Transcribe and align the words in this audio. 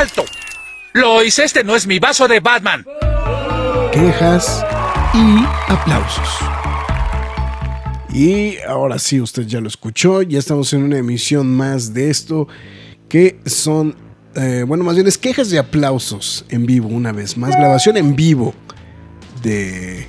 ¡Alto! 0.00 0.24
Lois, 0.94 1.38
este 1.38 1.62
no 1.62 1.76
es 1.76 1.86
mi 1.86 1.98
vaso 1.98 2.26
de 2.26 2.40
Batman. 2.40 2.86
Quejas 3.92 4.64
y 5.12 5.44
aplausos. 5.70 6.26
Y 8.10 8.56
ahora 8.66 8.98
sí, 8.98 9.20
usted 9.20 9.42
ya 9.42 9.60
lo 9.60 9.68
escuchó, 9.68 10.22
ya 10.22 10.38
estamos 10.38 10.72
en 10.72 10.84
una 10.84 10.96
emisión 10.96 11.54
más 11.54 11.92
de 11.92 12.08
esto, 12.08 12.48
que 13.10 13.40
son, 13.44 13.94
eh, 14.36 14.64
bueno, 14.66 14.84
más 14.84 14.94
bien 14.94 15.06
es 15.06 15.18
quejas 15.18 15.52
y 15.52 15.58
aplausos 15.58 16.46
en 16.48 16.64
vivo, 16.64 16.88
una 16.88 17.12
vez 17.12 17.36
más, 17.36 17.50
grabación 17.50 17.98
en 17.98 18.16
vivo 18.16 18.54
de 19.42 20.08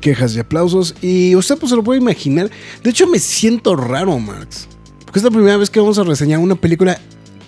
quejas 0.00 0.36
y 0.36 0.38
aplausos. 0.38 0.94
Y 1.02 1.34
usted 1.34 1.58
pues 1.58 1.70
se 1.70 1.76
lo 1.76 1.82
puede 1.82 1.98
imaginar. 1.98 2.52
De 2.84 2.90
hecho, 2.90 3.08
me 3.08 3.18
siento 3.18 3.74
raro, 3.74 4.16
Max. 4.16 4.68
Porque 5.04 5.18
es 5.18 5.24
la 5.24 5.32
primera 5.32 5.56
vez 5.56 5.70
que 5.70 5.80
vamos 5.80 5.98
a 5.98 6.04
reseñar 6.04 6.38
una 6.38 6.54
película 6.54 7.00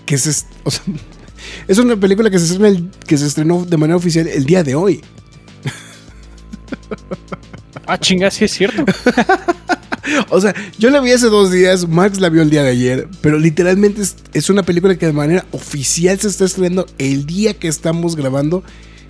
que 0.05 0.19
se... 0.19 0.45
O 0.65 0.71
sea, 0.73 0.83
es 1.69 1.79
una 1.79 1.97
película 1.97 2.31
que 2.31 2.39
se, 2.39 2.59
que 3.07 3.17
se 3.17 3.27
estrenó 3.27 3.65
de 3.65 3.77
manera 3.77 3.97
oficial 3.97 4.27
el 4.27 4.45
día 4.45 4.63
de 4.63 4.75
hoy. 4.75 5.01
Ah, 7.87 7.99
chinga, 7.99 8.31
sí 8.31 8.45
es 8.45 8.53
cierto. 8.53 8.85
o 10.31 10.41
sea, 10.41 10.55
yo 10.79 10.91
la 10.91 11.01
vi 11.01 11.13
hace 11.13 11.27
dos 11.27 11.53
días, 11.53 11.87
Max 11.89 12.21
la 12.21 12.29
vio 12.29 12.43
el 12.43 12.51
día 12.51 12.65
de 12.65 12.71
ayer, 12.71 13.09
pero 13.21 13.39
literalmente 13.39 14.03
es, 14.03 14.17
es, 14.33 14.51
una 14.51 14.65
película 14.65 14.97
que 14.97 15.07
de 15.07 15.13
manera 15.13 15.47
oficial 15.53 16.19
se 16.19 16.29
está 16.29 16.45
estrenando 16.45 16.87
el 16.99 17.27
día 17.27 17.55
que 17.55 17.69
estamos 17.69 18.17
grabando 18.17 18.65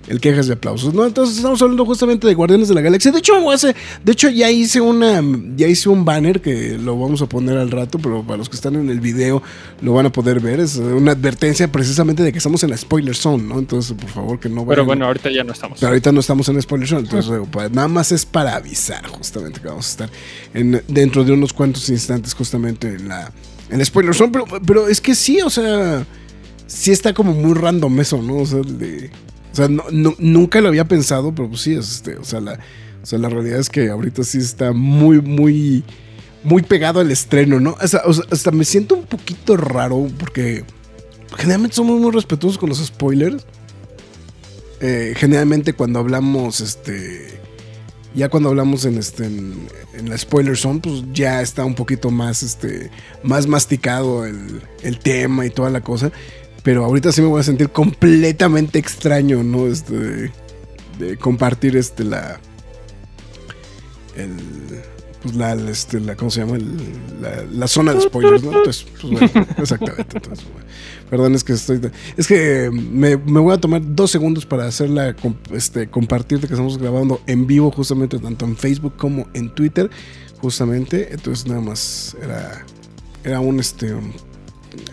el 0.07 0.21
quejas 0.21 0.47
de 0.47 0.53
aplausos, 0.53 0.93
¿no? 0.93 1.05
Entonces 1.05 1.37
estamos 1.37 1.61
hablando 1.61 1.85
justamente 1.85 2.27
de 2.27 2.33
Guardianes 2.33 2.69
de 2.69 2.75
la 2.75 2.81
Galaxia. 2.81 3.11
De 3.11 3.19
hecho, 3.19 3.33
de 3.35 4.11
hecho 4.11 4.29
ya 4.29 4.49
hice 4.49 4.79
una, 4.79 5.21
ya 5.55 5.67
hice 5.67 5.89
un 5.89 6.05
banner 6.05 6.41
que 6.41 6.77
lo 6.77 6.97
vamos 6.97 7.21
a 7.21 7.27
poner 7.27 7.57
al 7.57 7.69
rato, 7.69 7.99
pero 7.99 8.23
para 8.23 8.37
los 8.37 8.49
que 8.49 8.55
están 8.55 8.75
en 8.75 8.89
el 8.89 9.01
video 9.01 9.43
lo 9.81 9.93
van 9.93 10.05
a 10.05 10.11
poder 10.11 10.39
ver. 10.39 10.59
Es 10.59 10.77
una 10.77 11.11
advertencia 11.11 11.71
precisamente 11.71 12.23
de 12.23 12.31
que 12.31 12.37
estamos 12.37 12.63
en 12.63 12.69
la 12.69 12.77
spoiler 12.77 13.15
zone, 13.15 13.43
¿no? 13.43 13.59
Entonces, 13.59 13.95
por 13.97 14.09
favor, 14.09 14.39
que 14.39 14.49
no 14.49 14.61
vayan. 14.61 14.69
Pero 14.69 14.85
bueno, 14.85 15.05
ahorita 15.05 15.29
ya 15.29 15.43
no 15.43 15.51
estamos. 15.51 15.79
Pero 15.79 15.89
ahorita 15.89 16.11
no 16.11 16.21
estamos 16.21 16.47
en 16.49 16.55
la 16.55 16.61
spoiler 16.61 16.87
zone, 16.87 17.01
entonces 17.01 17.31
nada 17.71 17.87
más 17.87 18.11
es 18.11 18.25
para 18.25 18.55
avisar 18.55 19.05
justamente 19.07 19.59
que 19.59 19.67
vamos 19.67 19.87
a 19.87 19.89
estar 19.89 20.09
en, 20.53 20.81
dentro 20.87 21.23
de 21.23 21.33
unos 21.33 21.51
cuantos 21.51 21.89
instantes 21.89 22.33
justamente 22.33 22.87
en 22.87 23.09
la, 23.09 23.31
en 23.69 23.77
la 23.77 23.85
spoiler 23.85 24.15
zone. 24.15 24.31
Pero, 24.31 24.45
pero 24.65 24.87
es 24.87 25.01
que 25.01 25.15
sí, 25.15 25.41
o 25.41 25.49
sea, 25.49 26.05
sí 26.65 26.91
está 26.91 27.13
como 27.13 27.33
muy 27.33 27.53
random 27.53 27.99
eso, 27.99 28.21
¿no? 28.21 28.37
O 28.37 28.45
sea, 28.45 28.59
de 28.59 29.09
o 29.57 29.65
sea, 29.65 29.67
nunca 30.19 30.61
lo 30.61 30.67
había 30.67 30.87
pensado, 30.87 31.33
pero 31.33 31.49
pues 31.49 31.61
sí, 31.61 31.73
este, 31.73 32.15
o, 32.17 32.23
sea, 32.23 32.39
la, 32.39 32.59
la 33.09 33.29
realidad 33.29 33.59
es 33.59 33.69
que 33.69 33.89
ahorita 33.89 34.23
sí 34.23 34.37
está 34.37 34.71
muy, 34.71 35.19
muy, 35.19 35.83
muy 36.43 36.61
pegado 36.61 36.99
al 36.99 37.09
estreno, 37.09 37.59
¿no? 37.59 37.75
O 37.81 37.87
sea, 37.87 38.01
hasta 38.29 38.51
me 38.51 38.65
siento 38.65 38.93
un 38.93 39.05
poquito 39.05 39.57
raro 39.57 40.09
porque 40.19 40.63
generalmente 41.37 41.75
somos 41.75 41.99
muy 41.99 42.11
respetuosos 42.11 42.59
con 42.59 42.69
los 42.69 42.85
spoilers. 42.85 43.47
Eh, 44.79 45.15
generalmente 45.17 45.73
cuando 45.73 45.97
hablamos, 45.97 46.61
este, 46.61 47.39
ya 48.13 48.29
cuando 48.29 48.49
hablamos 48.49 48.85
en 48.85 48.99
este, 48.99 49.25
en, 49.25 49.67
la 50.07 50.19
spoiler 50.19 50.55
zone, 50.55 50.81
pues 50.81 51.01
ya 51.13 51.41
está 51.41 51.65
un 51.65 51.73
poquito 51.73 52.11
más, 52.11 52.43
este, 52.43 52.91
más 53.23 53.47
masticado 53.47 54.23
el, 54.23 54.61
el 54.83 54.99
tema 54.99 55.47
y 55.47 55.49
toda 55.49 55.71
la 55.71 55.81
cosa. 55.81 56.11
Pero 56.67 56.83
ahorita 56.83 57.13
sí 57.13 57.21
me 57.21 57.29
voy 57.29 57.39
a 57.39 57.43
sentir 57.43 57.69
completamente 57.69 58.77
extraño, 58.77 59.41
¿no? 59.41 59.67
Este, 59.67 60.33
de, 60.99 61.15
compartir 61.17 61.77
este, 61.77 62.03
la. 62.03 62.41
El, 64.17 64.33
pues 65.23 65.35
la, 65.35 65.53
este, 65.53 66.01
la, 66.01 66.17
¿cómo 66.17 66.29
se 66.29 66.41
llama? 66.41 66.57
la, 67.53 67.67
zona 67.69 67.93
de 67.93 68.01
spoilers, 68.01 68.43
¿no? 68.43 68.51
Entonces, 68.51 68.85
pues 68.99 69.13
bueno, 69.13 69.47
exactamente. 69.59 70.17
Entonces, 70.17 70.45
perdón, 71.09 71.35
es 71.35 71.45
que 71.45 71.53
estoy. 71.53 71.79
Es 72.17 72.27
que 72.27 72.69
me, 72.69 73.15
me, 73.15 73.39
voy 73.39 73.53
a 73.53 73.61
tomar 73.61 73.81
dos 73.95 74.11
segundos 74.11 74.45
para 74.45 74.65
hacerla, 74.65 75.15
este, 75.53 75.87
compartirte 75.87 76.47
que 76.47 76.53
estamos 76.53 76.77
grabando 76.77 77.21
en 77.27 77.47
vivo, 77.47 77.71
justamente, 77.71 78.19
tanto 78.19 78.43
en 78.43 78.57
Facebook 78.57 78.97
como 78.97 79.25
en 79.33 79.55
Twitter, 79.55 79.89
justamente. 80.41 81.13
Entonces, 81.13 81.47
nada 81.47 81.61
más 81.61 82.17
era, 82.21 82.65
era 83.23 83.39
un, 83.39 83.61
este, 83.61 83.95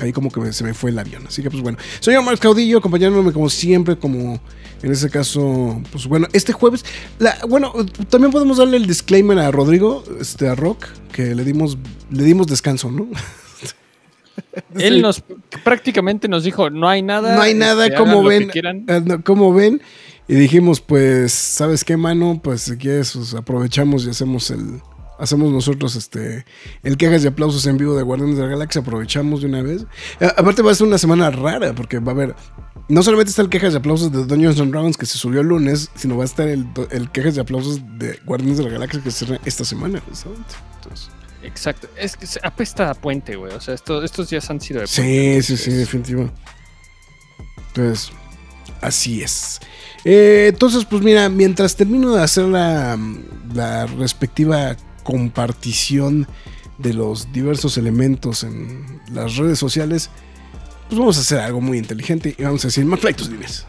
ahí 0.01 0.13
como 0.13 0.31
que 0.31 0.53
se 0.53 0.65
me 0.65 0.75
fue 0.75 0.91
el 0.91 0.99
avión. 0.99 1.27
Así 1.27 1.43
que 1.43 1.51
pues 1.51 1.63
bueno, 1.63 1.79
soy 2.01 2.15
Omar 2.17 2.39
Caudillo, 2.39 2.79
acompañándome 2.79 3.33
como 3.33 3.49
siempre, 3.51 3.97
como 3.97 4.41
en 4.83 4.93
ese 4.93 5.09
caso, 5.09 5.81
pues 5.91 6.07
bueno, 6.07 6.29
este 6.33 6.53
jueves, 6.53 6.85
bueno, 7.49 7.73
también 8.11 8.31
podemos 8.31 8.59
darle 8.59 8.77
el 8.77 8.87
disclaimer 8.87 9.39
a 9.39 9.51
Rodrigo, 9.51 10.05
este, 10.21 10.47
a 10.47 10.55
Rock, 10.55 10.87
que 11.11 11.35
le 11.35 11.43
dimos, 11.45 11.79
le 12.11 12.25
dimos 12.25 12.47
descanso, 12.47 12.91
¿no? 12.91 13.09
Él 14.79 15.01
nos 15.01 15.23
prácticamente 15.63 16.29
nos 16.29 16.45
dijo, 16.45 16.69
no 16.69 16.89
hay 16.89 17.03
nada. 17.03 17.35
No 17.35 17.43
hay 17.43 17.55
nada, 17.55 17.87
este, 17.87 17.97
como 17.97 18.23
ven, 18.23 18.51
eh, 18.55 19.19
como 19.25 19.55
ven. 19.55 19.81
Y 20.27 20.35
dijimos, 20.35 20.81
pues, 20.81 21.33
¿sabes 21.33 21.85
qué, 21.85 21.97
mano? 21.97 22.41
Pues 22.43 22.63
si 22.63 22.77
quieres, 22.77 23.13
pues, 23.13 23.35
aprovechamos 23.35 24.07
y 24.07 24.11
hacemos 24.11 24.51
el, 24.51 24.81
hacemos 25.19 25.53
nosotros 25.53 25.97
este 25.97 26.45
el 26.83 26.97
quejas 26.97 27.25
y 27.25 27.27
aplausos 27.27 27.67
en 27.67 27.77
vivo 27.77 27.97
de 27.97 28.03
Guardianes 28.03 28.37
de 28.37 28.43
la 28.43 28.49
Galaxia, 28.49 28.81
aprovechamos 28.81 29.41
de 29.41 29.49
una 29.49 29.63
vez. 29.63 29.87
aparte 30.37 30.63
va 30.63 30.73
a 30.73 30.75
ser 30.75 30.87
una 30.87 30.99
semana 30.99 31.31
rara 31.31 31.75
porque 31.75 31.99
va 31.99 32.13
a 32.13 32.15
haber 32.15 32.35
no 32.89 33.03
solamente 33.03 33.31
está 33.31 33.43
el 33.43 33.49
quejas 33.49 33.75
y 33.75 33.77
aplausos 33.77 34.13
de 34.13 34.25
Dungeons 34.25 34.61
and 34.61 34.71
Dragons 34.71 34.97
que 34.97 35.07
se 35.07 35.17
subió 35.17 35.41
el 35.41 35.47
lunes, 35.47 35.91
sino 35.95 36.17
va 36.17 36.25
a 36.25 36.27
estar 36.27 36.49
el, 36.49 36.67
el 36.91 37.11
quejas 37.11 37.37
y 37.37 37.41
aplausos 37.41 37.81
de 37.99 38.19
Guardianes 38.25 38.59
de 38.59 38.65
la 38.65 38.71
Galaxia 38.71 39.03
que 39.03 39.11
se 39.11 39.41
esta 39.45 39.65
semana, 39.65 40.03
Exacto, 41.43 41.89
es 41.97 42.17
que 42.17 42.27
apesta 42.43 42.91
a 42.91 42.95
puente, 42.95 43.37
güey. 43.37 43.53
O 43.53 43.61
sea, 43.61 43.75
estos 43.75 44.31
días 44.31 44.49
han 44.49 44.61
sido 44.61 44.81
de 44.81 44.87
puente. 44.87 45.43
Sí, 45.43 45.57
sí, 45.57 45.63
sí, 45.63 45.73
definitivo. 45.73 46.31
Entonces, 47.69 48.13
así 48.81 49.23
es. 49.23 49.61
Eh, 50.05 50.47
entonces, 50.49 50.87
pues 50.87 51.03
mira, 51.03 51.29
mientras 51.29 51.77
termino 51.77 52.15
de 52.15 52.23
hacer 52.23 52.45
la, 52.45 52.99
la 53.53 53.87
respectiva 53.87 54.75
compartición 55.05 56.27
de 56.79 56.93
los 56.93 57.33
diversos 57.33 57.79
elementos 57.79 58.43
en 58.43 59.01
las 59.13 59.37
redes 59.37 59.59
sociales, 59.59 60.11
pues 60.89 60.99
vamos 60.99 61.17
a 61.17 61.21
hacer 61.21 61.39
algo 61.39 61.61
muy 61.61 61.79
inteligente 61.79 62.35
y 62.37 62.43
vamos 62.43 62.65
a 62.65 62.69
decir, 62.69 62.85
McFly, 62.85 63.15
tus 63.15 63.31
dimes. 63.31 63.67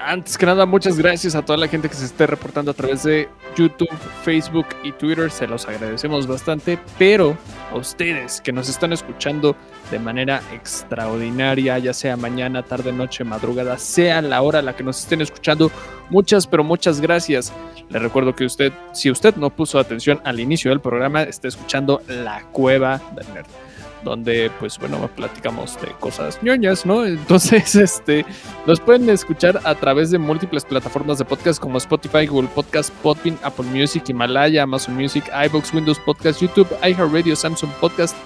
Antes 0.00 0.38
que 0.38 0.46
nada, 0.46 0.64
muchas 0.64 0.96
gracias 0.96 1.34
a 1.34 1.44
toda 1.44 1.58
la 1.58 1.66
gente 1.66 1.88
que 1.88 1.94
se 1.96 2.04
esté 2.04 2.26
reportando 2.26 2.70
a 2.70 2.74
través 2.74 3.02
de 3.02 3.28
YouTube, 3.56 3.90
Facebook 4.22 4.66
y 4.84 4.92
Twitter. 4.92 5.28
Se 5.28 5.48
los 5.48 5.66
agradecemos 5.66 6.28
bastante. 6.28 6.78
Pero 6.98 7.36
a 7.72 7.76
ustedes 7.76 8.40
que 8.40 8.52
nos 8.52 8.68
están 8.68 8.92
escuchando 8.92 9.56
de 9.90 9.98
manera 9.98 10.40
extraordinaria, 10.52 11.78
ya 11.78 11.92
sea 11.92 12.16
mañana, 12.16 12.62
tarde, 12.62 12.92
noche, 12.92 13.24
madrugada, 13.24 13.76
sea 13.76 14.22
la 14.22 14.40
hora 14.42 14.60
a 14.60 14.62
la 14.62 14.76
que 14.76 14.84
nos 14.84 15.00
estén 15.00 15.20
escuchando, 15.20 15.70
muchas, 16.10 16.46
pero 16.46 16.62
muchas 16.62 17.00
gracias. 17.00 17.52
Le 17.88 17.98
recuerdo 17.98 18.36
que 18.36 18.44
usted, 18.44 18.72
si 18.92 19.10
usted 19.10 19.34
no 19.34 19.50
puso 19.50 19.80
atención 19.80 20.20
al 20.24 20.38
inicio 20.38 20.70
del 20.70 20.80
programa, 20.80 21.24
está 21.24 21.48
escuchando 21.48 22.02
La 22.06 22.44
Cueva 22.52 23.02
del 23.16 23.34
Nerd 23.34 23.67
donde 24.04 24.50
pues 24.58 24.78
bueno, 24.78 25.08
platicamos 25.14 25.80
de 25.80 25.88
cosas 26.00 26.42
ñoñas, 26.42 26.86
¿no? 26.86 27.04
Entonces, 27.04 27.74
este, 27.74 28.24
nos 28.66 28.80
pueden 28.80 29.08
escuchar 29.10 29.60
a 29.64 29.74
través 29.74 30.10
de 30.10 30.18
múltiples 30.18 30.64
plataformas 30.64 31.18
de 31.18 31.24
podcast 31.24 31.60
como 31.60 31.78
Spotify, 31.78 32.26
Google 32.26 32.48
Podcast, 32.54 32.92
Podbean, 33.02 33.38
Apple 33.42 33.66
Music, 33.66 34.08
Himalaya, 34.08 34.62
Amazon 34.62 34.94
Music, 34.94 35.24
iBox, 35.46 35.72
Windows 35.74 35.98
Podcast, 36.00 36.40
YouTube, 36.40 36.68
iHeartRadio, 36.82 37.36
Samsung 37.36 37.70
Podcast. 37.80 38.16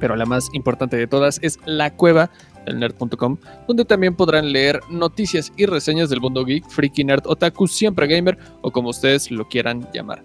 Pero 0.00 0.16
la 0.16 0.26
más 0.26 0.48
importante 0.52 0.96
de 0.96 1.06
todas 1.06 1.38
es 1.42 1.58
la 1.66 1.94
cueva 1.94 2.30
del 2.66 2.78
nerd.com, 2.80 3.36
donde 3.68 3.84
también 3.84 4.16
podrán 4.16 4.50
leer 4.52 4.80
noticias 4.90 5.52
y 5.56 5.66
reseñas 5.66 6.10
del 6.10 6.20
mundo 6.20 6.44
geek, 6.44 6.68
freaky 6.68 7.04
nerd, 7.04 7.26
otaku, 7.26 7.66
siempre 7.66 8.06
gamer 8.06 8.38
o 8.62 8.70
como 8.70 8.88
ustedes 8.88 9.30
lo 9.30 9.46
quieran 9.48 9.86
llamar. 9.92 10.22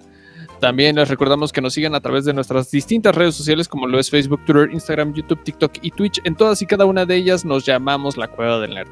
También 0.60 0.98
les 0.98 1.08
recordamos 1.08 1.54
que 1.54 1.62
nos 1.62 1.74
sigan 1.74 1.96
a 1.96 2.02
través 2.02 2.26
de 2.26 2.34
nuestras 2.34 2.70
distintas 2.70 3.16
redes 3.16 3.36
sociales 3.36 3.70
como 3.70 3.88
lo 3.88 3.98
es 3.98 4.10
Facebook, 4.10 4.44
Twitter, 4.46 4.70
Instagram, 4.74 5.14
YouTube, 5.14 5.42
TikTok 5.44 5.78
y 5.82 5.92
Twitch. 5.92 6.20
En 6.26 6.36
todas 6.36 6.62
y 6.62 6.66
cada 6.66 6.84
una 6.86 7.06
de 7.06 7.16
ellas 7.16 7.46
nos 7.46 7.66
llamamos 7.66 8.18
la 8.18 8.28
Cueva 8.28 8.60
del 8.60 8.74
Nerd. 8.74 8.90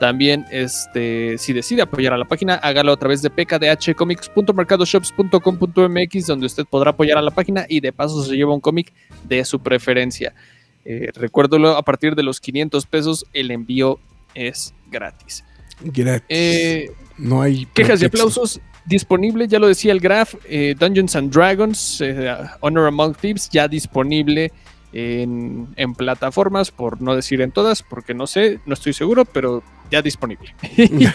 También, 0.00 0.46
este, 0.50 1.36
si 1.38 1.52
decide 1.52 1.82
apoyar 1.82 2.14
a 2.14 2.18
la 2.18 2.24
página, 2.24 2.54
hágalo 2.54 2.92
a 2.92 2.96
través 2.96 3.20
de 3.20 3.28
pkdhcomics.mercadoshops.com.mx, 3.30 6.26
donde 6.26 6.46
usted 6.46 6.64
podrá 6.64 6.90
apoyar 6.90 7.18
a 7.18 7.22
la 7.22 7.30
página 7.30 7.66
y 7.68 7.80
de 7.80 7.92
paso 7.92 8.24
se 8.24 8.34
lleva 8.34 8.54
un 8.54 8.60
cómic 8.60 8.94
de 9.24 9.44
su 9.44 9.60
preferencia. 9.60 10.34
Eh, 10.86 11.10
recuérdalo, 11.14 11.76
a 11.76 11.82
partir 11.82 12.14
de 12.14 12.22
los 12.22 12.40
500 12.40 12.86
pesos 12.86 13.26
el 13.32 13.50
envío 13.50 13.98
es 14.34 14.74
gratis. 14.90 15.44
Gratis. 15.80 16.24
Eh, 16.28 16.90
no 17.18 17.42
hay. 17.42 17.66
quejas 17.66 18.00
y 18.02 18.06
aplausos 18.06 18.60
disponible, 18.84 19.48
ya 19.48 19.58
lo 19.58 19.68
decía 19.68 19.92
el 19.92 20.00
Graph, 20.00 20.34
eh, 20.48 20.74
Dungeons 20.78 21.16
and 21.16 21.32
Dragons, 21.32 22.00
eh, 22.00 22.36
Honor 22.60 22.88
Among 22.88 23.14
Thieves, 23.14 23.48
ya 23.50 23.68
disponible 23.68 24.52
en, 24.92 25.68
en 25.76 25.94
plataformas, 25.94 26.70
por 26.70 27.00
no 27.00 27.16
decir 27.16 27.40
en 27.40 27.50
todas, 27.50 27.82
porque 27.82 28.14
no 28.14 28.26
sé, 28.26 28.60
no 28.66 28.74
estoy 28.74 28.92
seguro, 28.92 29.24
pero 29.24 29.62
ya 29.90 30.02
disponible. 30.02 30.54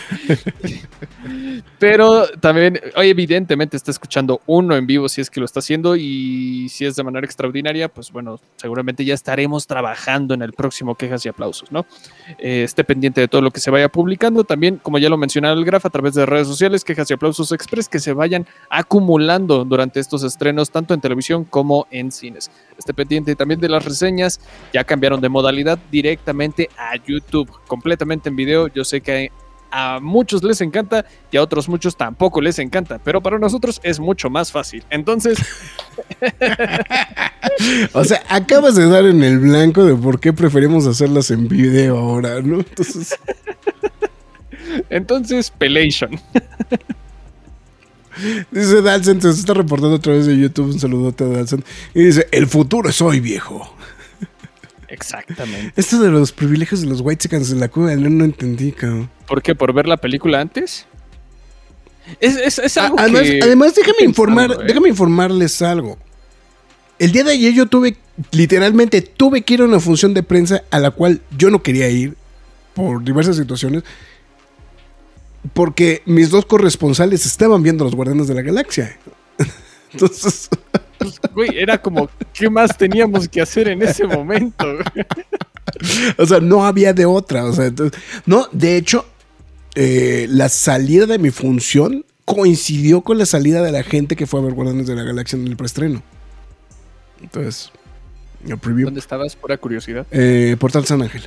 pero 1.80 2.28
también, 2.40 2.80
hoy 2.96 3.10
evidentemente 3.10 3.78
está 3.78 3.92
escuchando 3.92 4.42
uno 4.46 4.76
en 4.76 4.88
vivo 4.88 5.10
si 5.10 5.22
es 5.22 5.30
que 5.30 5.40
lo 5.40 5.46
está 5.46 5.60
haciendo 5.60 5.96
y 5.96 6.68
si 6.70 6.86
es 6.86 6.96
de 6.96 7.04
manera 7.04 7.26
extraordinaria, 7.26 7.90
pues 7.90 8.12
bueno, 8.12 8.40
seguramente 8.58 9.06
ya 9.06 9.14
estaremos 9.14 9.68
trabajando 9.68 10.34
en 10.34 10.42
el 10.42 10.54
próximo 10.54 10.96
quejas 10.96 11.26
y 11.26 11.30
aplausos, 11.30 11.72
¿no? 11.72 11.86
Eh, 12.38 12.64
esté 12.64 12.84
pendiente 12.84 13.22
de 13.22 13.28
todo 13.28 13.42
lo 13.42 13.52
que 13.52 13.60
se 13.60 13.72
vaya 13.72 13.90
publicando. 13.90 14.44
También, 14.44 14.78
como 14.78 14.98
ya 14.98 15.10
lo 15.10 15.18
mencionaba 15.18 15.54
el 15.54 15.66
Graf, 15.66 15.86
a 15.86 15.90
través 15.90 16.14
de 16.14 16.26
redes 16.26 16.48
sociales, 16.48 16.84
quejas 16.84 17.10
y 17.10 17.14
aplausos 17.14 17.52
express 17.52 17.88
que 17.88 18.00
se 18.00 18.14
vayan 18.14 18.46
acumulando 18.70 19.66
durante 19.66 20.00
estos 20.00 20.24
estrenos, 20.24 20.72
tanto 20.72 20.94
en 20.94 21.02
televisión 21.02 21.44
como 21.44 21.88
en 21.92 22.12
cines. 22.12 22.52
Esté 22.78 22.94
pendiente 22.94 23.36
también 23.36 23.60
de 23.60 23.70
las 23.70 23.84
reseñas, 23.84 24.40
ya 24.74 24.84
cambiaron 24.84 25.22
de 25.22 25.30
modalidad 25.30 25.80
directamente 25.92 26.70
a 26.78 26.96
YouTube, 26.96 27.50
completamente 27.68 28.30
en 28.30 28.36
video. 28.36 28.59
Yo 28.68 28.84
sé 28.84 29.02
que 29.02 29.32
a 29.72 30.00
muchos 30.02 30.44
les 30.44 30.62
encanta 30.62 31.06
y 31.32 31.38
a 31.38 31.44
otros 31.44 31.70
muchos 31.70 31.96
tampoco 31.96 32.42
les 32.42 32.60
encanta, 32.60 33.00
pero 33.04 33.22
para 33.22 33.38
nosotros 33.38 33.80
es 33.84 34.00
mucho 34.00 34.30
más 34.30 34.52
fácil. 34.52 34.84
Entonces, 34.90 35.38
O 37.94 38.04
sea, 38.04 38.24
acabas 38.30 38.76
de 38.76 38.88
dar 38.88 39.06
en 39.06 39.24
el 39.24 39.40
blanco 39.40 39.86
de 39.86 39.96
por 39.96 40.20
qué 40.20 40.34
preferimos 40.34 40.86
hacerlas 40.88 41.32
en 41.32 41.48
video 41.48 41.98
ahora, 41.98 42.42
¿no? 42.42 42.60
Entonces, 42.60 43.18
entonces, 44.90 45.52
Pelation. 45.52 46.12
dice 48.52 48.82
Dalsen, 48.82 49.22
se 49.22 49.30
está 49.30 49.54
reportando 49.54 49.96
a 49.96 50.00
través 50.00 50.26
de 50.26 50.38
YouTube. 50.38 50.68
Un 50.68 50.80
saludote 50.80 51.24
a 51.24 51.28
Dalsen. 51.28 51.64
Y 51.94 52.04
dice: 52.04 52.28
El 52.32 52.48
futuro 52.48 52.90
es 52.90 53.02
hoy, 53.02 53.20
viejo. 53.20 53.76
Exactamente. 54.90 55.74
Esto 55.76 56.00
de 56.02 56.10
los 56.10 56.32
privilegios 56.32 56.82
de 56.82 56.88
los 56.88 57.02
White 57.02 57.24
Chickens 57.24 57.52
en 57.52 57.60
la 57.60 57.68
cueva, 57.68 57.96
no, 57.96 58.10
no 58.10 58.26
entendí, 58.26 58.72
cabrón. 58.72 59.10
¿Por 59.28 59.42
qué? 59.42 59.54
¿Por 59.56 59.72
ver 59.74 59.88
la 59.88 59.98
película 59.98 60.42
antes? 60.42 60.86
Es, 62.20 62.36
es, 62.38 62.58
es 62.60 62.78
algo 62.78 63.00
Además, 63.00 63.22
que- 63.24 63.40
además, 63.44 63.76
déjame 63.76 63.94
pensando, 64.00 64.10
informar, 64.10 64.52
¿eh? 64.52 64.66
déjame 64.68 64.90
informarles 64.90 65.62
algo. 65.62 65.98
El 66.98 67.12
día 67.12 67.24
de 67.24 67.32
ayer 67.34 67.54
yo 67.54 67.66
tuve, 67.68 67.96
literalmente, 68.32 69.02
tuve 69.02 69.44
que 69.44 69.54
ir 69.54 69.62
a 69.62 69.66
una 69.66 69.80
función 69.80 70.14
de 70.14 70.24
prensa 70.24 70.64
a 70.72 70.80
la 70.80 70.92
cual 70.92 71.22
yo 71.38 71.50
no 71.52 71.62
quería 71.62 71.88
ir 71.90 72.16
por 72.74 73.04
diversas 73.04 73.38
situaciones. 73.38 73.84
Porque 75.54 76.02
mis 76.06 76.30
dos 76.30 76.46
corresponsales 76.46 77.26
estaban 77.26 77.64
viendo 77.64 77.86
los 77.86 77.96
Guardianes 77.96 78.28
de 78.28 78.34
la 78.34 78.42
Galaxia. 78.42 78.98
Entonces, 79.94 80.50
Güey, 81.34 81.58
era 81.58 81.82
como, 81.82 82.10
¿qué 82.34 82.50
más 82.50 82.78
teníamos 82.78 83.28
que 83.28 83.42
hacer 83.42 83.68
en 83.70 83.82
ese 83.82 84.06
momento? 84.06 84.66
o 86.18 86.26
sea, 86.26 86.40
no 86.40 86.66
había 86.66 86.94
de 86.94 87.06
otra. 87.06 87.46
O 87.46 87.54
sea, 87.54 87.66
entonces- 87.66 88.00
no, 88.26 88.48
de 88.52 88.78
hecho, 88.78 89.06
eh, 89.76 90.28
la 90.30 90.50
salida 90.50 91.06
de 91.06 91.20
mi 91.20 91.32
función 91.32 92.06
coincidió 92.26 93.02
con 93.02 93.18
la 93.18 93.26
salida 93.26 93.62
de 93.62 93.72
la 93.72 93.84
gente 93.84 94.16
que 94.16 94.28
fue 94.28 94.40
a 94.40 94.44
ver 94.44 94.54
Guardianes 94.54 94.88
de 94.88 94.96
la 94.96 95.04
Galaxia 95.04 95.38
en 95.38 95.48
el 95.48 95.56
preestreno. 95.58 96.04
Entonces, 97.22 97.72
el 98.48 98.58
preview. 98.58 98.86
¿Dónde 98.86 99.00
estabas? 99.00 99.36
Pura 99.36 99.58
curiosidad. 99.58 100.06
Eh, 100.12 100.56
Portal 100.60 100.86
San 100.86 101.02
Ángel. 101.02 101.24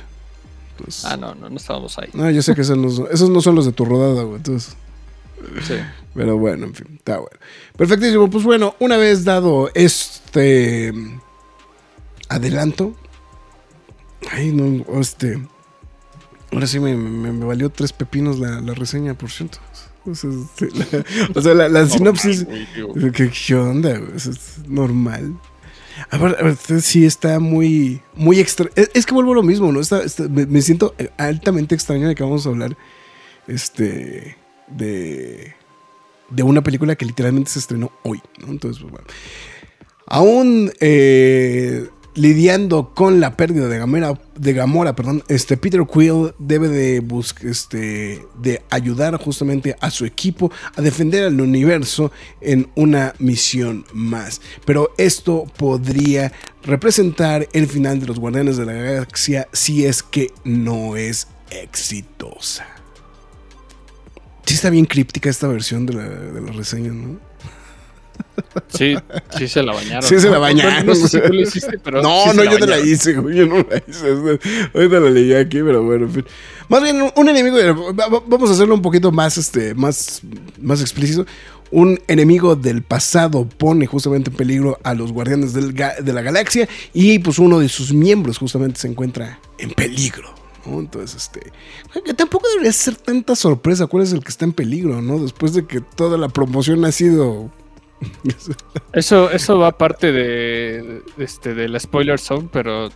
Entonces, 0.77 1.05
Ah, 1.05 1.17
no, 1.17 1.35
no, 1.35 1.49
no 1.49 1.57
estábamos 1.57 1.97
ahí. 1.99 2.09
no, 2.13 2.29
yo 2.31 2.41
sé 2.41 2.55
que 2.55 2.61
esos 2.61 2.77
no, 2.77 3.07
esos 3.07 3.29
no 3.29 3.41
son 3.41 3.55
los 3.55 3.65
de 3.65 3.71
tu 3.73 3.85
rodada, 3.85 4.23
güey. 4.23 4.37
Entonces, 4.37 4.75
Sí. 5.67 5.75
pero 6.13 6.37
bueno, 6.37 6.65
en 6.67 6.73
fin, 6.75 6.87
está 6.97 7.17
bueno. 7.17 7.37
Perfectísimo. 7.77 8.29
Pues 8.29 8.43
bueno, 8.43 8.75
una 8.79 8.97
vez 8.97 9.23
dado 9.23 9.69
este 9.73 10.93
adelanto. 12.29 12.95
Ay, 14.31 14.51
no, 14.51 14.99
este. 14.99 15.41
Ahora 16.51 16.67
sí 16.67 16.79
me, 16.79 16.95
me- 16.95 17.31
me 17.31 17.45
valió 17.45 17.69
tres 17.69 17.93
pepinos 17.93 18.39
la, 18.39 18.61
la 18.61 18.73
reseña, 18.73 19.13
por 19.15 19.31
cierto. 19.31 19.59
O 20.05 20.13
sea, 20.15 20.29
este, 20.29 20.67
la, 20.77 20.85
o 21.35 21.41
sea, 21.41 21.53
la- 21.53 21.69
la 21.69 21.87
sinopsis. 21.87 22.45
¿Qué, 23.13 23.31
qué 23.31 23.55
onda? 23.55 23.99
es 24.15 24.59
normal. 24.67 25.35
A 26.09 26.17
ver, 26.17 26.35
a 26.39 26.43
ver, 26.43 26.53
este 26.53 26.81
sí 26.81 27.05
está 27.05 27.39
muy, 27.39 28.01
muy 28.15 28.39
extra. 28.39 28.69
Es, 28.75 28.89
es 28.93 29.05
que 29.05 29.13
vuelvo 29.13 29.31
a 29.33 29.35
lo 29.35 29.43
mismo, 29.43 29.71
¿no? 29.71 29.79
Está- 29.79 30.03
está- 30.03 30.27
me, 30.27 30.45
me 30.45 30.61
siento 30.61 30.95
altamente 31.17 31.75
extraño 31.75 32.07
de 32.07 32.15
que 32.15 32.23
vamos 32.23 32.45
a 32.45 32.49
hablar 32.49 32.75
este, 33.47 34.35
de, 34.75 35.53
de 36.29 36.43
una 36.43 36.61
película 36.63 36.95
que 36.95 37.05
literalmente 37.05 37.51
se 37.51 37.59
estrenó 37.59 37.91
hoy. 38.03 38.21
Entonces, 38.47 38.83
pues. 38.89 39.03
Aún 40.05 40.71
eh, 40.81 41.87
lidiando 42.15 42.93
con 42.93 43.19
la 43.19 43.35
pérdida 43.35 43.67
de 43.69 43.77
Gamora, 43.79 44.19
de 44.37 44.53
Gamora 44.53 44.95
perdón, 44.95 45.23
este 45.29 45.57
Peter 45.57 45.81
Quill 45.91 46.33
debe 46.37 46.67
de, 46.67 46.99
bus- 46.99 47.33
este, 47.41 48.21
de 48.39 48.61
ayudar 48.69 49.15
justamente 49.17 49.75
a 49.79 49.89
su 49.89 50.05
equipo 50.05 50.51
a 50.75 50.81
defender 50.81 51.23
al 51.23 51.39
universo 51.41 52.11
en 52.41 52.69
una 52.75 53.15
misión 53.17 53.85
más. 53.93 54.41
Pero 54.65 54.93
esto 54.97 55.45
podría 55.57 56.31
representar 56.63 57.47
el 57.53 57.65
final 57.67 57.99
de 57.99 58.07
los 58.07 58.19
Guardianes 58.19 58.57
de 58.57 58.65
la 58.65 58.73
Galaxia 58.73 59.47
si 59.53 59.85
es 59.85 60.03
que 60.03 60.31
no 60.43 60.95
es 60.97 61.27
exitosa. 61.49 62.67
Sí 64.45 64.55
está 64.55 64.69
bien 64.69 64.85
críptica 64.85 65.29
esta 65.29 65.47
versión 65.47 65.85
de 65.85 65.93
la, 65.93 66.09
de 66.09 66.41
la 66.41 66.51
reseña, 66.51 66.91
¿no? 66.91 67.19
Sí, 68.67 68.95
sí 69.37 69.47
se 69.47 69.63
la 69.63 69.73
bañaron. 69.73 70.03
Sí 70.03 70.19
se 70.19 70.27
la 70.27 70.35
No, 70.35 70.41
bañaron. 70.41 70.85
No, 70.85 70.95
sé 70.95 71.07
si 71.07 71.21
tú 71.21 71.33
lo 71.33 71.41
hiciste, 71.41 71.77
pero. 71.83 72.01
No, 72.01 72.23
sí 72.23 72.37
no, 72.37 72.43
la 72.43 72.51
yo 72.51 72.59
te 72.59 72.67
la 72.67 72.79
hice, 72.79 73.13
güey. 73.13 73.37
Yo 73.37 73.45
no 73.45 73.57
la 73.57 73.81
hice. 73.87 74.09
Ahorita 74.73 74.99
la 74.99 75.09
leí 75.09 75.33
aquí, 75.33 75.61
pero 75.61 75.83
bueno, 75.83 76.05
en 76.05 76.11
fin. 76.11 76.25
Más 76.69 76.81
bien, 76.81 77.11
un 77.15 77.29
enemigo. 77.29 77.57
Vamos 77.93 78.49
a 78.49 78.53
hacerlo 78.53 78.75
un 78.75 78.81
poquito 78.81 79.11
más, 79.11 79.37
este, 79.37 79.73
más, 79.75 80.21
más 80.59 80.81
explícito. 80.81 81.25
Un 81.71 81.99
enemigo 82.07 82.55
del 82.55 82.83
pasado 82.83 83.45
pone 83.45 83.87
justamente 83.87 84.29
en 84.29 84.35
peligro 84.35 84.79
a 84.83 84.93
los 84.93 85.11
guardianes 85.11 85.53
del 85.53 85.73
de 85.73 86.13
la 86.13 86.21
galaxia. 86.21 86.67
Y 86.93 87.19
pues 87.19 87.39
uno 87.39 87.59
de 87.59 87.69
sus 87.69 87.93
miembros 87.93 88.37
justamente 88.37 88.79
se 88.79 88.87
encuentra 88.87 89.39
en 89.57 89.71
peligro. 89.71 90.42
¿No? 90.65 90.79
Entonces, 90.79 91.15
este. 91.15 91.51
que 92.03 92.13
Tampoco 92.13 92.47
debería 92.49 92.71
ser 92.71 92.95
tanta 92.95 93.35
sorpresa 93.35 93.87
cuál 93.87 94.03
es 94.03 94.13
el 94.13 94.23
que 94.23 94.29
está 94.29 94.45
en 94.45 94.53
peligro, 94.53 95.01
¿no? 95.01 95.19
Después 95.19 95.53
de 95.53 95.65
que 95.65 95.81
toda 95.81 96.17
la 96.17 96.29
promoción 96.29 96.83
ha 96.85 96.91
sido. 96.91 97.51
Eso, 98.93 99.31
eso 99.31 99.59
va 99.59 99.77
parte 99.77 100.11
de, 100.11 101.01
de 101.15 101.23
este, 101.23 101.53
de 101.53 101.69
la 101.69 101.79
spoiler 101.79 102.19
zone, 102.19 102.49
pero 102.51 102.89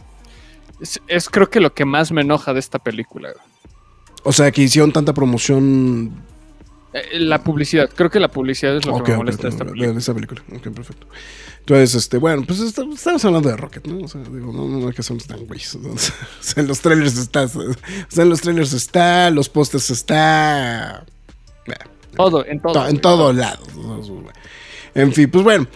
es, 0.82 1.02
es 1.08 1.30
creo 1.30 1.50
que 1.50 1.62
lo 1.62 1.74
que 1.74 1.86
más 1.86 2.12
me 2.12 2.22
enoja 2.22 2.54
de 2.54 2.60
esta 2.60 2.78
película. 2.78 3.30
O 4.24 4.34
sea, 4.34 4.52
que 4.52 4.64
hicieron 4.64 4.92
tanta 4.92 5.14
promoción 5.14 6.27
Eh, 7.12 7.20
La 7.20 7.44
publicidad, 7.44 7.90
creo 7.94 8.10
que 8.10 8.20
la 8.20 8.30
publicidad 8.30 8.78
es 8.78 8.86
lo 8.86 9.04
que 9.04 9.12
me 9.12 9.18
molesta 9.18 9.44
de 9.44 9.50
esta 9.50 9.66
película. 10.14 10.42
de 10.48 10.72
perfecto. 10.72 11.08
Entonces, 11.60 11.96
este, 11.96 12.18
bueno, 12.18 12.44
pues 12.48 12.60
está- 12.62 12.84
estamos 12.94 13.26
hablando 13.26 13.50
de 13.50 13.58
Rocket, 13.58 13.86
¿no? 13.88 14.06
O 14.06 14.08
sea, 14.08 14.22
digo, 14.22 14.54
no, 14.54 14.68
no 14.68 14.88
hay 14.88 14.94
que 14.94 15.04
ser 15.04 15.22
tan 15.24 15.46
güeyes. 15.46 15.76
O 15.84 15.98
sea, 16.40 16.62
en 16.64 16.68
los 16.68 16.80
trailers 16.80 17.18
está, 17.18 17.44
o 17.44 17.50
sea, 18.08 18.24
en 18.24 18.30
los 18.30 18.40
trailers 18.42 18.72
está, 18.74 19.30
los 19.32 19.50
pósters 19.50 19.90
está. 19.90 21.06
Bueno, 21.66 21.92
Todo, 22.16 22.46
en 22.46 22.62
todo. 22.62 22.74
to- 22.74 22.88
en 22.88 23.00
todos 23.02 23.36
lados. 23.36 23.68
En 24.96 25.12
fin, 25.14 25.30
pues 25.30 25.44
bueno. 25.44 25.68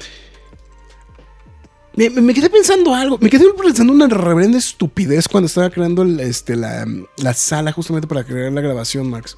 Me, 1.94 2.10
me- 2.10 2.22
me 2.22 2.34
quedé 2.34 2.50
pensando 2.50 2.96
algo. 2.96 3.18
Me 3.20 3.30
quedé 3.30 3.44
pensando 3.54 3.92
una 3.92 4.08
reverenda 4.08 4.58
estupidez 4.58 5.28
cuando 5.28 5.48
estaba 5.48 5.70
creando 5.70 6.04
el- 6.04 6.22
este, 6.22 6.56
la, 6.56 6.86
la 7.18 7.34
sala 7.34 7.74
justamente 7.74 8.08
para 8.08 8.24
crear 8.24 8.51
la 8.54 8.62
grabación, 8.62 9.10
Max. 9.10 9.38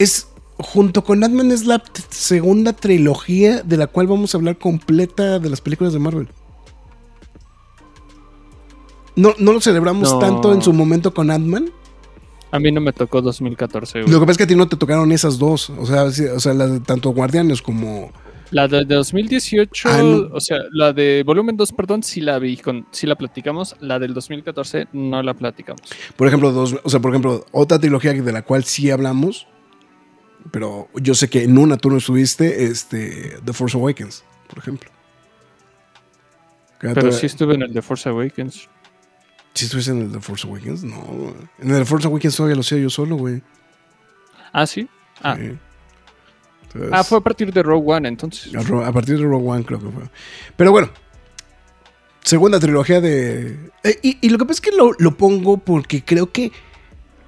Es, 0.00 0.28
junto 0.56 1.04
con 1.04 1.22
Ant-Man, 1.22 1.52
es 1.52 1.66
la 1.66 1.82
segunda 2.08 2.72
trilogía 2.72 3.62
de 3.62 3.76
la 3.76 3.86
cual 3.86 4.06
vamos 4.06 4.34
a 4.34 4.38
hablar 4.38 4.58
completa 4.58 5.38
de 5.38 5.50
las 5.50 5.60
películas 5.60 5.92
de 5.92 5.98
Marvel. 5.98 6.28
No, 9.16 9.34
no 9.38 9.52
lo 9.52 9.60
celebramos 9.60 10.10
No. 10.12 10.18
tanto 10.18 10.52
en 10.54 10.62
su 10.62 10.72
momento 10.72 11.12
con 11.12 11.30
Ant-Man. 11.30 11.70
A 12.52 12.58
mí 12.58 12.72
no 12.72 12.80
me 12.80 12.92
tocó 12.92 13.20
2014. 13.22 14.00
güey. 14.02 14.12
Lo 14.12 14.18
que 14.20 14.26
pasa 14.26 14.32
es 14.32 14.38
que 14.38 14.44
a 14.44 14.46
ti 14.46 14.56
no 14.56 14.68
te 14.68 14.76
tocaron 14.76 15.12
esas 15.12 15.38
dos. 15.38 15.70
O 15.70 15.86
sea, 15.86 16.10
sí, 16.10 16.24
o 16.24 16.40
sea 16.40 16.54
las 16.54 16.72
de 16.72 16.80
tanto 16.80 17.10
Guardianes 17.10 17.62
como. 17.62 18.10
La 18.50 18.66
de 18.66 18.84
2018, 18.84 19.88
Ah, 19.88 20.02
no. 20.02 20.34
o 20.34 20.40
sea, 20.40 20.56
la 20.72 20.92
de 20.92 21.22
volumen 21.24 21.56
2, 21.56 21.70
perdón, 21.72 22.02
sí 22.02 22.20
la 22.20 22.36
vi, 22.40 22.56
con, 22.56 22.84
sí 22.90 23.06
la 23.06 23.14
platicamos. 23.14 23.76
La 23.78 24.00
del 24.00 24.12
2014 24.12 24.88
no 24.92 25.22
la 25.22 25.34
platicamos. 25.34 25.82
Por 26.16 26.26
ejemplo, 26.26 26.50
dos, 26.50 26.74
o 26.82 26.88
sea, 26.90 26.98
por 26.98 27.12
ejemplo, 27.12 27.44
otra 27.52 27.78
trilogía 27.78 28.12
de 28.12 28.32
la 28.32 28.42
cual 28.42 28.64
sí 28.64 28.90
hablamos. 28.90 29.46
Pero 30.50 30.88
yo 30.94 31.14
sé 31.14 31.28
que 31.28 31.44
en 31.44 31.56
una 31.58 31.76
tú 31.76 31.90
no 31.90 31.98
estuviste, 31.98 32.64
este, 32.64 33.38
The 33.44 33.52
Force 33.52 33.76
Awakens, 33.76 34.24
por 34.48 34.58
ejemplo. 34.58 34.90
Pero 36.80 37.12
sí 37.12 37.26
estuve 37.26 37.54
en 37.54 37.62
el 37.62 37.72
The 37.72 37.82
Force 37.82 38.08
Awakens. 38.08 38.68
¿Sí 39.54 39.66
estuviste 39.66 39.90
en 39.90 40.02
el 40.02 40.12
The 40.12 40.20
Force 40.20 40.46
Awakens? 40.46 40.82
No, 40.82 40.96
güey. 41.00 41.34
En 41.58 41.70
el 41.70 41.78
The 41.78 41.84
Force 41.84 42.06
Awakens 42.06 42.36
todavía 42.36 42.54
lo 42.54 42.62
hacía 42.62 42.78
yo 42.78 42.88
solo, 42.88 43.16
güey. 43.16 43.42
Ah, 44.52 44.66
sí. 44.66 44.88
Ah, 45.22 45.36
Sí. 45.36 45.58
Entonces, 46.62 46.90
ah 46.94 47.02
fue 47.02 47.18
a 47.18 47.20
partir 47.20 47.52
de 47.52 47.64
Rogue 47.64 47.84
One, 47.94 48.08
entonces. 48.08 48.54
a, 48.54 48.92
partir 48.92 49.18
de 49.18 49.24
Rogue 49.24 49.48
One 49.48 49.64
creo 49.64 49.80
que 49.80 49.88
fue. 49.90 50.04
Pero 50.56 50.70
bueno. 50.70 50.88
Segunda 52.22 52.60
trilogía 52.60 53.00
de... 53.00 53.70
eh, 53.82 53.98
y, 54.02 54.18
y 54.20 54.28
lo 54.28 54.38
que 54.38 54.44
pasa 54.44 54.58
es 54.58 54.60
que 54.60 54.76
lo, 54.76 54.92
lo 54.98 55.16
pongo 55.16 55.56
porque 55.56 56.04
creo 56.04 56.30
que... 56.30 56.52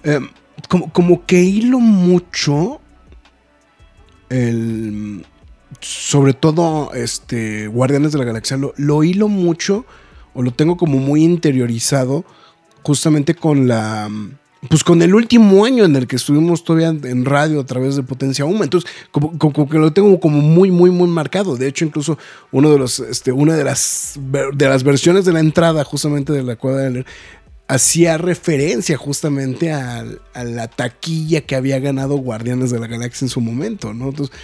eh, 0.04 0.20
como, 0.68 0.92
como 0.92 1.26
que 1.26 1.40
hilo 1.40 1.80
mucho 1.80 2.80
el... 4.32 5.26
Sobre 5.80 6.34
todo, 6.34 6.92
este, 6.92 7.66
Guardianes 7.66 8.12
de 8.12 8.18
la 8.18 8.24
Galaxia, 8.24 8.56
lo, 8.56 8.74
lo 8.76 9.02
hilo 9.04 9.28
mucho 9.28 9.86
o 10.34 10.42
lo 10.42 10.52
tengo 10.52 10.76
como 10.76 10.98
muy 10.98 11.24
interiorizado 11.24 12.24
justamente 12.82 13.34
con 13.34 13.68
la... 13.68 14.10
Pues 14.68 14.84
con 14.84 15.02
el 15.02 15.12
último 15.12 15.64
año 15.64 15.84
en 15.84 15.96
el 15.96 16.06
que 16.06 16.14
estuvimos 16.14 16.62
todavía 16.62 16.88
en 16.88 17.24
radio 17.24 17.58
a 17.60 17.66
través 17.66 17.96
de 17.96 18.04
Potencia 18.04 18.44
Uma. 18.44 18.62
Entonces, 18.62 18.88
como, 19.10 19.36
que 19.68 19.78
lo 19.78 19.92
tengo 19.92 20.20
como 20.20 20.40
muy, 20.40 20.70
muy, 20.70 20.90
muy 20.90 21.08
marcado. 21.08 21.56
De 21.56 21.66
hecho, 21.66 21.84
incluso 21.84 22.16
uno 22.52 22.70
de 22.70 22.78
los, 22.78 23.00
este, 23.00 23.32
una 23.32 23.56
de 23.56 23.64
las, 23.64 24.20
de 24.54 24.68
las 24.68 24.84
versiones 24.84 25.24
de 25.24 25.32
la 25.32 25.40
entrada 25.40 25.82
justamente 25.82 26.32
de 26.32 26.44
la 26.44 26.54
cuadra 26.54 27.04
hacía 27.72 28.18
referencia 28.18 28.98
justamente 28.98 29.72
a, 29.72 30.04
la 30.34 30.68
taquilla 30.68 31.40
que 31.40 31.56
había 31.56 31.78
ganado 31.78 32.16
Guardianes 32.16 32.70
de 32.70 32.78
la 32.78 32.86
Galaxia 32.86 33.24
en 33.24 33.30
su 33.30 33.40
momento, 33.40 33.94
¿no? 33.94 34.10
Entonces, 34.10 34.36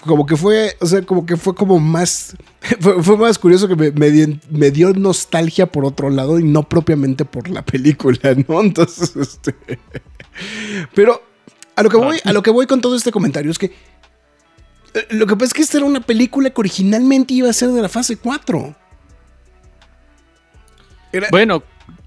como 0.00 0.24
que 0.24 0.38
fue, 0.38 0.74
o 0.80 0.86
sea, 0.86 1.02
como 1.02 1.26
que 1.26 1.36
fue 1.36 1.54
como 1.54 1.78
más, 1.78 2.34
fue, 2.80 3.16
más 3.18 3.38
curioso 3.38 3.68
que 3.68 3.76
me, 3.76 3.90
me 3.90 4.10
di- 4.10 4.40
me 4.48 4.70
dio 4.70 4.94
nostalgia 4.94 5.66
por 5.66 5.84
otro 5.84 6.08
lado 6.08 6.38
y 6.38 6.44
no 6.44 6.66
propiamente 6.66 7.26
por 7.26 7.50
la 7.50 7.62
película, 7.62 8.34
¿no? 8.48 8.62
Entonces, 8.62 9.14
este, 9.16 9.54
pero 10.94 11.22
a 11.76 11.82
lo 11.82 11.90
que 11.90 11.98
voy, 11.98 12.18
a 12.24 12.32
lo 12.32 12.42
que 12.42 12.50
voy 12.50 12.66
con 12.66 12.80
todo 12.80 12.96
este 12.96 13.12
comentario 13.12 13.50
es 13.50 13.58
que 13.58 13.66
eh, 14.94 15.06
lo 15.10 15.26
que 15.26 15.34
pasa 15.34 15.46
es 15.46 15.52
que 15.52 15.62
esta 15.62 15.76
era 15.76 15.86
una 15.86 16.00
película 16.00 16.48
que 16.48 16.60
originalmente 16.60 17.34
iba 17.34 17.50
a 17.50 17.52
ser 17.52 17.68
de 17.68 17.82
la 17.82 17.90
fase 17.90 18.16
4. 18.16 18.74
Era, 21.12 21.28
Bueno, 21.30 21.62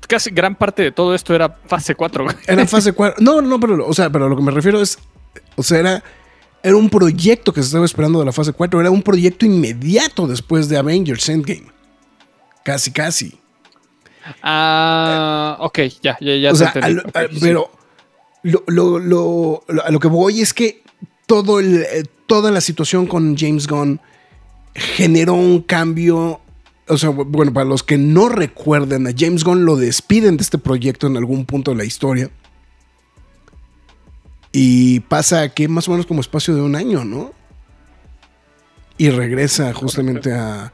casi 0.08 0.30
gran 0.32 0.56
parte 0.56 0.84
de 0.84 0.92
todo 0.92 1.14
esto 1.16 1.34
era 1.36 1.58
fase 1.66 1.96
4. 1.96 2.24
güey. 2.24 2.36
Era 2.48 2.66
fase 2.68 2.94
4. 2.94 3.18
No, 3.24 3.42
no, 3.42 3.60
pero, 3.60 3.86
o 3.88 3.94
sea, 3.94 4.10
pero 4.10 4.26
a 4.26 4.30
lo 4.30 4.36
que 4.36 4.44
me 4.44 4.52
refiero 4.52 4.82
es. 4.82 4.98
O 5.56 5.64
sea, 5.64 5.80
era, 5.80 6.04
era 6.64 6.76
un 6.76 6.90
proyecto 6.90 7.52
que 7.54 7.62
se 7.62 7.68
estaba 7.68 7.86
esperando 7.86 8.20
de 8.20 8.26
la 8.26 8.32
fase 8.32 8.54
4. 8.54 8.80
Era 8.82 8.92
un 8.92 9.02
proyecto 9.04 9.46
inmediato 9.46 10.28
después 10.28 10.70
de 10.70 10.78
Avengers 10.78 11.28
Endgame. 11.30 11.68
Casi, 12.64 12.92
casi. 12.92 13.38
Ah, 14.44 15.58
ok, 15.62 15.80
ya, 16.02 16.18
ya, 16.20 16.36
ya. 16.36 16.52
o 16.52 16.56
sea, 16.56 16.70
a 16.82 16.90
lo- 16.90 17.02
a- 17.02 17.28
pero 17.40 17.72
lo, 18.44 18.64
lo- 18.68 19.00
lo- 19.00 19.64
lo- 19.68 19.84
a 19.86 19.90
lo 19.92 20.00
que 20.00 20.08
voy 20.10 20.42
es 20.42 20.54
que 20.54 20.84
todo 21.28 21.60
el- 21.60 21.82
eh, 21.84 22.04
toda 22.26 22.52
la 22.52 22.60
situación 22.62 23.08
con 23.08 23.38
James 23.38 23.68
Gunn 23.68 24.00
generó 24.76 25.34
un 25.34 25.62
cambio. 25.62 26.42
O 26.90 26.98
sea, 26.98 27.10
bueno, 27.10 27.54
para 27.54 27.66
los 27.66 27.84
que 27.84 27.98
no 27.98 28.30
recuerden, 28.30 29.08
a 29.08 29.12
James 29.18 29.44
Gunn 29.44 29.66
lo 29.66 29.76
despiden 29.76 30.38
de 30.38 30.44
este 30.44 30.58
proyecto 30.58 31.08
en 31.08 31.18
algún 31.18 31.46
punto 31.46 31.72
de 31.72 31.78
la 31.78 31.86
historia. 31.86 32.30
Y 34.52 35.02
pasa 35.02 35.50
que 35.50 35.68
más 35.68 35.88
o 35.88 35.92
menos 35.92 36.06
como 36.06 36.22
espacio 36.22 36.56
de 36.56 36.62
un 36.62 36.76
año, 36.76 37.04
¿no? 37.04 37.34
Y 38.98 39.10
regresa 39.10 39.74
justamente 39.74 40.34
a. 40.34 40.72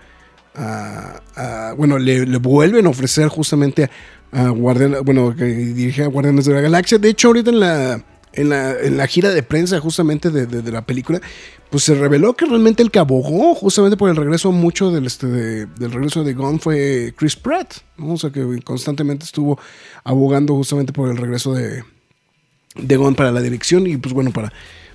bueno, 1.75 1.97
le, 1.97 2.25
vuelven 2.37 2.85
a 2.85 2.89
ofrecer 2.89 3.27
justamente 3.27 3.89
a, 4.31 4.45
a 4.45 4.49
Guardian, 4.49 5.03
bueno, 5.03 5.35
que 5.35 5.45
dirige 5.45 6.03
a 6.03 6.07
Guardianes 6.07 6.45
de 6.45 6.53
la 6.53 6.61
Galaxia. 6.61 6.97
De 6.97 7.09
hecho, 7.09 7.29
ahorita 7.29 7.49
en 7.49 7.59
la, 7.59 8.03
en 8.33 8.49
la, 8.49 8.77
en 8.79 8.97
la 8.97 9.07
gira 9.07 9.29
de 9.29 9.43
prensa 9.43 9.79
justamente 9.79 10.29
de, 10.31 10.45
de- 10.47 10.71
la 10.71 10.85
película, 10.85 11.21
pues 11.69 11.83
se 11.83 11.95
reveló 11.95 12.33
que 12.35 12.45
realmente 12.45 12.81
el 12.83 12.91
que 12.91 12.99
abogó 12.99 13.53
justamente 13.55 13.97
por 13.97 14.09
el 14.09 14.15
regreso 14.15 14.51
mucho 14.51 14.91
del, 14.91 15.05
este, 15.05 15.27
de- 15.27 15.65
del 15.65 15.91
regreso 15.91 16.23
de 16.23 16.33
Gunn 16.33 16.59
fue 16.59 17.13
Chris 17.17 17.35
Pratt, 17.35 17.75
¿no? 17.97 18.13
O 18.13 18.17
sea, 18.17 18.31
que 18.31 18.43
constantemente 18.63 19.25
estuvo 19.25 19.59
abogando 20.03 20.55
justamente 20.55 20.93
por 20.93 21.09
el 21.09 21.17
regreso 21.17 21.53
de, 21.53 21.83
de 22.75 22.97
Gunn 22.97 23.15
para 23.15 23.31
la 23.31 23.41
dirección 23.41 23.85
y 23.87 23.97
pues 23.97 24.13
bueno, 24.13 24.31
para... 24.31 24.51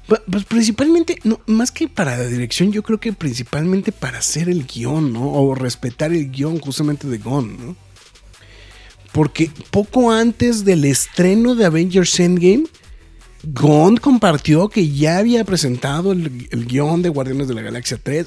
pa- 0.08 0.22
Pues 0.30 0.44
principalmente, 0.44 1.18
no, 1.24 1.40
más 1.46 1.70
que 1.70 1.88
para 1.88 2.16
la 2.16 2.26
dirección, 2.26 2.72
yo 2.72 2.82
creo 2.82 2.98
que 2.98 3.12
principalmente 3.12 3.92
para 3.92 4.18
hacer 4.18 4.48
el 4.48 4.66
guion, 4.66 5.12
¿no? 5.12 5.30
O 5.32 5.54
respetar 5.54 6.12
el 6.12 6.30
guion 6.30 6.58
justamente 6.60 7.06
de 7.08 7.18
Gunn, 7.18 7.56
¿no? 7.66 7.76
Porque 9.12 9.50
poco 9.70 10.12
antes 10.12 10.64
del 10.64 10.84
estreno 10.84 11.54
de 11.54 11.64
Avengers 11.64 12.20
Endgame, 12.20 12.64
Gunn 13.44 13.98
compartió 13.98 14.68
que 14.68 14.88
ya 14.90 15.18
había 15.18 15.44
presentado 15.44 16.12
el, 16.12 16.48
el 16.50 16.66
guion 16.66 17.02
de 17.02 17.08
Guardianes 17.08 17.48
de 17.48 17.54
la 17.54 17.62
Galaxia 17.62 17.98
3. 18.02 18.26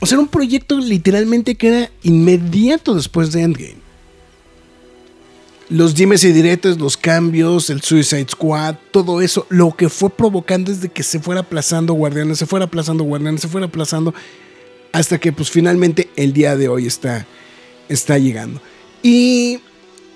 O 0.00 0.06
sea, 0.06 0.16
era 0.16 0.20
un 0.20 0.28
proyecto 0.28 0.78
literalmente 0.78 1.54
que 1.54 1.68
era 1.68 1.90
inmediato 2.02 2.94
después 2.94 3.32
de 3.32 3.42
Endgame. 3.42 3.90
Los 5.68 5.94
dimes 5.94 6.24
y 6.24 6.32
diretes, 6.32 6.78
los 6.78 6.96
cambios, 6.96 7.70
el 7.70 7.80
Suicide 7.82 8.26
Squad, 8.28 8.74
todo 8.90 9.20
eso, 9.20 9.46
lo 9.50 9.76
que 9.76 9.88
fue 9.88 10.10
provocando 10.10 10.72
es 10.72 10.80
de 10.80 10.88
que 10.88 11.04
se 11.04 11.20
fuera 11.20 11.42
aplazando 11.42 11.94
Guardianes, 11.94 12.38
se 12.38 12.46
fuera 12.46 12.64
aplazando 12.64 13.04
Guardianes, 13.04 13.42
se 13.42 13.48
fuera 13.48 13.68
aplazando, 13.68 14.12
hasta 14.90 15.18
que 15.18 15.32
pues 15.32 15.48
finalmente 15.48 16.10
el 16.16 16.32
día 16.32 16.56
de 16.56 16.68
hoy 16.68 16.88
está, 16.88 17.24
está 17.88 18.18
llegando. 18.18 18.60
Y 19.00 19.60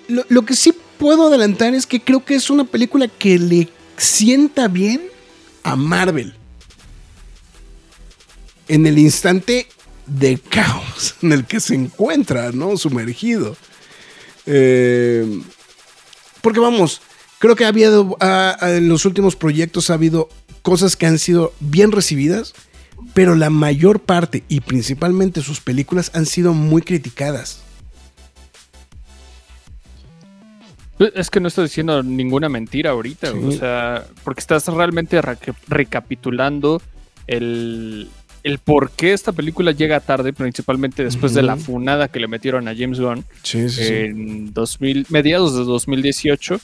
lo 0.08 0.44
que 0.44 0.56
sí 0.56 0.74
puedo 0.98 1.28
adelantar 1.28 1.72
es 1.74 1.86
que 1.86 2.00
creo 2.00 2.24
que 2.24 2.34
es 2.34 2.50
una 2.50 2.64
película 2.64 3.06
que 3.06 3.38
le 3.38 3.68
sienta 3.96 4.68
bien 4.68 5.02
a 5.62 5.76
Marvel. 5.76 6.34
En 8.68 8.86
el 8.86 8.98
instante 8.98 9.68
de 10.06 10.38
caos 10.38 11.14
en 11.22 11.32
el 11.32 11.44
que 11.44 11.60
se 11.60 11.74
encuentra, 11.74 12.52
¿no? 12.52 12.76
Sumergido. 12.76 13.56
Eh, 14.46 15.42
porque 16.42 16.60
vamos, 16.60 17.00
creo 17.38 17.56
que 17.56 17.64
ha 17.64 17.68
habido, 17.68 18.16
en 18.60 18.88
los 18.88 19.04
últimos 19.04 19.36
proyectos 19.36 19.90
ha 19.90 19.94
habido 19.94 20.28
cosas 20.62 20.96
que 20.96 21.06
han 21.06 21.18
sido 21.18 21.54
bien 21.60 21.92
recibidas, 21.92 22.54
pero 23.14 23.34
la 23.34 23.50
mayor 23.50 24.00
parte 24.00 24.44
y 24.48 24.60
principalmente 24.60 25.42
sus 25.42 25.60
películas 25.60 26.10
han 26.14 26.26
sido 26.26 26.52
muy 26.52 26.82
criticadas. 26.82 27.63
Es 31.14 31.28
que 31.30 31.40
no 31.40 31.48
estás 31.48 31.64
diciendo 31.70 32.02
ninguna 32.02 32.48
mentira 32.48 32.90
ahorita, 32.90 33.32
Sí. 33.32 33.38
o 33.42 33.50
sea, 33.52 34.04
porque 34.22 34.40
estás 34.40 34.66
realmente 34.68 35.20
re- 35.20 35.36
recapitulando 35.68 36.80
el, 37.26 38.08
el 38.42 38.58
por 38.58 38.90
qué 38.92 39.12
esta 39.12 39.32
película 39.32 39.72
llega 39.72 39.98
tarde, 40.00 40.32
principalmente 40.32 41.02
después 41.02 41.34
de 41.34 41.42
la 41.42 41.56
funada 41.56 42.08
que 42.08 42.20
le 42.20 42.28
metieron 42.28 42.68
a 42.68 42.74
James 42.76 43.00
Gunn 43.00 43.24
Sí, 43.42 43.68
sí, 43.68 43.82
en 43.82 44.52
2000, 44.52 45.06
mediados 45.08 45.56
de 45.56 45.64
2018. 45.64 46.60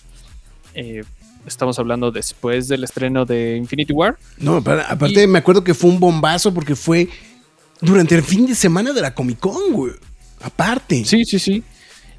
Eh, 0.74 1.02
estamos 1.46 1.78
hablando 1.78 2.10
después 2.12 2.68
del 2.68 2.84
estreno 2.84 3.24
de 3.24 3.56
Infinity 3.56 3.92
War. 3.92 4.16
No, 4.38 4.62
para- 4.62 4.82
aparte 4.82 5.26
me 5.26 5.38
acuerdo 5.38 5.64
que 5.64 5.74
fue 5.74 5.90
un 5.90 5.98
bombazo 5.98 6.52
porque 6.54 6.76
fue 6.76 7.08
durante 7.80 8.14
el 8.14 8.22
fin 8.22 8.46
de 8.46 8.54
semana 8.54 8.92
de 8.92 9.00
la 9.00 9.14
Comic 9.14 9.40
Con, 9.40 9.72
güey. 9.72 9.94
Aparte. 10.42 11.04
Sí, 11.04 11.24
sí, 11.24 11.38
sí. 11.38 11.62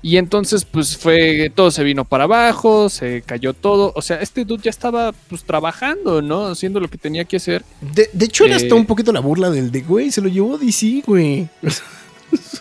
Y 0.03 0.17
entonces, 0.17 0.65
pues 0.65 0.97
fue, 0.97 1.51
todo 1.53 1.69
se 1.69 1.83
vino 1.83 2.05
para 2.05 2.23
abajo, 2.23 2.89
se 2.89 3.21
cayó 3.21 3.53
todo. 3.53 3.93
O 3.95 4.01
sea, 4.01 4.17
este 4.17 4.45
dude 4.45 4.63
ya 4.63 4.71
estaba 4.71 5.11
pues 5.29 5.43
trabajando, 5.43 6.21
¿no? 6.23 6.47
Haciendo 6.47 6.79
lo 6.79 6.87
que 6.87 6.97
tenía 6.97 7.23
que 7.25 7.37
hacer. 7.37 7.63
De, 7.81 8.09
de 8.11 8.25
hecho, 8.25 8.45
era 8.45 8.53
Eh, 8.55 8.57
hasta 8.57 8.73
un 8.75 8.85
poquito 8.87 9.11
la 9.11 9.19
burla 9.19 9.51
del 9.51 9.71
de, 9.71 9.81
güey, 9.81 10.11
se 10.11 10.21
lo 10.21 10.27
llevó 10.29 10.57
DC, 10.57 11.03
güey. 11.05 11.47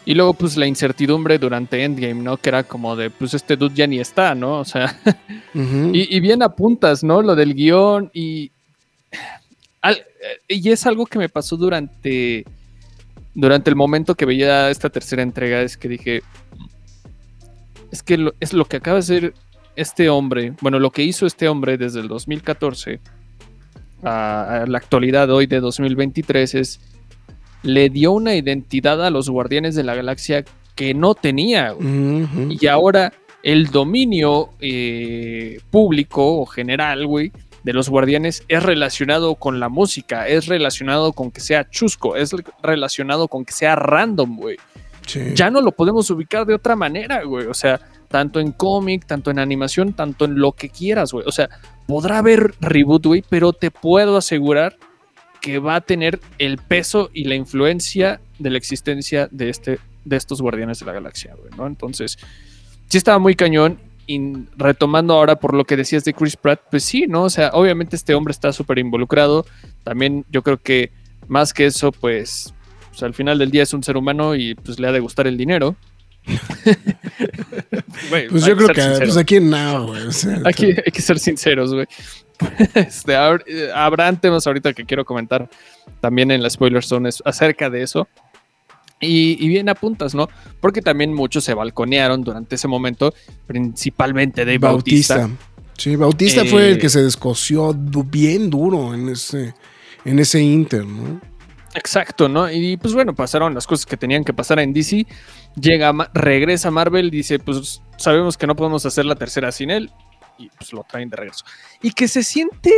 Y 0.04 0.14
luego, 0.14 0.35
pues 0.35 0.56
la 0.56 0.66
incertidumbre 0.66 1.38
durante 1.38 1.85
Endgame, 1.85 2.20
¿no? 2.25 2.37
Que 2.37 2.49
era 2.49 2.64
como 2.64 2.97
de, 2.97 3.09
pues 3.09 3.35
este 3.35 3.56
dude 3.56 3.76
ya 3.76 3.87
ni 3.87 4.00
está, 4.00 4.35
¿no? 4.35 4.59
O 4.59 4.64
sea, 4.64 4.99
y, 5.54 6.16
y 6.16 6.18
bien 6.20 6.42
apuntas, 6.42 7.04
¿no? 7.04 7.23
Lo 7.23 7.37
del 7.37 7.54
guion 7.54 8.11
y... 8.12 8.50
al- 9.80 9.94
eh, 10.49 10.56
y 10.56 10.70
es 10.70 10.87
algo 10.87 11.06
que 11.06 11.20
me 11.20 11.28
pasó 11.28 11.56
durante, 11.56 12.44
durante 13.32 13.70
el 13.70 13.76
momento 13.76 14.16
que 14.16 14.26
veía 14.26 14.70
esta 14.70 14.90
tercera 14.90 15.23
entrega, 15.23 15.62
es 15.62 15.76
que 15.76 15.88
dije, 15.88 16.23
es 17.90 18.02
que 18.02 18.18
lo, 18.18 18.35
es 18.40 18.52
lo 18.52 18.64
que 18.64 18.76
acaba 18.76 18.97
de 18.97 19.00
hacer 19.00 19.35
este 19.76 20.09
hombre, 20.09 20.54
bueno, 20.61 20.78
lo 20.78 20.90
que 20.90 21.02
hizo 21.02 21.26
este 21.26 21.49
hombre 21.49 21.78
desde 21.78 22.00
el 22.00 22.09
2014 22.09 23.00
a, 24.02 24.62
a 24.62 24.66
la 24.66 24.78
actualidad 24.78 25.30
hoy 25.30 25.47
de 25.47 25.61
2023 25.61 26.54
es, 26.54 26.80
le 27.62 27.90
dio 27.90 28.12
una 28.12 28.35
identidad 28.35 29.04
a 29.04 29.11
los 29.11 29.28
guardianes 29.28 29.75
de 29.75 29.85
la 29.85 29.94
galaxia 29.94 30.44
que 30.75 30.94
no 30.94 31.14
tenía. 31.14 31.75
Y 32.49 32.66
ahora 32.66 33.12
el 33.42 33.66
dominio 33.66 34.50
eh, 34.61 35.61
público 35.70 36.40
o 36.40 36.47
general, 36.47 37.06
güey, 37.06 37.32
de 37.62 37.73
los 37.75 37.90
guardianes 37.90 38.44
es 38.49 38.62
relacionado 38.62 39.35
con 39.35 39.61
la 39.61 39.68
música, 39.68 40.26
es 40.26 40.47
relacionado 40.47 41.12
con 41.12 41.30
que 41.30 41.40
sea 41.40 41.68
chusco, 41.68 42.16
es 42.16 42.35
relacionado 42.62 43.28
con 43.28 43.44
que 43.44 43.52
sea 43.52 43.76
random, 43.76 44.37
güey. 44.37 44.56
Ya 45.35 45.50
no 45.50 45.61
lo 45.61 45.73
podemos 45.73 46.11
ubicar 46.11 46.47
de 46.47 46.55
otra 46.55 46.76
manera, 46.76 47.23
güey. 47.25 47.47
O 47.47 47.55
sea, 47.55 47.81
tanto 48.09 48.40
en 48.40 48.52
cómic, 48.52 49.07
tanto 49.07 49.31
en 49.31 49.38
animación, 49.38 49.93
tanto 49.93 50.25
en 50.25 50.38
lo 50.38 50.52
que 50.52 50.69
quieras, 50.69 51.12
güey. 51.12 51.25
O 51.26 51.33
sea, 51.33 51.49
podrá 51.87 52.19
haber 52.19 52.55
reboot, 52.61 53.07
güey, 53.07 53.25
pero 53.29 53.52
te 53.52 53.71
puedo 53.71 54.17
asegurar 54.17 54.76
que 55.40 55.59
va 55.59 55.76
a 55.76 55.81
tener 55.81 56.21
el 56.38 56.59
peso 56.59 57.11
y 57.12 57.25
la 57.25 57.35
influencia 57.35 58.21
de 58.38 58.50
la 58.50 58.59
existencia 58.59 59.29
de, 59.31 59.49
este, 59.49 59.79
de 60.05 60.17
estos 60.17 60.43
Guardianes 60.43 60.81
de 60.81 60.87
la 60.87 60.93
Galaxia, 60.93 61.35
güey, 61.35 61.50
¿no? 61.57 61.67
Entonces, 61.67 62.19
sí 62.88 62.99
estaba 62.99 63.19
muy 63.19 63.35
cañón. 63.35 63.79
Y 64.07 64.21
retomando 64.57 65.14
ahora 65.14 65.37
por 65.37 65.55
lo 65.55 65.64
que 65.64 65.76
decías 65.76 66.02
de 66.02 66.12
Chris 66.12 66.37
Pratt, 66.37 66.61
pues 66.69 66.83
sí, 66.83 67.07
¿no? 67.07 67.23
O 67.23 67.31
sea, 67.31 67.50
obviamente 67.52 67.95
este 67.95 68.12
hombre 68.12 68.33
está 68.33 68.52
súper 68.52 68.81
involucrado. 68.81 69.47
También 69.85 70.25
yo 70.33 70.43
creo 70.43 70.57
que 70.57 70.90
más 71.29 71.55
que 71.55 71.67
eso, 71.67 71.93
pues, 71.93 72.52
pues, 72.90 73.02
al 73.02 73.14
final 73.14 73.38
del 73.38 73.50
día 73.50 73.62
es 73.62 73.73
un 73.73 73.82
ser 73.82 73.97
humano 73.97 74.35
y 74.35 74.54
pues 74.54 74.78
le 74.78 74.88
ha 74.88 74.92
de 74.92 75.00
gustar 75.00 75.26
el 75.26 75.37
dinero. 75.37 75.76
Pues 78.11 78.44
yo 78.44 78.56
creo 78.56 78.68
que 78.68 78.82
pues 78.99 79.16
aquí 79.16 79.40
no, 79.40 79.87
güey. 79.88 80.06
o 80.06 80.12
sea, 80.12 80.40
Aquí 80.44 80.66
hay 80.66 80.92
que 80.92 81.02
ser 81.02 81.18
sinceros, 81.18 81.73
güey. 81.75 81.87
Este, 82.75 83.14
hab- 83.16 83.42
eh, 83.47 83.70
habrán 83.75 84.18
temas 84.20 84.47
ahorita 84.47 84.73
que 84.73 84.85
quiero 84.85 85.04
comentar 85.04 85.49
también 86.00 86.30
en 86.30 86.42
la 86.42 86.49
spoiler 86.50 86.82
zone 86.82 87.09
es- 87.11 87.23
acerca 87.25 87.68
de 87.70 87.82
eso. 87.82 88.09
Y, 89.00 89.37
y 89.44 89.49
bien 89.49 89.68
apuntas, 89.68 90.14
¿no? 90.14 90.28
Porque 90.61 90.82
también 90.82 91.14
muchos 91.14 91.44
se 91.44 91.54
balconearon 91.54 92.23
durante 92.23 92.54
ese 92.56 92.68
momento, 92.68 93.14
principalmente 93.47 94.44
Dave 94.44 94.59
Bautista. 94.59 95.16
Bautista. 95.18 95.44
Sí, 95.78 95.97
Bautista 95.97 96.44
fue 96.44 96.68
el 96.68 96.75
Eh, 96.75 96.78
que 96.78 96.88
se 96.90 97.02
descoció 97.02 97.75
bien 97.75 98.50
duro 98.50 98.92
en 98.94 99.09
ese, 99.11 99.54
en 100.04 100.18
ese 100.18 100.40
Inter, 100.42 100.85
¿no? 100.87 101.20
Exacto, 101.75 102.29
¿no? 102.29 102.50
Y 102.50 102.77
pues 102.77 102.95
bueno, 102.95 103.15
pasaron 103.15 103.55
las 103.55 103.67
cosas 103.67 103.87
que 103.87 103.97
tenían 103.97 104.25
que 104.25 104.33
pasar 104.35 104.59
en 104.59 104.73
DC. 104.73 105.07
Llega, 105.61 105.93
regresa 106.15 106.71
Marvel, 106.71 107.11
dice, 107.11 107.39
pues 107.39 107.81
sabemos 107.97 108.37
que 108.37 108.47
no 108.47 108.57
podemos 108.57 108.85
hacer 108.87 109.05
la 109.05 109.15
tercera 109.15 109.53
sin 109.53 109.71
él. 109.71 109.91
Y 110.39 110.49
pues 110.59 110.73
lo 110.73 110.85
traen 110.85 111.11
de 111.11 111.17
regreso. 111.17 111.45
Y 111.83 111.93
que 111.93 112.09
se 112.09 112.23
siente... 112.23 112.73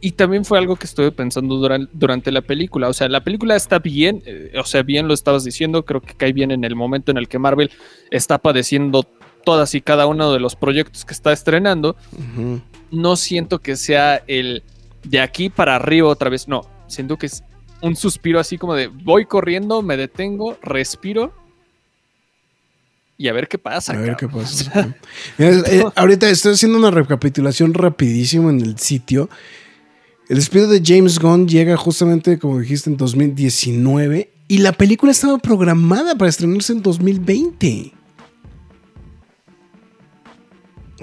Y 0.00 0.12
también 0.12 0.44
fue 0.44 0.58
algo 0.58 0.76
que 0.76 0.84
estuve 0.86 1.10
pensando 1.10 1.56
duran- 1.56 1.88
durante 1.92 2.30
la 2.30 2.40
película. 2.42 2.88
O 2.88 2.92
sea, 2.92 3.08
la 3.08 3.24
película 3.24 3.56
está 3.56 3.80
bien, 3.80 4.22
eh, 4.26 4.52
o 4.56 4.62
sea, 4.64 4.84
bien 4.84 5.08
lo 5.08 5.14
estabas 5.14 5.42
diciendo, 5.42 5.84
creo 5.84 6.00
que 6.00 6.14
cae 6.14 6.32
bien 6.32 6.52
en 6.52 6.62
el 6.62 6.76
momento 6.76 7.10
en 7.10 7.18
el 7.18 7.26
que 7.26 7.40
Marvel 7.40 7.72
está 8.12 8.38
padeciendo 8.38 9.02
todas 9.44 9.74
y 9.74 9.80
cada 9.80 10.06
uno 10.06 10.32
de 10.32 10.38
los 10.38 10.54
proyectos 10.54 11.04
que 11.04 11.14
está 11.14 11.32
estrenando. 11.32 11.96
No 12.92 13.16
siento 13.16 13.58
que 13.58 13.74
sea 13.74 14.22
el 14.28 14.62
de 15.02 15.20
aquí 15.20 15.48
para 15.48 15.74
arriba 15.74 16.08
otra 16.08 16.30
vez. 16.30 16.46
No, 16.46 16.60
siento 16.86 17.16
que 17.16 17.26
es 17.26 17.42
un 17.82 17.96
suspiro 17.96 18.40
así 18.40 18.58
como 18.58 18.74
de 18.74 18.88
voy 18.88 19.26
corriendo, 19.26 19.82
me 19.82 19.96
detengo, 19.96 20.58
respiro 20.62 21.32
y 23.20 23.26
a 23.26 23.32
ver 23.32 23.48
qué 23.48 23.58
pasa. 23.58 23.94
A 23.94 23.96
ver 23.96 24.16
qué 24.16 24.28
pasa. 24.28 24.94
Mira, 25.38 25.50
eh, 25.66 25.84
ahorita 25.96 26.30
estoy 26.30 26.52
haciendo 26.52 26.78
una 26.78 26.92
recapitulación 26.92 27.74
rapidísimo 27.74 28.48
en 28.48 28.60
el 28.60 28.78
sitio. 28.78 29.28
El 30.28 30.36
despido 30.36 30.68
de 30.68 30.80
James 30.84 31.18
Gunn 31.18 31.48
llega 31.48 31.76
justamente, 31.76 32.38
como 32.38 32.60
dijiste, 32.60 32.90
en 32.90 32.96
2019 32.96 34.30
y 34.46 34.58
la 34.58 34.72
película 34.72 35.10
estaba 35.10 35.38
programada 35.38 36.14
para 36.16 36.28
estrenarse 36.28 36.72
en 36.72 36.82
2020. 36.82 37.92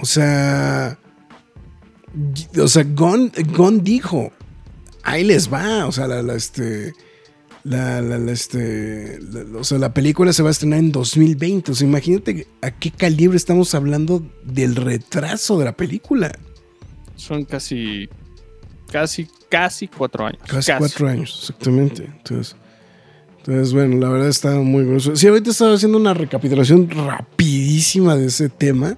O 0.00 0.06
sea, 0.06 0.98
o 2.58 2.68
sea, 2.68 2.84
Gunn, 2.84 3.30
Gunn 3.54 3.84
dijo, 3.84 4.32
ahí 5.06 5.24
les 5.24 5.52
va, 5.52 5.86
o 5.86 5.92
sea, 5.92 6.06
la, 6.06 6.22
la, 6.22 6.34
este, 6.34 6.92
la, 7.64 8.00
la- 8.02 8.18
la, 8.18 8.32
este, 8.32 9.18
la- 9.20 9.58
o 9.58 9.64
sea, 9.64 9.78
la 9.78 9.92
película 9.94 10.32
se 10.32 10.42
va 10.42 10.48
a 10.50 10.52
estrenar 10.52 10.78
en 10.80 10.92
2020. 10.92 11.72
O 11.72 11.74
sea, 11.74 11.86
imagínate 11.86 12.46
a 12.62 12.70
qué 12.70 12.90
calibre 12.90 13.36
estamos 13.36 13.74
hablando 13.74 14.22
del 14.44 14.76
retraso 14.76 15.58
de 15.58 15.64
la 15.64 15.76
película. 15.76 16.30
Son 17.16 17.44
casi, 17.44 18.08
casi, 18.92 19.26
casi 19.48 19.88
cuatro 19.88 20.26
años. 20.26 20.42
Casi 20.46 20.72
cuatro 20.78 21.08
años, 21.08 21.36
exactamente. 21.40 22.04
Entonces, 22.04 22.56
entonces, 23.38 23.72
bueno, 23.72 23.96
la 23.98 24.08
verdad 24.10 24.28
está 24.28 24.50
muy 24.56 24.84
grueso. 24.84 25.14
Sí, 25.16 25.26
ahorita 25.28 25.50
estaba 25.50 25.74
haciendo 25.74 25.98
una 25.98 26.12
recapitulación 26.14 26.90
rapidísima 26.90 28.16
de 28.16 28.26
ese 28.26 28.48
tema. 28.48 28.96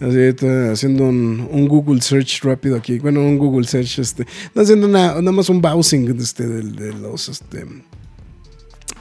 Haciendo 0.00 1.04
un, 1.08 1.68
Google 1.68 2.00
search 2.00 2.42
rápido 2.42 2.76
aquí. 2.76 2.98
Bueno, 3.00 3.20
un 3.20 3.36
Google 3.36 3.66
search, 3.66 3.98
este. 3.98 4.26
haciendo 4.54 4.86
una, 4.86 5.08
nada 5.08 5.32
más 5.32 5.48
un 5.48 5.60
browsing 5.60 6.16
este, 6.20 6.46
de, 6.46 6.62
de 6.62 6.92
los, 6.92 7.28
este, 7.28 7.66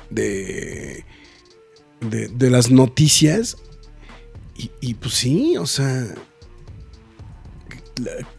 de, 0.10 1.04
de, 2.02 2.50
las 2.50 2.72
noticias. 2.72 3.58
Y, 4.82 4.96
pues 4.96 5.14
sí, 5.14 5.56
o 5.56 5.68
sea, 5.68 6.08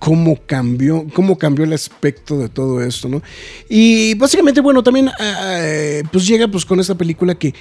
cómo 0.01 0.37
cambió, 0.47 1.07
cómo 1.15 1.39
cambió 1.39 1.65
el 1.65 1.73
aspecto 1.73 2.39
de 2.39 2.49
todo 2.49 2.83
esto, 2.83 3.09
¿no? 3.09 3.23
Y 3.69 4.15
básicamente, 4.15 4.61
bueno, 4.61 4.83
también 4.83 5.11
ah, 5.11 5.59
eh, 5.61 6.03
pues 6.11 6.27
llega 6.27 6.49
pues 6.49 6.65
con 6.65 6.81
esta 6.81 6.97
película 6.97 7.37
que 7.37 7.55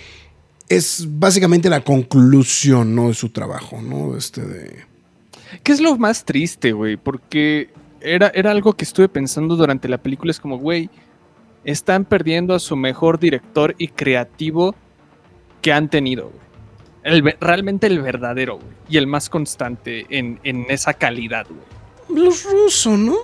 es 0.70 1.06
básicamente 1.08 1.70
la 1.70 1.82
conclusión, 1.82 2.96
¿no? 2.96 3.08
De 3.10 3.14
su 3.14 3.30
trabajo, 3.30 3.82
¿no? 3.82 4.18
Este 4.18 4.42
de... 4.42 4.86
¿Qué 5.64 5.72
es 5.72 5.80
lo 5.80 5.98
más 5.98 6.26
triste, 6.26 6.74
güey? 6.74 6.98
Porque 6.98 7.70
era, 8.02 8.32
era 8.34 8.52
algo 8.52 8.74
que 8.74 8.84
estuve 8.84 9.08
pensando 9.08 9.56
durante 9.56 9.88
la 9.88 9.98
película. 9.98 10.32
Es 10.32 10.40
como, 10.40 10.58
güey, 10.58 10.90
están 11.64 12.06
perdiendo 12.06 12.54
a 12.54 12.60
su 12.60 12.76
mejor 12.76 13.20
director 13.20 13.76
y 13.78 13.88
creativo 13.90 14.76
que 15.62 15.72
han 15.72 15.90
tenido, 15.90 16.30
güey. 16.30 16.48
El 17.04 17.38
realmente 17.40 17.88
el 17.88 18.02
verdadero, 18.02 18.56
güey. 18.56 18.68
Y 18.90 18.98
el 18.98 19.08
más 19.08 19.30
constante 19.30 20.06
en, 20.10 20.40
en 20.44 20.66
esa 20.70 20.94
calidad, 20.94 21.48
güey. 21.48 22.22
Los 22.22 22.44
rusos, 22.44 23.00
¿no? 23.00 23.16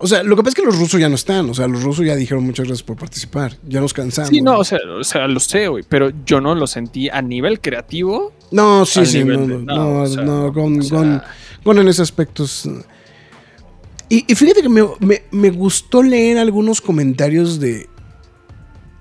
O 0.00 0.06
sea, 0.06 0.22
lo 0.22 0.36
que 0.36 0.42
pasa 0.42 0.50
es 0.50 0.54
que 0.54 0.62
los 0.64 0.78
rusos 0.78 1.00
ya 1.00 1.08
no 1.08 1.16
están. 1.16 1.50
O 1.50 1.54
sea, 1.54 1.66
los 1.66 1.82
rusos 1.82 2.06
ya 2.06 2.14
dijeron 2.14 2.44
muchas 2.44 2.66
gracias 2.66 2.84
por 2.84 2.96
participar. 2.96 3.56
Ya 3.66 3.80
nos 3.80 3.92
cansamos. 3.92 4.30
Sí, 4.30 4.40
no, 4.40 4.58
o 4.58 4.64
sea, 4.64 4.78
o 4.98 5.02
sea, 5.02 5.26
lo 5.26 5.40
sé, 5.40 5.66
güey. 5.68 5.84
Pero 5.88 6.12
yo 6.24 6.40
no 6.40 6.54
lo 6.54 6.66
sentí 6.68 7.08
a 7.08 7.20
nivel 7.20 7.60
creativo. 7.60 8.32
No, 8.52 8.86
sí, 8.86 9.04
sí, 9.06 9.24
no, 9.24 9.40
de- 9.40 9.46
no, 9.46 9.58
no, 9.58 9.74
no, 9.74 10.02
o 10.02 10.06
sea, 10.06 10.22
no, 10.22 10.52
con, 10.52 10.78
o 10.78 10.82
sea- 10.82 10.98
con- 10.98 11.22
con 11.64 11.78
en 11.78 11.88
ese 11.88 12.02
aspecto. 12.02 12.44
Y, 14.08 14.24
y 14.30 14.34
fíjate 14.36 14.62
que 14.62 14.68
me, 14.68 14.82
me- 15.00 15.22
me 15.32 15.50
gustó 15.50 16.02
leer 16.02 16.38
algunos 16.38 16.80
comentarios 16.80 17.58
de, 17.58 17.88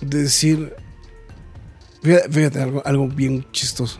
de 0.02 0.22
decir, 0.24 0.74
fíjate, 2.02 2.30
fíjate, 2.30 2.62
algo, 2.62 2.82
algo 2.86 3.08
bien 3.08 3.46
chistoso. 3.52 4.00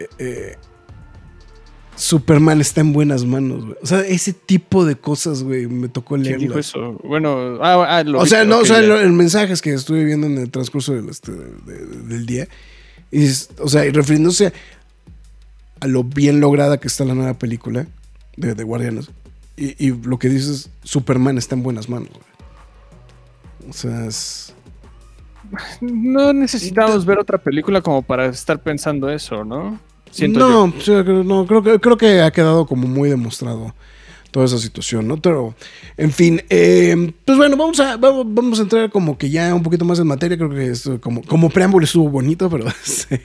Eh, 0.00 0.06
eh, 0.18 0.56
Superman 2.00 2.60
está 2.60 2.80
en 2.80 2.92
buenas 2.92 3.24
manos, 3.24 3.64
güey. 3.66 3.76
O 3.82 3.86
sea, 3.86 4.00
ese 4.00 4.32
tipo 4.32 4.84
de 4.84 4.96
cosas, 4.96 5.42
güey, 5.42 5.66
me 5.66 5.88
tocó 5.88 6.14
¿Quién 6.14 6.22
leer. 6.24 6.38
dijo 6.38 6.58
eso? 6.58 6.98
Bueno, 7.04 7.58
ah, 7.62 7.84
ah, 7.98 8.02
lo 8.04 8.20
O 8.20 8.26
sea, 8.26 8.44
no, 8.44 8.58
o 8.58 8.64
sea, 8.64 8.80
ya. 8.80 8.86
lo- 8.86 8.98
el 9.00 9.12
mensaje 9.12 9.52
es 9.52 9.60
que 9.60 9.72
estuve 9.74 10.04
viendo 10.04 10.26
en 10.26 10.38
el 10.38 10.50
transcurso 10.50 10.94
del, 10.94 11.08
este, 11.10 11.30
del 11.32 12.24
día. 12.26 12.48
Y 13.12 13.26
o 13.58 13.68
sea, 13.68 13.84
y 13.84 13.90
refiriéndose 13.90 14.52
a 15.80 15.86
lo 15.86 16.02
bien 16.04 16.40
lograda 16.40 16.78
que 16.78 16.88
está 16.88 17.04
la 17.04 17.14
nueva 17.14 17.34
película 17.34 17.86
de, 18.36 18.54
de 18.54 18.64
Guardianes. 18.64 19.10
Y, 19.56 19.74
y 19.84 19.90
lo 19.90 20.18
que 20.18 20.28
dices, 20.30 20.70
Superman 20.84 21.36
está 21.38 21.54
en 21.54 21.62
buenas 21.62 21.88
manos. 21.88 22.08
güey. 22.08 23.68
O 23.68 23.72
sea, 23.74 24.06
es... 24.06 24.54
No 25.80 26.32
necesitamos 26.32 27.04
ver 27.04 27.18
otra 27.18 27.36
película 27.38 27.80
como 27.82 28.02
para 28.02 28.26
estar 28.26 28.62
pensando 28.62 29.10
eso, 29.10 29.44
¿no? 29.44 29.78
Siento 30.10 30.40
no, 30.40 30.72
sí, 30.80 30.92
no, 31.24 31.46
creo, 31.46 31.62
que, 31.62 31.78
creo 31.78 31.96
que 31.96 32.20
ha 32.20 32.30
quedado 32.30 32.66
como 32.66 32.88
muy 32.88 33.08
demostrado 33.08 33.74
toda 34.30 34.46
esa 34.46 34.58
situación, 34.58 35.08
¿no? 35.08 35.20
Pero, 35.20 35.54
en 35.96 36.12
fin, 36.12 36.42
eh, 36.50 37.12
pues 37.24 37.36
bueno, 37.36 37.56
vamos 37.56 37.80
a, 37.80 37.96
vamos, 37.96 38.24
vamos 38.28 38.58
a 38.58 38.62
entrar 38.62 38.90
como 38.90 39.18
que 39.18 39.30
ya 39.30 39.54
un 39.54 39.62
poquito 39.62 39.84
más 39.84 39.98
en 39.98 40.06
materia. 40.06 40.36
Creo 40.36 40.50
que 40.50 40.66
esto 40.66 41.00
como, 41.00 41.22
como 41.22 41.50
preámbulo 41.50 41.84
estuvo 41.84 42.08
bonito, 42.08 42.48
pero... 42.48 42.66
sí. 42.82 43.16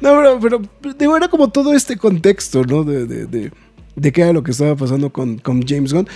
no, 0.00 0.38
pero, 0.40 0.62
pero 0.80 0.94
digo, 0.98 1.16
era 1.16 1.28
como 1.28 1.50
todo 1.50 1.74
este 1.74 1.96
contexto, 1.96 2.64
¿no? 2.64 2.84
De, 2.84 3.06
de, 3.06 3.26
de, 3.26 3.52
de 3.94 4.12
qué 4.12 4.22
era 4.22 4.32
lo 4.32 4.42
que 4.42 4.52
estaba 4.52 4.76
pasando 4.76 5.12
con, 5.12 5.38
con 5.38 5.62
James 5.66 5.92
Gunn. 5.92 6.08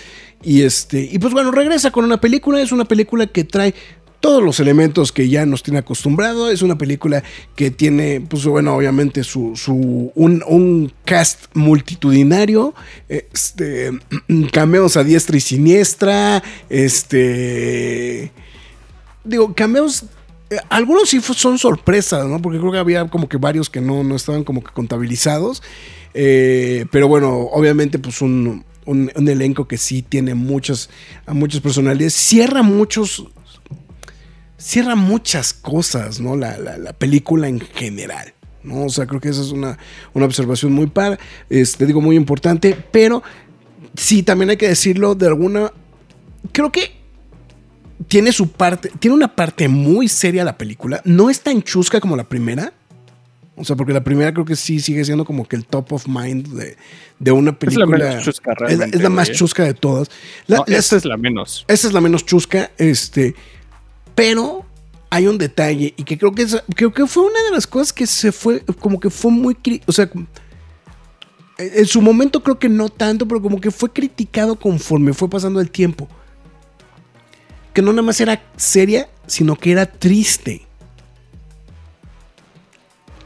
Y, 0.43 0.63
este, 0.63 1.09
y 1.11 1.19
pues 1.19 1.33
bueno, 1.33 1.51
regresa 1.51 1.91
con 1.91 2.05
una 2.05 2.21
película. 2.21 2.61
Es 2.61 2.73
una 2.73 2.85
película 2.85 3.27
que 3.27 3.45
trae 3.45 3.75
todos 4.21 4.43
los 4.43 4.61
elementos 4.61 5.13
que 5.13 5.29
ya 5.29 5.47
nos 5.47 5.63
tiene 5.63 5.79
acostumbrado. 5.79 6.51
Es 6.51 6.63
una 6.63 6.79
película 6.79 7.23
que 7.55 7.71
tiene, 7.71 8.21
pues 8.21 8.45
bueno, 8.47 8.75
obviamente 8.75 9.25
su, 9.25 9.57
su 9.57 10.13
un, 10.15 10.93
cast 11.05 11.45
multitudinario, 11.55 12.75
este, 13.09 13.93
cameos 14.53 14.97
a 14.97 15.05
diestra 15.05 15.37
y 15.37 15.41
siniestra, 15.41 16.43
este, 16.69 18.33
digo, 19.25 19.55
cameos, 19.55 20.05
eh, 20.51 20.57
algunos 20.69 21.09
sí 21.09 21.21
son 21.21 21.59
sorpresas, 21.59 22.27
¿no? 22.27 22.41
Porque 22.41 22.59
creo 22.59 22.73
que 22.73 22.79
había 22.79 23.09
como 23.09 23.29
que 23.29 23.37
varios 23.37 23.71
que 23.71 23.81
no, 23.81 24.05
no 24.05 24.17
estaban 24.17 24.45
como 24.45 24.63
que 24.63 24.73
contabilizados. 24.73 25.63
Eh, 26.15 26.87
pero 26.91 27.09
bueno, 27.09 27.41
obviamente, 27.53 27.99
pues 27.99 28.23
un, 28.23 28.65
un, 28.87 29.29
elenco 29.29 29.69
que 29.69 29.77
sí 29.77 30.03
tiene 30.03 30.35
muchas, 30.35 30.89
muchas 31.27 31.61
personalidades. 31.61 32.15
Cierra 32.15 32.63
muchos. 32.63 33.27
Cierra 34.67 34.97
muchas 34.97 35.53
cosas, 35.55 36.19
¿no? 36.19 36.35
La, 36.37 36.59
la- 36.59 36.77
la 36.77 36.93
película 36.93 37.47
en 37.49 37.61
general. 37.61 38.33
¿no? 38.65 38.87
O 38.87 38.89
sea, 38.89 39.07
creo 39.07 39.21
que 39.21 39.29
esa 39.29 39.43
es 39.43 39.53
una, 39.53 39.79
una 40.13 40.27
observación 40.27 40.73
muy 40.73 40.89
para, 40.89 41.19
este, 41.49 41.87
digo, 41.87 42.01
muy 42.01 42.17
importante. 42.17 42.77
Pero 42.91 43.23
sí, 43.97 44.25
también 44.25 44.51
hay 44.51 44.57
que 44.57 44.67
decirlo 44.69 45.15
de 45.15 45.29
alguna. 45.29 45.73
Creo 46.51 46.73
que 46.73 46.97
tiene 48.09 48.33
su 48.33 48.51
parte. 48.51 48.91
Tiene 48.99 49.15
una 49.15 49.35
parte 49.37 49.69
muy 49.69 50.09
seria 50.09 50.43
la 50.45 50.59
película. 50.59 51.01
No 51.05 51.31
es 51.31 51.41
tan 51.43 51.63
chusca 51.63 52.01
como 52.01 52.17
la 52.17 52.25
primera. 52.25 52.73
O 53.59 53.65
sea, 53.65 53.75
porque 53.77 53.93
la 53.95 54.03
primera 54.05 54.33
creo 54.35 54.45
que 54.45 54.57
sí 54.57 54.81
sigue 54.81 55.03
siendo 55.05 55.25
como 55.25 55.47
que 55.49 55.57
el 55.57 55.65
top 55.65 55.93
of 55.93 56.07
mind 56.09 56.49
de, 56.49 56.77
de 57.21 57.31
una 57.33 57.51
Es 57.53 57.55
la 57.77 57.87
película. 57.87 58.09
menos 58.09 58.25
chusca 58.25 58.53
Es 58.53 58.61
la- 58.61 58.67
realmente. 58.67 58.97
es 58.99 59.03
la 59.03 59.09
más 59.11 59.29
güey. 59.29 59.39
chusca 59.39 59.63
de 59.65 59.75
todas. 59.75 60.11
La- 60.49 60.57
No, 60.59 60.65
esta 60.67 60.97
es 60.97 61.05
la 61.07 61.17
menos. 61.17 61.65
esa 61.69 61.87
es 61.87 61.93
la 61.95 62.01
menos 62.03 62.27
chusca, 62.27 62.71
este, 62.77 63.35
pero 64.17 64.65
hay 65.11 65.29
un 65.29 65.39
detalle 65.39 65.95
y 65.97 66.03
que 66.03 66.19
creo 66.19 66.33
que, 66.33 66.45
creo 66.75 66.93
que 66.93 67.07
fue 67.07 67.23
una 67.25 67.41
de 67.45 67.53
las 67.53 67.69
cosas 67.69 67.93
que 67.93 68.09
se 68.09 68.33
fue, 68.33 68.65
como 68.81 68.99
que 68.99 69.09
fue 69.11 69.31
muy, 69.31 69.57
o 69.87 69.93
sea, 69.93 70.11
en 71.59 71.87
su 71.87 72.03
momento 72.03 72.43
creo 72.43 72.59
que 72.59 72.69
no 72.69 72.89
tanto, 72.89 73.29
pero 73.29 73.41
como 73.41 73.61
que 73.61 73.71
fue 73.71 73.93
criticado 73.93 74.57
conforme 74.57 75.13
fue 75.13 75.31
pasando 75.31 75.61
el 75.61 75.71
tiempo. 75.71 76.09
Que 77.73 77.83
no 77.83 77.93
nada 77.93 78.03
más 78.03 78.21
era 78.21 78.43
seria, 78.57 79.09
sino 79.27 79.55
que 79.55 79.71
era 79.71 79.87
triste. 79.87 80.67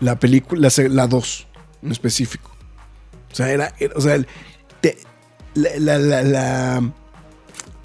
La 0.00 0.18
película, 0.18 0.68
la 0.88 1.06
2 1.06 1.46
en 1.82 1.92
específico. 1.92 2.50
O 3.32 3.34
sea, 3.34 3.50
era, 3.50 3.74
o 3.94 4.00
sea, 4.00 4.20
te- 4.80 4.98
la- 5.54 6.92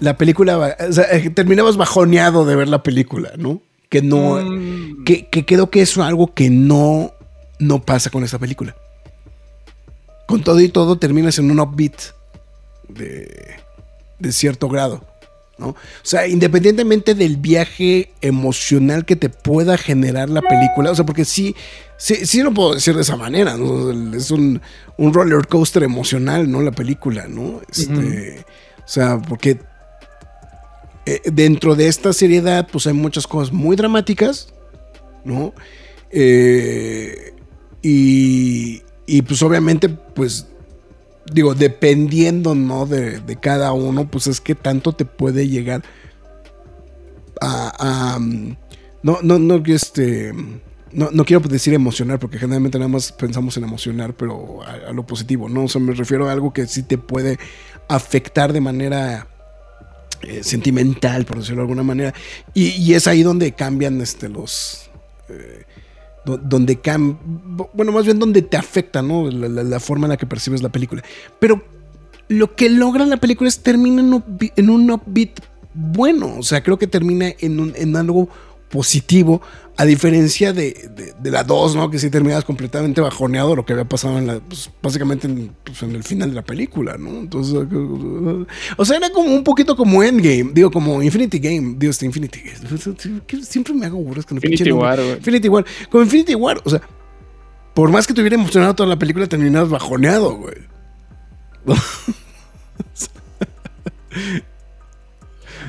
la 0.00 0.16
película, 0.16 0.76
o 0.88 0.92
sea, 0.92 1.04
eh, 1.16 1.30
terminabas 1.30 1.76
bajoneado 1.76 2.44
de 2.44 2.56
ver 2.56 2.68
la 2.68 2.82
película, 2.82 3.32
¿no? 3.36 3.62
Que 3.88 4.02
no, 4.02 4.36
Mm, 4.42 5.04
que, 5.04 5.28
que 5.28 5.44
creo 5.44 5.70
que 5.70 5.80
es 5.82 5.96
algo 5.98 6.34
que 6.34 6.50
no, 6.50 7.12
no 7.58 7.82
pasa 7.82 8.10
con 8.10 8.24
esta 8.24 8.38
película. 8.38 8.74
Con 10.26 10.42
todo 10.42 10.60
y 10.60 10.68
todo 10.68 10.98
terminas 10.98 11.38
en 11.38 11.50
un 11.50 11.60
upbeat 11.60 11.94
de, 12.88 13.54
de 14.18 14.32
cierto 14.32 14.68
grado, 14.68 15.04
¿no? 15.56 15.68
O 15.68 15.76
sea, 16.02 16.26
independientemente 16.26 17.14
del 17.14 17.36
viaje 17.36 18.10
emocional 18.20 19.04
que 19.04 19.14
te 19.16 19.28
pueda 19.28 19.78
generar 19.78 20.28
la 20.28 20.42
película, 20.42 20.90
o 20.90 20.94
sea, 20.94 21.06
porque 21.06 21.24
sí, 21.24 21.54
sí, 21.96 22.26
sí 22.26 22.42
lo 22.42 22.52
puedo 22.52 22.74
decir 22.74 22.96
de 22.96 23.02
esa 23.02 23.16
manera, 23.16 23.56
¿no? 23.56 24.16
Es 24.16 24.32
un, 24.32 24.60
un 24.98 25.14
roller 25.14 25.46
coaster 25.46 25.84
emocional, 25.84 26.50
¿no? 26.50 26.60
La 26.60 26.72
película, 26.72 27.26
¿no? 27.28 27.60
Este, 27.70 28.44
O 28.84 28.88
sea, 28.88 29.18
porque 29.22 29.58
eh, 31.06 31.22
dentro 31.32 31.76
de 31.76 31.86
esta 31.86 32.12
seriedad, 32.12 32.66
pues 32.70 32.88
hay 32.88 32.92
muchas 32.92 33.28
cosas 33.28 33.52
muy 33.52 33.76
dramáticas, 33.76 34.52
¿no? 35.24 35.54
Eh, 36.10 37.32
y, 37.80 38.82
y, 39.06 39.22
pues 39.22 39.40
obviamente, 39.42 39.88
pues 39.88 40.48
digo, 41.32 41.54
dependiendo, 41.54 42.56
¿no? 42.56 42.86
De, 42.86 43.20
de 43.20 43.36
cada 43.36 43.72
uno, 43.72 44.10
pues 44.10 44.26
es 44.26 44.40
que 44.40 44.56
tanto 44.56 44.94
te 44.94 45.04
puede 45.04 45.46
llegar 45.46 45.84
a... 47.40 48.18
no, 49.02 49.18
no, 49.22 49.38
no, 49.38 49.62
este... 49.66 50.32
No, 50.92 51.10
no 51.12 51.24
quiero 51.24 51.46
decir 51.46 51.74
emocionar, 51.74 52.18
porque 52.18 52.38
generalmente 52.38 52.78
nada 52.78 52.88
más 52.88 53.12
pensamos 53.12 53.56
en 53.56 53.64
emocionar, 53.64 54.14
pero 54.14 54.62
a, 54.64 54.88
a 54.88 54.92
lo 54.92 55.06
positivo, 55.06 55.48
¿no? 55.48 55.64
O 55.64 55.68
sea, 55.68 55.80
me 55.80 55.92
refiero 55.92 56.28
a 56.28 56.32
algo 56.32 56.52
que 56.52 56.66
sí 56.66 56.82
te 56.82 56.96
puede 56.96 57.38
afectar 57.88 58.52
de 58.52 58.60
manera 58.60 59.28
eh, 60.26 60.42
sentimental, 60.44 61.24
por 61.24 61.38
decirlo 61.38 61.58
de 61.58 61.62
alguna 61.62 61.82
manera. 61.82 62.12
Y, 62.54 62.92
es 62.94 63.06
ahí 63.06 63.22
donde 63.22 63.52
cambian 63.52 64.00
este, 64.00 64.28
los. 64.28 64.90
eh, 65.28 65.62
do- 66.24 66.38
donde 66.38 66.80
cam 66.80 67.18
bueno, 67.72 67.92
más 67.92 68.04
bien 68.04 68.18
donde 68.18 68.42
te 68.42 68.56
afecta, 68.56 69.02
¿no? 69.02 69.30
La, 69.30 69.80
forma 69.80 70.06
en 70.06 70.10
la 70.10 70.16
que 70.16 70.26
percibes 70.26 70.62
la 70.62 70.68
película. 70.70 71.02
Pero 71.38 71.62
lo 72.28 72.54
que 72.56 72.68
logra 72.68 73.06
la 73.06 73.18
película 73.18 73.48
es 73.48 73.60
termina 73.60 74.00
en 74.00 74.12
un, 74.14 74.24
en 74.56 74.70
un 74.70 74.90
upbeat 74.90 75.40
bueno. 75.74 76.34
O 76.38 76.42
sea, 76.42 76.62
creo 76.62 76.78
que 76.78 76.86
termina 76.88 77.28
en, 77.38 77.60
un- 77.60 77.72
en 77.76 77.94
algo 77.96 78.28
positivo. 78.70 79.42
A 79.78 79.84
diferencia 79.84 80.54
de, 80.54 80.88
de- 80.96 81.12
de 81.20 81.30
la 81.30 81.44
2, 81.44 81.76
¿no? 81.76 81.90
Que 81.90 81.98
sí 81.98 82.08
terminas 82.08 82.46
completamente 82.46 83.02
bajoneado 83.02 83.54
lo 83.54 83.66
que 83.66 83.74
había 83.74 83.84
pasado 83.84 84.16
en 84.16 84.26
la, 84.26 84.40
pues, 84.40 84.70
básicamente 84.82 85.26
en, 85.26 85.54
pues, 85.64 85.82
en 85.82 85.94
el 85.94 86.02
final 86.02 86.30
de 86.30 86.36
la 86.36 86.42
película, 86.42 86.96
¿no? 86.96 87.10
Entonces, 87.10 87.52
o 88.78 88.84
sea, 88.86 88.96
era 88.96 89.10
como 89.10 89.34
un 89.34 89.44
poquito 89.44 89.76
como 89.76 90.02
Endgame, 90.02 90.52
digo, 90.54 90.70
como 90.70 91.02
Infinity 91.02 91.38
Game, 91.40 91.74
digo, 91.76 91.90
este 91.90 92.06
Infinity 92.06 92.40
Game. 92.40 93.42
Siempre 93.44 93.74
me 93.74 93.84
hago 93.84 93.98
burras 93.98 94.24
con 94.24 94.38
Infinity. 94.38 94.72
War, 94.72 94.98
güey. 94.98 95.16
Infinity 95.18 95.48
War. 95.50 95.66
Como 95.90 96.04
Infinity 96.04 96.34
War, 96.34 96.58
o 96.64 96.70
sea, 96.70 96.80
por 97.74 97.90
más 97.90 98.06
que 98.06 98.14
te 98.14 98.22
hubiera 98.22 98.36
emocionado 98.36 98.74
toda 98.74 98.88
la 98.88 98.98
película, 98.98 99.26
terminabas 99.26 99.68
bajoneado, 99.68 100.36
güey. 100.36 100.54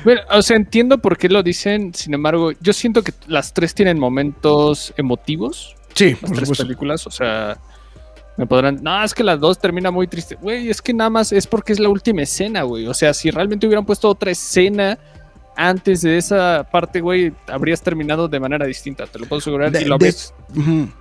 Bueno, 0.04 0.20
o 0.30 0.42
sea, 0.42 0.56
entiendo 0.56 0.98
por 0.98 1.16
qué 1.18 1.28
lo 1.28 1.42
dicen, 1.42 1.92
sin 1.94 2.14
embargo, 2.14 2.52
yo 2.60 2.72
siento 2.72 3.02
que 3.02 3.12
las 3.26 3.52
tres 3.52 3.74
tienen 3.74 3.98
momentos 3.98 4.92
emotivos, 4.96 5.74
Sí, 5.94 6.10
las 6.12 6.20
por 6.20 6.30
tres 6.30 6.40
supuesto. 6.40 6.64
películas, 6.64 7.06
o 7.06 7.10
sea, 7.10 7.58
me 8.36 8.46
podrán, 8.46 8.78
no, 8.82 9.02
es 9.02 9.14
que 9.14 9.24
las 9.24 9.40
dos 9.40 9.58
termina 9.58 9.90
muy 9.90 10.06
triste, 10.06 10.36
güey, 10.36 10.70
es 10.70 10.80
que 10.80 10.94
nada 10.94 11.10
más 11.10 11.32
es 11.32 11.46
porque 11.46 11.72
es 11.72 11.80
la 11.80 11.88
última 11.88 12.22
escena, 12.22 12.62
güey, 12.62 12.86
o 12.86 12.94
sea, 12.94 13.12
si 13.12 13.30
realmente 13.30 13.66
hubieran 13.66 13.84
puesto 13.84 14.08
otra 14.08 14.30
escena 14.30 14.98
antes 15.56 16.02
de 16.02 16.16
esa 16.18 16.68
parte, 16.70 17.00
güey, 17.00 17.32
habrías 17.48 17.82
terminado 17.82 18.28
de 18.28 18.38
manera 18.38 18.64
distinta, 18.64 19.06
te 19.08 19.18
lo 19.18 19.26
puedo 19.26 19.40
asegurar, 19.40 19.72
De- 19.72 19.82
y 19.82 19.86
lo 19.86 19.98
de- 19.98 20.06
habrías 20.06 20.32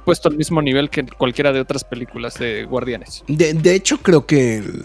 puesto 0.03 0.29
al 0.29 0.35
mismo 0.35 0.63
nivel 0.63 0.89
que 0.89 1.05
cualquiera 1.05 1.51
de 1.53 1.59
otras 1.59 1.83
películas 1.83 2.39
de 2.39 2.63
Guardianes. 2.63 3.23
De, 3.27 3.53
de 3.53 3.75
hecho, 3.75 3.99
creo 3.99 4.25
que 4.25 4.57
el, 4.57 4.83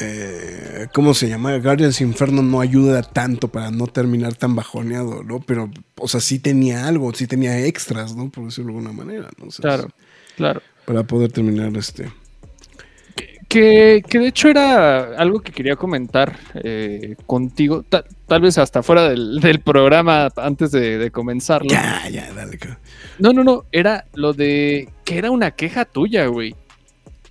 eh, 0.00 0.86
¿cómo 0.92 1.14
se 1.14 1.28
llama? 1.28 1.56
Guardians 1.58 2.00
Inferno 2.00 2.42
no 2.42 2.60
ayuda 2.60 3.02
tanto 3.02 3.48
para 3.48 3.70
no 3.70 3.86
terminar 3.86 4.34
tan 4.34 4.54
bajoneado, 4.56 5.22
¿no? 5.22 5.40
Pero, 5.40 5.70
o 5.98 6.08
sea, 6.08 6.20
sí 6.20 6.38
tenía 6.38 6.86
algo, 6.88 7.12
sí 7.14 7.26
tenía 7.26 7.58
extras, 7.66 8.14
¿no? 8.16 8.30
Por 8.30 8.44
decirlo 8.46 8.72
de 8.72 8.78
alguna 8.78 8.92
manera, 8.92 9.28
¿no? 9.38 9.46
O 9.46 9.50
sea, 9.50 9.62
Claro, 9.62 9.88
claro. 10.36 10.62
Para 10.84 11.02
poder 11.04 11.32
terminar 11.32 11.74
este. 11.76 12.10
Que, 13.48 14.02
que 14.08 14.18
de 14.18 14.26
hecho 14.28 14.48
era 14.48 15.16
algo 15.16 15.38
que 15.40 15.52
quería 15.52 15.76
comentar 15.76 16.36
eh, 16.54 17.14
contigo, 17.26 17.84
ta- 17.88 18.04
tal 18.26 18.40
vez 18.42 18.58
hasta 18.58 18.82
fuera 18.82 19.08
del, 19.08 19.38
del 19.40 19.60
programa 19.60 20.28
antes 20.36 20.72
de, 20.72 20.98
de 20.98 21.10
comenzarlo. 21.12 21.68
Ya, 21.70 22.08
ya, 22.10 22.32
dale. 22.32 22.58
No, 23.20 23.32
no, 23.32 23.44
no, 23.44 23.64
era 23.70 24.06
lo 24.14 24.32
de 24.32 24.88
que 25.04 25.18
era 25.18 25.30
una 25.30 25.52
queja 25.52 25.84
tuya, 25.84 26.26
güey. 26.26 26.56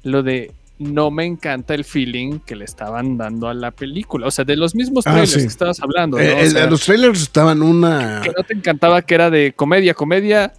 Lo 0.04 0.24
de 0.24 0.52
no 0.84 1.10
me 1.12 1.26
encanta 1.26 1.74
el 1.74 1.84
feeling 1.86 2.40
que 2.40 2.56
le 2.56 2.66
estaban 2.66 3.18
dando 3.18 3.48
a 3.48 3.54
la 3.54 3.72
película. 3.72 4.28
O 4.28 4.32
sea, 4.32 4.46
de 4.46 4.56
los 4.56 4.76
mismos 4.76 5.08
Ah, 5.08 5.12
trailers 5.12 5.32
sí. 5.34 5.40
que 5.40 5.46
estabas 5.48 5.80
hablando. 5.82 6.18
¿no? 6.18 6.24
Eh, 6.24 6.34
O 6.34 6.38
el- 6.40 6.52
sea, 6.52 6.68
los 6.68 6.82
trailers 6.82 7.22
estaban 7.22 7.62
una. 7.62 8.22
que 8.24 8.30
no 8.36 8.44
te 8.44 8.54
encantaba 8.54 9.02
que 9.02 9.16
era 9.16 9.30
de 9.30 9.54
comedia, 9.56 9.94
comedia, 9.94 10.54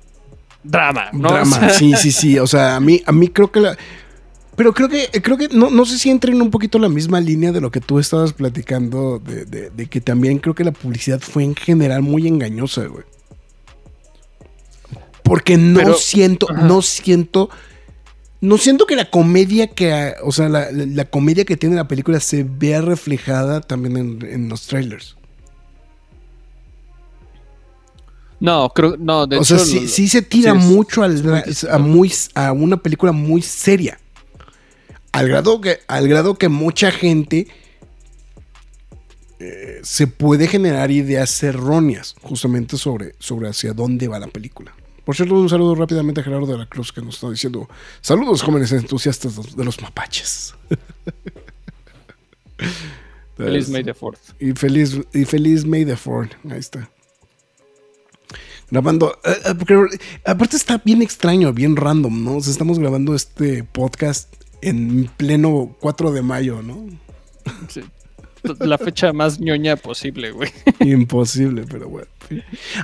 drama, 0.63 1.11
¿no? 1.13 1.29
Drama, 1.29 1.57
O 1.57 1.61
sea, 1.61 1.71
sí, 1.71 1.93
sí, 1.97 2.11
sí. 2.13 2.39
O 2.39 2.47
sea, 2.47 2.77
a 2.77 2.81
mí, 2.81 3.03
a 3.07 3.13
mí 3.13 3.29
creo 3.29 3.51
que 3.53 3.61
la. 3.61 3.77
Pero 4.57 4.73
creo 4.73 4.89
que, 4.89 5.09
creo 5.21 5.37
que 5.37 5.49
no, 5.49 5.69
no 5.69 5.85
sé 5.85 5.99
si 5.99 6.11
entra 6.11 6.31
en 6.31 6.41
un 6.41 6.51
poquito 6.51 6.79
la 6.79 6.89
misma 6.89 7.21
línea 7.21 7.51
de 7.51 7.61
lo 7.61 7.71
que 7.73 7.81
tú 7.81 7.99
estabas 7.99 8.33
platicando, 8.33 9.19
de, 9.19 9.45
de- 9.47 9.71
de 9.71 9.87
que 9.87 10.01
también 10.01 10.39
creo 10.39 10.55
que 10.55 10.63
la 10.63 10.71
publicidad 10.71 11.21
fue 11.21 11.43
en 11.43 11.57
general 11.57 12.03
muy 12.03 12.29
engañosa, 12.29 12.85
güey. 12.87 13.03
Porque 15.23 15.57
no 15.57 15.79
Pero- 15.81 15.95
siento, 15.95 16.47
ajá. 16.51 16.63
no 16.67 16.83
siento, 16.83 17.51
no 18.45 18.59
siento 18.59 18.87
que 18.87 18.95
la 18.95 19.11
comedia 19.11 19.69
que, 19.69 20.15
o 20.23 20.31
sea, 20.31 20.49
la, 20.49 21.05
comedia 21.07 21.47
que 21.47 21.57
tiene 21.57 21.77
la 21.77 21.89
película 21.89 22.21
se 22.21 22.45
vea 22.45 22.83
reflejada 22.83 23.63
también 23.63 23.97
en, 23.97 24.23
en 24.23 24.49
los 24.51 24.67
trailers. 24.67 25.17
No, 28.41 28.69
creo, 28.75 28.97
no, 28.99 29.27
de 29.27 29.39
o 29.39 29.41
hecho. 29.41 29.59
sea, 29.59 29.89
sí, 29.89 30.09
se 30.09 30.21
tira 30.21 30.53
sí 30.53 30.59
mucho 30.59 31.03
al, 31.03 31.45
a, 31.71 31.79
muy, 31.79 32.13
a 32.35 32.53
una 32.53 32.77
película 32.77 33.13
muy 33.13 33.41
seria. 33.41 33.99
Al 35.13 35.29
grado 35.29 35.63
que, 35.63 35.79
al 35.87 36.07
grado 36.09 36.35
que 36.35 36.51
mucha 36.51 36.91
gente 36.91 37.47
eh, 39.39 39.81
se 39.83 40.07
puede 40.07 40.49
generar 40.49 40.91
ideas 40.91 41.43
erróneas 41.43 42.15
justamente 42.21 42.77
sobre, 42.77 43.15
sobre 43.19 43.49
hacia 43.49 43.73
dónde 43.73 44.09
va 44.09 44.19
la 44.19 44.27
película. 44.27 44.75
Por 45.05 45.15
cierto, 45.15 45.35
un 45.35 45.49
saludo 45.49 45.75
rápidamente 45.75 46.21
a 46.21 46.25
Gerardo 46.25 46.47
de 46.47 46.57
la 46.59 46.67
Cruz 46.67 46.93
que 46.93 47.03
nos 47.03 47.17
está 47.17 47.31
diciendo 47.31 47.69
saludos 48.01 48.43
jóvenes 48.43 48.73
entusiastas 48.73 49.55
de- 49.57 49.65
los 49.65 49.81
mapaches. 49.83 50.55
Feliz 53.37 53.69
May 53.69 53.83
the 53.83 53.95
Fourth. 53.95 54.21
Y 54.41 54.53
feliz, 54.53 55.01
y 55.13 55.25
feliz 55.25 55.65
May 55.67 55.85
the 55.85 55.97
Fourth. 55.97 56.33
Ahí 56.51 56.59
está. 56.61 56.89
Grabando. 58.71 59.19
eh, 59.25 59.35
eh, 59.47 59.55
porque 59.59 59.77
aparte 60.25 60.57
está 60.57 60.81
bien 60.85 61.03
extraño, 61.03 61.53
bien 61.53 61.77
random, 61.77 62.25
¿no? 62.25 62.37
O 62.37 62.41
sea, 62.41 62.53
estamos 62.53 62.79
grabando 62.79 63.15
este 63.15 63.65
podcast 63.65 64.33
en 64.63 65.11
pleno 65.17 65.77
4 65.81 66.13
de 66.13 66.23
mayo, 66.23 66.63
¿no? 66.63 66.87
Sí. 67.69 67.83
La 68.61 68.79
fecha 68.79 69.13
más 69.13 69.41
ñoña 69.41 69.77
posible, 69.77 70.31
güey. 70.33 70.51
Imposible, 70.81 71.65
pero 71.69 71.89
bueno. 71.89 72.07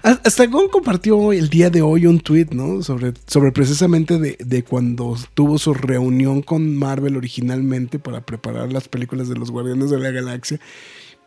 Ha- 0.02 0.20
Hasta 0.24 0.46
Gon 0.46 0.68
compartió 0.68 1.32
el 1.32 1.48
día 1.48 1.70
de 1.70 1.82
hoy 1.82 2.06
un 2.06 2.20
tweet, 2.20 2.48
¿no? 2.52 2.82
Sobre, 2.82 3.12
sobre 3.26 3.52
precisamente 3.52 4.18
de, 4.18 4.36
de 4.38 4.62
cuando 4.64 5.16
tuvo 5.34 5.58
su 5.58 5.72
reunión 5.74 6.42
con 6.42 6.76
Marvel 6.76 7.16
originalmente 7.16 7.98
para 7.98 8.20
preparar 8.24 8.72
las 8.72 8.88
películas 8.88 9.28
de 9.28 9.36
los 9.36 9.50
Guardianes 9.50 9.90
de 9.90 9.98
la 9.98 10.10
Galaxia. 10.10 10.60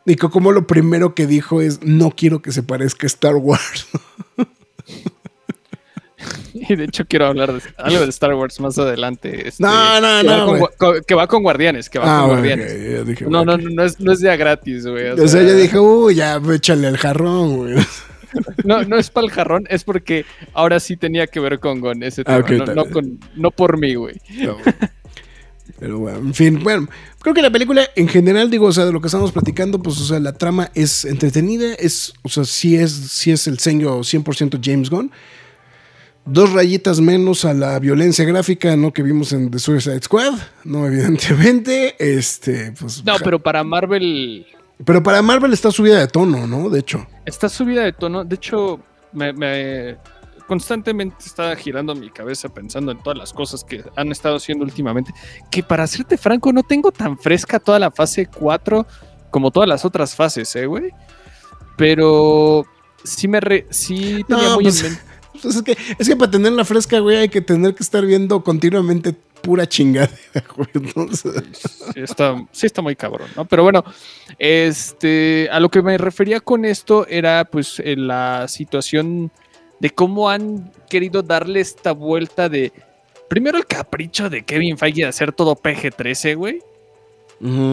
Y 0.05 0.15
que 0.15 0.29
como 0.29 0.51
lo 0.51 0.67
primero 0.67 1.15
que 1.15 1.27
dijo 1.27 1.61
es, 1.61 1.81
no 1.83 2.11
quiero 2.11 2.41
que 2.41 2.51
se 2.51 2.61
parezca 2.63 3.05
a 3.05 3.07
Star 3.07 3.35
Wars. 3.35 3.87
Y 6.53 6.75
de 6.75 6.83
hecho 6.85 7.05
quiero 7.05 7.25
hablar 7.27 7.51
de 7.53 7.61
algo 7.77 7.99
de 8.01 8.09
Star 8.09 8.33
Wars 8.35 8.59
más 8.59 8.77
adelante. 8.77 9.47
este, 9.47 9.63
No, 9.63 9.99
no, 10.01 10.21
que 10.21 10.27
va 10.27 10.37
no, 10.37 10.45
con 10.45 10.59
güey. 10.59 10.61
gua- 10.61 10.71
co- 10.77 11.01
que 11.05 11.15
va 11.15 11.27
con 11.27 11.43
Guardianes, 11.43 11.89
que 11.89 11.99
va 11.99 12.05
Ah, 12.05 12.21
con 12.21 12.29
bueno, 12.39 12.41
Guardianes. 12.47 12.73
ok, 12.73 12.97
ya 12.97 13.03
dije, 13.03 13.25
No, 13.25 13.45
no, 13.45 13.53
bueno, 13.53 13.69
no, 13.69 13.75
no 13.75 13.83
es, 13.83 13.99
no 13.99 14.11
es 14.11 14.19
día 14.19 14.35
gratis, 14.35 14.85
güey. 14.85 15.09
O 15.09 15.27
sea, 15.27 15.41
yo 15.41 15.55
dije, 15.55 15.79
uy, 15.79 16.15
ya 16.15 16.39
échale 16.53 16.87
el 16.87 16.97
jarrón, 16.97 17.57
güey. 17.57 17.75
No, 18.65 18.81
no 18.83 18.97
es 18.97 19.11
para 19.11 19.25
el 19.27 19.31
jarrón, 19.31 19.65
es 19.69 19.83
porque 19.83 20.25
ahora 20.53 20.79
sí 20.79 20.97
tenía 20.97 21.27
que 21.27 21.39
ver 21.39 21.59
con 21.59 21.79
Gon 21.81 22.01
ese 22.01 22.23
Ah, 22.25 22.41
tema, 22.43 22.65
no, 22.65 22.73
no 22.73 22.85
con, 22.89 23.19
no 23.35 23.51
por 23.51 23.77
mí, 23.77 23.93
güey. 23.93 24.15
No, 24.41 24.53
güey. 24.53 24.65
Pero 25.79 25.99
bueno, 25.99 26.17
en 26.17 26.33
fin, 26.33 26.59
bueno, 26.63 26.87
creo 27.21 27.33
que 27.35 27.41
la 27.43 27.51
película 27.51 27.83
en 27.95 28.07
general, 28.07 28.49
digo, 28.49 28.65
o 28.67 28.71
sea, 28.71 28.85
de 28.85 28.91
lo 28.91 29.01
que 29.01 29.07
estamos 29.07 29.31
platicando, 29.31 29.81
pues, 29.81 29.99
o 30.01 30.03
sea, 30.05 30.19
la 30.19 30.33
trama 30.33 30.71
es 30.73 31.05
entretenida, 31.05 31.73
es, 31.75 32.13
o 32.23 32.29
sea, 32.29 32.43
sí 32.43 32.75
es, 32.75 32.91
sí 32.91 33.31
es 33.31 33.45
el 33.47 33.59
sello 33.59 33.99
100% 33.99 34.59
James 34.63 34.89
Gunn. 34.89 35.11
Dos 36.25 36.53
rayitas 36.53 37.01
menos 37.01 37.43
a 37.43 37.53
la 37.53 37.77
violencia 37.79 38.23
gráfica, 38.25 38.75
¿no? 38.77 38.93
Que 38.93 39.03
vimos 39.03 39.33
en 39.33 39.51
The 39.51 39.59
Suicide 39.59 40.01
Squad, 40.01 40.33
¿no? 40.63 40.87
Evidentemente, 40.87 41.95
este, 41.99 42.71
pues... 42.79 43.03
No, 43.03 43.15
pero 43.23 43.39
para 43.39 43.63
Marvel 43.63 44.45
Pero 44.85 45.03
para 45.03 45.21
Marvel 45.21 45.51
está 45.51 45.69
subida 45.71 45.99
de 45.99 46.07
tono, 46.07 46.47
¿no? 46.47 46.69
De 46.69 46.79
hecho. 46.79 47.05
está 47.25 47.49
subida 47.49 47.83
de 47.83 47.91
tono. 47.91 48.23
De 48.23 48.35
hecho, 48.35 48.79
me, 49.11 49.33
me- 49.33 49.97
constantemente 50.47 51.17
está 51.25 51.55
girando 51.57 51.93
mi 51.95 52.09
cabeza 52.09 52.47
pensando 52.49 52.91
en 52.93 53.03
todas 53.03 53.17
las 53.17 53.33
cosas 53.33 53.63
que 53.63 53.83
han 53.97 54.11
estado 54.11 54.37
haciendo 54.37 54.63
últimamente. 54.63 55.11
Que 55.51 55.61
para 55.61 55.85
serte 55.87 56.17
franco, 56.17 56.53
no 56.53 56.63
tengo 56.63 56.91
tan 56.93 57.17
fresca 57.17 57.59
toda 57.59 57.79
la 57.79 57.91
fase 57.91 58.27
4 58.27 58.85
como 59.29 59.51
todas 59.51 59.67
las 59.67 59.83
otras 59.83 60.15
fases, 60.15 60.55
¿eh, 60.55 60.67
güey? 60.67 60.91
Pero 61.77 62.65
sí 63.03 63.27
me 63.27 63.39
re- 63.39 63.67
sí 63.71 64.23
tenía 64.27 64.43
No, 64.49 64.55
muy 64.55 64.63
pues, 64.65 64.83
en 64.83 64.91
mente. 64.93 65.12
Pues 65.43 65.57
es 65.57 65.61
que, 65.61 65.77
es 65.99 66.07
que 66.07 66.15
para 66.15 66.31
tenerla 66.31 66.65
fresca, 66.65 66.99
güey, 66.99 67.17
hay 67.17 67.29
que 67.29 67.41
tener 67.41 67.75
que 67.75 67.83
estar 67.83 68.05
viendo 68.05 68.43
continuamente 68.43 69.13
pura 69.41 69.67
chingadera, 69.67 70.15
güey. 70.55 70.69
Entonces, 70.73 71.43
Sí 71.93 71.99
está, 71.99 72.43
sí 72.51 72.65
está 72.65 72.81
muy 72.81 72.95
cabrón, 72.95 73.29
¿no? 73.35 73.45
Pero 73.45 73.63
bueno, 73.63 73.83
este, 74.39 75.49
a 75.51 75.59
lo 75.59 75.69
que 75.69 75.81
me 75.81 75.97
refería 75.97 76.39
con 76.39 76.65
esto 76.65 77.05
era 77.07 77.45
pues 77.45 77.79
en 77.79 78.07
la 78.07 78.47
situación 78.47 79.31
de 79.79 79.89
cómo 79.89 80.29
han 80.29 80.71
querido 80.89 81.21
darle 81.21 81.59
esta 81.59 81.91
vuelta 81.91 82.47
de, 82.47 82.71
primero 83.27 83.57
el 83.57 83.65
capricho 83.65 84.29
de 84.29 84.43
Kevin 84.43 84.77
Feige 84.77 85.01
de 85.01 85.07
hacer 85.07 85.33
todo 85.33 85.55
PG-13, 85.55 86.37
güey, 86.37 86.61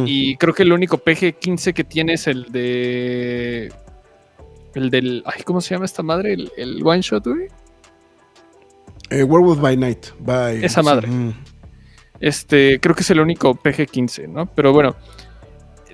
y 0.06 0.37
creo 0.37 0.52
que 0.52 0.64
el 0.64 0.72
único 0.72 0.98
PG-15 0.98 1.72
que 1.72 1.85
tiene 1.85 2.14
es 2.14 2.26
el 2.26 2.50
de... 2.50 3.72
El 4.74 4.90
del... 4.90 5.22
Ay, 5.26 5.42
¿cómo 5.44 5.61
se 5.61 5.74
llama 5.74 5.85
esta 5.85 6.02
madre? 6.02 6.33
El, 6.35 6.52
el 6.56 6.80
one 6.87 7.00
shot, 7.02 7.26
güey. 7.26 7.48
Eh, 9.11 9.24
Werewolf 9.24 9.61
by 9.61 9.76
Night. 9.76 10.06
by- 10.20 10.64
Esa 10.64 10.83
madre. 10.83 11.09
Ujú. 11.09 11.33
Este, 12.20 12.78
creo 12.80 12.94
que 12.94 13.00
es 13.02 13.11
el 13.11 13.20
único 13.20 13.54
PG-15, 13.54 14.28
¿no? 14.28 14.46
Pero 14.46 14.72
bueno, 14.72 14.94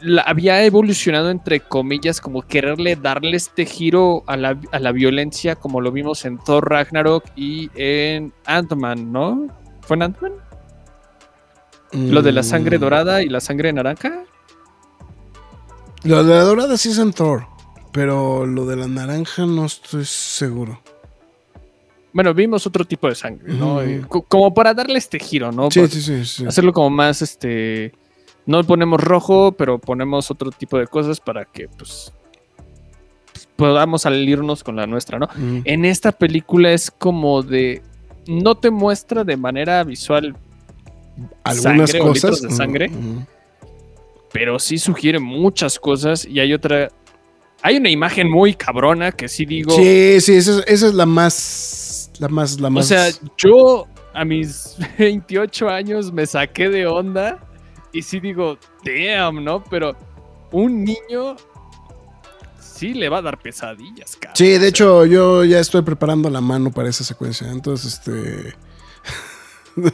la- 0.03 0.23
había 0.23 0.63
evolucionado 0.65 1.31
entre 1.31 1.61
comillas 1.61 2.21
como 2.21 2.43
quererle 2.43 2.97
darle 2.97 3.37
este 3.37 3.65
giro 3.65 4.23
a 4.27 4.37
la, 4.37 4.61
a 4.73 4.79
la 4.79 4.93
violencia 4.93 5.57
como 5.57 5.81
lo 5.81 5.93
vimos 5.93 6.25
en 6.27 6.37
Thor 6.39 6.69
Ragnarok 6.69 7.25
y 7.37 7.71
en 7.75 8.33
Ant-Man, 8.45 9.11
¿no? 9.13 9.47
¿Fue 9.83 9.97
en 9.97 10.03
Ant-Man? 10.03 10.33
Lo 11.93 12.21
de 12.21 12.33
la 12.33 12.43
sangre 12.43 12.77
Mm. 12.77 12.81
dorada 12.81 13.23
y 13.23 13.29
la 13.29 13.41
sangre 13.41 13.73
naranja. 13.73 14.25
Lo 16.03 16.23
de 16.25 16.35
la 16.35 16.43
dorada 16.43 16.77
sí 16.77 16.91
es 16.91 16.99
en 16.99 17.13
Thor. 17.13 17.47
Pero 17.97 18.45
lo 18.45 18.67
de 18.67 18.77
la 18.77 18.87
naranja 18.87 19.47
no 19.47 19.65
estoy 19.65 20.05
seguro. 20.05 20.81
Bueno, 22.13 22.35
vimos 22.35 22.67
otro 22.67 22.85
tipo 22.85 23.09
de 23.09 23.15
sangre, 23.15 23.55
¿no? 23.55 23.81
Como 24.29 24.53
para 24.53 24.75
darle 24.75 24.99
este 24.99 25.19
giro, 25.19 25.51
¿no? 25.51 25.71
Sí, 25.71 25.87
sí, 25.89 26.03
sí, 26.03 26.25
sí. 26.27 26.47
Hacerlo 26.47 26.73
como 26.75 26.91
más, 26.91 27.23
este... 27.23 27.93
No 28.45 28.63
ponemos 28.65 29.03
rojo, 29.03 29.53
pero 29.53 29.79
ponemos 29.79 30.31
otro 30.31 30.51
tipo 30.51 30.79
de 30.79 30.87
cosas 30.87 31.21
para 31.21 31.47
que, 31.47 31.69
pues, 31.69 32.13
podamos 33.57 34.03
salirnos 34.03 34.63
con 34.63 34.77
la 34.77 34.87
nuestra, 34.87 35.19
¿no? 35.19 35.29
En 35.65 35.85
esta 35.87 36.13
película 36.13 36.71
es 36.73 36.91
como 36.91 37.43
de... 37.43 37.83
No 38.29 38.57
te 38.57 38.71
muestra 38.71 39.25
de 39.25 39.39
manera 39.39 39.83
visual, 39.85 40.37
Algunas 41.45 41.91
sangre 41.91 42.01
o 42.01 42.05
cosas. 42.09 42.31
litros 42.31 42.43
de 42.43 42.51
sangre. 42.51 42.91
pero 44.33 44.59
sí 44.59 44.77
sugiere 44.79 45.19
muchas 45.19 45.79
cosas 45.79 46.27
y 46.27 46.41
hay 46.41 46.53
otra... 46.53 46.91
Hay 47.63 47.77
una 47.77 47.91
imagen 47.91 48.31
muy 48.31 48.55
cabrona 48.55 49.13
que 49.13 49.29
sí 49.29 49.45
digo... 49.45 49.75
Sí, 49.75 50.21
sí, 50.21 50.35
esa 50.35 50.59
es, 50.59 50.65
esa 50.67 50.87
es 50.89 50.95
la 50.95 51.07
más. 51.07 52.11
La 52.19 52.29
más, 52.29 52.61
la 52.61 52.69
O 52.69 52.71
más. 52.71 52.87
sea, 52.89 53.09
yo 53.37 53.87
a 54.15 54.25
mis 54.25 54.77
28 54.99 55.69
años 55.69 56.13
me 56.13 56.27
saqué 56.27 56.69
de 56.69 56.87
onda 56.87 57.39
y 57.93 58.03
sí 58.03 58.21
digo, 58.21 58.59
damn, 58.85 59.43
¿no? 59.43 59.65
Pero 59.65 59.97
un 60.53 60.85
niño 60.85 61.37
sí 62.61 62.95
le 62.95 63.09
va 63.09 63.19
a 63.19 63.23
dar 63.23 63.39
pesadillas, 63.39 64.17
cabrón. 64.17 64.37
Sí, 64.37 64.55
O 64.55 64.59
de 64.61 64.69
hecho, 64.69 65.07
yo 65.07 65.45
ya 65.45 65.61
estoy 65.61 65.83
preparando 65.83 66.29
la 66.31 66.41
mano 66.41 66.71
para 66.71 66.89
esa 66.89 67.05
secuencia. 67.05 67.51
Entonces, 67.51 67.95
este. 67.95 68.55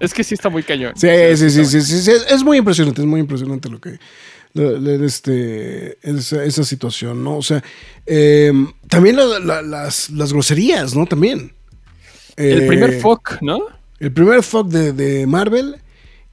Es 0.00 0.12
que 0.12 0.22
sí 0.24 0.34
está 0.34 0.48
muy 0.48 0.62
cañón. 0.62 0.92
Sí, 0.96 1.08
O 1.08 1.36
sí, 1.36 1.50
sí, 1.50 1.64
sí, 1.64 1.80
sí, 1.82 2.10
Es 2.28 2.42
muy 2.42 2.58
impresionante, 2.58 3.00
es 3.00 3.06
muy 3.06 3.20
impresionante 3.20 3.68
lo 3.68 3.80
que. 3.80 3.98
Este, 4.56 5.98
esa, 6.02 6.44
esa 6.44 6.64
situación, 6.64 7.22
¿no? 7.24 7.36
O 7.38 7.42
sea, 7.42 7.62
eh, 8.06 8.52
también 8.88 9.16
la- 9.16 9.38
la- 9.38 9.62
las, 9.62 10.10
las 10.10 10.32
groserías, 10.32 10.94
¿no? 10.94 11.06
También. 11.06 11.52
El 12.36 12.62
Eh, 12.62 12.66
primer 12.66 13.00
fuck, 13.00 13.40
¿no? 13.42 13.60
El 13.98 14.12
primer 14.12 14.42
fuck 14.42 14.68
de, 14.68 14.92
de 14.92 15.26
Marvel 15.26 15.76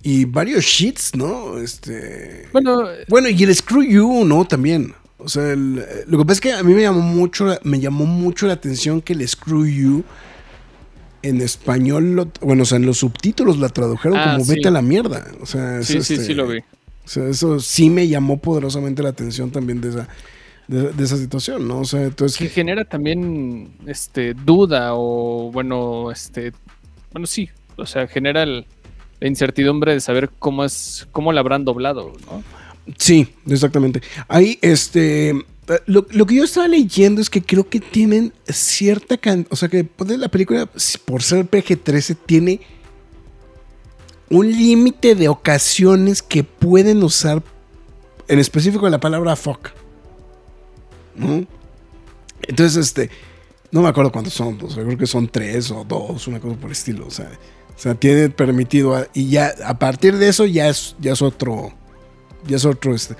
y 0.02 0.26
varios 0.26 0.66
shits, 0.66 1.16
¿no? 1.16 1.58
Este. 1.58 2.48
Bueno, 2.52 2.84
Bueno, 3.08 3.30
y 3.30 3.42
el 3.44 3.56
Screw 3.56 3.84
You, 3.84 4.26
¿no? 4.26 4.46
También. 4.46 4.94
O 5.18 5.30
sea, 5.30 5.54
el- 5.54 5.76
lo 6.08 6.18
que 6.18 6.26
pasa 6.26 6.34
es 6.34 6.42
que 6.42 6.52
a 6.54 6.64
mí 6.64 6.74
me 6.74 6.82
llamó 6.82 7.00
mucho, 7.02 7.58
me 7.64 7.80
llamó 7.80 8.06
mucho 8.06 8.46
la 8.48 8.54
atención 8.54 9.02
que 9.02 9.14
el 9.14 9.26
Screw 9.28 9.66
You 9.66 10.04
en 11.22 11.40
español, 11.40 12.16
lo- 12.16 12.32
bueno, 12.42 12.64
o 12.64 12.66
sea, 12.66 12.76
en 12.78 12.86
los 12.86 12.98
subtítulos 12.98 13.58
la 13.58 13.70
tradujeron 13.70 14.18
Ah, 14.18 14.34
como 14.34 14.44
sí. 14.44 14.56
vete 14.56 14.68
a 14.68 14.72
la 14.72 14.82
mierda. 14.82 15.26
O 15.40 15.46
sea, 15.46 15.80
es 15.80 15.88
sí, 15.88 16.02
sí, 16.02 16.16
este- 16.16 16.26
sí 16.26 16.34
lo 16.34 16.48
vi. 16.48 16.60
O 17.06 17.08
sea, 17.08 17.28
eso 17.28 17.60
sí 17.60 17.90
me 17.90 18.08
llamó 18.08 18.38
poderosamente 18.40 19.04
la 19.04 19.10
atención 19.10 19.52
también 19.52 19.82
de 19.82 19.90
esa, 19.90 20.08
de, 20.68 20.92
de 20.94 21.04
esa 21.04 21.18
situación, 21.18 21.68
¿no? 21.68 21.80
O 21.80 21.86
sea, 21.86 22.00
Que 22.02 22.06
entonces. 22.08 22.52
genera 22.52 22.86
también 22.86 23.72
este 23.88 24.34
duda 24.34 24.92
o 24.94 25.52
bueno, 25.52 26.12
este 26.12 26.54
bueno, 27.12 27.28
sí, 27.28 27.50
o 27.76 27.86
sea, 27.86 28.08
genera 28.08 28.44
el- 28.44 28.66
la 29.20 29.28
incertidumbre 29.28 29.94
de 29.94 30.00
saber 30.02 30.30
cómo 30.40 30.66
es 30.66 31.08
cómo 31.12 31.32
la 31.32 31.40
habrán 31.42 31.64
doblado, 31.66 32.14
¿no? 32.26 32.44
Sí, 32.98 33.28
exactamente. 33.48 34.02
Ahí, 34.28 34.58
este. 34.62 35.34
Lo, 35.86 36.06
lo 36.12 36.26
que 36.26 36.36
yo 36.36 36.44
estaba 36.44 36.68
leyendo 36.68 37.22
es 37.22 37.30
que 37.30 37.42
creo 37.42 37.70
que 37.70 37.80
tienen 37.80 38.34
cierta 38.50 39.16
can 39.16 39.48
O 39.50 39.56
sea, 39.56 39.70
que 39.70 39.86
pues, 39.86 40.10
la 40.20 40.28
película, 40.28 40.68
por 41.06 41.24
ser 41.24 41.46
PG-13, 41.50 42.18
tiene 42.26 42.60
un 44.30 44.52
límite 44.52 45.16
de 45.16 45.30
ocasiones 45.30 46.22
que 46.22 46.44
pueden 46.44 47.04
usar, 47.04 47.44
en 48.28 48.40
específico 48.40 48.90
la 48.90 49.00
palabra 49.00 49.36
fuck. 49.36 49.70
¿No? 51.16 51.46
Entonces, 52.42 52.88
este. 52.88 53.10
No 53.72 53.82
me 53.82 53.90
acuerdo 53.90 54.12
cuántos 54.12 54.34
son, 54.34 54.60
o 54.62 54.68
creo 54.68 54.98
que 54.98 55.08
son 55.08 55.28
tres 55.28 55.72
o 55.72 55.84
dos, 55.84 56.28
una 56.28 56.40
cosa 56.40 56.56
por 56.56 56.66
el 56.66 56.74
estilo. 56.74 57.08
O 57.08 57.12
sea, 57.12 57.32
o 57.76 57.80
sea 57.80 57.96
tiene 57.96 58.30
permitido. 58.30 59.08
y 59.16 59.30
ya, 59.30 59.54
a 59.66 59.80
partir 59.80 60.18
de 60.18 60.28
eso, 60.28 60.46
ya 60.46 60.70
es, 60.70 60.96
ya 61.00 61.14
es 61.14 61.22
otro 61.24 61.74
ya 62.48 62.58
es 62.58 62.66
otro 62.66 62.94
este. 62.94 63.16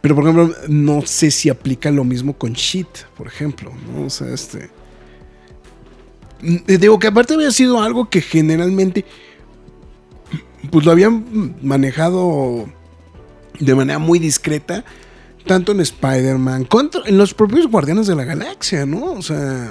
Pero 0.00 0.14
por 0.14 0.24
ejemplo, 0.24 0.54
no 0.68 1.02
sé 1.02 1.30
si 1.30 1.50
aplica 1.50 1.90
lo 1.90 2.04
mismo 2.04 2.36
con 2.36 2.52
shit, 2.52 2.88
por 3.16 3.26
ejemplo. 3.26 3.72
O 3.98 4.08
sea, 4.08 4.32
este. 4.32 4.70
Mm, 6.40 6.56
Digo 6.78 6.98
que 6.98 7.08
aparte 7.08 7.34
había 7.34 7.50
sido 7.50 7.82
algo 7.82 8.08
que 8.08 8.20
generalmente. 8.20 9.04
Pues 10.70 10.84
lo 10.84 10.92
habían 10.92 11.54
manejado 11.62 12.66
de 13.58 13.74
manera 13.74 13.98
muy 13.98 14.18
discreta. 14.18 14.84
Tanto 15.46 15.72
en 15.72 15.80
Spider-Man, 15.80 16.68
en 17.06 17.16
los 17.16 17.32
propios 17.32 17.66
Guardianes 17.66 18.06
de 18.06 18.14
la 18.14 18.24
Galaxia, 18.24 18.84
¿no? 18.84 19.12
O 19.12 19.22
sea. 19.22 19.70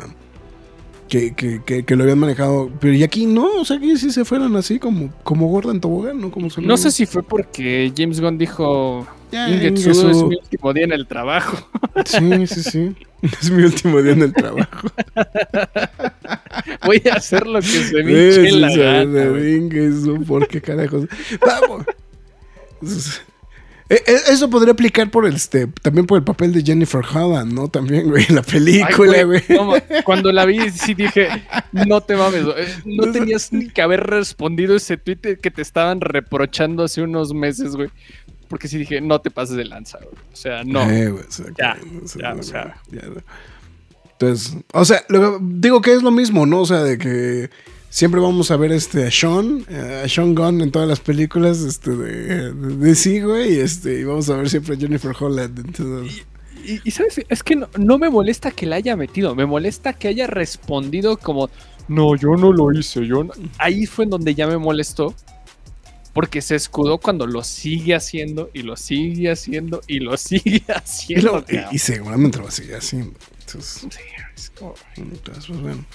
que, 1.08 1.34
que, 1.34 1.62
que, 1.63 1.84
que 1.84 1.95
lo 1.95 2.04
habían 2.04 2.19
manejado. 2.19 2.71
Pero 2.80 2.93
y 2.93 3.04
aquí 3.04 3.25
no, 3.25 3.60
o 3.60 3.65
sea, 3.65 3.78
aquí 3.78 3.95
sí 3.97 4.12
se 4.12 4.25
fueron 4.25 4.56
así 4.56 4.80
como, 4.80 5.13
como 5.23 5.47
Gordon 5.47 5.80
Tobogán, 5.80 6.19
¿no? 6.21 6.32
Como 6.32 6.49
se 6.49 6.62
No 6.62 6.78
sé 6.78 6.91
si 6.91 7.06
fue 7.06 7.23
porque 7.23 7.93
James 7.95 8.19
Gunn 8.19 8.38
dijo, 8.38 9.06
Ya, 9.31 9.49
Ingetsu 9.49 9.89
es 9.91 10.23
mi 10.23 10.35
último 10.35 10.73
día 10.73 10.83
en 10.85 10.91
el 10.93 11.07
trabajo. 11.07 11.69
Sí, 12.05 12.47
sí, 12.47 12.63
sí. 12.63 12.95
Es 13.41 13.51
mi 13.51 13.63
último 13.63 14.01
día 14.01 14.13
en 14.13 14.21
el 14.21 14.33
trabajo. 14.33 14.87
Voy 16.85 17.01
a 17.11 17.15
hacer 17.15 17.45
lo 17.45 17.59
que 17.59 17.67
se 17.67 18.03
me 18.03 18.11
hinche 18.11 18.49
sí, 18.49 18.59
la 18.59 18.69
sí, 18.69 18.79
gana, 18.79 19.05
de 19.05 19.29
güey. 19.29 19.55
Ingetsu, 19.57 20.23
¿por 20.23 20.47
qué 20.47 20.61
carajos? 20.61 21.07
Vamos. 21.45 21.85
Eh, 23.89 24.03
eh, 24.05 24.17
Eso 24.29 24.49
podría 24.49 24.73
aplicar 24.73 25.09
por 25.09 25.25
el 25.25 25.35
este, 25.35 25.67
también 25.81 26.05
por 26.05 26.19
el 26.19 26.23
papel 26.23 26.53
de 26.53 26.63
Jennifer 26.63 27.01
Holland, 27.03 27.51
¿no? 27.51 27.67
También, 27.67 28.07
güey, 28.09 28.25
en 28.29 28.35
la 28.35 28.43
Ay, 28.45 28.51
película, 28.51 29.23
güey. 29.23 29.43
no 29.49 29.73
cuando 30.05 30.31
la 30.31 30.45
vi, 30.45 30.69
sí 30.69 30.93
dije, 30.93 31.27
no 31.71 31.99
te 32.01 32.15
mames, 32.15 32.43
no 32.85 33.11
tenías 33.11 33.51
ni 33.51 33.67
que 33.67 33.81
haber 33.81 34.05
respondido 34.05 34.75
ese 34.75 34.97
tweet 34.97 35.39
que 35.41 35.51
te 35.51 35.61
estaban 35.61 36.01
reprochando 36.01 36.83
hace 36.83 37.01
unos 37.01 37.33
meses, 37.33 37.75
güey. 37.75 37.89
Porque 38.49 38.67
sí 38.67 38.77
dije, 38.77 38.99
no 38.99 39.21
te 39.21 39.31
pases 39.31 39.55
de 39.55 39.63
lanza, 39.63 39.99
güey. 39.99 40.15
O 40.33 40.35
sea, 40.35 40.63
no. 40.65 40.81
Eh, 40.89 41.09
güey, 41.09 41.23
o 41.23 41.31
sea, 41.31 41.45
Ya, 41.57 41.75
que- 41.79 42.19
ya, 42.19 42.33
o 42.33 42.43
sea. 42.43 42.81
ya, 42.91 43.01
no. 43.07 43.21
Entonces, 44.13 44.57
o 44.73 44.83
sea, 44.83 45.03
lo- 45.07 45.39
digo 45.41 45.81
que 45.81 45.93
es 45.93 46.03
lo 46.03 46.12
mismo, 46.12 46.45
¿no? 46.45 46.62
O 46.62 46.65
sea, 46.65 46.83
de 46.83 46.97
que 46.97 47.49
siempre 47.89 48.19
vamos 48.19 48.51
a 48.51 48.57
ver 48.57 48.71
este 48.73 49.07
a 49.07 49.12
Sean, 49.12 49.63
eh, 49.69 50.01
a 50.03 50.09
Sean 50.09 50.35
Gunn 50.35 50.62
en 50.62 50.71
todas 50.71 50.88
las 50.89 50.99
películas 50.99 51.59
este, 51.62 51.91
de, 51.95 52.51
de, 52.53 52.95
sí, 52.95 53.21
güey, 53.21 53.53
y, 53.55 53.59
este, 53.59 53.99
y 53.99 54.03
vamos 54.03 54.29
a 54.29 54.35
ver 54.35 54.49
siempre 54.49 54.75
a 54.75 54.77
Jennifer 54.79 55.13
Holland. 55.17 55.59
Entonces, 55.59 56.25
Y, 56.65 56.81
y, 56.83 56.91
sabes, 56.91 57.21
es 57.29 57.41
que 57.43 57.55
no, 57.55 57.69
no 57.77 57.97
me 57.97 58.09
molesta 58.09 58.51
que 58.51 58.65
la 58.65 58.75
haya 58.75 58.95
metido, 58.97 59.33
me 59.35 59.45
molesta 59.45 59.93
que 59.93 60.09
haya 60.09 60.27
respondido 60.27 61.15
como, 61.17 61.49
no, 61.88 62.15
yo 62.17 62.35
no 62.35 62.51
lo 62.51 62.73
hice, 62.73 63.07
yo 63.07 63.23
no". 63.23 63.31
Ahí 63.57 63.85
fue 63.85 64.03
en 64.03 64.09
donde 64.12 64.35
ya 64.35 64.45
me 64.47 64.57
molestó, 64.57 65.15
porque 66.19 66.41
se 66.41 66.55
escudó 66.55 66.97
cuando 66.97 67.25
lo 67.27 67.45
sigue 67.45 67.95
haciendo 67.95 68.49
y 68.53 68.63
lo 68.63 68.75
sigue 68.75 69.32
haciendo 69.32 69.79
y 69.88 69.99
lo 69.99 70.17
sigue 70.27 70.63
y, 70.67 70.71
haciendo. 70.71 71.45
lo- 71.47 71.69
y- 71.71 71.77
seguramente 71.79 72.39
va 72.39 72.49
a 72.49 72.51
seguir 72.51 72.75
así. 72.75 72.97
Entonces, 72.97 73.88
Sí, 73.89 73.99
es 74.36 74.49
como- 74.49 74.75
Entonces, 74.97 75.45
pues, 75.47 75.62
bueno. 75.62 75.86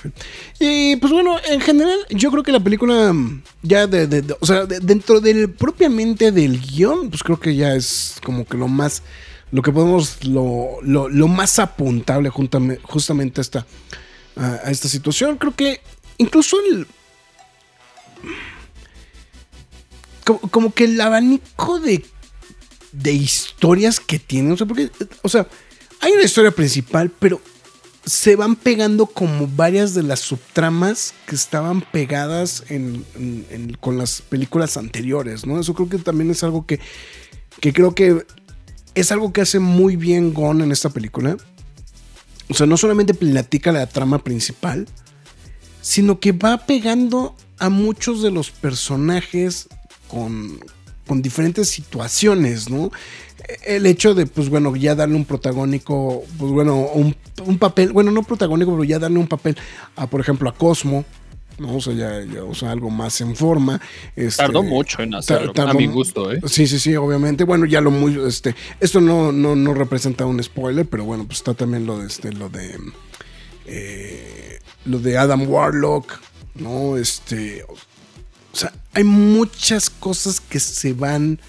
Y 0.58 0.96
pues 0.96 1.12
bueno, 1.12 1.36
en 1.46 1.60
general, 1.60 1.98
yo 2.08 2.30
creo 2.30 2.42
que 2.42 2.52
la 2.52 2.60
película, 2.60 3.12
mm, 3.12 3.42
ya 3.62 3.86
de, 3.86 4.06
de- 4.06 4.22
de- 4.22 4.36
o 4.40 4.46
sea, 4.46 4.64
de- 4.64 4.80
dentro 4.80 5.20
del 5.20 5.50
propiamente 5.50 6.32
del 6.32 6.58
guion, 6.58 7.10
pues 7.10 7.22
creo 7.22 7.38
que 7.38 7.54
ya 7.54 7.74
es 7.74 8.16
como 8.24 8.46
que 8.46 8.56
lo 8.56 8.66
más, 8.66 9.02
lo 9.52 9.60
que 9.60 9.72
podemos, 9.72 10.24
lo, 10.24 10.78
lo, 10.80 11.10
lo 11.10 11.28
más 11.28 11.58
apuntable 11.58 12.30
juntame- 12.30 12.80
justamente 12.82 13.40
a 13.40 13.42
esta, 13.42 13.66
a, 14.36 14.46
a 14.64 14.70
esta 14.70 14.88
situación. 14.88 15.36
Creo 15.36 15.54
que 15.54 15.82
incluso 16.16 16.56
el... 16.70 16.86
Como, 20.24 20.38
como 20.40 20.72
que 20.74 20.84
el 20.84 21.00
abanico 21.00 21.80
de, 21.80 22.04
de 22.92 23.12
historias 23.12 24.00
que 24.00 24.18
tiene, 24.18 24.52
o 24.52 24.56
sea, 24.56 24.66
porque, 24.66 24.90
o 25.22 25.28
sea, 25.28 25.46
hay 26.00 26.12
una 26.12 26.22
historia 26.24 26.50
principal, 26.50 27.10
pero 27.18 27.40
se 28.06 28.36
van 28.36 28.56
pegando 28.56 29.06
como 29.06 29.46
varias 29.46 29.94
de 29.94 30.02
las 30.02 30.20
subtramas 30.20 31.14
que 31.26 31.34
estaban 31.34 31.80
pegadas 31.80 32.64
en- 32.68 33.04
con 33.80 33.96
las 33.96 34.20
películas 34.22 34.76
anteriores, 34.76 35.46
¿no? 35.46 35.58
Eso 35.58 35.72
creo 35.74 35.88
que 35.88 35.98
también 35.98 36.30
es 36.30 36.42
algo 36.44 36.66
que, 36.66 36.80
que 37.60 37.72
creo 37.72 37.94
que 37.94 38.26
es 38.94 39.10
algo 39.10 39.32
que 39.32 39.40
hace 39.40 39.58
muy 39.58 39.96
bien 39.96 40.34
Gon 40.34 40.60
en 40.60 40.70
esta 40.70 40.90
película. 40.90 41.36
O 42.48 42.54
sea, 42.54 42.66
no 42.66 42.76
solamente 42.76 43.14
platica 43.14 43.72
la 43.72 43.86
trama 43.86 44.22
principal, 44.22 44.86
sino 45.80 46.20
que 46.20 46.32
va 46.32 46.66
pegando 46.66 47.34
a 47.58 47.70
muchos 47.70 48.22
de 48.22 48.30
los 48.30 48.50
personajes 48.50 49.68
con, 50.14 50.58
con 51.06 51.20
diferentes 51.22 51.68
situaciones, 51.68 52.70
¿no? 52.70 52.90
El 53.66 53.84
hecho 53.86 54.14
de, 54.14 54.26
pues 54.26 54.48
bueno, 54.48 54.74
ya 54.76 54.94
darle 54.94 55.16
un 55.16 55.24
protagónico, 55.26 56.22
pues 56.38 56.50
bueno, 56.52 56.76
un, 56.94 57.14
un 57.44 57.58
papel, 57.58 57.92
bueno, 57.92 58.10
no 58.10 58.22
protagónico, 58.22 58.70
pero 58.72 58.84
ya 58.84 58.98
darle 58.98 59.18
un 59.18 59.26
papel 59.26 59.56
a, 59.96 60.06
por 60.06 60.20
ejemplo, 60.20 60.48
a 60.48 60.54
Cosmo, 60.54 61.04
¿no? 61.58 61.76
O 61.76 61.80
sea, 61.80 61.92
ya, 61.92 62.24
ya, 62.24 62.42
o 62.42 62.54
sea, 62.54 62.70
algo 62.70 62.88
más 62.88 63.20
en 63.20 63.36
forma. 63.36 63.80
este, 64.16 64.42
Tardó 64.42 64.62
mucho 64.62 65.02
en 65.02 65.14
hacerlo, 65.14 65.52
tardó- 65.52 65.72
a 65.72 65.74
mi 65.74 65.86
gusto, 65.88 66.32
¿eh? 66.32 66.40
Sí, 66.46 66.66
sí, 66.66 66.78
sí, 66.78 66.96
obviamente. 66.96 67.44
Bueno, 67.44 67.66
ya 67.66 67.82
lo 67.82 67.90
muy, 67.90 68.18
este, 68.26 68.54
esto 68.80 69.00
no, 69.02 69.30
no, 69.30 69.54
no 69.54 69.74
representa 69.74 70.24
un 70.24 70.42
spoiler, 70.42 70.86
pero 70.86 71.04
bueno, 71.04 71.26
pues 71.26 71.38
está 71.38 71.52
también 71.52 71.84
lo 71.86 71.98
de 71.98 72.06
este, 72.06 72.32
lo 72.32 72.48
de 72.48 72.78
eh, 73.66 74.58
lo 74.86 74.98
de 74.98 75.18
Adam 75.18 75.48
Warlock, 75.48 76.12
¿no? 76.54 76.96
Este, 76.96 77.64
o 78.54 78.56
sea, 78.56 78.72
hay 78.92 79.02
muchas 79.02 79.90
cosas 79.90 80.40
que 80.40 80.60
se 80.60 80.92
van 80.92 81.40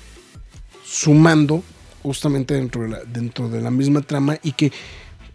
sumando 0.84 1.64
justamente 2.02 2.56
dentro 2.56 2.82
de 2.82 2.90
la, 2.90 3.04
dentro 3.04 3.48
de 3.48 3.62
la 3.62 3.70
misma 3.70 4.02
trama 4.02 4.40
y 4.42 4.54
que, 4.54 4.72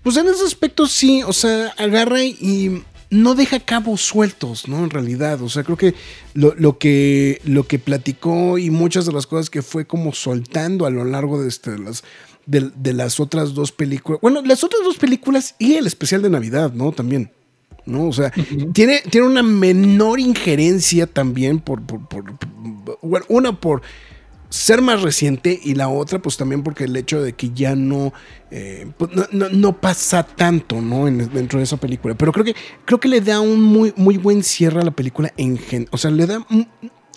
pues 0.02 0.16
en 0.16 0.26
ese 0.26 0.44
aspecto 0.44 0.88
sí, 0.88 1.22
o 1.22 1.32
sea, 1.32 1.68
agarra 1.78 2.24
y 2.24 2.82
no 3.10 3.36
deja 3.36 3.60
cabos 3.60 4.00
sueltos, 4.00 4.66
¿no? 4.66 4.82
En 4.82 4.90
realidad, 4.90 5.40
o 5.42 5.48
sea, 5.48 5.62
creo 5.62 5.76
que 5.76 5.94
lo, 6.34 6.56
lo 6.56 6.76
que 6.76 7.40
lo 7.44 7.68
que 7.68 7.78
platicó 7.78 8.58
y 8.58 8.70
muchas 8.70 9.06
de 9.06 9.12
las 9.12 9.28
cosas 9.28 9.48
que 9.48 9.62
fue 9.62 9.86
como 9.86 10.12
soltando 10.12 10.86
a 10.86 10.90
lo 10.90 11.04
largo 11.04 11.40
de, 11.40 11.48
este, 11.48 11.78
las 11.78 12.02
de, 12.46 12.72
de 12.74 12.92
las 12.94 13.20
otras 13.20 13.54
dos 13.54 13.70
películas, 13.70 14.20
bueno, 14.20 14.42
las 14.42 14.64
otras 14.64 14.82
dos 14.82 14.96
películas 14.96 15.54
y 15.60 15.74
el 15.74 15.86
especial 15.86 16.20
de 16.20 16.30
Navidad, 16.30 16.72
¿no? 16.72 16.90
También. 16.90 17.30
¿No? 17.86 18.08
O 18.08 18.12
sea, 18.12 18.32
tiene, 18.72 19.00
tiene 19.10 19.26
una 19.26 19.42
menor 19.42 20.20
injerencia 20.20 21.06
también 21.06 21.60
por, 21.60 21.82
por, 21.82 22.06
por- 22.08 22.36
por- 22.38 22.98
bueno, 23.02 23.26
una 23.28 23.58
por 23.60 23.82
ser 24.48 24.82
más 24.82 25.02
reciente 25.02 25.60
y 25.62 25.74
la 25.74 25.88
otra 25.88 26.18
pues 26.18 26.36
también 26.36 26.64
porque 26.64 26.82
el 26.84 26.96
hecho 26.96 27.22
de 27.22 27.34
que 27.34 27.50
ya 27.50 27.76
no, 27.76 28.12
eh, 28.50 28.90
pues, 28.98 29.12
no, 29.14 29.24
no- 29.30 29.48
no 29.48 29.80
pasa 29.80 30.24
tanto, 30.24 30.80
¿no? 30.80 31.06
En- 31.06 31.32
dentro 31.32 31.58
de 31.58 31.64
esa 31.64 31.76
película. 31.76 32.14
Pero 32.16 32.32
creo 32.32 32.44
que, 32.44 32.56
creo 32.84 32.98
que 32.98 33.08
le 33.08 33.20
da 33.20 33.40
un 33.40 33.62
muy, 33.62 33.92
muy 33.96 34.16
buen 34.16 34.42
cierre 34.42 34.80
a 34.80 34.84
la 34.84 34.90
película 34.90 35.32
en 35.36 35.56
gen, 35.56 35.86
o 35.92 35.98
sea, 35.98 36.10
le 36.10 36.26
da... 36.26 36.44
un- 36.50 36.68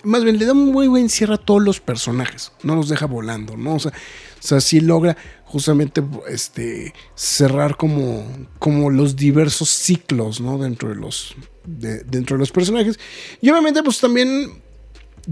más 0.04 0.22
bien, 0.26 0.38
le 0.38 0.46
da 0.46 0.52
un 0.52 0.70
muy 0.72 0.88
buen 0.88 1.08
cierre 1.10 1.36
a 1.36 1.38
todos 1.38 1.64
los 1.64 1.80
personajes. 1.80 2.52
No 2.62 2.76
los 2.76 2.90
deja 2.90 3.06
volando, 3.06 3.56
¿no? 3.56 3.76
O 3.76 3.80
sea, 3.80 3.92
o 3.92 4.42
sea 4.42 4.60
sí 4.60 4.82
logra 4.82 5.16
justamente 5.54 6.04
este, 6.28 6.94
cerrar 7.14 7.78
como, 7.78 8.26
como 8.58 8.90
los 8.90 9.16
diversos 9.16 9.70
ciclos, 9.70 10.42
¿no? 10.42 10.58
Dentro 10.58 10.90
de 10.90 10.96
los, 10.96 11.36
de- 11.64 12.04
dentro 12.04 12.36
de 12.36 12.40
los 12.40 12.52
personajes. 12.52 13.00
Y 13.40 13.52
obviamente, 13.52 13.84
pues 13.84 14.00
también, 14.00 14.52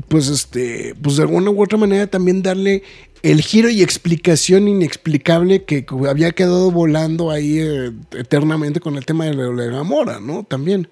pues 0.07 0.27
este, 0.27 0.93
pues 1.01 1.17
de 1.17 1.23
alguna 1.23 1.49
u 1.49 1.62
otra 1.63 1.79
manera 1.79 2.05
también 2.05 2.43
darle 2.43 2.84
el 3.23 3.41
giro 3.41 3.69
y 3.71 3.81
explicación 3.81 4.67
inexplicable 4.67 5.63
que 5.65 5.86
había 6.07 6.31
quedado 6.34 6.69
volando 6.69 7.31
ahí 7.31 7.57
eh, 7.60 7.91
eternamente 8.12 8.79
con 8.79 8.95
el 8.97 9.05
tema 9.05 9.25
de 9.25 9.34
la, 9.34 9.43
de 9.45 9.53
la 9.55 9.77
Gamora, 9.77 10.19
¿no? 10.19 10.43
También. 10.43 10.88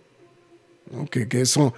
¿no? 0.91 1.05
Que, 1.05 1.27
que 1.27 1.41
eso 1.41 1.75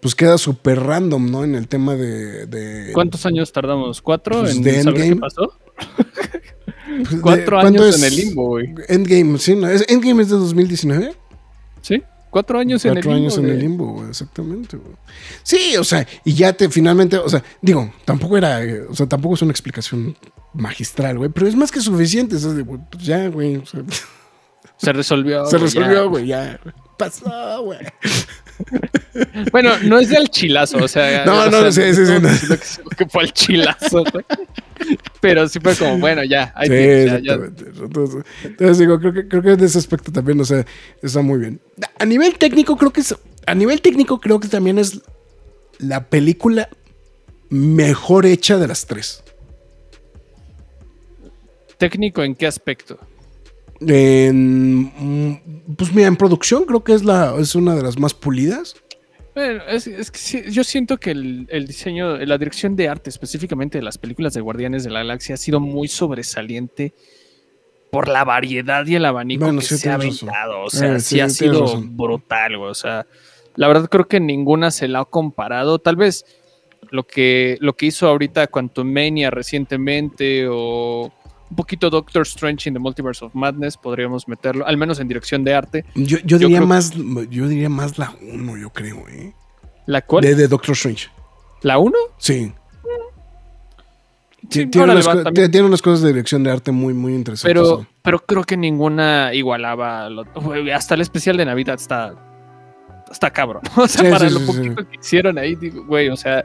pues 0.00 0.14
queda 0.16 0.36
súper 0.38 0.80
random, 0.80 1.30
¿no? 1.30 1.44
En 1.44 1.54
el 1.54 1.66
tema 1.68 1.94
de... 1.96 2.46
de 2.46 2.92
¿Cuántos 2.92 3.24
años 3.26 3.52
tardamos? 3.52 4.00
¿Cuatro 4.02 4.40
Pues 4.40 4.56
en 4.56 4.62
de 4.62 4.82
saber 4.82 5.02
qué 5.10 5.16
pasó? 5.16 5.52
pues, 7.08 7.20
Cuatro 7.20 7.60
¿cuándo 7.60 7.82
años 7.84 7.96
es 7.96 8.02
en 8.02 8.08
el 8.08 8.16
limbo, 8.16 8.46
güey. 8.48 8.74
Endgame, 8.88 9.38
sí, 9.38 9.54
¿no? 9.56 9.68
¿Es- 9.68 9.84
¿Endgame 9.88 10.22
es 10.22 10.28
de 10.30 10.36
2019? 10.36 11.14
¿Sí? 11.82 12.02
Cuatro 12.30 12.58
años 12.58 12.84
en 12.84 12.90
el 12.90 12.96
Cuatro 12.96 13.12
limbo. 13.12 13.24
años 13.26 13.38
en 13.38 13.48
el 13.48 13.58
limbo, 13.58 13.92
güey, 13.94 14.08
exactamente, 14.10 14.76
güey. 14.76 14.94
Sí, 15.42 15.76
o 15.78 15.84
sea, 15.84 16.06
y 16.24 16.34
ya 16.34 16.52
te 16.52 16.68
finalmente, 16.68 17.16
o 17.16 17.28
sea, 17.28 17.42
digo, 17.62 17.90
tampoco 18.04 18.36
era, 18.36 18.60
o 18.90 18.94
sea, 18.94 19.06
tampoco 19.06 19.34
es 19.34 19.42
una 19.42 19.50
explicación 19.52 20.14
magistral, 20.52 21.16
güey, 21.18 21.30
pero 21.30 21.46
es 21.48 21.56
más 21.56 21.70
que 21.72 21.80
suficiente, 21.80 22.36
o 22.36 22.38
sea, 22.38 22.50
de, 22.52 22.62
güey, 22.62 22.80
pues 22.90 23.02
ya, 23.04 23.28
güey, 23.28 23.56
o 23.56 23.64
sea, 23.64 23.80
Se 24.76 24.92
resolvió. 24.92 25.46
se 25.50 25.56
resolvió, 25.56 26.10
güey, 26.10 26.26
ya, 26.26 26.60
pasó, 26.98 27.62
güey. 27.62 27.78
Bueno, 29.50 29.78
no 29.84 29.98
es 29.98 30.08
de 30.10 30.16
al 30.16 30.28
chilazo, 30.28 30.78
o 30.78 30.88
sea. 30.88 31.24
No, 31.24 31.42
o 31.42 31.50
no, 31.50 31.70
sea, 31.70 31.72
sí, 31.72 31.94
sí, 31.94 32.06
sí, 32.06 32.12
no 32.20 32.28
diciendo 32.28 32.56
que, 32.90 32.96
que 32.96 33.10
fue 33.10 33.22
al 33.22 33.32
chilazo. 33.32 34.04
Pero 35.20 35.48
sí 35.48 35.58
fue 35.60 35.74
como, 35.74 35.98
bueno, 35.98 36.22
ya, 36.24 36.52
ahí 36.54 36.68
Sí, 36.68 36.74
tienes, 36.74 37.22
ya. 37.22 37.34
Entonces, 37.34 38.24
entonces 38.44 38.78
digo, 38.78 38.98
creo 39.00 39.12
que, 39.12 39.28
creo 39.28 39.42
que 39.42 39.52
en 39.52 39.64
ese 39.64 39.78
aspecto 39.78 40.12
también, 40.12 40.40
o 40.40 40.44
sea, 40.44 40.64
está 41.02 41.20
muy 41.22 41.38
bien. 41.38 41.60
A 41.98 42.04
nivel 42.04 42.38
técnico, 42.38 42.76
creo 42.76 42.92
que 42.92 43.00
es, 43.00 43.14
a 43.46 43.54
nivel 43.54 43.80
técnico, 43.80 44.20
creo 44.20 44.38
que 44.38 44.48
también 44.48 44.78
es 44.78 45.00
la 45.78 46.04
película 46.08 46.68
mejor 47.50 48.26
hecha 48.26 48.58
de 48.58 48.68
las 48.68 48.86
tres. 48.86 49.22
¿Técnico 51.78 52.22
en 52.22 52.34
qué 52.34 52.46
aspecto? 52.46 52.98
En, 53.80 54.82
mm, 54.96 55.74
pues 55.76 55.94
mira, 55.94 56.08
en 56.08 56.16
producción 56.16 56.64
creo 56.64 56.82
que 56.82 56.92
es 56.94 57.04
la 57.04 57.34
es 57.38 57.54
una 57.54 57.74
de 57.76 57.82
las 57.82 57.98
más 57.98 58.14
pulidas. 58.14 58.74
Bueno, 59.34 59.62
es, 59.68 59.86
es 59.86 60.10
que 60.10 60.18
sí, 60.18 60.42
yo 60.50 60.64
siento 60.64 60.96
que 60.98 61.12
el, 61.12 61.46
el 61.50 61.66
diseño, 61.68 62.16
la 62.16 62.38
dirección 62.38 62.74
de 62.74 62.88
arte, 62.88 63.08
específicamente 63.08 63.78
de 63.78 63.84
las 63.84 63.96
películas 63.96 64.34
de 64.34 64.40
Guardianes 64.40 64.82
de 64.82 64.90
la 64.90 64.98
Galaxia, 65.00 65.34
ha 65.34 65.38
sido 65.38 65.60
muy 65.60 65.86
sobresaliente 65.86 66.92
por 67.92 68.08
la 68.08 68.24
variedad 68.24 68.84
y 68.86 68.96
el 68.96 69.04
abanico 69.04 69.44
Bueno, 69.44 69.60
que 69.60 69.66
sí, 69.66 69.78
se 69.78 69.90
ha 69.90 69.94
aventado. 69.94 70.62
O 70.64 70.70
sea, 70.70 70.96
Eh, 70.96 71.00
sí, 71.00 71.14
sí, 71.16 71.20
ha 71.20 71.28
sido 71.28 71.60
razón. 71.62 71.96
brutal. 71.96 72.56
O 72.56 72.74
sea, 72.74 73.06
la 73.54 73.68
verdad 73.68 73.88
creo 73.88 74.08
que 74.08 74.18
ninguna 74.18 74.72
se 74.72 74.88
la 74.88 75.00
ha 75.00 75.04
comparado. 75.04 75.78
Tal 75.78 75.94
vez 75.96 76.24
lo 76.90 77.06
que, 77.06 77.56
lo 77.60 77.74
que 77.76 77.86
hizo 77.86 78.08
ahorita 78.08 78.48
Quantum 78.48 78.92
Mania 78.92 79.30
recientemente 79.30 80.46
o 80.50 81.12
un 81.50 81.56
poquito 81.56 81.90
Doctor 81.90 82.22
Strange 82.22 82.68
in 82.68 82.74
the 82.74 82.78
Multiverse 82.80 83.24
of 83.24 83.34
Madness 83.34 83.76
podríamos 83.76 84.28
meterlo, 84.28 84.66
al 84.66 84.76
menos 84.76 85.00
en 85.00 85.08
dirección 85.08 85.44
de 85.44 85.54
arte. 85.54 85.84
Yo, 85.94 86.18
yo 86.24 86.38
diría 86.38 86.60
más, 86.60 86.92
yo 87.30 87.48
diría 87.48 87.68
más 87.68 87.98
la 87.98 88.14
1, 88.20 88.56
yo 88.58 88.70
creo, 88.70 89.08
¿eh? 89.08 89.32
¿La 89.86 90.02
cual? 90.02 90.22
De, 90.22 90.34
de 90.34 90.48
Doctor 90.48 90.72
Strange. 90.72 91.08
¿La 91.62 91.78
1? 91.78 91.92
Sí. 92.18 92.52
Sí, 94.50 94.64
Ti- 94.64 94.66
tiene, 94.66 94.92
unas 94.92 95.06
co- 95.08 95.32
tiene 95.32 95.62
unas 95.62 95.82
cosas 95.82 96.00
de 96.02 96.08
dirección 96.08 96.42
de 96.44 96.50
arte 96.50 96.70
muy, 96.72 96.94
muy 96.94 97.14
interesantes. 97.14 97.52
Pero, 97.60 97.86
pero 98.02 98.18
creo 98.20 98.44
que 98.44 98.56
ninguna 98.56 99.34
igualaba. 99.34 100.08
lo- 100.08 100.24
hasta 100.74 100.94
el 100.94 101.00
especial 101.00 101.36
de 101.36 101.44
Navidad 101.44 101.74
está. 101.74 102.14
Está 103.10 103.30
cabrón. 103.30 103.62
O 103.76 103.88
sea, 103.88 104.04
Sí, 104.04 104.10
para 104.10 104.28
sí, 104.28 104.34
lo 104.38 104.46
poquito 104.46 104.88
que 104.88 104.96
hicieron 105.00 105.38
ahí, 105.38 105.54
digo, 105.56 105.84
güey, 105.86 106.08
o 106.08 106.16
sea, 106.16 106.44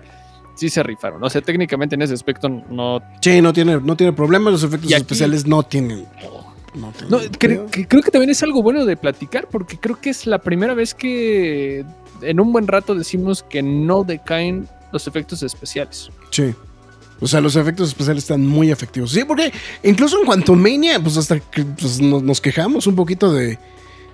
sí 0.56 0.70
se 0.70 0.84
rifaron. 0.84 1.24
O 1.24 1.30
sea, 1.30 1.41
técnicamente 1.41 1.95
en 1.95 2.01
ese 2.01 2.14
aspecto 2.14 2.49
no. 2.49 3.01
Sí, 3.22 3.41
no 3.41 3.54
tiene, 3.54 3.80
no 3.80 3.95
tiene 3.95 4.14
problema. 4.14 4.49
Los 4.51 4.64
efectos 4.64 4.91
aquí- 4.91 5.01
especiales 5.01 5.45
no 5.47 5.64
tienen. 5.64 6.06
No 6.76 6.91
tienen 6.91 7.10
no 7.12 7.18
pedo. 7.20 7.30
cre- 7.32 7.70
que- 7.70 7.88
creo 7.88 8.01
que 8.01 8.10
también 8.12 8.32
es 8.32 8.41
algo 8.43 8.64
bueno 8.64 8.86
de 8.86 8.97
platicar, 8.97 9.47
porque 9.49 9.78
creo 9.78 9.99
que 10.01 10.10
es 10.10 10.26
la 10.26 10.39
primera 10.39 10.74
vez 10.74 10.93
que 10.95 11.86
en 12.22 12.39
un 12.39 12.51
buen 12.51 12.68
rato 12.68 12.95
decimos 12.95 13.43
que 13.43 13.62
no 13.62 14.04
decaen 14.04 14.68
los 14.91 15.08
efectos 15.08 15.43
especiales. 15.43 16.10
Sí. 16.32 16.54
O 17.20 17.28
sea, 17.28 17.39
los 17.41 17.56
efectos 17.56 17.89
especiales 17.89 18.24
están 18.24 18.45
muy 18.45 18.72
efectivos. 18.72 19.12
Sí, 19.12 19.24
porque 19.24 19.51
incluso 19.84 20.20
en 20.20 20.26
Quantum 20.26 20.60
Mania, 20.60 20.99
pues 20.99 21.16
hasta 21.16 21.39
que 21.39 21.64
pues, 21.64 22.01
nos, 22.01 22.22
nos 22.24 22.41
quejamos 22.41 22.86
un 22.88 22.95
poquito 22.95 23.32
de, 23.32 23.60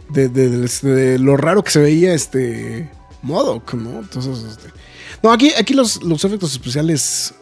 de, 0.09 0.27
de- 0.29 0.49
de- 0.49 0.67
de 0.83 1.17
lo 1.19 1.35
raro 1.37 1.63
que 1.63 1.71
se 1.71 1.79
veía 1.79 2.13
este 2.13 2.89
Modoc, 3.21 3.73
¿no? 3.73 3.99
Entonces, 3.99 4.43
este, 4.43 4.69
no, 5.23 5.31
aquí, 5.31 5.51
aquí 5.57 5.73
los, 5.73 6.03
los 6.03 6.23
efectos 6.25 6.51
especiales 6.51 7.33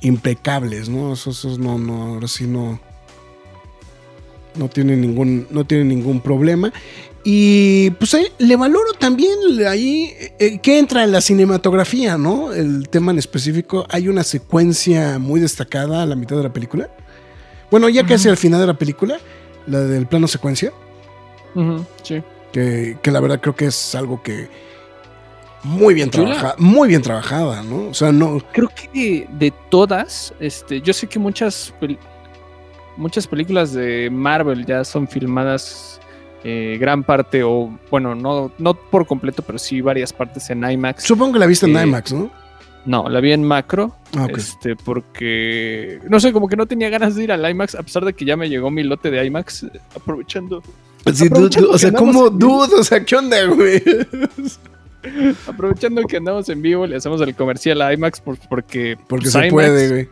impecables, 0.00 0.88
¿no? 0.88 1.12
Esos, 1.12 1.38
esos 1.38 1.58
no, 1.58 1.78
no, 1.78 2.02
ahora 2.14 2.28
sí 2.28 2.46
no. 2.46 2.80
No 4.54 4.68
tiene 4.68 4.96
ningún, 4.96 5.48
no 5.50 5.64
tiene 5.64 5.84
ningún 5.84 6.20
problema. 6.20 6.72
Y 7.24 7.90
pues 7.92 8.14
ahí 8.14 8.26
le 8.38 8.54
valoro 8.54 8.92
también 8.98 9.32
ahí 9.66 10.12
eh, 10.38 10.60
que 10.62 10.78
entra 10.78 11.02
en 11.04 11.10
la 11.10 11.20
cinematografía, 11.20 12.18
¿no? 12.18 12.52
El 12.52 12.88
tema 12.88 13.10
en 13.12 13.18
específico. 13.18 13.86
Hay 13.88 14.08
una 14.08 14.22
secuencia 14.22 15.18
muy 15.18 15.40
destacada 15.40 16.02
a 16.02 16.06
la 16.06 16.14
mitad 16.14 16.36
de 16.36 16.42
la 16.44 16.52
película. 16.52 16.88
Bueno, 17.70 17.88
ya 17.88 18.06
casi 18.06 18.28
al 18.28 18.36
final 18.36 18.60
de 18.60 18.66
la 18.66 18.78
película, 18.78 19.18
la 19.66 19.80
del 19.80 20.06
plano 20.06 20.28
secuencia, 20.28 20.72
Ujú, 21.56 21.84
sí. 22.02 22.22
que, 22.52 22.98
que 23.02 23.10
la 23.10 23.18
verdad 23.18 23.40
creo 23.40 23.56
que 23.56 23.66
es 23.66 23.94
algo 23.96 24.22
que 24.22 24.48
muy 25.64 25.94
bien 25.94 26.10
trabajada, 26.10 26.54
muy 26.58 26.88
bien 26.88 27.02
trabajada, 27.02 27.62
¿no? 27.62 27.88
O 27.88 27.94
sea, 27.94 28.12
no. 28.12 28.38
Creo 28.52 28.68
que 28.92 29.26
de 29.38 29.52
todas, 29.70 30.32
este, 30.40 30.80
yo 30.80 30.92
sé 30.92 31.06
que 31.06 31.18
muchas, 31.18 31.72
pel- 31.80 31.98
muchas 32.96 33.26
películas 33.26 33.72
de 33.72 34.08
Marvel 34.10 34.64
ya 34.66 34.84
son 34.84 35.08
filmadas 35.08 36.00
eh, 36.44 36.76
gran 36.78 37.02
parte, 37.02 37.42
o 37.42 37.76
bueno, 37.90 38.14
no, 38.14 38.52
no 38.58 38.74
por 38.74 39.06
completo, 39.06 39.42
pero 39.42 39.58
sí 39.58 39.80
varias 39.80 40.12
partes 40.12 40.50
en 40.50 40.62
IMAX. 40.70 41.02
Supongo 41.04 41.32
que 41.34 41.38
la 41.38 41.46
viste 41.46 41.64
en 41.66 41.76
Eh, 41.76 41.82
IMAX, 41.84 42.12
¿no? 42.12 42.30
No, 42.86 43.08
la 43.08 43.18
vi 43.20 43.32
en 43.32 43.42
macro, 43.42 43.96
Ah, 44.14 44.26
ok. 44.26 44.36
este, 44.36 44.76
porque 44.76 46.00
no 46.06 46.20
sé, 46.20 46.34
como 46.34 46.46
que 46.48 46.56
no 46.56 46.66
tenía 46.66 46.90
ganas 46.90 47.14
de 47.14 47.24
ir 47.24 47.32
al 47.32 47.48
IMAX, 47.50 47.74
a 47.76 47.82
pesar 47.82 48.04
de 48.04 48.12
que 48.12 48.26
ya 48.26 48.36
me 48.36 48.50
llegó 48.50 48.70
mi 48.70 48.82
lote 48.82 49.10
de 49.10 49.24
IMAX, 49.24 49.66
aprovechando, 49.96 50.62
Sí, 51.06 51.12
dude, 51.12 51.26
aprovechando 51.28 51.70
o 51.70 51.78
sea, 51.78 51.90
que 51.90 51.96
andamos 51.96 52.14
¿cómo 52.16 52.26
en 52.28 52.38
vivo. 52.38 52.66
dude? 52.66 52.80
O 52.80 52.84
sea, 52.84 53.02
¿qué 53.04 53.16
onda, 53.16 53.42
güey? 53.46 53.82
aprovechando 55.46 56.02
que 56.04 56.16
andamos 56.16 56.48
en 56.48 56.62
vivo, 56.62 56.86
le 56.86 56.96
hacemos 56.96 57.20
el 57.20 57.34
comercial 57.34 57.80
a 57.82 57.92
IMAX 57.92 58.20
por- 58.20 58.38
porque, 58.48 58.96
Porque 59.08 59.24
pues, 59.24 59.32
se 59.32 59.38
IMAX, 59.38 59.52
puede, 59.52 59.88
güey. 59.88 60.08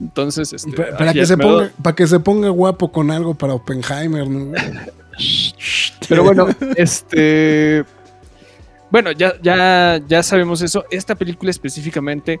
Entonces, 0.00 0.52
este, 0.52 0.72
Pa- 0.72 0.96
Para, 0.96 1.12
que 1.12 1.26
se 1.26 1.36
ponga, 1.36 1.52
doy- 1.64 1.70
para 1.82 1.94
que 1.96 2.06
se 2.06 2.20
ponga 2.20 2.48
guapo 2.48 2.90
con 2.90 3.10
algo 3.10 3.34
para 3.34 3.52
Oppenheimer, 3.54 4.28
¿no? 4.28 4.52
Pero 6.08 6.24
bueno, 6.24 6.48
este. 6.76 7.84
Bueno, 8.90 9.12
ya, 9.12 9.34
ya, 9.42 10.00
ya 10.08 10.22
sabemos 10.22 10.62
eso. 10.62 10.84
Esta 10.90 11.14
película 11.14 11.50
específicamente, 11.50 12.40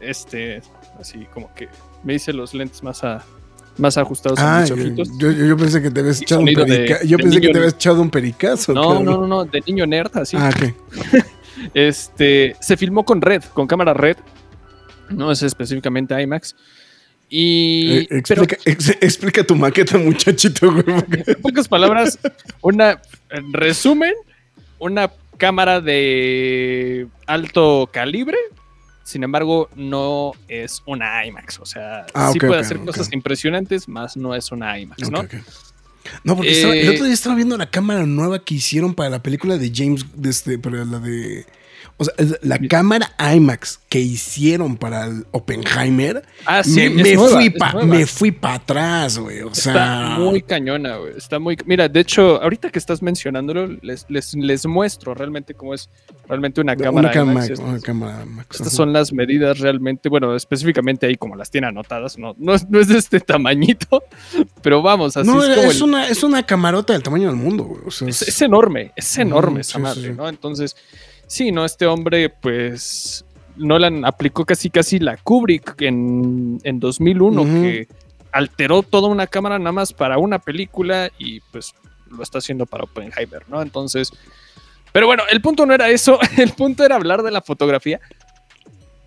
este, 0.00 0.62
así 1.00 1.26
como 1.32 1.52
que 1.54 1.68
me 2.04 2.14
hice 2.14 2.32
los 2.32 2.52
lentes 2.54 2.82
más, 2.82 3.02
a- 3.02 3.24
más 3.78 3.96
ajustados 3.98 4.38
a 4.38 4.58
Ah, 4.58 4.60
mis 4.60 4.68
yo, 4.70 4.74
ojitos. 4.76 5.08
yo- 5.18 5.30
yo 5.32 5.56
pensé 5.56 5.80
que 5.82 5.90
te 5.90 6.00
habías 6.00 6.20
echado 6.20 6.40
un 6.42 6.46
pericazo. 6.54 7.04
Yo 7.04 7.16
de 7.16 7.22
pensé 7.22 7.40
que 7.40 7.46
niño- 7.46 7.52
te 7.52 7.58
habías 7.58 7.74
echado 7.74 8.02
un 8.02 8.10
pericazo. 8.10 8.72
No, 8.74 9.00
no, 9.02 9.16
no, 9.18 9.26
no, 9.26 9.44
de 9.44 9.60
niño 9.66 9.86
nerd, 9.86 10.10
así. 10.18 10.36
Ah, 10.38 10.50
ok. 10.54 10.74
Este, 11.74 12.56
se 12.60 12.76
filmó 12.76 13.04
con 13.04 13.20
Red, 13.22 13.42
con 13.54 13.66
cámara 13.66 13.94
Red. 13.94 14.16
No 15.10 15.30
es 15.30 15.42
específicamente 15.42 16.20
IMAX. 16.20 16.56
Y. 17.28 17.98
Eh, 18.10 18.22
pero- 18.26 18.42
explica, 18.42 18.56
ex- 18.64 18.96
explica 19.00 19.44
tu 19.44 19.54
maqueta, 19.54 19.96
muchachito, 19.98 20.72
güey. 20.72 20.84
En 21.26 21.40
pocas 21.40 21.68
palabras, 21.68 22.18
una, 22.62 23.00
en 23.30 23.52
resumen, 23.52 24.14
una 24.78 25.10
cámara 25.38 25.80
de 25.80 27.06
alto 27.26 27.88
calibre, 27.92 28.36
sin 29.04 29.22
embargo, 29.24 29.68
no 29.76 30.32
es 30.48 30.82
una 30.86 31.24
IMAX. 31.26 31.58
O 31.60 31.66
sea, 31.66 32.06
Ah, 32.14 32.30
sí 32.32 32.38
puede 32.38 32.60
hacer 32.60 32.78
cosas 32.80 33.12
impresionantes, 33.12 33.88
más 33.88 34.16
no 34.16 34.34
es 34.34 34.52
una 34.52 34.78
IMAX, 34.78 35.10
¿no? 35.10 35.22
No, 36.24 36.34
porque 36.36 36.50
estaba- 36.52 36.74
el 36.74 36.86
Eh, 36.86 36.90
otro 36.90 37.04
día 37.04 37.14
estaba 37.14 37.34
viendo 37.36 37.56
la 37.56 37.70
cámara 37.70 38.04
nueva 38.06 38.44
que 38.44 38.54
hicieron 38.54 38.92
para 38.94 39.08
la 39.10 39.22
película 39.22 39.56
de 39.56 39.70
James, 39.74 40.04
de 40.14 40.30
este, 40.30 40.58
para 40.58 40.84
la 40.84 40.98
de. 40.98 41.46
O 41.98 42.04
sea, 42.04 42.14
es 42.18 42.38
la 42.42 42.58
cámara 42.58 43.12
IMAX 43.34 43.78
que 43.88 44.00
hicieron 44.00 44.76
para 44.76 45.06
el 45.06 45.26
Oppenheimer. 45.30 46.24
Ah, 46.46 46.64
sí, 46.64 46.88
me, 46.90 47.02
me 47.02 47.14
nueva, 47.14 47.30
fui 47.36 47.50
pa- 47.50 47.84
me 47.84 48.06
fui 48.06 48.30
para 48.32 48.54
atrás, 48.54 49.18
güey. 49.18 49.42
O 49.42 49.54
sea. 49.54 49.72
Está 49.72 50.18
muy 50.18 50.42
cañona, 50.42 50.96
güey. 50.96 51.12
Está 51.16 51.38
muy. 51.38 51.56
Mira, 51.66 51.88
de 51.88 52.00
hecho, 52.00 52.42
ahorita 52.42 52.70
que 52.70 52.78
estás 52.78 53.02
mencionándolo, 53.02 53.66
les, 53.82 54.06
les, 54.08 54.34
les 54.34 54.66
muestro 54.66 55.14
realmente 55.14 55.54
cómo 55.54 55.74
es 55.74 55.88
realmente 56.26 56.60
una 56.60 56.74
cámara. 56.74 57.08
una, 57.08 57.10
cámara, 57.12 57.46
IMAX. 57.46 57.60
Una 57.60 57.80
cámara 57.80 58.22
IMAX. 58.24 58.56
Estas 58.60 58.72
son 58.72 58.92
las 58.92 59.12
medidas 59.12 59.58
realmente, 59.60 60.08
bueno, 60.08 60.34
específicamente 60.34 61.06
ahí 61.06 61.16
como 61.16 61.36
las 61.36 61.50
tiene 61.50 61.66
anotadas, 61.68 62.18
no, 62.18 62.34
no, 62.38 62.54
es, 62.54 62.68
no 62.68 62.80
es 62.80 62.88
de 62.88 62.98
este 62.98 63.20
tamañito, 63.20 64.02
pero 64.62 64.82
vamos, 64.82 65.16
así 65.16 65.28
No, 65.28 65.42
es 65.42 65.56
como 65.56 65.70
es, 65.70 65.76
el- 65.76 65.82
una, 65.84 66.08
es 66.08 66.22
una 66.22 66.42
camarota 66.44 66.92
del 66.94 67.02
tamaño 67.02 67.28
del 67.28 67.36
mundo, 67.36 67.64
güey. 67.64 67.82
O 67.86 67.90
sea, 67.90 68.08
es, 68.08 68.42
enorme, 68.42 68.92
es 68.96 69.18
enorme 69.18 69.60
esa 69.60 69.74
sí, 69.74 69.82
madre, 69.82 70.08
sí. 70.08 70.14
¿no? 70.16 70.28
Entonces, 70.28 70.74
sí, 71.32 71.50
¿no? 71.50 71.64
Este 71.64 71.86
hombre, 71.86 72.28
pues, 72.28 73.24
Nolan 73.56 74.04
aplicó 74.04 74.44
casi 74.44 74.68
casi 74.68 74.98
la 74.98 75.16
Kubrick 75.16 75.80
en, 75.80 76.60
en 76.62 76.78
2001, 76.78 77.40
Ujú. 77.42 77.50
que 77.50 77.88
alteró 78.32 78.82
toda 78.82 79.08
una 79.08 79.26
cámara 79.26 79.58
nada 79.58 79.72
más 79.72 79.94
para 79.94 80.18
una 80.18 80.38
película 80.38 81.10
y 81.18 81.40
pues 81.50 81.74
lo 82.10 82.22
está 82.22 82.38
haciendo 82.38 82.66
para 82.66 82.84
Oppenheimer, 82.84 83.42
¿no? 83.48 83.62
Entonces, 83.62 84.10
pero 84.92 85.06
bueno, 85.06 85.22
el 85.30 85.40
punto 85.40 85.64
no 85.64 85.72
era 85.72 85.88
eso, 85.88 86.18
el 86.36 86.52
punto 86.52 86.84
era 86.84 86.96
hablar 86.96 87.22
de 87.22 87.30
la 87.30 87.40
fotografía. 87.40 87.98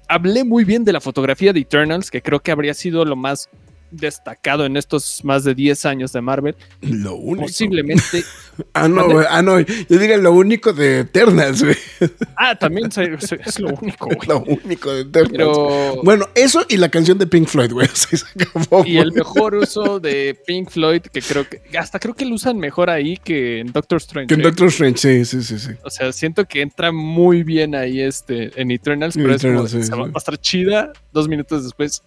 Hablé 0.08 0.44
muy 0.44 0.64
bien 0.64 0.84
de 0.84 0.94
la 0.94 1.02
fotografía 1.02 1.54
de 1.54 1.60
Eternals, 1.60 2.10
que 2.10 2.22
creo 2.22 2.40
que 2.40 2.52
habría 2.52 2.74
sido 2.74 3.06
lo 3.06 3.16
más 3.16 3.50
destacado 3.96 4.66
en 4.66 4.78
estos 4.78 5.22
más 5.24 5.44
de 5.44 5.56
10 5.56 5.86
años 5.86 6.12
de 6.14 6.22
Marvel. 6.22 6.56
lo 6.82 7.16
único. 7.16 7.48
Posiblemente 7.48 8.24
Ah, 8.74 8.88
no, 8.88 9.10
güey. 9.10 9.26
Ah, 9.30 9.42
no. 9.42 9.60
Yo 9.60 10.00
diría 10.00 10.16
lo 10.18 10.32
único 10.32 10.72
de 10.72 11.00
Eternals, 11.02 11.64
güey. 11.64 11.76
Ah, 12.38 12.56
también 12.58 12.92
soy- 12.92 13.18
soy- 13.20 13.40
es 13.46 13.60
lo 13.60 13.70
único, 13.70 14.06
güey. 14.06 14.28
Lo 14.28 14.40
único 14.44 14.94
de 14.94 15.02
Eternals. 15.02 15.32
Pero. 15.32 16.02
Bueno, 16.04 16.26
eso 16.36 16.66
y 16.70 16.78
la 16.78 16.90
canción 16.90 17.18
de 17.18 17.28
Pink 17.28 17.48
Floyd, 17.48 17.72
güey. 17.72 17.88
Se 17.94 18.16
acabó, 18.16 18.86
y 18.86 18.98
el 18.98 19.12
mejor 19.12 19.56
uso 19.56 20.00
de 20.00 20.38
Pink 20.48 20.70
Floyd, 20.70 21.02
que 21.02 21.22
creo 21.22 21.48
que. 21.50 21.62
Hasta 21.78 22.00
creo 22.00 22.14
que 22.14 22.26
lo 22.26 22.36
usan 22.36 22.58
mejor 22.58 22.90
ahí 22.90 23.18
que 23.18 23.60
en 23.60 23.72
Doctor 23.74 23.98
Strange. 23.98 24.28
Que 24.28 24.34
en 24.36 24.40
¿eh? 24.42 24.44
Doctor 24.44 24.68
Strange, 24.68 24.98
sí, 24.98 25.26
sí, 25.26 25.44
sí, 25.44 25.60
sí. 25.60 25.72
O 25.84 25.90
sea, 25.90 26.12
siento 26.14 26.46
que 26.46 26.62
entra 26.62 26.92
muy 26.94 27.44
bien 27.44 27.76
ahí 27.76 28.00
este, 28.02 28.52
en 28.60 28.72
Eternals, 28.72 29.16
pero 29.16 29.36
es 29.36 29.42
como, 29.42 29.54
Eternals, 29.66 29.72
sí, 29.72 29.78
va 29.78 29.84
sí. 29.84 29.92
va 30.12 30.12
a 30.16 30.18
estar 30.18 30.38
chida 30.38 30.94
dos 31.12 31.28
minutos 31.28 31.64
después. 31.64 32.04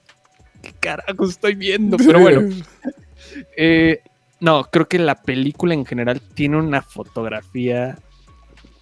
¿Qué 0.69 0.75
carajo 0.81 1.25
estoy 1.27 1.55
viendo? 1.55 1.97
Pero 2.07 2.21
bueno, 2.21 2.49
eh, 3.57 4.01
no, 4.41 4.65
creo 4.71 4.89
que 4.89 4.99
la 4.99 5.15
película 5.23 5.75
en 5.75 5.85
general 5.87 6.21
tiene 6.35 6.57
una 6.59 6.83
fotografía 6.83 7.99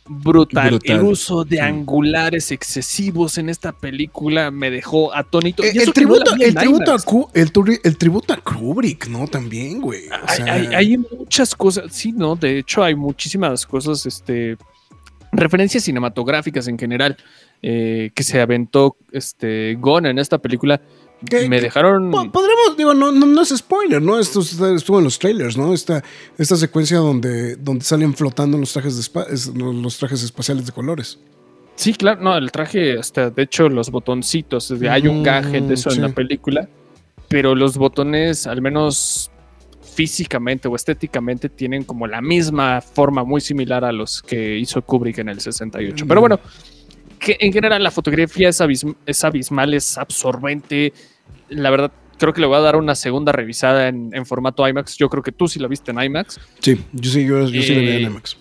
brutal. 0.09 0.69
Brutal, 0.71 0.97
El 0.99 1.03
uso 1.03 1.45
de 1.45 1.57
sí. 1.57 1.63
angulares 1.63 2.53
excesivos 2.53 3.39
en 3.39 3.49
esta 3.49 3.73
película 3.73 4.51
me 4.51 4.71
dejó 4.71 5.13
atónito. 5.15 5.65
Eh, 5.65 5.73
el, 5.75 5.87
no 5.87 5.93
tributo, 5.93 6.35
el, 6.41 6.55
tributo 6.55 6.91
a 6.91 6.95
IMAX. 6.95 7.05
Ku- 7.05 7.29
el, 7.35 7.53
turi- 7.53 7.81
el 7.83 7.97
tributo 7.99 8.33
a 8.33 8.37
Kubrick, 8.37 9.09
¿no? 9.09 9.27
También, 9.27 9.81
güey. 9.81 10.09
O 10.09 10.13
Hay, 10.29 10.37
sea, 10.37 10.53
hay- 10.55 10.67
hay 10.75 10.99
muchas 10.99 11.55
cosas, 11.55 11.93
sí, 11.93 12.13
¿no? 12.13 12.37
De 12.37 12.59
hecho, 12.59 12.85
hay 12.85 12.95
muchísimas 12.95 13.67
cosas, 13.67 14.07
este, 14.07 14.57
referencias 15.33 15.83
cinematográficas 15.85 16.69
en 16.69 16.79
general 16.79 17.17
eh, 17.63 18.11
que 18.15 18.23
se 18.23 18.41
aventó 18.41 18.97
este, 19.11 19.75
Gon 19.81 20.07
en 20.07 20.19
esta 20.19 20.39
película. 20.39 20.81
¿Qué- 21.29 21.49
me 21.49 21.61
dejaron... 21.61 22.11
Po- 22.11 22.31
Podremos, 22.31 22.77
digo, 22.77 22.93
no, 22.95 23.11
no, 23.13 23.27
no 23.27 23.43
es 23.43 23.49
spoiler, 23.57 24.03
¿no? 24.03 24.19
Esto 24.19 24.41
estuvo 24.41 24.99
en 24.99 25.05
los 25.05 25.19
trailers, 25.19 25.57
¿no? 25.57 25.73
Esta, 25.73 26.03
esta 26.37 26.57
secuencia 26.57 26.99
donde, 26.99 27.57
donde 27.57 27.85
salen 27.85 28.15
flotando 28.15 28.59
los 28.59 28.73
trajes, 28.73 29.13
de 29.13 29.63
los 29.73 29.97
trajes 29.99 30.23
espaciales 30.23 30.67
de 30.67 30.73
colores. 30.73 31.19
Sí, 31.75 31.93
claro, 31.95 32.23
no, 32.23 32.37
el 32.37 32.51
traje, 32.53 32.99
hasta 32.99 33.31
de 33.31 33.43
hecho 33.43 33.69
los 33.69 33.91
botoncitos, 33.91 34.73
hay 34.91 35.09
un 35.09 35.23
gaje 35.23 35.61
de 35.61 35.75
eso 35.75 35.91
Mm, 35.91 35.93
en 35.95 36.03
la 36.03 36.09
sí. 36.09 36.15
película, 36.15 36.69
pero 37.29 37.55
los 37.55 37.77
botones, 37.77 38.47
al 38.47 38.63
menos 38.63 39.31
físicamente 39.95 40.69
o 40.69 40.77
estéticamente, 40.77 41.49
tienen 41.49 41.85
como 41.85 42.07
la 42.07 42.21
misma 42.21 42.81
forma 42.81 43.25
muy 43.25 43.41
similar 43.41 43.85
a 43.85 43.93
los 43.93 44.21
que 44.23 44.59
hizo 44.59 44.83
Kubrick 44.83 45.19
en 45.19 45.29
el 45.31 45.41
68. 45.41 46.05
Pero 46.07 46.21
Mm. 46.21 46.23
bueno, 46.23 46.41
que 47.27 47.37
en 47.41 47.53
general 47.53 47.83
la 47.83 47.91
fotografía 47.91 48.49
es, 48.49 48.61
abism- 48.61 48.95
es 49.05 49.25
abismal, 49.25 49.75
es 49.75 49.99
absorbente. 49.99 50.93
La 51.49 51.71
verdad, 51.71 51.91
creo 52.19 52.33
que 52.33 52.41
le 52.41 52.47
voy 52.47 52.57
a 52.57 52.61
dar 52.61 52.77
una 52.77 52.95
segunda 52.95 53.33
revisada 53.33 53.89
en, 53.89 54.11
en 54.15 54.25
formato 54.27 54.67
IMAX. 54.67 54.97
Yo 54.97 55.09
creo 55.09 55.23
que 55.23 55.33
tú 55.33 55.49
sí 55.49 55.59
la 55.59 55.69
viste 55.69 55.91
en 55.91 56.01
IMAX. 56.01 56.39
Sí, 56.61 56.81
yo 56.93 57.11
sí, 57.11 57.27
yo, 57.27 57.49
yo 57.49 57.63
sí 57.63 57.75
la 57.75 57.81
vi 57.81 57.89
en 57.91 57.97
Eh, 57.97 58.01
IMAX. 58.03 58.37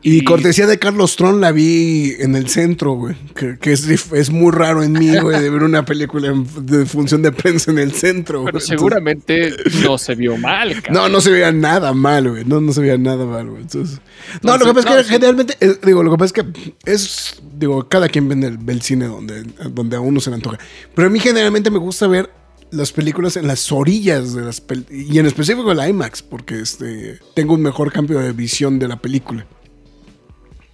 Y, 0.00 0.18
y- 0.18 0.24
cortesía 0.24 0.66
de 0.66 0.78
Carlos 0.78 1.16
Tron 1.16 1.40
la 1.40 1.50
vi 1.50 2.14
en 2.20 2.36
el 2.36 2.48
centro, 2.48 2.92
güey. 2.92 3.16
Que, 3.34 3.58
que 3.58 3.72
es, 3.72 4.30
muy 4.30 4.52
raro 4.52 4.82
en 4.82 4.92
mí, 4.92 5.18
güey, 5.18 5.40
de 5.40 5.50
ver 5.50 5.62
una 5.64 5.84
película 5.84 6.28
en- 6.28 6.46
de 6.66 6.86
función 6.86 7.22
de 7.22 7.32
prensa 7.32 7.70
en 7.70 7.78
el 7.78 7.92
centro. 7.92 8.44
Pero 8.44 8.58
güey. 8.58 8.66
seguramente 8.66 9.54
no 9.82 9.98
se 9.98 10.14
vio 10.14 10.36
mal, 10.36 10.74
cabrón. 10.82 10.94
No, 10.98 11.08
no 11.08 11.20
se 11.20 11.30
veía 11.30 11.50
nada 11.52 11.92
mal, 11.92 12.30
güey. 12.30 12.44
No, 12.44 12.60
no 12.60 12.72
se 12.72 12.80
veía 12.80 12.96
nada 12.98 13.24
mal, 13.26 13.48
güey. 13.48 13.62
Entonces, 13.62 14.00
no, 14.42 14.56
lo 14.56 14.66
que 14.66 14.74
pasa 14.74 14.88
es 14.90 14.96
que 14.96 15.04
sí. 15.04 15.10
generalmente, 15.10 15.56
eh, 15.60 15.76
digo, 15.84 16.02
lo 16.02 16.12
que 16.12 16.16
pasa 16.18 16.26
es 16.26 16.44
que 16.44 16.74
es, 16.84 17.42
digo, 17.58 17.88
cada 17.88 18.08
quien 18.08 18.28
ve 18.28 18.72
el, 18.72 18.82
cine 18.82 19.06
donde, 19.06 19.42
donde 19.70 19.96
a 19.96 20.00
uno 20.00 20.20
se 20.20 20.30
le 20.30 20.36
antoja. 20.36 20.58
Pero 20.94 21.08
a 21.08 21.10
mí 21.10 21.18
generalmente 21.18 21.70
me 21.70 21.78
gusta 21.78 22.06
ver 22.06 22.30
las 22.70 22.92
películas 22.92 23.36
en 23.36 23.46
las 23.46 23.72
orillas 23.72 24.34
de 24.34 24.42
las 24.42 24.62
y 24.90 25.18
en 25.18 25.26
específico 25.26 25.72
el 25.72 25.88
IMAX, 25.88 26.22
porque 26.22 26.60
este, 26.60 27.18
tengo 27.34 27.54
un 27.54 27.62
mejor 27.62 27.92
cambio 27.92 28.18
de 28.20 28.32
visión 28.32 28.78
de 28.78 28.88
la 28.88 29.00
película. 29.00 29.46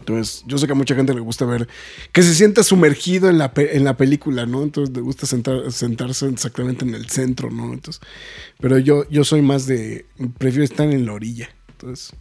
Entonces, 0.07 0.45
yo 0.47 0.59
sé 0.59 0.67
que 0.67 0.73
a 0.73 0.77
mucha 0.77 0.95
gente 0.95 1.15
le 1.15 1.21
gusta 1.21 1.47
ver 1.47 1.67
que 2.13 2.23
se 2.23 2.35
sienta 2.35 2.63
sumergido 2.63 3.31
en 3.31 3.39
la, 3.39 3.55
pe- 3.55 3.75
en 3.75 3.85
la 3.85 3.97
película, 3.97 4.45
¿no? 4.45 4.63
Entonces, 4.63 4.95
le 4.95 5.01
gusta 5.01 5.27
sentar- 5.27 5.71
sentarse 5.73 6.29
exactamente 6.29 6.85
en 6.85 6.95
el 6.95 7.09
centro, 7.09 7.51
¿no? 7.51 7.73
Entonces, 7.73 8.03
pero 8.61 8.79
yo, 8.79 9.09
yo 9.09 9.25
soy 9.25 9.41
más 9.41 9.67
de. 9.67 10.05
Prefiero 10.37 10.63
estar 10.65 10.87
en 10.91 11.07
la 11.07 11.15
orilla. 11.15 11.49
Entonces, 11.71 12.13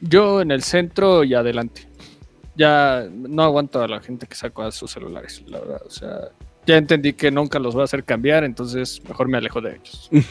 Yo 0.00 0.40
en 0.42 0.50
el 0.50 0.64
centro 0.64 1.22
y 1.22 1.34
adelante. 1.34 1.86
Ya 2.56 3.08
no 3.10 3.44
aguanto 3.44 3.80
a 3.80 3.86
la 3.88 4.00
gente 4.00 4.26
que 4.26 4.34
saca 4.34 4.70
sus 4.72 4.90
celulares, 4.90 5.42
la 5.46 5.60
verdad. 5.60 5.82
O 5.86 5.90
sea, 5.90 6.30
ya 6.66 6.76
entendí 6.76 7.12
que 7.12 7.30
nunca 7.30 7.58
los 7.60 7.74
voy 7.74 7.82
a 7.82 7.84
hacer 7.84 8.02
cambiar, 8.04 8.42
entonces 8.44 9.00
mejor 9.08 9.28
me 9.28 9.38
alejo 9.38 9.60
de 9.60 9.76
ellos. 9.76 10.10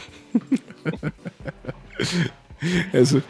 eso. 2.92 3.20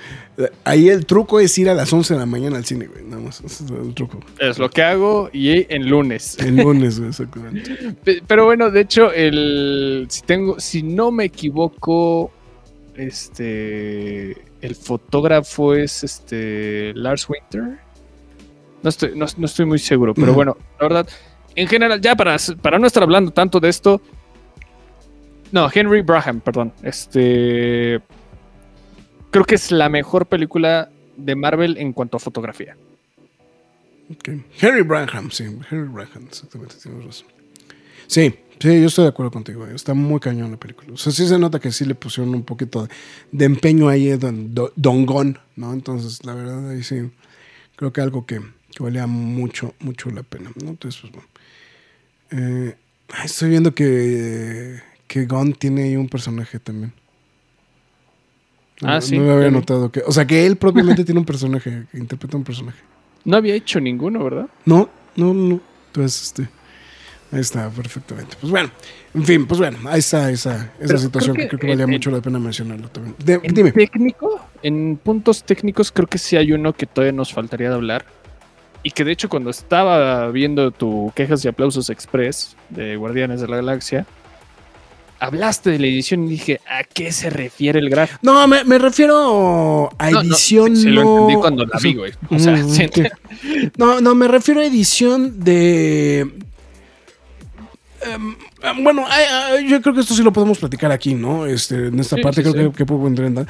Ahí 0.65 0.89
el 0.89 1.07
truco 1.07 1.41
es 1.41 1.57
ir 1.59 1.69
a 1.69 1.75
las 1.75 1.93
11 1.93 2.15
de 2.15 2.21
la 2.21 2.27
mañana 2.27 2.57
al 2.57 2.65
cine, 2.65 2.87
güey. 2.87 3.05
Nada 3.05 3.23
más. 3.23 3.41
Ese 3.41 3.65
es 3.65 3.71
el 3.71 3.95
truco. 3.95 4.21
Es 4.39 4.59
lo 4.59 4.69
que 4.71 4.83
hago 4.83 5.31
y 5.33 5.67
en 5.73 5.89
lunes. 5.89 6.39
El 6.39 6.57
lunes, 6.57 6.99
güey, 6.99 7.11
exactamente. 7.11 7.77
Pe- 8.05 8.23
Pero 8.27 8.45
bueno, 8.47 8.71
de 8.71 8.81
hecho, 8.81 9.13
el 9.13 10.07
si 10.09 10.23
tengo, 10.23 10.59
si 10.61 10.83
no 10.83 11.11
me 11.11 11.25
equivoco, 11.25 12.31
este 12.97 14.37
el 14.61 14.75
fotógrafo 14.77 15.75
es 15.75 16.05
este 16.05 16.93
Lars 16.95 17.29
Winter. 17.29 17.79
No 18.83 18.89
estoy, 18.89 19.13
no, 19.17 19.27
no 19.37 19.47
estoy 19.47 19.65
muy 19.67 19.79
seguro, 19.79 20.13
pero 20.15 20.33
bueno, 20.35 20.57
la 20.81 20.89
verdad, 20.89 21.09
en 21.55 21.69
general, 21.69 22.01
ya 22.01 22.17
para, 22.17 22.37
para 22.61 22.79
no 22.81 22.87
estar 22.87 23.03
hablando 23.03 23.31
tanto 23.31 23.61
de 23.61 23.69
esto. 23.69 24.01
No, 25.53 25.69
Henry 25.73 26.03
Braham, 26.03 26.41
perdón. 26.41 26.73
Este. 26.83 28.01
Creo 29.33 29.45
que 29.47 29.55
es 29.55 29.73
la 29.73 29.89
mejor 29.89 30.27
película 30.27 30.91
de 31.17 31.35
Marvel 31.35 31.79
en 31.79 31.93
cuanto 31.95 32.19
a 32.19 32.21
fotografía. 32.21 32.77
Ok. 34.11 34.29
Henry 34.61 34.83
Branham, 34.83 35.31
sí. 35.31 35.45
Henry 35.71 35.89
Branham, 35.89 36.27
exactamente. 36.29 36.75
Tienes 36.83 37.05
razón. 37.05 37.27
Sí, 38.07 38.35
sí, 38.61 38.81
yo 38.81 38.87
estoy 38.89 39.05
de 39.05 39.09
acuerdo 39.09 39.31
contigo. 39.33 39.63
güey. 39.63 39.75
Está 39.75 39.95
muy 39.95 40.21
cañón 40.21 40.51
la 40.51 40.59
película. 40.59 40.93
O 40.93 40.99
sea, 40.99 41.13
sí 41.13 41.27
se 41.27 41.39
nota 41.39 41.59
que 41.61 41.73
sí 41.73 41.87
le 41.87 41.95
pusieron 41.95 42.35
un 42.35 42.43
poquito 42.45 42.87
de, 43.31 43.45
empeño 43.47 43.89
ahí 43.89 44.11
a 44.11 44.19
Don, 44.19 44.55
Don- 44.55 44.73
Dongón, 44.77 45.39
¿no? 45.57 45.73
Entonces, 45.73 46.25
la 46.27 46.35
verdad, 46.35 46.69
ahí 46.69 46.83
sí. 46.83 47.11
Creo 47.77 47.91
que 47.91 48.03
algo 48.03 48.27
que, 48.27 48.39
valía 48.79 49.07
mucho, 49.07 49.75
mucho 49.81 50.11
la 50.11 50.23
pena. 50.25 50.51
Entonces, 50.61 51.01
pues 51.01 51.13
bueno. 51.15 51.29
Eh, 52.33 52.77
estoy 53.25 53.49
viendo 53.49 53.75
que, 53.75 54.79
que 55.07 55.25
Gon 55.25 55.55
tiene 55.55 55.85
ahí 55.85 55.97
un 55.97 56.09
personaje 56.11 56.59
también. 56.59 56.93
Ah, 58.83 58.95
No- 58.97 59.01
sí, 59.01 59.19
No 59.19 59.25
me 59.25 59.33
había 59.33 59.51
notado 59.51 59.91
que. 59.91 60.03
O 60.07 60.13
sea, 60.13 60.27
que 60.27 60.47
él 60.47 60.57
propiamente 60.57 61.05
tiene 61.05 61.21
un 61.21 61.27
personaje, 61.27 61.85
que 61.91 61.99
interpreta 61.99 62.37
un 62.37 62.45
personaje. 62.45 62.79
No 63.25 63.37
había 63.37 63.55
hecho 63.55 63.81
ninguno, 63.81 64.23
¿verdad? 64.25 64.49
No, 64.65 64.89
no, 65.17 65.33
no. 65.35 65.61
Entonces, 65.89 66.23
este. 66.23 66.49
Ahí 67.31 67.41
está, 67.41 67.71
perfectamente. 67.71 68.37
Pues 68.39 68.51
bueno, 68.51 68.71
en 69.15 69.25
fin, 69.25 69.47
pues 69.47 69.59
bueno, 69.59 69.79
ahí 69.89 70.01
está 70.01 70.31
esa, 70.31 70.71
esa 70.79 70.99
situación 70.99 71.35
creo 71.35 71.47
que 71.49 71.51
que 71.53 71.57
creo 71.57 71.61
que 71.61 71.67
valía 71.69 71.85
en- 71.85 71.91
mucho 71.91 72.11
la 72.11 72.21
pena 72.21 72.39
mencionarlo 72.39 72.89
también. 72.89 73.15
De- 73.25 73.41
En 73.43 73.55
dime. 73.55 73.73
técnico, 73.73 74.39
en 74.63 74.99
puntos 75.03 75.43
técnicos, 75.43 75.91
creo 75.91 76.07
que 76.07 76.19
sí 76.19 76.37
hay 76.37 76.53
uno 76.53 76.75
que 76.75 76.85
todavía 76.85 77.13
nos 77.13 77.33
faltaría 77.33 77.71
de 77.71 77.75
hablar. 77.77 78.05
Y 78.83 78.91
que 78.91 79.03
de 79.05 79.13
hecho, 79.13 79.31
cuando 79.31 79.49
estaba 79.49 80.29
viendo 80.31 80.73
tu 80.73 81.11
quejas 81.17 81.43
y 81.45 81.49
aplausos 81.49 81.89
express 81.89 82.55
de 82.69 82.97
Guardianes 82.97 83.41
de 83.41 83.49
la 83.49 83.57
Galaxia, 83.57 84.05
hablaste 85.27 85.71
de 85.71 85.79
la 85.79 85.87
edición 85.87 86.25
y 86.27 86.31
dije, 86.31 86.61
¿a 86.67 86.85
qué 86.85 87.13
se 87.13 87.31
refiere 87.31 87.79
el 87.79 87.89
gráfico? 87.91 88.19
No, 88.23 88.47
me, 88.49 88.65
me 88.65 88.79
refiero 88.79 89.91
a 89.99 90.11
No, 90.11 90.23
no, 90.23 90.29
edición. 90.31 90.77
sí, 90.77 90.89
lo 90.89 91.03
entendí 91.03 91.35
cuando 91.41 91.65
la 91.67 91.79
vi, 91.81 91.95
güey. 91.95 92.13
O 92.31 92.39
sea, 92.39 92.53
Mm. 92.57 93.71
No, 93.77 94.01
no, 94.01 94.15
me 94.15 94.29
refiero 94.29 94.61
a 94.61 94.65
edición 94.65 95.43
de. 95.45 96.21
Em, 98.05 98.35
em, 98.63 98.83
bueno, 98.85 99.05
yo 99.69 99.81
creo 99.81 99.95
que 99.95 100.01
esto 100.01 100.15
sí 100.15 100.23
lo 100.23 100.33
podemos 100.33 100.59
platicar 100.59 100.91
aquí, 100.91 101.15
¿no? 101.15 101.47
Este, 101.47 101.87
en 101.87 102.01
esta 102.01 102.17
Sí, 102.17 102.23
parte 102.23 102.43
sí, 102.43 102.51
creo 102.51 102.65
sí. 102.65 102.71
Que, 102.73 102.77
que 102.79 102.87
puedo 102.87 103.07
entrar 103.07 103.29
en- 103.29 103.39
Eh, 103.39 103.47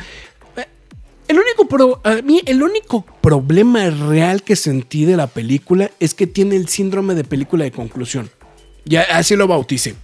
El 1.29 1.39
único, 1.39 1.67
pro- 1.67 2.01
a 2.05 2.17
mí, 2.23 2.43
el 2.45 2.63
único 2.63 3.07
problema 3.23 3.89
real 3.89 4.43
que 4.43 4.55
sentí 4.57 5.07
de 5.07 5.17
la 5.17 5.27
película 5.27 5.91
es 6.01 6.13
que 6.13 6.27
tiene 6.27 6.57
el 6.57 6.69
síndrome 6.69 7.15
de 7.15 7.25
película 7.25 7.65
de 7.65 7.71
conclusión. 7.73 8.29
Ya 8.85 9.03
así 9.13 9.37
lo 9.37 9.47
bauticé. 9.49 9.95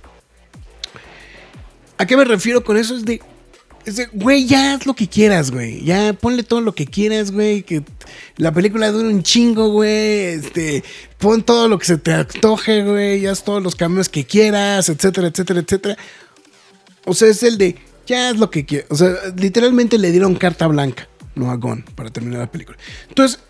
¿A 1.98 2.06
qué 2.06 2.16
me 2.16 2.24
refiero 2.24 2.64
con 2.64 2.76
eso? 2.76 2.96
Es 2.96 3.04
de, 3.04 3.20
güey, 4.12 4.46
ya 4.46 4.74
haz 4.74 4.86
lo 4.86 4.94
que 4.94 5.08
quieras, 5.08 5.50
güey. 5.50 5.82
Ya 5.84 6.12
ponle 6.12 6.42
todo 6.42 6.60
lo 6.60 6.74
que 6.74 6.86
quieras, 6.86 7.30
güey. 7.32 7.62
Que 7.62 7.82
la 8.36 8.52
película 8.52 8.90
dure 8.90 9.08
un 9.08 9.22
chingo, 9.22 9.70
güey. 9.70 10.26
Este, 10.26 10.84
pon 11.18 11.42
todo 11.42 11.68
lo 11.68 11.78
que 11.78 11.86
se 11.86 11.98
te 11.98 12.12
antoje, 12.12 12.84
güey. 12.84 13.20
Ya 13.20 13.32
haz 13.32 13.44
todos 13.44 13.62
los 13.62 13.74
cambios 13.74 14.08
que 14.08 14.24
quieras, 14.24 14.88
etcétera, 14.88 15.28
etcétera, 15.28 15.60
etcétera. 15.60 15.96
O 17.04 17.14
sea, 17.14 17.28
es 17.28 17.42
el 17.42 17.58
de, 17.58 17.76
ya 18.06 18.28
haz 18.28 18.36
lo 18.36 18.50
que 18.50 18.64
quieras. 18.64 18.88
O 18.90 18.96
sea, 18.96 19.14
literalmente 19.36 19.98
le 19.98 20.10
dieron 20.12 20.34
carta 20.34 20.66
blanca, 20.66 21.08
no 21.34 21.50
a 21.50 21.56
Gon, 21.56 21.82
para 21.94 22.10
terminar 22.10 22.40
la 22.40 22.52
película. 22.52 22.78
Entonces, 23.08 23.40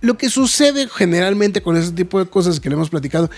lo 0.00 0.16
que 0.16 0.30
sucede 0.30 0.88
generalmente 0.88 1.62
con 1.62 1.76
ese 1.76 1.92
tipo 1.92 2.18
de 2.18 2.26
cosas 2.26 2.60
que 2.60 2.68
le 2.68 2.74
hemos 2.74 2.90
platicado, 2.90 3.30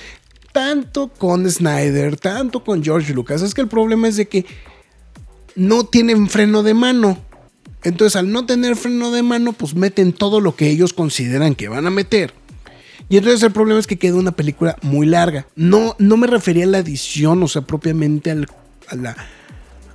tanto 0.53 1.09
con 1.09 1.49
Snyder, 1.51 2.17
tanto 2.17 2.65
con 2.65 2.83
George 2.83 3.15
Lucas, 3.15 3.43
es 3.43 3.55
que 3.55 3.61
el 3.61 3.69
problema 3.69 4.09
es 4.09 4.17
de 4.17 4.29
que 4.29 4.47
no 5.57 5.85
tienen 5.85 6.29
freno 6.29 6.63
de 6.63 6.75
mano. 6.75 7.19
Entonces, 7.83 8.17
al 8.17 8.31
no 8.31 8.45
tener 8.47 8.77
freno 8.77 9.11
de 9.11 9.23
mano, 9.23 9.53
pues 9.53 9.75
meten 9.75 10.13
todo 10.13 10.41
lo 10.41 10.55
que 10.55 10.69
ellos 10.69 10.93
consideran 10.93 11.55
que 11.55 11.69
van 11.69 11.87
a 11.87 11.91
meter. 11.91 12.35
Y 13.09 13.17
entonces 13.17 13.43
el 13.43 13.53
problema 13.53 13.81
es 13.81 13.87
que 13.87 13.99
queda 13.99 14.15
una 14.17 14.33
película 14.33 14.77
muy 14.83 15.07
larga. 15.07 15.47
No, 15.57 15.97
no 15.99 16.17
me 16.17 16.27
refería 16.27 16.65
a 16.65 16.69
la 16.69 16.79
edición, 16.79 17.43
o 17.43 17.49
sea, 17.49 17.63
propiamente 17.63 18.31
a 18.31 18.95
la. 18.95 19.17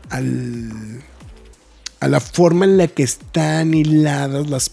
a 0.10 2.08
la 2.08 2.20
forma 2.20 2.66
en 2.66 2.78
la 2.78 2.88
que 2.88 3.04
están 3.04 3.74
hiladas 3.74 4.50
las, 4.50 4.72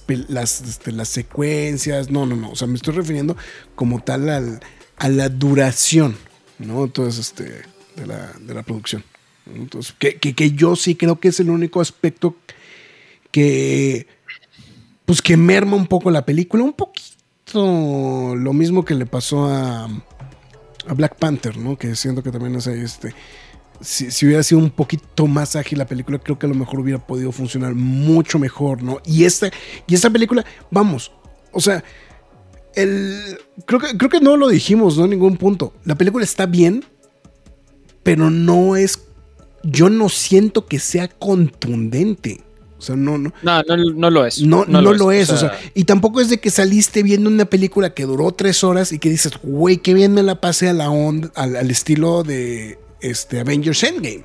este, 0.67 0.93
las 0.93 1.09
secuencias. 1.09 2.11
No, 2.11 2.27
no, 2.27 2.37
no. 2.37 2.51
O 2.51 2.57
sea, 2.57 2.67
me 2.67 2.75
estoy 2.75 2.95
refiriendo 2.95 3.37
como 3.75 4.03
tal 4.03 4.29
al- 4.29 4.61
a 5.03 5.09
la 5.09 5.29
duración, 5.29 6.17
¿no? 6.61 6.85
Entonces, 6.85 7.27
este, 7.27 7.63
de 7.97 8.07
la, 8.07 8.33
de 8.39 8.55
la 8.55 8.63
producción. 8.63 9.03
Entonces, 9.53 9.97
que, 9.99 10.15
que, 10.15 10.33
que 10.33 10.53
yo 10.53 10.77
sí 10.77 10.95
creo 10.95 11.19
que 11.19 11.29
es 11.29 11.41
el 11.41 11.51
único 11.51 11.81
aspecto 11.81 12.37
que, 13.33 14.07
pues, 15.05 15.21
que 15.21 15.37
merma 15.37 15.75
un 15.75 15.89
poco 15.89 16.13
la 16.13 16.25
película. 16.25 16.63
Un 16.63 16.75
poquito 16.75 18.37
lo 18.37 18.53
mismo 18.53 18.85
que 18.85 18.95
le 18.95 19.05
pasó 19.05 19.47
a, 19.47 19.87
a 19.87 20.95
Black 20.95 21.17
Panther, 21.17 21.57
¿no? 21.57 21.77
Que 21.77 21.97
siento 21.97 22.23
que 22.23 22.31
también 22.31 22.55
es 22.55 22.69
ahí, 22.69 22.79
este 22.79 23.13
si, 23.81 24.13
si 24.13 24.27
hubiera 24.27 24.45
sido 24.45 24.61
un 24.61 24.71
poquito 24.71 25.27
más 25.27 25.57
ágil 25.57 25.79
la 25.79 25.87
película, 25.87 26.21
creo 26.21 26.39
que 26.39 26.47
a 26.47 26.49
lo 26.49 26.55
mejor 26.55 26.79
hubiera 26.79 27.05
podido 27.05 27.33
funcionar 27.33 27.75
mucho 27.75 28.39
mejor, 28.39 28.85
¿no? 28.85 29.01
Y 29.05 29.25
esta, 29.25 29.51
y 29.89 29.97
esta 29.97 30.09
película, 30.11 30.45
vamos, 30.71 31.11
o 31.51 31.61
sea, 31.61 31.83
el, 32.75 33.39
creo, 33.67 33.81
que, 33.81 33.97
creo 33.97 34.11
que 34.11 34.21
no 34.21 34.37
lo 34.37 34.49
dijimos, 34.49 34.97
¿no? 34.97 35.05
En 35.05 35.11
ningún 35.11 35.37
punto. 35.37 35.73
La 35.85 35.97
película 35.97 36.25
está 36.25 36.47
bien, 36.47 36.85
pero 38.03 38.31
no 38.31 38.77
es. 38.77 39.01
Yo 39.63 39.89
no 39.91 40.09
siento 40.09 40.67
que 40.67 40.79
sea 40.79 41.09
contundente. 41.09 42.43
O 42.79 42.83
sea, 42.83 42.97
no, 42.97 43.17
no. 43.17 43.33
No, 43.43 43.63
no, 43.63 43.77
no 43.77 44.11
lo 44.11 44.27
es. 44.27 44.43
No, 44.43 44.65
no, 44.65 44.81
lo, 44.81 45.13
es. 45.13 45.31
O 45.31 45.37
sea, 45.37 45.57
y 45.73 45.85
tampoco 45.85 46.21
es 46.21 46.29
de 46.29 46.41
que 46.41 46.51
saliste 46.51 47.05
viendo 47.05 47.31
una 47.31 47.45
película 47.45 47.95
que 47.95 48.07
duró 48.07 48.33
tres 48.33 48.65
horas 48.65 48.91
y 48.91 48.99
que 48.99 49.09
dices, 49.09 49.35
güey, 49.43 49.77
qué 49.77 49.95
bien 49.95 50.13
me 50.15 50.25
la 50.25 50.41
pasé 50.41 50.69
a 50.69 50.73
la 50.73 50.91
onda, 50.91 51.31
al, 51.37 51.55
al 51.55 51.71
estilo 51.71 52.25
de 52.25 52.79
este, 53.01 53.39
Avengers 53.39 53.85
Endgame. 53.85 54.25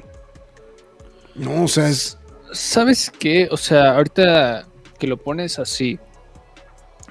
No, 1.35 1.65
o 1.65 1.67
sea, 1.67 1.89
es. 1.89 2.17
¿Sabes 2.51 3.11
qué? 3.19 3.47
O 3.51 3.57
sea, 3.57 3.95
ahorita 3.95 4.67
que 4.97 5.05
lo 5.05 5.17
pones 5.17 5.59
así. 5.59 5.99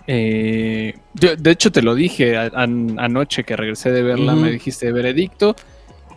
Eh, 0.06 0.94
yo- 1.14 1.36
de 1.36 1.50
hecho, 1.50 1.70
te 1.72 1.82
lo 1.82 1.94
dije 1.94 2.36
a- 2.36 2.50
anoche 2.54 3.44
que 3.44 3.56
regresé 3.56 3.90
de 3.92 4.02
verla. 4.02 4.34
Me 4.34 4.50
dijiste 4.50 4.90
veredicto. 4.92 5.56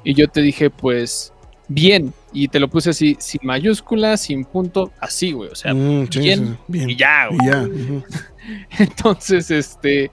Y 0.04 0.14
yo 0.14 0.28
te 0.28 0.42
dije, 0.42 0.70
pues, 0.70 1.34
bien. 1.68 2.14
Y 2.32 2.48
te 2.48 2.60
lo 2.60 2.68
puse 2.68 2.92
así, 2.92 3.18
sin 3.20 3.42
mayúsculas, 3.44 4.22
sin 4.22 4.46
punto, 4.46 4.92
así, 5.00 5.32
güey. 5.32 5.50
O 5.50 5.56
sea, 5.56 5.74
Mm, 5.74 6.08
bien, 6.10 6.58
sí, 6.58 6.58
bien. 6.68 6.90
y 6.92 6.96
ya, 6.96 7.28
güey. 7.28 7.40
Y 7.42 7.46
ya. 7.46 7.68
Entonces, 8.80 9.52
este. 9.52 10.12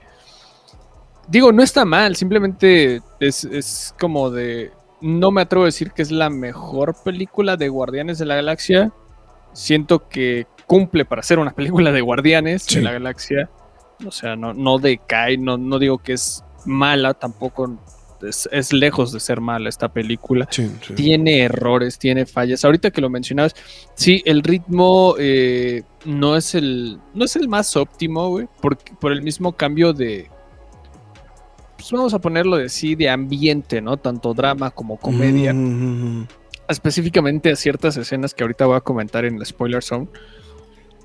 Digo, 1.29 1.51
no 1.53 1.63
está 1.63 1.85
mal, 1.85 2.15
simplemente 2.17 3.01
es, 3.21 3.45
es 3.45 3.95
como 3.99 4.31
de. 4.31 4.71
No 5.01 5.31
me 5.31 5.43
atrevo 5.43 5.65
a 5.65 5.67
decir 5.67 5.91
que 5.93 6.03
es 6.03 6.11
la 6.11 6.31
mejor 6.31 6.95
película 7.05 7.57
de 7.57 7.69
Guardianes 7.69 8.19
de 8.19 8.27
la 8.27 8.37
Galaxia. 8.37 8.93
Siento 9.53 10.09
que 10.09 10.47
cumple 10.67 11.05
para 11.05 11.23
ser 11.23 11.39
una 11.39 11.53
película 11.53 11.93
de 11.93 12.01
Guardianes 12.01 12.63
Sí. 12.63 12.77
de 12.77 12.83
la 12.83 12.93
Galaxia. 12.93 13.51
O 14.05 14.11
sea, 14.11 14.37
no, 14.37 14.53
no 14.53 14.79
decae, 14.79 15.39
no, 15.39 15.57
no 15.57 15.79
digo 15.79 15.99
que 15.99 16.13
es 16.15 16.45
mala, 16.67 17.15
tampoco 17.15 17.79
es, 18.23 18.49
es 18.53 18.73
lejos 18.73 19.13
de 19.13 19.21
ser 19.21 19.41
mala 19.41 19.69
esta 19.69 19.89
película 19.93 20.49
Sí, 20.51 20.71
sí. 20.87 20.95
tiene 20.95 21.41
errores, 21.41 21.99
tiene 21.99 22.27
fallas. 22.27 22.65
Ahorita 22.65 22.91
que 22.91 23.01
lo 23.01 23.09
mencionabas, 23.11 23.55
sí, 23.95 24.23
el 24.27 24.43
ritmo 24.43 25.15
eh, 25.19 25.83
no 26.05 26.37
es 26.37 26.55
el 26.55 26.99
no 27.15 27.25
es 27.25 27.37
el 27.37 27.49
más 27.49 27.77
óptimo, 27.77 28.29
güey, 28.31 28.49
por, 28.61 28.77
por 28.77 29.13
el 29.13 29.23
mismo 29.23 29.53
cambio 29.53 29.93
de 29.93 30.29
pues 31.77 31.91
vamos 31.93 32.15
a 32.15 32.19
ponerlo 32.19 32.57
de 32.57 32.69
sí, 32.69 32.95
de 32.97 33.09
ambiente, 33.11 33.81
¿no? 33.81 33.97
Tanto 33.97 34.35
drama 34.35 34.71
como 34.71 34.97
comedia. 34.97 35.53
Mm, 35.55 36.27
Específicamente 36.69 37.53
a 37.53 37.55
ciertas 37.57 37.97
escenas 37.97 38.35
que 38.35 38.43
ahorita 38.43 38.67
voy 38.67 38.77
a 38.77 38.81
comentar 38.81 39.25
en 39.25 39.39
la 39.39 39.45
spoiler 39.45 39.85
zone. 39.85 40.09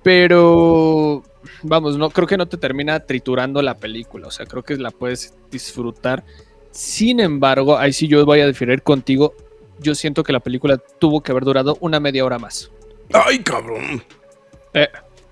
Pero 0.02 1.24
vamos, 1.64 1.98
no 1.98 2.10
creo 2.10 2.28
que 2.28 2.38
no 2.38 2.48
te 2.48 2.58
termina 2.58 3.00
triturando 3.02 3.62
la 3.62 3.78
película. 3.78 4.28
O 4.28 4.32
sea, 4.32 4.46
creo 4.46 4.64
que 4.64 4.76
la 4.78 4.92
puedes 4.92 5.34
disfrutar. 5.50 6.24
Sin 6.72 7.20
embargo, 7.20 7.78
ahí 7.78 7.94
sí 7.94 8.08
yo 8.08 8.26
voy 8.26 8.42
a 8.42 8.48
diferir 8.48 8.82
contigo. 8.82 9.34
Yo 9.80 9.96
siento 9.96 10.24
que 10.24 10.34
la 10.34 10.40
película 10.40 10.78
tuvo 10.78 11.22
que 11.22 11.32
haber 11.32 11.44
durado 11.44 11.78
una 11.82 12.00
media 12.00 12.24
hora 12.24 12.40
más. 12.40 12.72
Ay, 13.14 13.40
cabrón. 13.40 14.04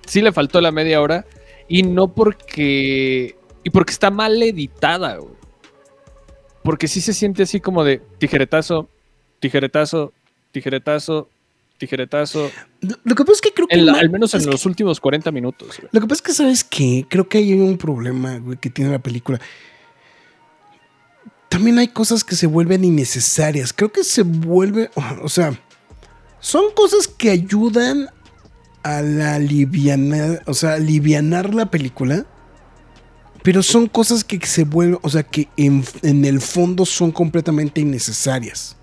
Sí 0.05 0.22
le 0.22 0.32
faltó 0.32 0.60
la 0.60 0.72
media 0.72 1.01
hora. 1.01 1.26
Y 1.68 1.84
no 1.84 2.07
porque. 2.07 3.36
Y 3.64 3.70
porque 3.70 3.91
está 3.91 4.10
mal 4.10 4.41
editada, 4.41 5.18
güey. 5.18 5.34
Porque 6.64 6.88
sí 6.88 6.99
se 6.99 7.14
siente 7.14 7.43
así 7.43 7.60
como 7.60 7.84
de 7.84 8.01
tijeretazo, 8.18 8.89
tijeretazo, 9.39 10.14
tijeretazo, 10.51 11.30
tijeretazo. 11.80 12.51
Lo 12.82 13.15
que 13.15 13.23
pasa 13.25 13.34
es 13.34 13.41
que 13.41 13.51
creo 13.53 13.67
que. 13.67 13.75
En 13.75 13.88
la- 13.88 13.93
ma- 13.93 13.99
al 13.99 14.09
menos 14.11 14.34
en 14.36 14.41
que- 14.41 14.51
los 14.51 14.65
últimos 14.67 14.99
40 14.99 15.32
minutos. 15.32 15.77
güey. 15.80 15.89
Lo 15.91 16.01
que 16.01 16.05
pasa 16.07 16.19
es 16.19 16.21
que, 16.21 16.34
¿sabes 16.34 16.63
qué? 16.63 17.05
Creo 17.09 17.27
que 17.27 17.39
hay 17.39 17.53
un 17.53 17.77
problema, 17.80 18.38
güey, 18.38 18.57
que 18.59 18.69
tiene 18.69 18.91
la 18.91 18.99
película. 18.99 19.39
También 21.49 21.80
hay 21.80 21.88
cosas 21.88 22.23
que 22.23 22.36
se 22.36 22.45
vuelven 22.47 22.84
innecesarias. 22.84 23.73
Creo 23.73 23.91
que 23.91 24.03
se 24.03 24.21
vuelve. 24.23 24.91
O 25.23 25.30
sea, 25.30 25.59
son 26.39 26.65
cosas 26.75 27.07
que 27.07 27.32
ayudan 27.32 28.09
a 28.84 29.01
la 29.01 29.36
alivianar. 29.36 30.43
O 30.45 30.53
sea, 30.53 30.73
alivianar 30.73 31.53
la 31.55 31.71
película. 31.71 32.25
Pero 33.41 33.63
son 33.63 33.88
cosas 33.88 34.23
que 34.23 34.39
se 34.45 34.63
vuelven. 34.65 34.99
O 35.01 35.09
sea, 35.09 35.23
que 35.23 35.47
en, 35.57 35.84
en 36.03 36.25
el 36.25 36.41
fondo 36.41 36.86
son 36.86 37.11
completamente 37.11 37.82
innecesarias. 37.82 38.75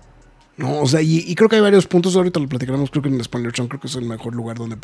¿No? 0.57 0.81
O 0.81 0.87
sea, 0.87 1.01
y, 1.01 1.33
creo 1.35 1.49
que 1.49 1.55
hay 1.55 1.61
varios 1.61 1.87
puntos, 1.87 2.15
ahorita 2.15 2.39
lo 2.39 2.47
platicaremos, 2.47 2.89
creo 2.89 3.03
que 3.03 3.09
en 3.09 3.15
el 3.15 3.25
Zone, 3.25 3.69
creo 3.69 3.79
que 3.79 3.87
es 3.87 3.95
el 3.95 4.05
mejor 4.05 4.35
lugar 4.35 4.57
donde 4.57 4.77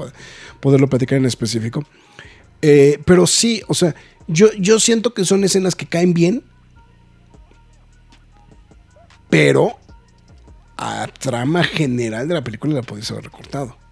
poderlo 0.59 0.87
platicar 0.87 1.17
en 1.17 1.25
específico. 1.25 1.83
Eh, 2.61 2.99
pero 3.05 3.27
sí, 3.27 3.61
o 3.67 3.73
sea, 3.73 3.93
yo, 4.27 4.51
yo 4.53 4.79
siento 4.79 5.13
que 5.13 5.25
son 5.25 5.43
escenas 5.43 5.75
que 5.75 5.85
caen 5.85 6.13
bien, 6.13 6.43
pero 9.29 9.77
a 10.77 11.07
trama 11.19 11.63
general 11.63 12.27
de 12.27 12.35
la 12.35 12.43
película 12.43 12.75
la 12.75 12.83
podéis 12.83 13.09
haber 13.11 13.25
recortado. 13.25 13.82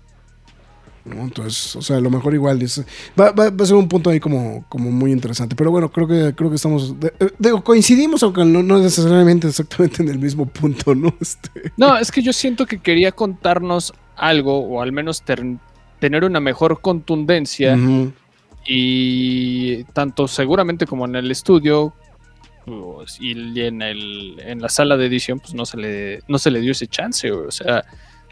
¿No? 1.05 1.21
Entonces, 1.21 1.75
o 1.75 1.81
sea, 1.81 1.97
a 1.97 2.01
lo 2.01 2.09
mejor 2.09 2.33
igual 2.33 2.59
va, 3.19 3.31
va- 3.31 3.49
va 3.49 3.63
a 3.63 3.65
ser 3.65 3.75
un 3.75 3.87
punto 3.87 4.09
ahí 4.09 4.19
como, 4.19 4.65
como 4.69 4.91
muy 4.91 5.11
interesante. 5.11 5.55
Pero 5.55 5.71
bueno, 5.71 5.91
creo 5.91 6.07
que, 6.07 6.33
creo 6.35 6.49
que 6.49 6.55
estamos. 6.57 6.99
de- 6.99 7.13
eh, 7.19 7.51
coincidimos, 7.63 8.21
aunque 8.23 8.45
no, 8.45 8.61
no 8.63 8.79
necesariamente 8.79 9.47
exactamente 9.47 10.03
en 10.03 10.09
el 10.09 10.19
mismo 10.19 10.45
punto, 10.45 10.93
¿no? 10.95 11.13
Este, 11.21 11.71
No, 11.77 11.97
es 11.97 12.11
que 12.11 12.21
yo 12.21 12.33
siento 12.33 12.65
que 12.65 12.79
quería 12.79 13.11
contarnos 13.11 13.93
algo, 14.15 14.59
o 14.59 14.81
al 14.81 14.91
menos 14.91 15.21
ter- 15.23 15.43
tener 15.99 16.23
una 16.23 16.39
mejor 16.39 16.81
contundencia. 16.81 17.77
Y 18.65 19.83
tanto 19.85 20.27
seguramente 20.27 20.85
como 20.85 21.05
en 21.05 21.15
el 21.15 21.31
estudio 21.31 21.93
pues, 22.65 23.17
y 23.19 23.31
en, 23.61 23.81
el, 23.81 24.39
en 24.39 24.61
la 24.61 24.69
sala 24.69 24.97
de 24.97 25.07
edición, 25.07 25.39
pues 25.39 25.55
no 25.55 25.65
se 25.65 25.77
le, 25.77 26.19
no 26.27 26.37
se 26.37 26.51
le 26.51 26.61
dio 26.61 26.71
ese 26.73 26.85
chance, 26.87 27.31
o 27.31 27.49
sea, 27.49 27.83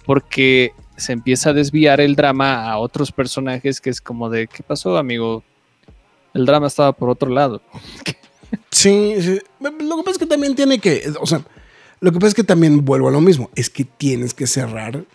porque 0.06 0.74
se 1.00 1.14
empieza 1.14 1.50
a 1.50 1.54
desviar 1.54 2.02
el 2.02 2.16
drama 2.16 2.70
a 2.70 2.78
otros 2.78 3.12
personajes 3.12 3.82
que 3.82 3.89
es 3.89 4.02
como 4.02 4.30
de, 4.30 4.47
¿qué 4.47 4.64
pasó, 4.64 4.97
amigo? 4.97 5.43
El 6.34 6.45
drama 6.45 6.68
estaba 6.68 6.91
por 6.93 7.10
otro 7.10 7.30
lado. 7.30 7.62
Sí, 8.72 9.16
sí. 9.20 9.39
Lo 9.60 9.97
que 9.97 10.04
pasa 10.04 10.12
es 10.12 10.18
que 10.18 10.26
también 10.26 10.56
tiene 10.56 10.80
que, 10.80 11.04
o 11.22 11.26
sea, 11.28 11.41
lo 12.00 12.12
que 12.12 12.18
pasa 12.18 12.30
es 12.30 12.34
que 12.34 12.43
también 12.43 12.84
vuelvo 12.84 13.08
a 13.08 13.12
lo 13.12 13.22
mismo, 13.22 13.52
es 13.56 13.70
que 13.70 13.84
tienes 13.86 14.34
que 14.34 14.47
cerrar, 14.47 15.06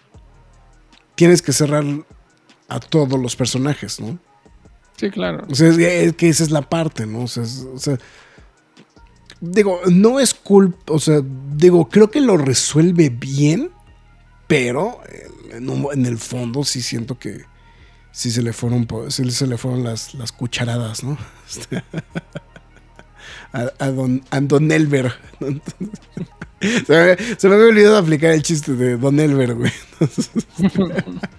tienes 1.16 1.42
que 1.42 1.52
cerrar 1.52 1.82
a 2.68 2.78
todos 2.78 3.18
los 3.18 3.34
personajes, 3.34 4.00
¿no? 4.00 4.18
Sí, 4.96 5.10
claro. 5.10 5.46
O 5.50 5.54
sea, 5.54 5.68
es 5.70 5.76
que, 5.76 6.04
es 6.04 6.12
que 6.14 6.28
esa 6.28 6.44
es 6.44 6.50
la 6.52 6.62
parte, 6.62 7.06
¿no? 7.06 7.22
O 7.22 7.26
sea, 7.26 7.42
es- 7.42 7.66
o 7.74 7.78
sea, 7.78 7.98
digo, 9.40 9.80
no 9.90 10.20
es 10.20 10.32
culpa, 10.34 10.92
o 10.92 10.98
sea, 11.00 11.20
digo, 11.56 11.88
creo 11.88 12.10
que 12.10 12.20
lo 12.20 12.36
resuelve 12.36 13.08
bien, 13.08 13.70
pero 14.46 15.00
en, 15.56 15.68
un- 15.70 15.88
en 15.92 16.06
el 16.06 16.18
fondo 16.18 16.64
sí 16.64 16.82
siento 16.82 17.18
que 17.18 17.44
sí 18.12 18.30
se 18.30 18.42
le 18.42 18.52
fueron, 18.52 18.86
sí 19.08 19.30
se 19.30 19.46
le 19.46 19.56
fueron 19.58 19.82
las, 19.84 20.14
las 20.14 20.32
cucharadas, 20.32 21.02
¿no? 21.04 21.16
Este, 21.48 21.82
a, 23.52 23.70
a 23.78 23.88
don, 23.90 24.22
a 24.30 24.40
don 24.40 24.70
Elber. 24.72 25.12
Se 26.86 26.92
me, 26.92 27.16
se 27.38 27.48
me 27.48 27.56
había 27.56 27.66
olvidado 27.66 27.98
aplicar 27.98 28.30
el 28.32 28.42
chiste 28.42 28.72
de 28.72 28.96
Don 28.96 29.20
Elber, 29.20 29.54
güey. 29.54 29.70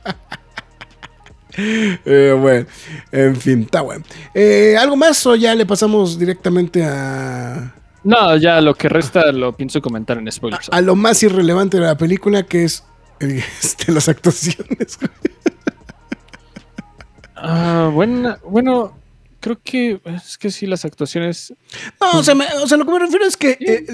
Eh, 1.57 2.35
bueno, 2.39 2.65
en 3.11 3.35
fin, 3.37 3.61
está 3.61 3.81
bueno. 3.81 4.03
Eh, 4.33 4.75
¿Algo 4.77 4.97
más 4.97 5.25
o 5.25 5.35
ya 5.35 5.55
le 5.55 5.65
pasamos 5.65 6.19
directamente 6.19 6.83
a, 6.83 7.73
No, 8.03 8.35
ya 8.35 8.59
lo 8.59 8.75
que 8.75 8.89
resta 8.89 9.31
lo 9.31 9.55
pienso 9.55 9.81
comentar 9.81 10.17
en 10.17 10.29
spoilers. 10.31 10.67
a 10.71 10.81
lo 10.81 10.95
más 10.95 11.23
irrelevante 11.23 11.77
de 11.77 11.83
la 11.85 11.97
película, 11.97 12.43
que 12.43 12.65
es 12.65 12.83
este, 13.63 13.91
las 13.91 14.07
actuaciones? 14.09 14.97
Ah, 17.35 17.89
buena- 17.93 18.39
bueno, 18.47 18.97
creo 19.39 19.59
que 19.63 19.99
es 20.05 20.37
que 20.37 20.49
sí, 20.51 20.65
las 20.65 20.85
actuaciones 20.85 21.53
No, 22.01 22.19
o 22.19 22.23
sea, 22.23 22.33
me- 22.35 22.47
o 22.63 22.67
sea, 22.67 22.77
lo 22.77 22.85
que 22.85 22.91
me 22.91 22.99
refiero 22.99 23.25
es 23.25 23.35
que 23.37 23.57
eh, 23.59 23.85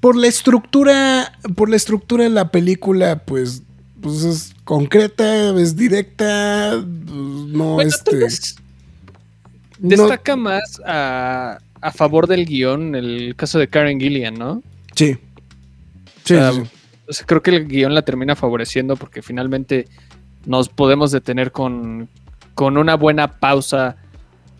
por 0.00 0.16
la 0.16 0.26
estructura, 0.28 1.32
por 1.56 1.68
la 1.68 1.76
estructura 1.76 2.24
de 2.24 2.30
la 2.30 2.50
película, 2.50 3.18
pues, 3.24 3.62
pues 4.00 4.22
es 4.22 4.54
concreta, 4.64 5.58
es 5.60 5.76
directa, 5.76 6.76
no 6.76 7.74
Bueno, 7.74 7.90
este. 7.90 8.16
no- 8.16 9.88
Destaca 9.88 10.36
más 10.36 10.80
a, 10.86 11.58
a 11.80 11.92
favor 11.92 12.26
del 12.28 12.46
guion 12.46 12.94
el 12.94 13.34
caso 13.36 13.58
de 13.58 13.68
Karen 13.68 13.98
Gillian, 14.00 14.34
¿no? 14.34 14.62
sí. 14.94 15.16
Sí, 16.24 16.34
O 16.34 16.38
sea, 16.38 16.52
sí, 16.52 16.62
sí. 16.64 16.70
O 17.08 17.12
sea, 17.12 17.26
creo 17.26 17.42
que 17.42 17.50
el 17.50 17.68
guion 17.68 17.94
la 17.94 18.02
termina 18.02 18.34
favoreciendo 18.36 18.96
porque 18.96 19.22
finalmente 19.22 19.86
nos 20.44 20.68
podemos 20.68 21.10
detener 21.10 21.52
con, 21.52 22.08
con 22.54 22.76
una 22.76 22.96
buena 22.96 23.38
pausa 23.38 23.96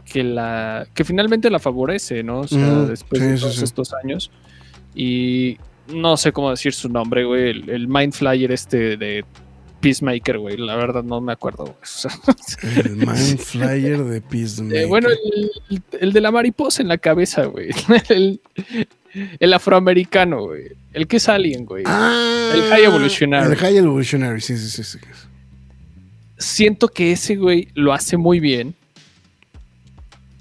que 0.05 0.23
la 0.23 0.87
que 0.95 1.05
finalmente 1.05 1.51
la 1.51 1.59
favorece, 1.59 2.23
¿no? 2.23 2.41
O 2.41 2.49
sea, 2.49 2.59
Mm, 2.59 2.87
después 2.89 3.21
sí, 3.21 3.29
de 3.29 3.37
sí, 3.37 3.43
todos 3.43 3.57
sí. 3.57 3.65
estos 3.65 3.95
años. 3.95 4.31
Y 4.95 5.59
no 5.93 6.17
sé 6.17 6.33
cómo 6.33 6.51
decir 6.51 6.73
su 6.73 6.89
nombre, 6.89 7.25
güey. 7.25 7.51
El, 7.51 7.71
el 7.71 7.89
Mind 7.89 8.13
Flyer 8.13 8.53
este 8.53 8.97
de 8.97 9.25
Peacemaker, 9.87 10.39
güey. 10.39 10.57
La 10.57 10.75
verdad 10.77 11.05
no 11.05 11.21
me 11.21 11.33
acuerdo. 11.33 11.65
güey. 11.65 11.77
O 11.83 11.87
sea, 11.87 12.11
El 12.85 12.97
Mind 12.97 13.39
Flyer 13.39 14.03
de 14.05 14.21
Peacemaker. 14.21 14.79
eh, 14.83 14.87
bueno, 14.87 15.09
el, 15.11 15.83
el 16.01 16.13
de 16.13 16.21
la 16.21 16.31
mariposa 16.33 16.83
en 16.83 16.89
la 16.89 16.99
cabeza, 16.99 17.45
güey. 17.45 17.71
El, 18.09 18.41
el 19.39 19.53
afroamericano, 19.55 20.43
güey. 20.47 20.73
El 20.93 21.07
que 21.07 21.17
es 21.19 21.29
alien, 21.29 21.65
güey. 21.65 21.85
Ah, 21.87 22.51
el 22.55 22.63
High 22.63 22.85
Evolutionary. 22.85 23.53
El 23.53 23.57
High 23.57 23.77
Evolutionary, 23.79 24.41
sí, 24.41 24.57
sí, 24.59 24.69
sí. 24.69 24.83
sí. 24.83 24.99
Siento 26.39 26.89
que 26.89 27.13
ese 27.13 27.37
güey 27.37 27.69
lo 27.75 27.93
hace 27.95 28.17
muy 28.17 28.41
bien. 28.41 28.75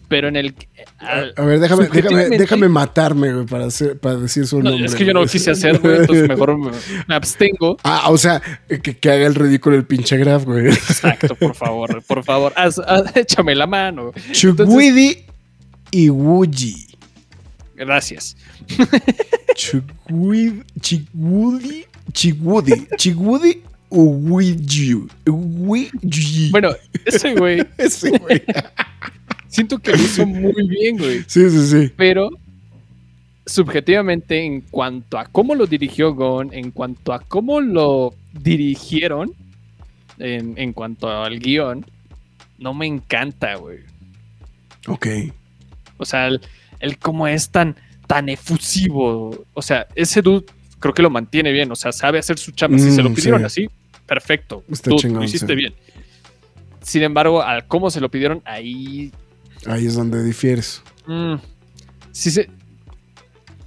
Pero 0.10 0.28
en 0.28 0.36
el. 0.36 0.54
Al- 0.98 1.34
A 1.38 1.42
ver, 1.46 1.60
déjame, 1.60 1.88
déjame, 1.88 2.30
déjame 2.38 2.70
matarme, 2.70 3.34
güey, 3.34 3.46
para, 3.46 3.66
hacer, 3.66 3.98
para 4.00 4.16
decir 4.16 4.46
su 4.48 4.62
No, 4.62 4.70
nombre. 4.72 4.86
es 4.88 4.96
que 4.96 5.06
yo 5.06 5.14
no 5.14 5.26
quise 5.26 5.52
hacer, 5.52 5.80
güey. 5.80 5.98
Entonces 6.02 6.28
mejor 6.28 6.58
me, 6.58 6.72
me 7.08 7.16
abstengo. 7.16 7.78
Ah, 7.84 8.10
o 8.10 8.18
sea, 8.18 8.42
que, 8.68 8.80
que 8.98 9.12
haga 9.12 9.26
el 9.28 9.36
ridículo 9.36 9.76
el 9.76 9.86
pinche 9.86 10.18
Graf, 10.18 10.46
güey. 10.46 10.68
Exacto, 10.68 11.36
por 11.36 11.56
favor, 11.56 12.04
por 12.08 12.24
favor. 12.24 12.54
haz- 12.56 12.82
haz- 12.88 13.12
échame 13.16 13.56
la 13.56 13.68
mano. 13.68 14.12
Chugwidi 14.32 15.26
y 15.92 16.10
Wuji. 16.10 16.88
Gracias. 17.76 18.38
Chugwidi, 19.56 20.64
Chigwudi, 20.80 21.86
Chigwudi, 22.14 22.88
Chigwudi 22.98 23.62
Uwiji. 23.92 24.96
Uwiji. 25.28 26.50
Bueno, 26.52 26.70
ese 27.06 27.34
güey, 27.36 27.64
Ese, 27.78 28.10
güey. 28.18 28.42
Siento 29.56 29.80
que 29.80 29.92
lo 29.92 29.98
hizo 29.98 30.26
muy 30.26 30.68
bien, 30.68 30.98
güey. 30.98 31.24
Sí, 31.28 31.50
sí, 31.50 31.68
sí. 31.68 31.92
Pero 31.96 32.30
subjetivamente, 33.46 34.44
en 34.44 34.62
cuanto 34.62 35.18
a 35.18 35.26
cómo 35.26 35.56
lo 35.56 35.66
dirigió 35.68 36.14
Gon, 36.14 36.54
en 36.54 36.72
cuanto 36.72 37.14
a 37.14 37.20
cómo 37.20 37.62
lo 37.62 38.14
dirigieron, 38.34 39.34
en, 40.18 40.54
en 40.58 40.74
cuanto 40.74 41.10
al 41.10 41.40
guion, 41.40 41.86
no 42.58 42.74
me 42.74 42.86
encanta, 42.88 43.56
güey. 43.56 43.80
Ok. 44.88 45.08
O 45.98 46.06
sea, 46.06 46.28
el, 46.28 46.42
el 46.80 46.98
cómo 46.98 47.28
es 47.28 47.50
tan, 47.50 47.76
tan 48.08 48.30
efusivo. 48.30 49.46
O 49.54 49.62
sea, 49.62 49.88
ese 49.96 50.22
dude 50.22 50.46
creo 50.80 50.94
que 50.94 51.02
lo 51.02 51.10
mantiene 51.10 51.52
bien. 51.52 51.72
O 51.72 51.76
sea, 51.76 51.92
sabe 51.92 52.20
hacer 52.20 52.38
su 52.38 52.52
chamba. 52.52 52.78
si 52.80 52.92
se 52.92 53.02
lo 53.04 53.10
Mm, 53.10 53.16
pidieron 53.16 53.40
sí. 53.42 53.46
así, 53.46 53.70
perfecto. 54.06 54.64
Está 54.72 54.90
Dude, 54.90 55.02
chingón, 55.02 55.20
lo 55.20 55.26
hiciste 55.26 55.48
sí. 55.48 55.56
bien. 55.56 55.74
Sin 56.82 57.04
embargo, 57.04 57.42
al 57.42 57.66
cómo 57.68 57.90
se 57.90 58.00
lo 58.00 58.10
pidieron, 58.10 58.42
ahí 58.46 59.12
Ahí 59.68 59.88
es 59.88 59.96
donde 59.96 60.24
difieres. 60.24 60.82
Mm, 61.08 61.36
sí 62.12 62.32
se, 62.32 62.50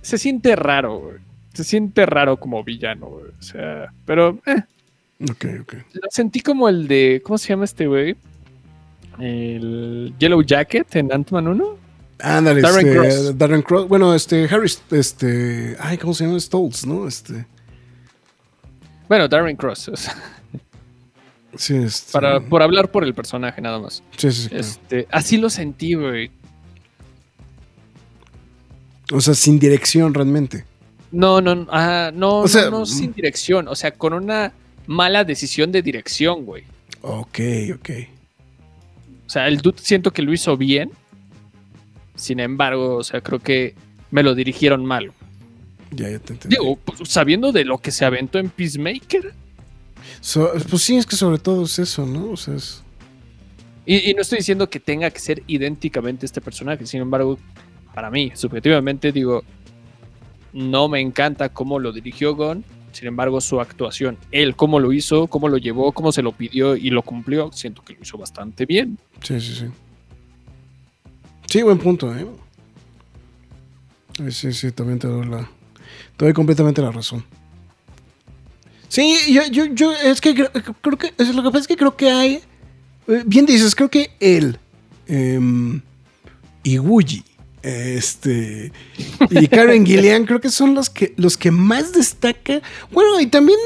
se 0.02 0.18
siente 0.18 0.54
raro, 0.56 0.98
güey. 0.98 1.16
Se 1.54 1.64
siente 1.64 2.06
raro 2.06 2.38
como 2.38 2.62
villano, 2.62 3.06
güey. 3.06 3.32
O 3.38 3.42
sea, 3.42 3.92
pero 4.04 4.38
eh, 4.46 4.62
Ok, 5.30 5.44
ok. 5.62 5.74
lo 5.94 6.08
sentí 6.10 6.40
como 6.40 6.68
el 6.68 6.86
de. 6.86 7.20
¿Cómo 7.24 7.38
se 7.38 7.48
llama 7.48 7.64
este 7.64 7.86
güey? 7.88 8.16
El 9.18 10.14
Yellow 10.18 10.42
Jacket 10.42 10.94
en 10.96 11.12
Ant-Man 11.12 11.48
1. 11.48 11.78
Ándale, 12.20 12.60
Darren 12.60 12.86
este, 12.86 12.98
Cross. 12.98 13.38
Darren 13.38 13.62
Cross. 13.62 13.88
Bueno, 13.88 14.14
este, 14.14 14.44
Harris, 14.44 14.80
este. 14.90 15.76
Ay, 15.80 15.98
¿cómo 15.98 16.14
se 16.14 16.24
llama? 16.24 16.38
Stoltz, 16.38 16.86
¿no? 16.86 17.08
Este. 17.08 17.46
Bueno, 19.08 19.26
Darren 19.26 19.56
Cross. 19.56 19.88
o 19.88 19.96
sea, 19.96 20.14
Sí, 21.58 21.76
este. 21.76 22.12
para, 22.12 22.40
por 22.40 22.62
hablar 22.62 22.90
por 22.90 23.02
el 23.02 23.14
personaje, 23.14 23.60
nada 23.60 23.80
más. 23.80 24.02
Sí, 24.16 24.30
sí, 24.30 24.42
sí. 24.42 24.48
claro. 24.48 24.60
Este, 24.60 25.08
así 25.10 25.36
lo 25.36 25.50
sentí, 25.50 25.94
güey. 25.94 26.30
O 29.12 29.20
sea, 29.20 29.34
sin 29.34 29.58
dirección 29.58 30.14
realmente. 30.14 30.64
No, 31.10 31.40
no, 31.40 31.54
no, 31.54 31.66
ah, 31.70 32.12
no, 32.14 32.40
O 32.40 32.48
sea, 32.48 32.66
no, 32.66 32.80
no, 32.80 32.86
sin 32.86 33.12
dirección. 33.12 33.66
O 33.66 33.74
sea, 33.74 33.90
con 33.90 34.12
una 34.12 34.52
mala 34.86 35.24
decisión 35.24 35.72
de 35.72 35.82
dirección, 35.82 36.44
güey. 36.44 36.62
Ok, 37.02 37.40
ok. 37.74 37.90
O 39.26 39.30
sea, 39.30 39.48
el 39.48 39.58
dude 39.58 39.78
siento 39.82 40.12
que 40.12 40.22
lo 40.22 40.32
hizo 40.32 40.56
bien. 40.56 40.92
Sin 42.14 42.38
embargo, 42.38 42.96
o 42.96 43.04
sea, 43.04 43.20
creo 43.20 43.40
que 43.40 43.74
me 44.12 44.22
lo 44.22 44.34
dirigieron 44.34 44.86
mal. 44.86 45.12
Ya, 45.90 46.08
ya 46.08 46.18
te 46.20 46.34
entendí. 46.34 46.56
Digo, 46.56 46.76
pues, 46.76 47.08
sabiendo 47.08 47.50
de 47.50 47.64
lo 47.64 47.78
que 47.78 47.90
se 47.90 48.04
aventó 48.04 48.38
en 48.38 48.48
Peacemaker. 48.50 49.34
So- 50.20 50.52
pues 50.68 50.82
sí, 50.82 50.96
es 50.96 51.06
que 51.06 51.16
sobre 51.16 51.38
todo 51.38 51.64
es 51.64 51.78
eso, 51.78 52.06
¿no? 52.06 52.30
O 52.32 52.36
sea, 52.36 52.54
es. 52.54 52.82
Y, 53.86 54.10
y 54.10 54.14
no 54.14 54.22
estoy 54.22 54.38
diciendo 54.38 54.68
que 54.68 54.80
tenga 54.80 55.10
que 55.10 55.18
ser 55.18 55.42
idénticamente 55.46 56.26
este 56.26 56.40
personaje. 56.40 56.84
Sin 56.86 57.00
embargo, 57.00 57.38
para 57.94 58.10
mí, 58.10 58.32
subjetivamente, 58.34 59.12
digo, 59.12 59.42
no 60.52 60.88
me 60.88 61.00
encanta 61.00 61.48
cómo 61.48 61.78
lo 61.78 61.92
dirigió 61.92 62.34
Gon. 62.34 62.64
Sin 62.92 63.06
embargo, 63.06 63.40
su 63.40 63.60
actuación, 63.60 64.16
él 64.32 64.56
cómo 64.56 64.80
lo 64.80 64.92
hizo, 64.92 65.26
cómo 65.26 65.48
lo 65.48 65.56
llevó, 65.58 65.92
cómo 65.92 66.10
se 66.10 66.22
lo 66.22 66.32
pidió 66.32 66.74
y 66.74 66.90
lo 66.90 67.02
cumplió, 67.02 67.52
siento 67.52 67.82
que 67.84 67.92
lo 67.94 68.00
hizo 68.02 68.16
bastante 68.18 68.66
bien. 68.66 68.98
Sí, 69.22 69.40
sí, 69.40 69.54
sí. 69.54 69.66
Sí, 71.46 71.62
buen 71.62 71.78
punto, 71.78 72.14
¿eh? 72.14 72.26
Sí, 74.30 74.52
Sí, 74.52 74.72
también 74.72 74.98
te 74.98 75.06
doy 75.06 75.26
la. 75.26 75.48
Te 76.16 76.24
doy 76.24 76.34
completamente 76.34 76.82
la 76.82 76.90
razón. 76.90 77.24
Sí, 78.88 79.16
yo, 79.32 79.42
yo, 79.50 79.66
yo, 79.66 79.92
es 79.92 80.20
que 80.20 80.34
creo, 80.34 80.50
creo 80.80 80.98
que. 80.98 81.12
es- 81.18 81.34
Lo 81.34 81.42
que 81.42 81.48
pasa 81.50 81.60
es 81.60 81.66
que 81.68 81.76
creo 81.76 81.96
que 81.96 82.10
hay. 82.10 82.40
eh, 83.06 83.22
Bien 83.26 83.44
dices, 83.46 83.74
creo 83.74 83.90
que 83.90 84.10
él. 84.20 84.58
em, 85.06 85.80
y 86.62 86.78
Wuji. 86.78 87.22
Este. 87.62 88.72
Y 89.30 89.46
Karen 89.48 89.84
Gillian, 89.84 90.24
creo 90.24 90.40
que 90.40 90.48
son 90.50 90.74
los 90.74 90.88
que, 90.90 91.12
los 91.16 91.36
que 91.36 91.50
más 91.50 91.92
destaca. 91.92 92.62
Bueno, 92.90 93.20
y 93.20 93.26
también. 93.26 93.58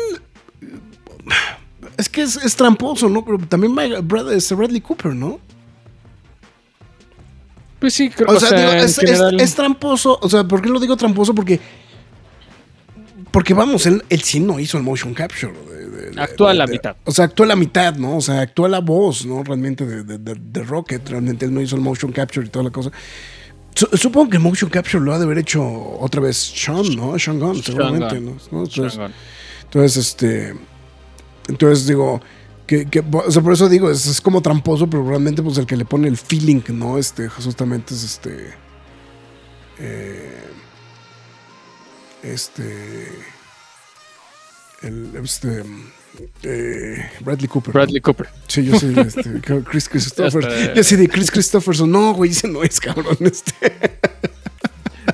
Es 1.98 2.08
que 2.08 2.22
es, 2.22 2.36
es 2.36 2.56
tramposo, 2.56 3.08
¿no? 3.08 3.24
Pero 3.24 3.38
también 3.38 3.74
my 3.74 4.00
brother, 4.02 4.36
es 4.36 4.50
Bradley 4.50 4.80
Cooper, 4.80 5.14
¿no? 5.14 5.38
Pues 7.78 7.94
sí, 7.94 8.10
creo 8.10 8.28
O 8.30 8.40
sea, 8.40 8.78
es- 8.78 8.96
general- 8.96 9.40
es 9.40 9.54
tramposo. 9.54 10.18
O 10.22 10.28
sea, 10.30 10.44
¿por 10.44 10.62
qué 10.62 10.68
lo 10.68 10.80
digo 10.80 10.96
tramposo? 10.96 11.34
Porque. 11.34 11.60
Porque 13.32 13.54
vamos, 13.54 13.86
él, 13.86 14.04
él 14.10 14.20
sí 14.20 14.38
no 14.40 14.60
hizo 14.60 14.76
el 14.76 14.84
motion 14.84 15.14
capture. 15.14 15.52
de- 15.52 15.88
de- 15.90 16.10
de- 16.10 16.20
Actúa 16.22 16.52
la 16.54 16.66
mitad. 16.66 16.96
O 17.04 17.10
sea, 17.12 17.24
actúa 17.24 17.46
la 17.46 17.56
mitad, 17.56 17.94
¿no? 17.96 18.18
O 18.18 18.20
sea, 18.20 18.40
actúa 18.42 18.68
la 18.68 18.80
voz, 18.80 19.24
¿no? 19.26 19.42
Realmente 19.42 19.84
de, 19.86 20.62
Rocket. 20.64 21.08
Realmente 21.08 21.46
él 21.46 21.54
no 21.54 21.60
hizo 21.60 21.74
el 21.76 21.82
motion 21.82 22.12
capture 22.12 22.46
y 22.46 22.50
toda 22.50 22.64
la 22.64 22.70
cosa. 22.70 22.90
Su- 23.74 23.88
supongo 23.96 24.28
que 24.30 24.36
el 24.36 24.42
motion 24.42 24.68
capture 24.70 25.02
lo 25.02 25.14
ha 25.14 25.18
de 25.18 25.24
haber 25.24 25.38
hecho 25.38 25.62
otra 25.64 26.20
vez 26.20 26.36
Sean, 26.36 26.94
¿no? 26.94 27.18
Sean 27.18 27.40
Gunn, 27.40 27.62
seguramente, 27.62 28.16
Gunn. 28.20 28.26
¿no? 28.26 28.32
Entonces, 28.64 28.92
Changón. 28.92 29.12
entonces, 29.64 29.96
este. 29.96 30.54
Entonces 31.48 31.86
digo. 31.86 32.20
Que, 32.66 32.86
que- 32.86 33.02
o 33.12 33.30
sea, 33.30 33.42
por 33.42 33.52
eso 33.54 33.68
digo, 33.68 33.90
es, 33.90 34.06
es 34.06 34.20
como 34.20 34.40
tramposo, 34.40 34.88
pero 34.88 35.06
realmente, 35.06 35.42
pues 35.42 35.58
el 35.58 35.66
que 35.66 35.76
le 35.76 35.84
pone 35.84 36.06
el 36.08 36.16
feeling, 36.16 36.60
¿no? 36.68 36.96
Este, 36.98 37.28
justamente 37.28 37.92
es 37.94 38.04
este. 38.04 38.54
eh, 39.78 40.38
este. 42.22 43.08
El, 44.82 45.14
este. 45.22 45.62
eh, 46.42 47.10
Bradley 47.20 47.48
Cooper. 47.48 47.72
Bradley 47.72 48.00
Cooper. 48.00 48.28
Sí, 48.48 48.64
yo 48.64 48.78
soy 48.78 48.98
este, 48.98 49.40
Chris 49.70 49.88
Christopher. 49.88 50.46
Hasta- 50.46 50.74
Yo 50.74 50.82
sí 50.84 50.96
de 50.96 51.08
Chris 51.08 51.30
Christopherson. 51.30 51.90
No, 51.90 52.12
güey, 52.14 52.30
ese 52.32 52.48
no 52.48 52.62
es 52.62 52.80
cabrón. 52.80 53.16
Este. 53.20 53.52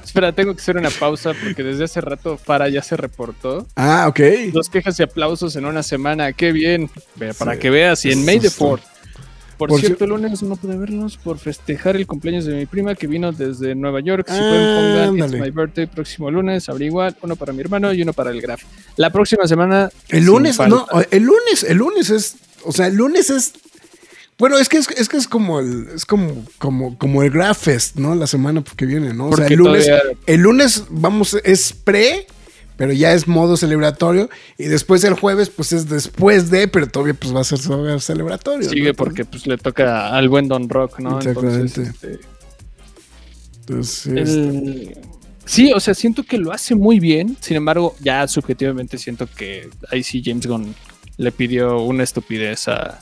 Espera, 0.05 0.33
tengo 0.33 0.55
que 0.55 0.61
hacer 0.63 0.77
una 0.77 0.91
pausa 0.91 1.33
porque 1.35 1.63
desde 1.63 1.85
hace 1.85 2.01
rato 2.01 2.39
Farah 2.39 2.69
ya 2.69 2.83
se 2.83 2.97
reportó. 2.97 3.67
Ah, 3.77 4.07
ok. 4.09 4.21
Dos 4.53 4.69
quejas 4.71 4.99
y 4.99 5.03
aplausos 5.03 5.55
en 5.57 5.67
una 5.67 5.83
semana. 5.83 6.33
Qué 6.33 6.51
bien. 6.53 6.91
Para 7.39 7.55
Sí. 7.55 7.59
que 7.61 7.71
veas. 7.71 8.05
Y 8.07 8.13
en 8.13 8.25
May 8.25 8.41
the 8.41 8.47
está. 8.49 8.65
4th. 8.65 8.81
Por, 9.59 9.71
Por 9.71 9.81
cierto, 9.81 10.05
el 10.05 10.11
lunes 10.11 10.41
no 10.45 10.55
pude 10.57 10.77
verlos 10.77 11.17
por 11.17 11.37
festejar 11.39 11.97
el 11.97 12.07
cumpleaños 12.07 12.45
de 12.45 12.55
mi 12.55 12.67
prima 12.67 12.95
que 12.95 13.09
vino 13.09 13.33
desde 13.33 13.75
Nueva 13.75 14.01
York. 14.01 14.27
Si 14.31 14.39
pueden 14.39 15.17
pongan 15.17 15.31
It's. 15.31 15.41
My 15.41 15.51
Birthday 15.51 15.87
próximo 15.87 16.31
lunes, 16.31 16.69
habrá 16.69 16.85
igual, 16.85 17.17
uno 17.23 17.35
para 17.35 17.53
mi 17.53 17.61
hermano 17.61 17.93
y 17.93 18.01
uno 18.03 18.13
para 18.13 18.31
el 18.31 18.41
Graf. 18.41 18.63
La 18.97 19.11
próxima 19.11 19.47
semana. 19.49 19.91
El 20.09 20.25
lunes, 20.27 20.59
no, 20.61 20.87
el 21.11 21.23
lunes, 21.25 21.65
el 21.67 21.77
lunes 21.77 22.09
es, 22.11 22.37
o 22.65 22.71
sea, 22.73 22.87
el 22.87 22.95
lunes 22.95 23.31
es, 23.31 23.53
bueno, 24.39 24.57
es 24.59 24.69
que 24.69 24.79
es, 24.79 24.89
es 24.97 25.09
que 25.09 25.17
es 25.17 25.27
como 25.27 25.59
el, 25.59 25.89
es 25.93 26.07
como, 26.07 26.45
como, 26.59 26.97
como 26.97 27.25
el 27.25 27.33
¿no? 27.97 28.15
La 28.15 28.29
semana 28.29 28.63
que 28.77 28.87
viene, 28.87 29.13
¿no? 29.13 29.31
O 29.31 29.37
sea, 29.37 29.49
el 29.49 29.55
lunes, 29.55 29.87
todavía- 29.87 30.17
el 30.27 30.41
lunes, 30.41 30.85
vamos, 30.89 31.37
es 31.43 31.73
pre, 31.73 32.29
pero 32.79 32.95
ya 32.95 33.13
es 33.13 33.29
modo 33.29 33.59
celebratorio, 33.59 34.31
y 34.57 34.65
después 34.65 35.05
el 35.05 35.13
jueves, 35.13 35.51
pues 35.51 35.75
es 35.75 35.91
después 35.91 36.49
de, 36.49 36.69
pero 36.69 36.87
todavía 36.87 37.13
pues 37.13 37.35
va 37.35 37.41
a 37.41 37.45
ser 37.45 37.59
celebratorio. 38.01 38.67
Sigue 38.71 38.89
¿no? 38.89 38.95
porque 38.95 39.27
pues 39.27 39.47
le 39.47 39.59
toca 39.59 40.09
al 40.17 40.31
buen 40.31 40.49
Don 40.49 40.71
Rock, 40.71 41.01
¿no? 41.01 41.19
Exactamente. 41.19 41.83
Entonces, 41.83 41.95
este, 41.95 42.21
Entonces, 43.61 44.03
sí, 44.03 44.11
El- 44.11 44.99
Sí, 45.45 45.73
o 45.75 45.81
sea, 45.81 45.95
siento 45.95 46.25
que 46.25 46.37
lo 46.37 46.53
hace 46.53 46.75
muy 46.75 47.01
bien. 47.01 47.35
Sin 47.41 47.57
embargo, 47.57 47.97
ya 48.01 48.29
subjetivamente 48.29 48.99
siento 48.99 49.27
que 49.27 49.71
ahí 49.91 50.03
sí 50.03 50.21
James 50.23 50.47
Gunn 50.47 50.75
le 51.17 51.33
pidió 51.33 51.81
una 51.81 52.05
estupidez 52.05 52.69
a, 52.69 53.01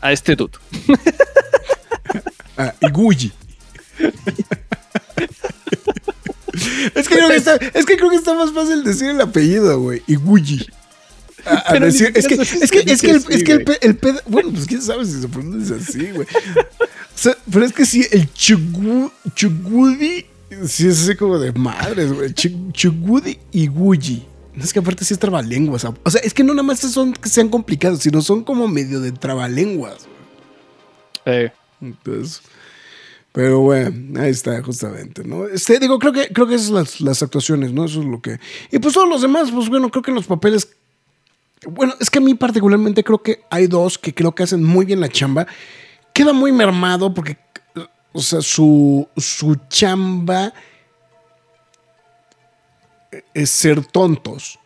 a 0.00 0.12
este 0.12 0.34
dude. 0.36 0.58
Ah, 2.58 2.74
Iguchi. 2.82 3.32
es, 6.94 7.08
que 7.08 7.14
creo 7.16 7.28
que 7.28 7.36
está, 7.36 7.56
es 7.56 7.86
que 7.86 7.96
creo 7.96 8.10
que 8.10 8.16
está 8.16 8.34
más 8.34 8.52
fácil 8.52 8.82
decir 8.84 9.10
el 9.10 9.20
apellido, 9.20 9.80
güey. 9.80 10.02
Iguchi. 10.06 10.66
a, 11.46 11.74
decir, 11.78 12.12
es 12.14 12.26
que, 12.26 12.34
es 12.34 12.48
que, 12.70 12.80
es 12.80 13.00
que, 13.00 13.10
el, 13.10 13.16
es 13.28 13.44
que 13.44 13.52
el, 13.80 13.96
pedo, 13.96 14.20
bueno, 14.26 14.50
pues 14.52 14.66
quién 14.66 14.82
sabe 14.82 15.06
si 15.06 15.20
se 15.20 15.28
pronuncia 15.28 15.76
así, 15.76 16.10
güey. 16.10 16.26
O 16.28 17.22
sea, 17.22 17.36
pero 17.50 17.64
es 17.64 17.72
que 17.72 17.86
sí, 17.86 18.06
el 18.10 18.32
chugu, 18.32 19.10
chugudi, 19.34 20.26
sí 20.66 20.88
es 20.88 21.02
así 21.02 21.16
como 21.16 21.38
de 21.38 21.52
madres, 21.52 22.12
güey. 22.12 22.30
Chu- 22.34 22.72
Chugudi 22.72 23.38
y 23.52 23.66
guji. 23.68 24.26
Es 24.60 24.72
que 24.72 24.80
aparte 24.80 25.04
sí 25.04 25.14
es 25.14 25.20
trabalenguas. 25.20 25.84
O 25.84 26.10
sea, 26.10 26.20
es 26.22 26.34
que 26.34 26.42
no 26.44 26.52
nada 26.52 26.64
más 26.64 26.80
son 26.80 27.12
que 27.14 27.28
sean 27.28 27.48
complicados, 27.48 28.00
sino 28.00 28.20
son 28.20 28.44
como 28.44 28.68
medio 28.68 29.00
de 29.00 29.12
trabalenguas. 29.12 30.06
güey. 31.24 31.36
Eh, 31.44 31.52
Entonces, 31.80 32.42
pero 33.32 33.60
bueno, 33.60 34.20
ahí 34.20 34.30
está, 34.30 34.60
justamente, 34.62 35.22
¿no? 35.22 35.46
Este, 35.46 35.78
digo, 35.78 35.98
creo 35.98 36.12
que, 36.12 36.28
creo 36.32 36.48
que 36.48 36.56
esas 36.56 36.66
son 36.68 36.76
las, 36.76 37.00
las 37.00 37.22
actuaciones, 37.22 37.72
¿no? 37.72 37.84
Eso 37.84 38.00
es 38.00 38.06
lo 38.06 38.20
que. 38.20 38.40
Y 38.72 38.78
pues 38.80 38.94
todos 38.94 39.08
los 39.08 39.22
demás, 39.22 39.50
pues 39.52 39.68
bueno, 39.68 39.88
creo 39.90 40.02
que 40.02 40.10
los 40.10 40.26
papeles. 40.26 40.68
Bueno, 41.66 41.94
es 42.00 42.10
que 42.10 42.18
a 42.18 42.22
mí 42.22 42.34
particularmente 42.34 43.04
creo 43.04 43.22
que 43.22 43.42
hay 43.50 43.66
dos 43.66 43.98
que 43.98 44.14
creo 44.14 44.34
que 44.34 44.42
hacen 44.42 44.64
muy 44.64 44.84
bien 44.84 45.00
la 45.00 45.08
chamba. 45.08 45.46
Queda 46.12 46.32
muy 46.32 46.50
mermado 46.50 47.14
porque, 47.14 47.38
o 48.12 48.20
sea, 48.20 48.40
su, 48.40 49.06
su 49.16 49.56
chamba 49.68 50.52
es 53.34 53.50
ser 53.50 53.84
tontos. 53.84 54.58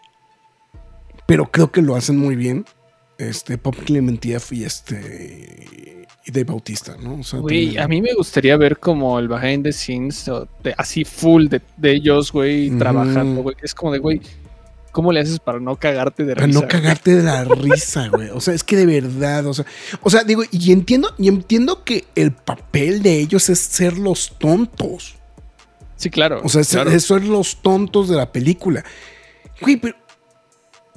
Pero 1.26 1.50
creo 1.50 1.70
que 1.70 1.82
lo 1.82 1.96
hacen 1.96 2.16
muy 2.16 2.36
bien. 2.36 2.64
Este, 3.28 3.58
Pop 3.58 3.76
Clementieff 3.84 4.52
y 4.52 4.64
este. 4.64 6.06
Y 6.26 6.30
Dave 6.30 6.44
Bautista, 6.44 6.96
¿no? 7.02 7.16
O 7.20 7.22
sea, 7.22 7.40
Güey, 7.40 7.76
a 7.76 7.86
mí 7.86 8.00
me 8.00 8.14
gustaría 8.14 8.56
ver 8.56 8.78
como 8.78 9.18
el 9.18 9.28
behind 9.28 9.64
the 9.64 9.72
scenes, 9.72 10.24
de- 10.62 10.74
así 10.78 11.04
full 11.04 11.48
de, 11.48 11.60
de 11.76 11.92
ellos, 11.92 12.32
güey, 12.32 12.70
trabajando, 12.78 13.42
güey. 13.42 13.56
Es 13.62 13.74
como 13.74 13.92
de, 13.92 13.98
güey, 13.98 14.22
¿cómo 14.90 15.12
le 15.12 15.20
haces 15.20 15.38
para 15.38 15.60
no 15.60 15.76
cagarte 15.76 16.24
de 16.24 16.34
Para 16.34 16.46
risa? 16.46 16.60
no 16.60 16.66
cagarte 16.68 17.16
de 17.16 17.22
la 17.24 17.44
risa, 17.44 18.08
güey. 18.08 18.30
O 18.30 18.40
sea, 18.40 18.54
es 18.54 18.64
que 18.64 18.74
de 18.76 18.86
verdad, 18.86 19.46
o 19.46 19.52
sea, 19.52 19.66
o 20.00 20.08
sea, 20.08 20.24
digo, 20.24 20.44
y 20.50 20.72
entiendo, 20.72 21.14
y 21.18 21.28
entiendo 21.28 21.84
que 21.84 22.04
el 22.14 22.32
papel 22.32 23.02
de 23.02 23.18
ellos 23.20 23.50
es 23.50 23.58
ser 23.58 23.98
los 23.98 24.38
tontos. 24.38 25.16
Sí, 25.96 26.08
claro. 26.08 26.40
O 26.42 26.48
sea, 26.48 26.62
es, 26.62 26.68
claro. 26.70 26.90
es 26.90 27.04
ser 27.04 27.22
los 27.24 27.56
tontos 27.60 28.08
de 28.08 28.16
la 28.16 28.32
película. 28.32 28.82
Güey, 29.60 29.76
pero 29.76 29.94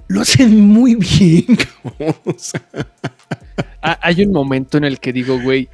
lo 0.08 0.22
hacen 0.22 0.60
muy 0.60 0.96
bien, 0.96 1.46
cabrón. 1.84 2.16
O 2.26 2.34
sea, 2.38 2.62
hay 4.02 4.24
un 4.24 4.32
momento 4.32 4.78
en 4.78 4.84
el 4.86 5.00
que 5.00 5.14
digo, 5.14 5.40
güey, 5.42 5.70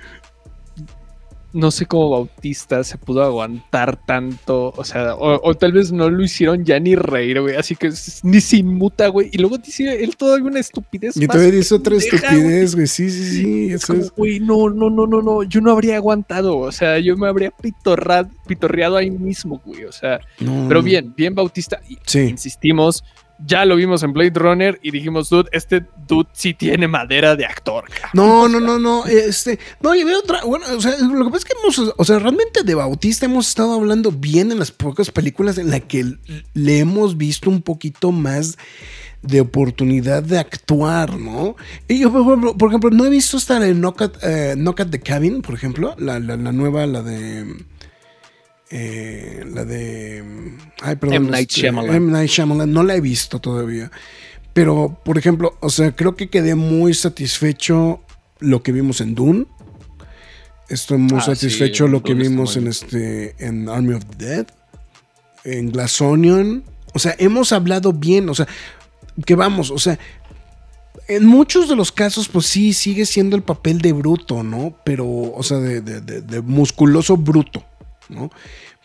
no 1.56 1.70
sé 1.70 1.86
cómo 1.86 2.10
Bautista 2.10 2.84
se 2.84 2.98
pudo 2.98 3.22
aguantar 3.24 4.04
tanto, 4.08 4.74
o 4.76 4.84
sea, 4.84 5.14
o, 5.14 5.40
o 5.48 5.54
tal 5.54 5.72
vez 5.72 5.92
no 5.92 6.10
lo 6.10 6.24
hicieron 6.24 6.66
ya 6.66 6.80
ni 6.80 6.96
reír, 6.96 7.42
güey, 7.42 7.56
así 7.56 7.76
que 7.76 7.92
ni 8.24 8.42
se 8.42 8.58
inmuta, 8.58 9.08
güey, 9.10 9.30
y 9.32 9.38
luego 9.38 9.60
dice 9.60 10.04
él 10.04 10.18
todavía 10.18 10.46
una 10.48 10.60
estupidez. 10.60 11.16
y 11.16 11.28
todavía 11.28 11.52
dice 11.52 11.76
otra 11.76 11.96
estupidez, 11.96 12.74
güey. 12.74 12.88
Sí, 12.88 13.08
sí, 13.12 13.24
sí. 13.24 13.66
Es 13.68 13.84
Eso 13.84 13.94
como, 13.94 14.04
es. 14.06 14.12
güey, 14.16 14.40
no, 14.40 14.68
no, 14.72 14.90
no, 14.90 15.06
no, 15.06 15.22
no, 15.22 15.44
yo 15.44 15.62
no 15.62 15.72
habría 15.72 15.98
aguantado, 15.98 16.58
o 16.58 16.72
sea, 16.72 16.98
yo 16.98 17.16
me 17.18 17.28
habría 17.28 17.52
pitorra- 17.52 18.28
pitorreado 18.48 18.98
ahí 18.98 19.12
mismo, 19.12 19.62
güey, 19.64 19.84
o 19.86 19.92
sea, 19.92 20.20
No, 20.40 20.66
pero 20.68 20.82
bien, 20.82 21.14
bien 21.16 21.36
Bautista, 21.36 21.80
Sí. 22.08 22.22
insistimos, 22.22 23.04
ya 23.40 23.66
lo 23.66 23.76
vimos 23.76 24.04
en 24.04 24.14
Blade 24.14 24.34
Runner 24.36 24.80
y 24.82 24.92
dijimos, 24.92 25.30
dude, 25.30 25.50
este 25.52 25.86
dude 26.08 26.30
sí 26.34 26.54
tiene 26.54 26.88
madera 26.88 27.36
de 27.36 27.46
actor. 27.46 27.86
No, 28.14 28.48
no, 28.48 28.60
no, 28.60 28.80
no. 28.80 29.06
Este, 29.06 29.60
no, 29.82 29.96
y 29.96 30.04
veo 30.04 30.20
otra. 30.20 30.44
Bueno, 30.44 30.66
o 30.76 30.82
sea, 30.82 30.98
lo 31.00 31.26
que 31.26 31.32
pasa 31.32 31.38
es 31.38 31.46
que 31.46 31.54
hemos, 31.60 31.94
o 31.98 32.04
sea, 32.06 32.20
realmente 32.20 32.64
de 32.64 32.76
Bautista 32.76 33.26
hemos 33.26 33.48
estado 33.48 33.74
hablando 33.74 34.12
bien 34.12 34.52
en 34.52 34.60
las 34.60 34.72
pocas 34.72 35.12
películas 35.12 35.58
en 35.58 35.70
las 35.70 35.82
que 35.82 36.16
le 36.54 36.80
hemos 36.80 37.18
visto 37.18 37.50
un 37.50 37.62
poquito 37.62 38.12
más 38.12 38.58
de 39.22 39.42
oportunidad 39.42 40.22
de 40.22 40.38
actuar, 40.38 41.18
¿no? 41.18 41.56
Y 41.88 42.00
yo, 42.00 42.12
por 42.12 42.22
ejemplo, 42.22 42.58
por 42.58 42.70
ejemplo, 42.70 42.90
no 42.92 43.06
he 43.06 43.10
visto 43.10 43.38
hasta 43.38 43.60
de 43.60 43.74
Knock 43.74 44.02
at, 44.02 44.12
eh, 44.22 44.54
Knock 44.56 44.90
the 44.90 45.00
Cabin, 45.00 45.42
por 45.42 45.56
ejemplo, 45.56 45.96
la, 45.98 46.20
la 46.20 46.38
nueva, 46.38 46.86
la 46.86 47.02
de. 47.02 47.66
Eh, 48.76 49.46
la 49.54 49.66
de. 49.66 50.24
Ay, 50.82 50.96
perdón. 50.96 51.16
M. 51.18 51.30
Night 51.32 51.50
Shyamalan. 51.52 51.96
M. 51.96 52.12
Night 52.12 52.30
Shyamalan. 52.30 52.72
No 52.74 52.82
la 52.84 52.96
he 52.96 53.02
visto 53.02 53.40
todavía. 53.40 53.92
Pero, 54.54 55.00
por 55.06 55.18
ejemplo, 55.20 55.56
o 55.62 55.70
sea, 55.70 55.96
creo 55.96 56.16
que 56.16 56.30
quedé 56.30 56.56
muy 56.56 56.94
satisfecho 56.96 58.02
lo 58.40 58.64
que 58.64 58.72
vimos 58.72 59.00
en 59.02 59.14
Dune. 59.16 59.46
Estoy 60.70 60.98
muy 60.98 61.20
Ah, 61.20 61.22
satisfecho 61.22 61.86
sí, 61.86 61.92
lo 61.92 62.02
que 62.02 62.14
vimos 62.16 62.58
en 62.58 62.68
este 62.68 63.36
en 63.46 63.70
Army 63.70 63.94
of 63.94 64.06
the 64.18 64.26
Dead, 64.26 64.48
en 65.44 65.72
Glass 65.72 66.02
Onion. 66.02 66.64
O 66.94 67.00
sea, 67.00 67.16
hemos 67.20 67.52
hablado 67.52 67.94
bien, 67.94 68.30
o 68.30 68.34
sea, 68.36 68.48
que 69.26 69.36
vamos, 69.36 69.70
o 69.72 69.78
sea, 69.78 70.00
en 71.08 71.26
muchos 71.26 71.68
de 71.68 71.76
los 71.76 71.92
casos, 71.92 72.28
pues 72.30 72.46
sí, 72.46 72.74
sigue 72.74 73.06
siendo 73.06 73.36
el 73.36 73.44
papel 73.44 73.82
de 73.82 73.92
bruto, 73.94 74.42
¿no? 74.42 74.76
Pero, 74.86 75.06
o 75.08 75.44
sea, 75.44 75.58
de, 75.58 75.82
de- 75.82 76.02
de- 76.02 76.22
de 76.22 76.42
musculoso 76.42 77.18
bruto, 77.18 77.64
¿no? 78.10 78.32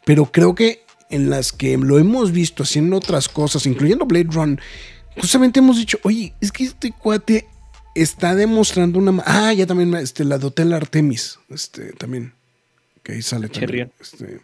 Pero 0.05 0.27
creo 0.33 0.55
que 0.55 0.83
en 1.11 1.31
las 1.31 1.53
que 1.53 1.77
lo 1.79 1.99
hemos 1.99 2.33
visto 2.33 2.63
haciendo 2.63 2.97
otras 2.97 3.29
cosas, 3.29 3.67
incluyendo 3.67 4.07
Blade 4.07 4.29
Run, 4.31 4.61
justamente 5.17 5.61
hemos 5.61 5.79
dicho, 5.79 5.99
oye, 6.03 6.35
es 6.41 6.53
que 6.53 6.65
este 6.65 6.93
cuate 6.93 7.47
está 7.95 8.35
demostrando 8.35 8.99
una... 8.99 9.23
Ah, 9.27 9.53
ya 9.53 9.67
también, 9.67 9.95
este, 9.95 10.25
la 10.25 10.39
de 10.39 10.47
Hotel 10.47 10.73
Artemis, 10.73 11.39
este, 11.49 11.93
también, 11.93 12.33
que 13.03 13.13
ahí 13.13 13.23
sale 13.23 13.49
también. 13.49 13.91
Este, 14.01 14.41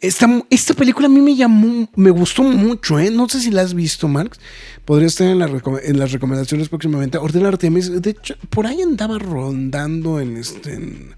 esta, 0.00 0.44
esta 0.48 0.74
película 0.74 1.06
a 1.06 1.10
mí 1.10 1.20
me 1.20 1.34
llamó, 1.34 1.90
me 1.96 2.10
gustó 2.10 2.44
mucho, 2.44 2.98
¿eh? 3.00 3.10
No 3.10 3.28
sé 3.28 3.40
si 3.40 3.50
la 3.50 3.62
has 3.62 3.74
visto, 3.74 4.06
Marx. 4.06 4.38
Podría 4.84 5.08
estar 5.08 5.26
en, 5.26 5.40
la 5.40 5.48
recome- 5.48 5.80
en 5.82 5.98
las 5.98 6.12
recomendaciones 6.12 6.68
próximamente. 6.68 7.18
Hotel 7.18 7.44
Artemis, 7.44 8.00
de 8.00 8.10
hecho, 8.10 8.36
por 8.50 8.66
ahí 8.68 8.80
andaba 8.80 9.18
rondando 9.18 10.20
en 10.20 10.36
este. 10.36 10.74
En, 10.74 11.16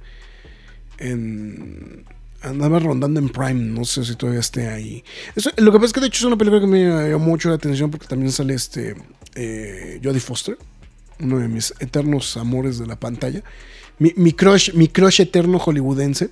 en- 0.99 2.05
andaba 2.43 2.79
rondando 2.79 3.21
en 3.21 3.29
Prime, 3.29 3.55
no 3.55 3.85
sé 3.85 4.05
si 4.05 4.15
todavía 4.17 4.41
esté 4.41 4.69
ahí. 4.69 5.05
Eso- 5.37 5.51
lo 5.57 5.71
que 5.73 5.79
pasa 5.79 5.87
es 5.87 5.93
que 5.93 6.01
de 6.01 6.07
hecho 6.07 6.19
es 6.19 6.25
una 6.25 6.37
película 6.37 6.61
que 6.61 6.67
me 6.67 6.85
llamó 7.11 7.27
mucho 7.27 7.49
la 7.49 7.57
atención 7.57 7.91
porque 7.91 8.07
también 8.07 8.33
sale 8.33 8.55
este 8.55 8.95
eh, 9.35 10.01
Jodie 10.03 10.21
Foster, 10.21 10.57
uno 11.21 11.39
de 11.39 11.49
mis 11.49 11.73
eternos 11.81 12.37
amores 12.37 12.79
de 12.79 12.87
la 12.87 12.97
pantalla. 12.99 13.43
Mi, 13.99 14.13
mi 14.17 14.33
crush, 14.33 14.73
mi 14.73 14.89
crush 14.89 15.21
eterno 15.21 15.59
hollywoodense. 15.59 16.31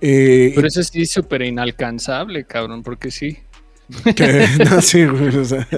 Eh, 0.00 0.52
Pero 0.54 0.66
ese 0.66 0.82
sí 0.82 1.02
es 1.02 1.10
súper 1.10 1.42
inalcanzable, 1.42 2.44
cabrón, 2.44 2.82
porque 2.82 3.10
sí. 3.10 3.38
que- 4.16 4.48
no, 4.70 4.80
sí, 4.80 5.04
güey, 5.04 5.36
o 5.36 5.44
sea, 5.44 5.68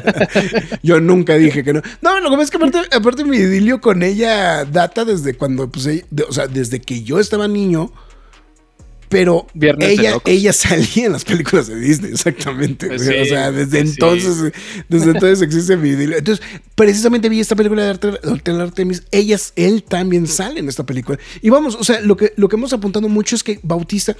yo 0.82 1.00
nunca 1.00 1.34
dije 1.36 1.64
que 1.64 1.72
no. 1.72 1.82
No, 2.02 2.20
lo 2.20 2.30
que 2.30 2.36
pasa 2.36 2.42
es 2.44 2.50
que 2.50 2.56
aparte, 2.58 2.78
aparte 2.96 3.24
mi 3.24 3.36
idilio 3.38 3.80
con 3.80 4.02
ella 4.02 4.64
data 4.64 5.04
desde 5.04 5.34
cuando, 5.34 5.68
pues, 5.70 5.84
de- 5.84 6.04
o 6.28 6.32
sea, 6.32 6.46
desde 6.46 6.80
que 6.80 7.02
yo 7.02 7.18
estaba 7.18 7.48
niño, 7.48 7.92
pero 9.14 9.46
Viernes 9.54 9.88
ella, 9.90 10.18
ella 10.24 10.52
salía 10.52 11.06
en 11.06 11.12
las 11.12 11.24
películas 11.24 11.68
de 11.68 11.76
Disney, 11.76 12.10
exactamente. 12.12 12.88
Pues 12.88 13.02
o 13.02 13.24
sea, 13.24 13.52
desde 13.52 13.78
pues 13.78 13.90
sí. 13.90 13.94
entonces, 13.94 14.52
desde 14.88 15.10
entonces 15.12 15.40
existe 15.40 15.76
mi. 15.76 15.90
Entonces, 15.90 16.44
precisamente 16.74 17.28
vi 17.28 17.38
esta 17.40 17.54
película 17.54 17.84
de 17.84 17.90
Arte- 17.90 18.28
Hotel 18.28 18.60
Artemis, 18.60 19.04
ellas, 19.12 19.52
él 19.54 19.84
también 19.84 20.26
sale 20.26 20.58
en 20.60 20.68
esta 20.68 20.84
película. 20.84 21.18
Y 21.42 21.50
vamos, 21.50 21.76
o 21.76 21.84
sea, 21.84 22.00
lo 22.00 22.16
que, 22.16 22.32
lo 22.36 22.48
que 22.48 22.56
hemos 22.56 22.72
apuntado 22.72 23.08
mucho 23.08 23.36
es 23.36 23.44
que 23.44 23.60
Bautista 23.62 24.16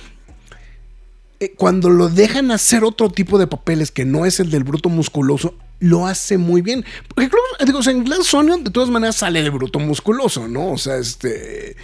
eh, 1.40 1.53
cuando 1.57 1.90
lo 1.90 2.09
dejan 2.09 2.53
hacer 2.53 2.84
otro 2.84 3.11
tipo 3.11 3.38
de 3.38 3.49
papeles 3.49 3.90
que 3.90 4.05
no 4.05 4.24
es 4.24 4.38
el 4.38 4.51
del 4.51 4.62
bruto 4.62 4.88
musculoso, 4.88 5.57
lo 5.80 6.07
hace 6.07 6.38
muy 6.38 6.62
bien. 6.62 6.84
Porque, 7.09 7.28
digo, 7.66 7.78
o 7.80 7.82
sea, 7.82 7.92
en 7.92 8.05
Glass 8.05 8.32
Onion, 8.32 8.62
de 8.62 8.70
todas 8.70 8.88
maneras, 8.88 9.16
sale 9.16 9.42
de 9.42 9.51
bruto 9.51 9.80
musculoso, 9.80 10.47
¿no? 10.47 10.70
O 10.70 10.78
sea, 10.78 10.97
este. 10.99 11.76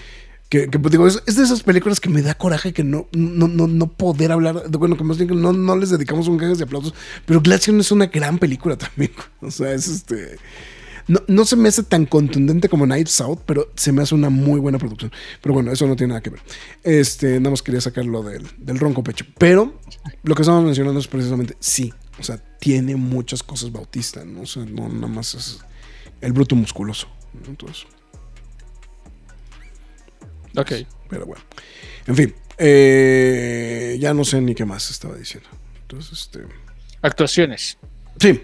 Que, 0.51 0.69
que, 0.69 0.81
pues, 0.81 0.91
digo, 0.91 1.07
es, 1.07 1.25
de 1.25 1.43
esas 1.43 1.63
películas 1.63 2.01
que 2.01 2.11
me 2.11 2.23
da 2.23 2.35
coraje 2.35 2.73
que 2.73 2.83
no, 2.83 3.07
no, 3.13 3.47
no, 3.47 3.69
no 3.69 3.87
poder 3.87 4.33
hablar. 4.33 4.69
Bueno, 4.69 4.97
que 4.97 5.05
más 5.05 5.17
bien 5.17 5.41
no, 5.41 5.53
no 5.53 5.77
les 5.77 5.91
dedicamos 5.91 6.27
un 6.27 6.39
cajas 6.39 6.59
de 6.59 6.65
aplausos. 6.65 6.93
Pero 7.25 7.39
Onion 7.39 7.81
es 7.81 7.93
una 7.93 8.07
gran 8.07 8.39
película 8.39 8.77
también. 8.77 9.13
O 9.41 9.51
sea, 9.51 9.73
es 9.73 9.87
este. 9.89 10.39
No, 11.07 11.21
no 11.29 11.45
se 11.45 11.57
me 11.57 11.69
hace 11.69 11.83
tan 11.83 12.05
contundente 12.05 12.69
como 12.69 12.85
Knives 12.85 13.21
Out, 13.21 13.41
pero 13.47 13.71
se 13.75 13.91
me 13.93 14.03
hace 14.03 14.15
una 14.15 14.29
muy 14.29 14.61
buena 14.61 14.79
producción. 14.79 15.13
Pero 15.41 15.55
bueno, 15.55 15.73
eso 15.73 15.87
no 15.87 15.97
tiene 15.97 16.11
nada 16.11 16.21
que 16.21 16.31
ver. 16.31 16.41
Este, 16.83 17.39
nada 17.39 17.51
más 17.51 17.63
quería 17.63 17.81
sacarlo 17.81 18.23
del, 18.23 18.47
del 18.59 18.79
ronco 18.79 19.03
pecho. 19.05 19.25
Pero 19.39 19.81
lo 20.25 20.35
que 20.35 20.43
estamos 20.43 20.65
mencionando 20.65 21.01
es 21.01 21.07
precisamente, 21.07 21.57
sí, 21.61 21.93
o 22.19 22.23
sea, 22.23 22.37
tiene 22.59 22.97
muchas 22.97 23.43
cosas 23.43 23.73
Bautista, 23.73 24.25
¿no? 24.25 24.43
O 24.43 24.65
no 24.67 24.89
nada 24.89 25.07
más 25.07 25.35
es 25.35 25.61
el 26.21 26.33
bruto 26.33 26.57
musculoso. 26.57 27.09
¿no? 27.33 27.49
Entonces, 27.49 27.87
Ok. 30.57 30.73
pero 31.09 31.27
bueno. 31.27 31.43
En 32.07 32.17
fin, 32.17 32.35
eh, 32.59 33.97
ya 34.01 34.13
no 34.15 34.25
sé 34.25 34.41
ni 34.41 34.55
qué 34.55 34.65
más 34.65 34.91
estaba 34.91 35.17
diciendo. 35.17 35.49
Entonces, 35.83 36.21
este. 36.21 36.41
Actuaciones. 37.03 37.79
Sí. 38.19 38.41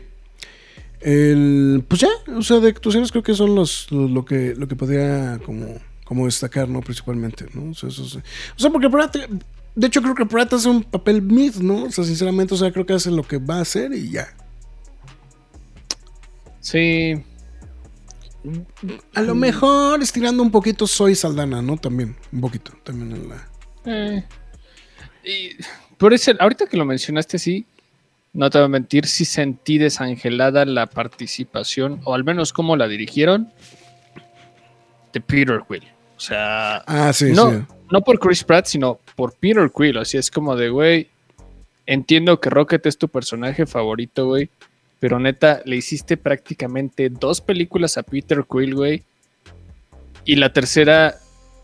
El, 1.01 1.85
pues 1.87 2.01
ya, 2.01 2.09
o 2.35 2.43
sea, 2.43 2.59
de 2.59 2.69
actuaciones 2.69 3.13
creo 3.13 3.23
que 3.23 3.35
son 3.35 3.55
los, 3.55 3.91
lo, 3.93 4.09
lo 4.09 4.25
que 4.25 4.55
lo 4.57 4.67
que 4.67 4.75
podría 4.75 5.39
como, 5.45 5.79
como 6.05 6.27
destacar, 6.27 6.69
¿no? 6.69 6.81
Principalmente, 6.81 7.47
¿no? 7.53 7.71
O 7.71 7.75
sea, 7.75 7.91
eso. 7.91 8.03
O 8.03 8.59
sea, 8.59 8.71
porque 8.71 8.89
Pratt, 8.89 9.17
de 9.75 9.87
hecho 9.87 10.03
creo 10.03 10.15
que 10.15 10.27
Pratt 10.27 10.55
hace 10.55 10.69
un 10.69 10.83
papel 10.83 11.23
mid, 11.23 11.57
¿no? 11.57 11.85
O 11.85 11.93
sea, 11.93 12.05
sinceramente, 12.05 12.55
o 12.55 12.57
sea, 12.57 12.73
creo 12.73 12.87
que 12.87 12.95
hace 12.95 13.11
lo 13.11 13.23
que 13.23 13.39
va 13.39 13.59
a 13.59 13.61
hacer 13.61 13.93
y 13.93 14.11
ya. 14.11 14.27
Sí. 16.61 17.23
A 19.15 19.23
lo 19.23 19.35
mejor 19.35 20.03
estirando 20.03 20.43
un 20.43 20.51
poquito 20.51 20.87
soy 20.87 21.15
Saldana, 21.15 21.63
¿no? 21.63 21.77
También, 21.77 22.17
un 22.33 22.41
poquito, 22.41 22.73
también 22.83 23.13
en 23.13 23.29
la... 23.29 23.49
Eh, 23.85 24.25
y 25.25 25.51
por 25.97 26.13
eso, 26.15 26.33
ahorita 26.39 26.67
que 26.67 26.77
lo 26.77 26.85
mencionaste 26.85 27.37
así, 27.37 27.67
no 28.33 28.51
te 28.51 28.59
voy 28.59 28.67
a 28.67 28.69
mentir, 28.69 29.07
sí 29.07 29.25
sentí 29.25 29.79
desangelada 29.79 30.65
la 30.65 30.87
participación, 30.87 32.01
o 32.05 32.15
al 32.15 32.25
menos 32.25 32.53
cómo 32.53 32.77
la 32.77 32.87
dirigieron, 32.87 33.53
de 35.13 35.21
Peter 35.21 35.61
Quill. 35.69 35.85
O 36.17 36.21
sea, 36.21 36.77
Ah, 36.87 37.13
sí, 37.13 37.33
no, 37.33 37.51
sí. 37.51 37.59
no 37.91 38.01
por 38.03 38.19
Chris 38.19 38.45
Pratt, 38.45 38.67
sino 38.67 39.01
por 39.17 39.35
Peter 39.35 39.71
Quill. 39.75 39.99
Así 39.99 40.17
es 40.19 40.31
como 40.31 40.55
de, 40.57 40.69
güey, 40.69 41.09
entiendo 41.87 42.41
que 42.41 42.51
Rocket 42.51 42.85
es 42.87 42.99
tu 42.99 43.09
personaje 43.09 43.67
favorito, 43.67 44.27
güey, 44.27 44.51
pero 45.07 45.21
neta, 45.21 45.63
le 45.65 45.77
hiciste 45.77 46.17
prácticamente 46.17 47.11
dos 47.11 47.41
películas 47.41 47.97
a 47.97 48.03
Peter 48.03 48.45
Quill, 48.51 48.75
güey, 48.75 49.05
y 50.25 50.35
la 50.35 50.53
tercera 50.53 51.15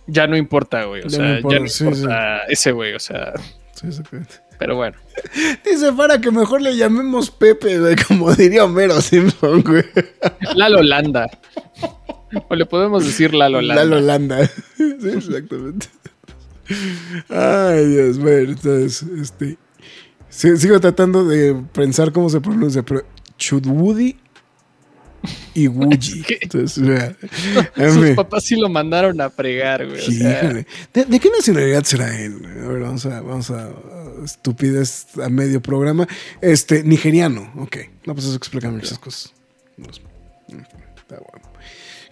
ya 0.06 0.28
no 0.28 0.36
importa, 0.36 0.84
güey. 0.84 1.00
O 1.00 1.08
Ya 1.08 1.10
sea, 1.10 1.24
no 1.26 1.36
importa, 1.38 1.56
ya 1.56 1.60
no 1.64 1.68
sí, 1.68 1.84
importa 1.84 2.38
ese, 2.44 2.70
güey, 2.70 2.94
o 2.94 3.00
sea, 3.00 3.32
Sí, 3.72 3.88
exactamente. 3.88 4.34
pero 4.60 4.76
bueno. 4.76 4.96
Dice 5.64 5.92
para 5.92 6.20
que 6.20 6.30
mejor 6.30 6.62
le 6.62 6.76
llamemos 6.76 7.32
Pepe, 7.32 7.80
güey, 7.80 7.96
como 8.06 8.32
diría 8.32 8.64
Homero 8.64 9.00
Simpson, 9.00 9.60
güey. 9.64 9.86
Lalo 10.54 10.80
Landa. 10.80 11.28
O 12.48 12.54
le 12.54 12.64
podemos 12.64 13.04
decir 13.04 13.34
Lalo 13.34 13.60
Landa. 13.60 13.84
Lalo 13.84 14.00
Landa. 14.00 14.48
Sí, 14.76 15.08
exactamente. 15.16 15.88
Ay, 17.28 17.86
Dios, 17.88 18.18
bueno, 18.18 18.52
entonces, 18.52 19.02
este. 19.02 19.58
sí, 20.28 20.56
sigo 20.58 20.78
tratando 20.78 21.24
de 21.24 21.60
pensar 21.72 22.12
cómo 22.12 22.28
se 22.30 22.40
pronuncia, 22.40 22.84
pero 22.84 23.02
Chudwoody 23.42 24.16
y 25.54 25.66
Wuji. 25.66 26.22
¿Qué? 26.26 26.38
Entonces, 26.42 26.78
o 26.78 26.86
sea, 26.86 27.92
Sus 27.92 28.10
papás 28.10 28.44
sí 28.44 28.56
lo 28.56 28.68
mandaron 28.68 29.20
a 29.20 29.30
fregar, 29.30 29.84
güey. 29.86 30.00
o 30.00 30.10
sea. 30.12 30.42
¿De, 30.94 31.04
de 31.04 31.20
qué 31.20 31.28
nacionalidad 31.30 31.82
será 31.82 32.18
él? 32.20 32.40
A 32.44 32.68
ver, 32.68 32.80
vamos 32.80 33.04
a, 33.06 33.20
vamos 33.20 33.50
a, 33.50 33.70
estupidez 34.24 35.06
a 35.18 35.28
medio 35.28 35.60
programa. 35.60 36.06
Este, 36.40 36.84
nigeriano. 36.84 37.52
Ok. 37.56 37.78
No, 38.06 38.14
pues 38.14 38.26
eso 38.26 38.36
explica 38.36 38.70
muchas 38.70 38.98
cosas. 38.98 39.32
Está 39.76 41.16
bueno. 41.16 41.52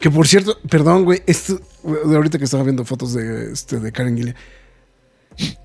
Que 0.01 0.11
por 0.11 0.27
cierto, 0.27 0.59
perdón, 0.69 1.05
güey, 1.05 1.23
esto, 1.27 1.61
ahorita 1.85 2.39
que 2.39 2.45
estaba 2.45 2.65
viendo 2.65 2.85
fotos 2.85 3.13
de, 3.15 3.53
este, 3.53 3.79
de 3.79 3.93
Karen 3.93 4.17
Gillia. 4.17 4.35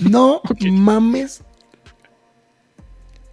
No 0.00 0.40
mames 0.70 1.42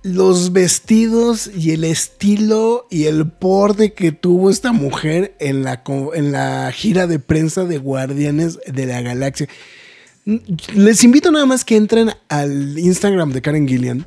los 0.06 0.54
vestidos 0.54 1.50
y 1.58 1.72
el 1.72 1.84
estilo 1.84 2.86
y 2.92 3.06
el 3.06 3.28
porte 3.28 3.94
que 3.94 4.12
tuvo 4.12 4.52
esta 4.52 4.72
mujer 4.72 5.36
en 5.40 5.64
la, 5.64 5.82
en 6.14 6.32
la 6.32 6.72
gira 6.72 7.08
de 7.08 7.18
prensa 7.18 7.64
de 7.64 7.80
Guardianes 7.80 8.60
de 8.68 8.86
la 8.86 9.02
Galaxia. 9.02 9.50
Les 10.76 11.04
invito 11.04 11.32
nada 11.32 11.48
más 11.48 11.66
que 11.66 11.76
entren 11.76 12.12
al 12.30 12.78
Instagram 12.78 13.32
de 13.32 13.42
Karen 13.42 13.68
Gillian 13.68 14.06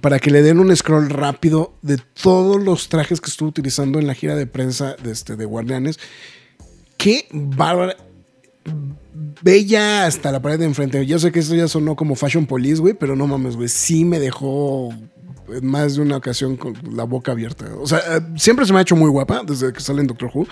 para 0.00 0.18
que 0.18 0.30
le 0.30 0.40
den 0.40 0.58
un 0.58 0.74
scroll 0.74 1.10
rápido 1.10 1.74
de 1.82 1.98
todos 1.98 2.62
los 2.62 2.88
trajes 2.88 3.20
que 3.20 3.28
estuvo 3.28 3.50
utilizando 3.50 3.98
en 3.98 4.06
la 4.06 4.14
gira 4.14 4.34
de 4.36 4.46
prensa 4.46 4.96
de, 5.02 5.12
este, 5.12 5.36
de 5.36 5.44
Guardianes. 5.44 5.98
Qué 6.96 7.28
bárbara. 7.30 7.94
Bella 9.42 10.06
hasta 10.06 10.32
la 10.32 10.40
pared 10.40 10.58
de 10.58 10.64
enfrente. 10.64 11.04
Yo 11.06 11.18
sé 11.18 11.30
que 11.32 11.40
esto 11.40 11.54
ya 11.54 11.68
sonó 11.68 11.96
como 11.96 12.14
Fashion 12.16 12.46
Police, 12.46 12.80
güey, 12.80 12.94
pero 12.94 13.14
no 13.16 13.26
mames, 13.26 13.56
güey. 13.56 13.68
Sí 13.68 14.04
me 14.04 14.18
dejó 14.18 14.90
en 15.48 15.66
más 15.66 15.96
de 15.96 16.02
una 16.02 16.16
ocasión 16.16 16.56
con 16.56 16.74
la 16.90 17.04
boca 17.04 17.32
abierta. 17.32 17.66
O 17.78 17.86
sea, 17.86 17.98
eh, 17.98 18.20
siempre 18.36 18.64
se 18.66 18.72
me 18.72 18.78
ha 18.78 18.82
hecho 18.82 18.96
muy 18.96 19.10
guapa 19.10 19.42
desde 19.46 19.72
que 19.72 19.80
sale 19.80 20.00
en 20.00 20.06
Doctor 20.06 20.30
Who. 20.32 20.46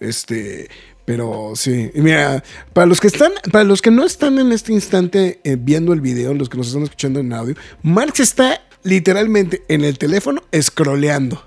Este, 0.00 0.68
pero 1.04 1.52
sí. 1.54 1.90
Y 1.94 2.00
mira, 2.00 2.42
para 2.72 2.86
los 2.86 3.00
que 3.00 3.08
están, 3.08 3.32
para 3.52 3.64
los 3.64 3.82
que 3.82 3.90
no 3.90 4.04
están 4.04 4.38
en 4.38 4.52
este 4.52 4.72
instante 4.72 5.40
eh, 5.44 5.56
viendo 5.60 5.92
el 5.92 6.00
video, 6.00 6.32
los 6.34 6.48
que 6.48 6.56
nos 6.56 6.68
están 6.68 6.84
escuchando 6.84 7.20
en 7.20 7.32
audio, 7.32 7.54
Marx 7.82 8.20
está 8.20 8.62
literalmente 8.84 9.62
en 9.68 9.84
el 9.84 9.98
teléfono 9.98 10.42
scrolleando. 10.58 11.44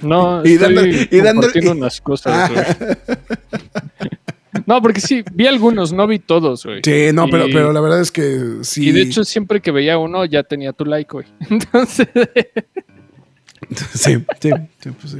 No, 0.00 0.42
Y 0.46 0.52
y 0.52 0.56
dándole- 0.58 1.08
y 1.10 1.16
dándole- 1.18 1.34
compartiendo 1.34 1.72
unas 1.72 2.00
cosas, 2.00 2.50
Ah. 2.50 2.96
No, 4.66 4.80
porque 4.80 5.00
sí, 5.00 5.22
vi 5.32 5.46
algunos, 5.46 5.92
no 5.92 6.06
vi 6.06 6.18
todos, 6.18 6.64
güey. 6.64 6.80
Sí, 6.84 7.08
no, 7.12 7.26
pero, 7.28 7.48
Y- 7.48 7.52
pero 7.52 7.72
la 7.72 7.80
verdad 7.80 8.00
es 8.00 8.10
que 8.10 8.58
sí. 8.62 8.88
Y 8.88 8.92
de 8.92 9.02
hecho, 9.02 9.24
siempre 9.24 9.60
que 9.60 9.70
veía 9.70 9.98
uno, 9.98 10.24
ya 10.24 10.42
tenía 10.42 10.72
tu 10.72 10.84
like, 10.84 11.10
güey. 11.12 11.26
Entonces, 11.50 12.08
Sí, 13.94 14.24
sí, 14.40 14.50
sí, 14.80 14.90
pues 15.00 15.12
sí. 15.12 15.18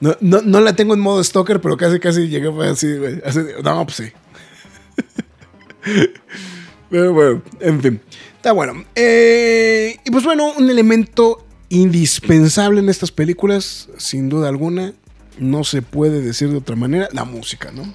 No, 0.00 0.16
no, 0.20 0.40
no 0.42 0.60
la 0.60 0.74
tengo 0.74 0.94
en 0.94 1.00
modo 1.00 1.22
stalker, 1.22 1.60
pero 1.60 1.76
casi, 1.76 2.00
casi 2.00 2.28
llegué 2.28 2.48
así, 2.64 2.96
güey. 2.96 3.20
así 3.24 3.40
no, 3.62 3.84
pues 3.84 3.96
sí. 3.96 4.04
Pero 6.90 7.12
bueno, 7.12 7.42
en 7.60 7.80
fin. 7.80 8.00
Está 8.36 8.52
bueno. 8.52 8.84
Eh, 8.94 9.96
y 10.04 10.10
pues 10.10 10.24
bueno, 10.24 10.52
un 10.58 10.68
elemento 10.70 11.46
indispensable 11.68 12.80
en 12.80 12.88
estas 12.88 13.12
películas, 13.12 13.88
sin 13.96 14.28
duda 14.28 14.48
alguna, 14.48 14.92
no 15.38 15.62
se 15.62 15.82
puede 15.82 16.20
decir 16.20 16.48
de 16.50 16.56
otra 16.56 16.74
manera, 16.74 17.08
la 17.12 17.24
música, 17.24 17.70
¿no? 17.70 17.94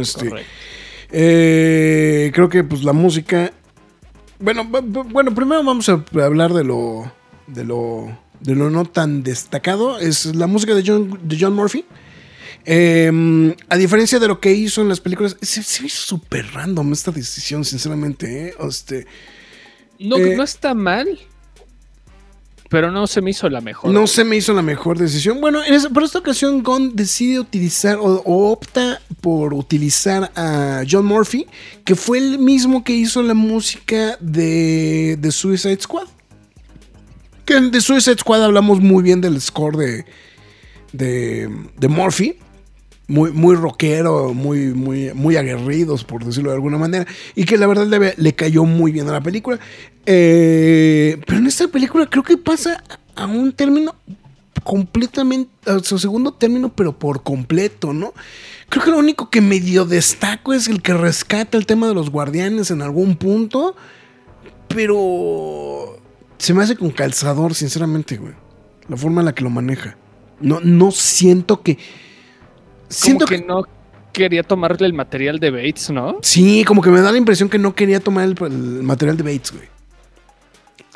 Este, 0.00 0.30
eh, 1.10 2.30
creo 2.34 2.48
que 2.48 2.64
pues 2.64 2.84
la 2.84 2.92
música. 2.92 3.52
Bueno, 4.38 4.64
bu- 4.64 4.82
bu- 4.92 5.08
bueno, 5.12 5.34
primero 5.34 5.62
vamos 5.62 5.88
a 5.88 6.02
hablar 6.22 6.52
de 6.52 6.64
lo. 6.64 7.12
de 7.46 7.64
lo. 7.64 8.16
de 8.40 8.54
lo 8.54 8.70
no 8.70 8.84
tan 8.84 9.22
destacado. 9.22 9.98
Es 9.98 10.24
la 10.34 10.46
música 10.46 10.74
de 10.74 10.82
John, 10.86 11.18
de 11.22 11.36
John 11.38 11.54
Murphy. 11.54 11.84
Eh, 12.64 13.54
a 13.68 13.76
diferencia 13.76 14.18
de 14.20 14.28
lo 14.28 14.38
que 14.40 14.52
hizo 14.52 14.82
en 14.82 14.88
las 14.88 15.00
películas, 15.00 15.36
se, 15.42 15.60
hizo 15.60 15.88
súper 15.88 16.46
random 16.52 16.92
esta 16.92 17.10
decisión, 17.10 17.64
sinceramente. 17.64 18.48
¿eh? 18.48 18.54
Este, 18.68 19.06
No, 19.98 20.16
eh, 20.16 20.36
no 20.36 20.42
está 20.44 20.72
mal, 20.74 21.08
pero 22.72 22.90
no 22.90 23.06
se 23.06 23.20
me 23.20 23.30
hizo 23.30 23.48
la 23.48 23.60
mejor. 23.60 23.92
no 23.92 24.06
se 24.08 24.24
me 24.24 24.34
hizo 24.36 24.52
la 24.52 24.62
mejor 24.62 24.98
decisión. 24.98 25.40
Bueno, 25.40 25.62
en 25.62 25.74
esa- 25.74 25.90
por 25.90 26.02
esta 26.02 26.18
ocasión, 26.18 26.62
Gunn 26.64 26.96
decide 26.96 27.38
utilizar 27.38 27.96
o, 27.98 28.22
o 28.24 28.50
opta 28.50 29.00
por 29.20 29.54
utilizar 29.54 30.32
a 30.34 30.82
John 30.90 31.04
Murphy, 31.06 31.46
que 31.84 31.94
fue 31.94 32.18
el 32.18 32.38
mismo 32.40 32.82
que 32.82 32.94
hizo 32.94 33.22
la 33.22 33.34
música 33.34 34.16
de, 34.20 35.16
de 35.20 35.30
Suicide 35.30 35.78
Squad. 35.80 36.08
Que 37.44 37.60
de 37.60 37.80
Suicide 37.80 38.16
Squad 38.18 38.42
hablamos 38.42 38.80
muy 38.80 39.02
bien 39.02 39.20
del 39.20 39.40
score 39.40 39.76
de, 39.76 40.04
de, 40.92 41.48
de 41.76 41.88
Murphy. 41.88 42.36
Muy, 43.12 43.30
muy 43.30 43.56
rockero, 43.56 44.32
muy, 44.32 44.72
muy, 44.72 45.12
muy 45.12 45.36
aguerridos, 45.36 46.02
por 46.02 46.24
decirlo 46.24 46.50
de 46.50 46.56
alguna 46.56 46.78
manera. 46.78 47.06
Y 47.34 47.44
que 47.44 47.58
la 47.58 47.66
verdad 47.66 47.86
le, 47.86 48.14
le 48.16 48.34
cayó 48.34 48.64
muy 48.64 48.90
bien 48.90 49.08
a 49.08 49.12
la 49.12 49.20
película. 49.20 49.58
Eh, 50.06 51.20
pero 51.26 51.38
en 51.38 51.46
esta 51.46 51.68
película 51.68 52.06
creo 52.06 52.22
que 52.22 52.36
pasa 52.36 52.82
a 53.14 53.26
un 53.26 53.52
término 53.52 53.94
completamente, 54.64 55.50
a 55.70 55.78
su 55.80 55.98
segundo 55.98 56.32
término, 56.32 56.70
pero 56.70 56.98
por 56.98 57.22
completo, 57.22 57.92
¿no? 57.92 58.14
Creo 58.68 58.84
que 58.84 58.90
lo 58.90 58.98
único 58.98 59.28
que 59.28 59.40
medio 59.40 59.84
destaco 59.84 60.54
es 60.54 60.68
el 60.68 60.80
que 60.80 60.94
rescata 60.94 61.58
el 61.58 61.66
tema 61.66 61.88
de 61.88 61.94
los 61.94 62.10
guardianes 62.10 62.70
en 62.70 62.80
algún 62.80 63.16
punto, 63.16 63.76
pero 64.68 65.98
se 66.38 66.54
me 66.54 66.62
hace 66.62 66.76
con 66.76 66.90
calzador, 66.90 67.54
sinceramente, 67.54 68.16
güey. 68.16 68.32
La 68.88 68.96
forma 68.96 69.20
en 69.20 69.26
la 69.26 69.34
que 69.34 69.44
lo 69.44 69.50
maneja. 69.50 69.96
No, 70.40 70.60
no 70.60 70.90
siento 70.90 71.62
que. 71.62 71.78
Siento 72.92 73.26
que, 73.26 73.38
no 73.38 73.64
quería 74.12 74.42
tomarle 74.42 74.86
el 74.86 74.92
material 74.92 75.40
de 75.40 75.50
Bates, 75.50 75.90
¿no? 75.90 76.18
Sí, 76.22 76.64
como 76.64 76.82
que 76.82 76.90
me 76.90 77.00
da 77.00 77.10
la 77.10 77.18
impresión 77.18 77.48
que 77.48 77.58
no 77.58 77.74
quería 77.74 78.00
tomar 78.00 78.24
el, 78.24 78.36
el 78.40 78.82
material 78.82 79.16
de 79.16 79.22
Bates, 79.22 79.52
güey. 79.52 79.72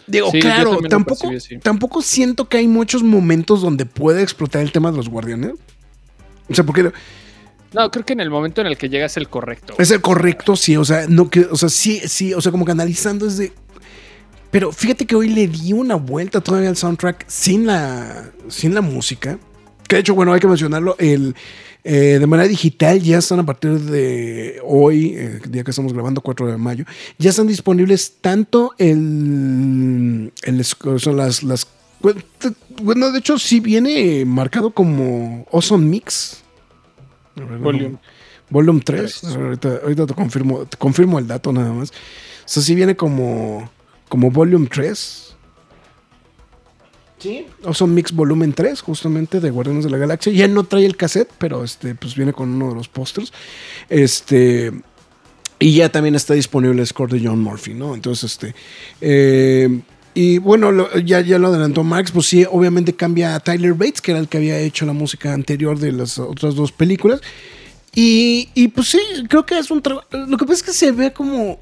Digo, 0.06 0.30
Sí, 0.30 0.38
claro, 0.38 0.78
tampoco, 0.88 1.28
percibí 1.28 1.60
tampoco 1.60 2.00
siento 2.00 2.48
que 2.48 2.58
hay 2.58 2.68
muchos 2.68 3.02
momentos 3.02 3.60
donde 3.60 3.86
puede 3.86 4.22
explotar 4.22 4.62
el 4.62 4.70
tema 4.70 4.90
de 4.90 4.96
los 4.96 5.08
guardianes. 5.08 5.54
O 6.48 6.54
sea, 6.54 6.64
porque 6.64 6.92
No, 7.72 7.90
creo 7.90 8.04
que 8.04 8.12
en 8.12 8.20
el 8.20 8.30
momento 8.30 8.60
en 8.60 8.68
el 8.68 8.78
que 8.78 8.88
llega 8.88 9.06
es 9.06 9.16
el 9.16 9.28
correcto. 9.28 9.74
es 9.78 9.90
el 9.90 10.00
correcto, 10.00 10.54
sí, 10.54 10.76
o 10.76 10.84
sea, 10.84 11.06
no 11.08 11.28
que, 11.28 11.40
o 11.40 11.56
sea, 11.56 11.68
sí, 11.68 12.00
sí, 12.06 12.32
o 12.34 12.40
sea, 12.40 12.52
como 12.52 12.64
que 12.64 12.72
analizando 12.72 13.26
es 13.26 13.36
de. 13.36 13.52
Pero 14.52 14.70
fíjate 14.70 15.06
que 15.06 15.16
hoy 15.16 15.28
le 15.28 15.48
di 15.48 15.72
una 15.72 15.96
vuelta 15.96 16.40
todavía 16.40 16.68
al 16.68 16.76
soundtrack 16.76 17.24
sin 17.26 17.66
la, 17.66 18.30
sin 18.48 18.74
la 18.74 18.80
música. 18.80 19.38
Que 19.88 19.96
de 19.96 20.00
hecho, 20.00 20.14
bueno, 20.14 20.32
hay 20.32 20.40
que 20.40 20.46
mencionarlo. 20.46 20.96
El, 20.98 21.34
eh, 21.88 22.18
de 22.18 22.26
manera 22.26 22.48
digital 22.48 23.00
ya 23.00 23.18
están 23.18 23.38
a 23.38 23.46
partir 23.46 23.78
de 23.78 24.60
hoy, 24.64 25.14
eh, 25.16 25.38
día 25.48 25.62
que 25.62 25.70
estamos 25.70 25.92
grabando, 25.92 26.20
4 26.20 26.48
de 26.48 26.56
mayo, 26.56 26.84
ya 27.16 27.30
están 27.30 27.46
disponibles 27.46 28.14
tanto 28.20 28.74
el, 28.76 30.32
el 30.42 30.64
son 30.64 31.16
las, 31.16 31.44
las 31.44 31.68
bueno, 32.82 33.12
de 33.12 33.20
hecho 33.20 33.38
sí 33.38 33.60
viene 33.60 34.24
marcado 34.24 34.72
como 34.72 35.46
Awesome 35.52 35.86
Mix. 35.86 36.42
Volume. 37.36 37.98
Volume 38.50 38.80
3. 38.84 39.20
Tres. 39.20 39.36
Ahorita, 39.36 39.80
ahorita 39.82 40.06
te, 40.06 40.14
confirmo, 40.14 40.66
te 40.66 40.76
confirmo 40.76 41.20
el 41.20 41.28
dato 41.28 41.52
nada 41.52 41.72
más. 41.72 41.90
O 41.90 42.46
sea, 42.46 42.64
sí 42.64 42.74
viene 42.74 42.96
como, 42.96 43.70
como 44.08 44.32
Volume 44.32 44.68
3. 44.68 45.25
Sí. 47.18 47.46
Son 47.72 47.94
Mix 47.94 48.12
Volumen 48.12 48.52
3, 48.52 48.80
justamente, 48.80 49.40
de 49.40 49.50
Guardianes 49.50 49.84
de 49.84 49.90
la 49.90 49.98
Galaxia. 49.98 50.32
Ya 50.32 50.48
no 50.48 50.64
trae 50.64 50.84
el 50.84 50.96
cassette, 50.96 51.30
pero 51.38 51.64
este, 51.64 51.94
pues 51.94 52.14
viene 52.14 52.32
con 52.32 52.50
uno 52.50 52.70
de 52.70 52.74
los 52.74 52.88
pósters. 52.88 53.32
Este. 53.88 54.72
Y 55.58 55.74
ya 55.74 55.88
también 55.88 56.14
está 56.14 56.34
disponible 56.34 56.80
el 56.80 56.86
score 56.86 57.10
de 57.12 57.26
John 57.26 57.40
Murphy, 57.40 57.72
¿no? 57.72 57.94
Entonces, 57.94 58.32
este. 58.32 58.54
eh, 59.00 59.80
y 60.16 60.38
bueno, 60.38 60.72
ya, 61.04 61.20
ya 61.20 61.38
lo 61.38 61.48
adelantó 61.48 61.84
Max, 61.84 62.10
pues 62.10 62.24
sí, 62.24 62.46
obviamente 62.50 62.94
cambia 62.94 63.34
a 63.34 63.40
Tyler 63.40 63.74
Bates, 63.74 64.00
que 64.00 64.12
era 64.12 64.20
el 64.20 64.28
que 64.28 64.38
había 64.38 64.58
hecho 64.58 64.86
la 64.86 64.94
música 64.94 65.34
anterior 65.34 65.78
de 65.78 65.92
las 65.92 66.18
otras 66.18 66.54
dos 66.54 66.72
películas. 66.72 67.20
Y, 67.94 68.48
y 68.54 68.68
pues 68.68 68.88
sí, 68.88 68.98
creo 69.28 69.44
que 69.44 69.58
es 69.58 69.70
un 69.70 69.82
trabajo. 69.82 70.06
Lo 70.12 70.38
que 70.38 70.46
pasa 70.46 70.54
es 70.54 70.62
que 70.62 70.72
se 70.72 70.92
ve 70.92 71.12
como. 71.12 71.58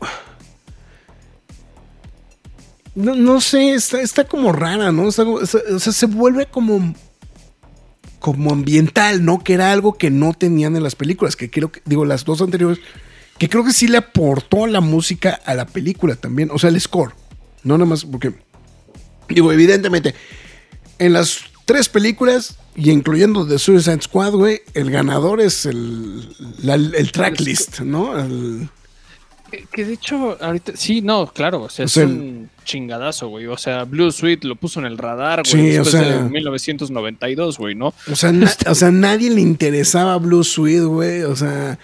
No, 2.95 3.15
no 3.15 3.41
sé, 3.41 3.75
está, 3.75 4.01
está 4.01 4.25
como 4.25 4.53
rara, 4.53 4.93
¿no? 4.93 5.09
Está 5.09 5.25
como- 5.25 5.41
está- 5.41 5.59
o 5.75 5.79
sea, 5.79 5.93
se 5.93 6.07
vuelve 6.07 6.47
como. 6.47 6.95
Como 8.21 8.53
ambiental, 8.53 9.23
¿no? 9.25 9.43
Que 9.45 9.53
era 9.55 9.71
algo 9.73 9.99
que 9.99 10.11
no 10.11 10.33
tenían 10.33 10.77
en 10.77 10.83
las 10.83 10.95
películas. 10.95 11.37
Que 11.37 11.51
creo 11.51 11.71
que, 11.71 11.83
digo, 11.85 12.05
las 12.05 12.25
dos 12.25 12.41
anteriores. 12.41 12.79
Que 13.37 13.49
creo 13.49 13.65
que 13.65 13.73
sí 13.73 13.87
le 13.89 13.99
aportó 13.99 14.67
la 14.67 14.81
música 14.81 15.41
a 15.45 15.55
la 15.55 15.67
película 15.67 16.15
también. 16.17 16.51
O 16.53 16.59
sea, 16.59 16.71
el 16.71 16.81
score. 16.81 17.13
No 17.65 17.77
nada 17.77 17.89
más 17.91 18.05
porque. 18.05 18.33
Digo, 19.29 19.53
evidentemente, 19.53 20.15
en 20.99 21.13
las 21.13 21.41
tres 21.67 21.89
películas, 21.89 22.57
y 22.77 22.91
incluyendo 22.91 23.47
The 23.47 23.59
Suicide 23.59 24.03
Squad, 24.03 24.33
güey, 24.33 24.63
el 24.75 24.91
ganador 24.91 25.41
es 25.41 25.67
el, 25.67 26.35
la- 26.63 26.75
el 26.75 27.11
tracklist, 27.13 27.81
¿no? 27.81 28.19
El- 28.19 28.69
Que, 29.57 29.67
que 29.73 29.85
de 29.85 29.93
hecho, 29.95 30.37
ahorita, 30.41 30.73
sí, 30.77 31.01
no, 31.03 31.27
claro, 31.33 31.63
o 31.63 31.69
sea, 31.69 31.85
O 31.85 31.87
es 31.87 31.93
sea, 31.93 32.07
un 32.07 32.51
chingadazo, 32.65 33.29
güey. 33.29 33.47
O 33.47 33.57
sea, 33.57 33.85
Blue 33.85 34.11
Suite 34.11 34.47
lo 34.47 34.57
puso 34.57 34.81
en 34.81 34.87
el 34.87 34.99
radar, 34.99 35.43
güey, 35.49 35.53
Sí, 35.73 35.79
o 35.79 35.85
después 35.85 35.91
sea- 36.05 36.23
de 36.23 36.29
1992, 36.31 37.59
güey, 37.59 37.75
¿no? 37.75 37.95
o, 38.11 38.17
sea, 38.17 38.33
na- 38.33 38.51
o 38.67 38.75
sea, 38.75 38.91
nadie 38.91 39.31
le 39.31 39.41
interesaba 39.41 40.17
Blue 40.19 40.43
Suite, 40.45 40.81
güey. 40.85 41.23
O 41.23 41.37
sea, 41.37 41.79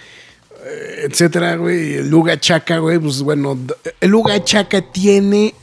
eh, 0.66 1.06
etcétera, 1.08 1.56
güey. 1.56 1.94
El 1.94 2.10
Luga 2.10 2.38
Chaka, 2.40 2.78
güey, 2.78 2.98
pues 2.98 3.22
bueno, 3.22 3.58
el 4.00 4.10
Luga 4.10 4.42
Chaka 4.42 4.82
tiene 4.92 5.54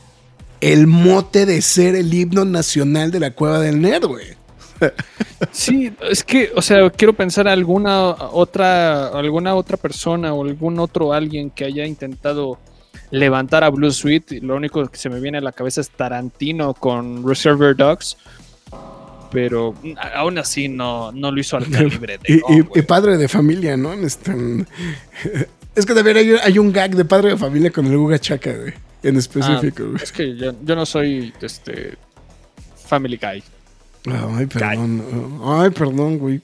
el 0.60 0.86
mote 0.86 1.46
de 1.46 1.62
ser 1.62 1.94
el 1.94 2.12
himno 2.12 2.44
nacional 2.44 3.10
de 3.10 3.20
la 3.20 3.30
cueva 3.32 3.60
del 3.60 3.80
nerd, 3.80 4.06
güey. 4.06 4.37
Sí, 5.52 5.92
es 6.02 6.22
que, 6.24 6.50
o 6.54 6.62
sea, 6.62 6.88
quiero 6.90 7.12
pensar 7.12 7.48
alguna 7.48 8.10
otra, 8.10 9.08
alguna 9.08 9.54
otra 9.54 9.76
persona 9.76 10.32
o 10.34 10.44
algún 10.44 10.78
otro 10.78 11.12
alguien 11.12 11.50
que 11.50 11.64
haya 11.64 11.86
intentado 11.86 12.58
levantar 13.10 13.64
a 13.64 13.70
Blue 13.70 13.90
Suite. 13.90 14.40
Lo 14.40 14.56
único 14.56 14.86
que 14.88 14.96
se 14.98 15.08
me 15.08 15.20
viene 15.20 15.38
a 15.38 15.40
la 15.40 15.52
cabeza 15.52 15.80
es 15.80 15.90
Tarantino 15.90 16.74
con 16.74 17.26
Reservoir 17.26 17.76
Dogs. 17.76 18.16
Pero 19.30 19.74
aún 20.14 20.38
así 20.38 20.68
no, 20.68 21.12
no 21.12 21.30
lo 21.30 21.38
hizo 21.40 21.56
al 21.58 21.68
calibre 21.70 22.18
de 22.18 22.42
Y, 22.74 22.82
padre 22.82 23.18
de 23.18 23.28
familia, 23.28 23.76
¿no? 23.76 23.92
Este- 23.92 24.34
es 25.74 25.84
que 25.86 25.94
también 25.94 26.16
hay, 26.16 26.30
hay 26.42 26.58
un 26.58 26.72
gag 26.72 26.94
de 26.96 27.04
padre 27.04 27.30
de 27.30 27.36
familia 27.36 27.70
con 27.70 27.86
el 27.86 27.92
Luga 27.92 28.18
Chaka, 28.18 28.52
güey. 28.52 28.72
En 29.02 29.14
Ah, 29.14 29.18
específico, 29.20 29.84
güey. 29.90 30.02
es 30.02 30.10
que 30.10 30.34
yo, 30.36 30.52
yo 30.64 30.74
no 30.74 30.84
soy 30.86 31.32
este 31.40 31.96
Family 32.86 33.16
Guy. 33.16 33.42
Ay, 34.06 34.46
perdón. 34.46 35.40
Ay, 35.44 35.70
perdón, 35.70 36.18
güey. 36.18 36.40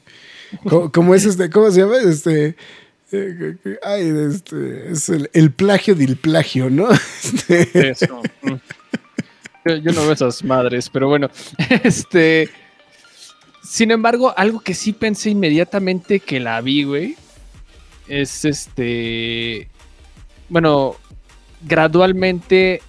¿Cómo, 0.69 0.91
cómo 0.93 1.15
es 1.15 1.25
este? 1.25 1.51
¿Cómo 1.51 1.71
se 1.71 1.81
llama? 1.81 1.97
Este. 1.99 2.57
eh, 3.13 3.57
Ay, 3.83 4.13
este. 4.31 4.91
Es 4.93 5.09
el, 5.09 5.31
el 5.33 5.51
plagio 5.51 5.95
del 5.95 6.17
plagio, 6.17 6.71
¿no? 6.71 6.89
Este, 7.25 7.91
Eso. 7.91 8.23
Yo, 9.65 9.77
yo 9.77 9.93
no 9.93 10.03
veo 10.03 10.13
esas 10.13 10.45
madres, 10.45 10.89
pero 10.91 11.09
bueno. 11.09 11.31
Este. 11.83 12.51
Sin 13.63 13.91
embargo, 13.91 14.35
algo 14.37 14.61
que 14.61 14.75
sí 14.75 14.93
pensé 14.93 15.31
inmediatamente 15.31 16.21
que 16.21 16.39
la 16.39 16.61
vi, 16.61 16.85
güey. 16.85 17.17
Es 18.09 18.45
este. 18.45 19.69
Bueno, 20.51 20.97
gradualmente. 21.63 22.83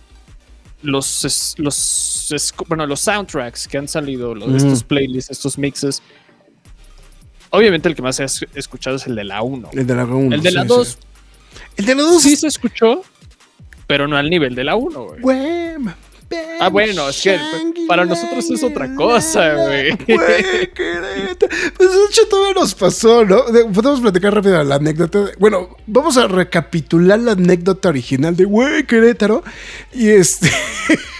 Los, 0.81 1.23
es- 1.25 1.55
los, 2.31 2.53
bueno, 2.67 2.85
los 2.87 2.99
soundtracks 3.01 3.67
que 3.67 3.77
han 3.77 3.87
salido, 3.87 4.33
los, 4.35 4.47
Mm. 4.49 4.55
estos 4.57 4.83
playlists, 4.83 5.31
estos 5.31 5.57
mixes. 5.57 6.01
Obviamente 7.51 7.87
el 7.87 7.95
que 7.95 8.01
más 8.01 8.19
he 8.19 8.25
es- 8.25 8.45
escuchado 8.53 8.97
es 8.97 9.07
el 9.07 9.15
de 9.15 9.23
la 9.23 9.41
1. 9.41 9.69
el 9.73 9.87
de 9.87 9.95
la 9.95 10.05
1. 10.05 10.35
El 10.35 10.41
de 10.41 10.51
la 10.51 10.63
2 10.65 10.97
El 11.77 11.85
de 11.85 11.95
la 11.95 12.01
2 12.03 12.21
sí 12.21 12.35
se 12.35 12.47
escuchó, 12.47 13.01
pero 13.87 14.07
no 14.07 14.17
al 14.17 14.29
nivel 14.29 14.55
de 14.55 14.63
la 14.63 14.75
1, 14.75 15.07
güey. 15.21 15.75
Ah, 16.59 16.69
bueno, 16.69 17.07
es 17.07 17.21
que 17.21 17.39
para 17.87 18.03
nosotros 18.03 18.49
es 18.49 18.63
otra 18.63 18.93
cosa, 18.95 19.53
güey. 19.53 19.95
Pues 19.95 21.89
de 21.91 22.05
hecho 22.09 22.27
todavía 22.29 22.53
nos 22.59 22.73
pasó, 22.75 23.23
¿no? 23.23 23.43
De- 23.43 23.65
Podemos 23.65 24.01
platicar 24.01 24.33
rápido 24.33 24.61
la 24.63 24.75
anécdota. 24.75 25.25
Bueno, 25.39 25.77
vamos 25.85 26.17
a 26.17 26.27
recapitular 26.27 27.19
la 27.19 27.33
anécdota 27.33 27.89
original 27.89 28.35
de 28.35 28.45
güey, 28.45 28.85
Querétaro. 28.85 29.43
Y 29.93 30.09
este. 30.09 30.49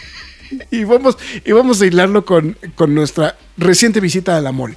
y 0.76 0.84
vamos, 0.84 1.18
y 1.44 1.52
vamos 1.52 1.82
a 1.82 1.86
hilarlo 1.86 2.26
con, 2.26 2.58
con 2.76 2.94
nuestra 2.94 3.38
reciente 3.58 4.00
visita 4.00 4.38
a 4.38 4.42
la 4.42 4.52
mall. 4.52 4.76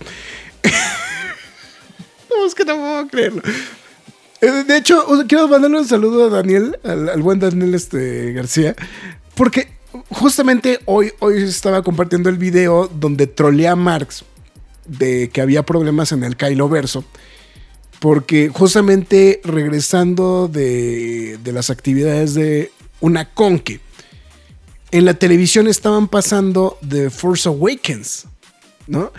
no, 2.31 2.47
es 2.47 2.55
que 2.55 2.65
no 2.65 2.77
puedo 2.77 3.09
creerlo. 3.09 3.43
Eh, 4.41 4.65
De 4.67 4.77
hecho, 4.77 5.05
quiero 5.29 5.49
mandarle 5.49 5.79
un 5.81 5.89
saludo 5.89 6.27
a 6.27 6.29
Daniel, 6.29 6.79
al, 6.85 7.09
al 7.09 7.23
buen 7.23 7.39
Daniel 7.41 7.75
este, 7.75 8.33
García, 8.33 8.77
porque 9.35 9.69
justamente 10.11 10.81
hoy, 10.85 11.13
hoy 11.19 11.43
estaba 11.43 11.83
compartiendo 11.83 12.29
el 12.29 12.37
video 12.37 12.89
donde 12.89 13.27
trolea 13.27 13.73
a 13.73 13.77
Marx 13.77 14.25
de 14.87 15.29
que 15.31 15.41
había 15.41 15.65
problemas 15.65 16.13
en 16.13 16.25
el 16.25 16.37
Kylo 16.37 16.69
Verso, 16.69 17.05
porque 18.01 18.49
justamente 18.49 19.41
regresando 19.45 20.49
de, 20.49 21.39
de 21.43 21.53
las 21.53 21.71
actividades 21.71 22.35
de 22.35 22.71
una 23.01 23.27
conque, 23.27 23.81
en 24.91 25.05
la 25.05 25.15
televisión 25.15 25.69
estaban 25.69 26.09
pasando 26.09 26.79
The 26.87 27.11
Force 27.11 27.49
Awakens, 27.49 28.27
¿no? 28.87 29.13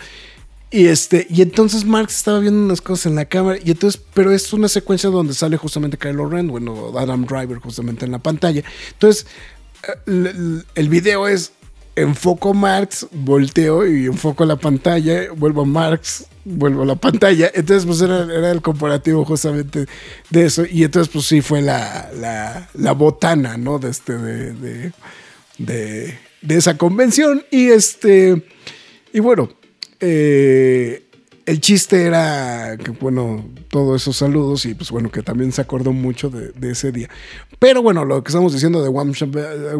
Y 0.72 0.86
este, 0.86 1.26
y 1.28 1.42
entonces 1.42 1.84
Marx 1.84 2.16
estaba 2.16 2.38
viendo 2.38 2.60
unas 2.60 2.80
cosas 2.80 3.06
en 3.06 3.16
la 3.16 3.24
cámara, 3.24 3.58
y 3.64 3.72
entonces, 3.72 4.00
pero 4.14 4.32
es 4.32 4.52
una 4.52 4.68
secuencia 4.68 5.10
donde 5.10 5.34
sale 5.34 5.56
justamente 5.56 5.98
Kylo 5.98 6.28
Ren, 6.28 6.46
bueno, 6.46 6.92
Adam 6.96 7.26
Driver 7.26 7.58
justamente 7.58 8.04
en 8.04 8.12
la 8.12 8.20
pantalla. 8.20 8.62
Entonces, 8.92 9.26
el 10.06 10.88
video 10.88 11.26
es 11.26 11.52
enfoco 11.96 12.54
Marx, 12.54 13.06
volteo 13.12 13.86
y 13.86 14.06
enfoco 14.06 14.44
la 14.44 14.56
pantalla, 14.56 15.32
vuelvo 15.36 15.62
a 15.62 15.66
Marx, 15.66 16.26
vuelvo 16.44 16.82
a 16.82 16.86
la 16.86 16.96
pantalla. 16.96 17.50
Entonces, 17.54 17.86
pues 17.86 18.00
era, 18.00 18.22
era 18.22 18.50
el 18.50 18.62
comparativo 18.62 19.24
justamente 19.24 19.86
de 20.30 20.44
eso. 20.44 20.64
Y 20.70 20.84
entonces, 20.84 21.12
pues 21.12 21.26
sí 21.26 21.40
fue 21.40 21.62
la, 21.62 22.10
la, 22.74 22.92
botana, 22.92 23.56
¿no? 23.56 23.78
De 23.78 23.90
este, 23.90 24.16
de, 24.16 24.92
de, 25.60 26.18
de 26.42 26.56
esa 26.56 26.76
convención. 26.76 27.44
Y 27.50 27.68
este, 27.68 28.42
y 29.12 29.20
bueno, 29.20 29.50
eh, 30.00 31.04
el 31.46 31.60
chiste 31.60 32.04
era 32.04 32.76
que, 32.82 32.90
bueno, 32.90 33.44
todos 33.68 34.02
esos 34.02 34.16
saludos 34.16 34.64
y 34.66 34.74
pues 34.74 34.90
bueno, 34.90 35.10
que 35.10 35.22
también 35.22 35.52
se 35.52 35.60
acordó 35.60 35.92
mucho 35.92 36.30
de, 36.30 36.70
ese 36.70 36.92
día. 36.92 37.08
Pero 37.58 37.82
bueno, 37.82 38.04
lo 38.04 38.22
que 38.22 38.28
estamos 38.28 38.52
diciendo 38.52 38.82
de 38.82 38.88
One, 38.88 39.12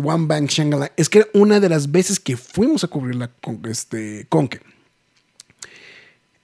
One 0.05 0.47
Shangala 0.49 0.93
es 0.97 1.09
que 1.09 1.27
una 1.33 1.61
de 1.61 1.69
las 1.69 1.91
veces 1.91 2.21
que 2.21 2.37
fuimos 2.37 2.85
a 2.85 2.89
cubrir 2.89 3.17
la 3.17 3.29
con, 3.29 3.61
este, 3.67 4.27
Conque. 4.29 4.61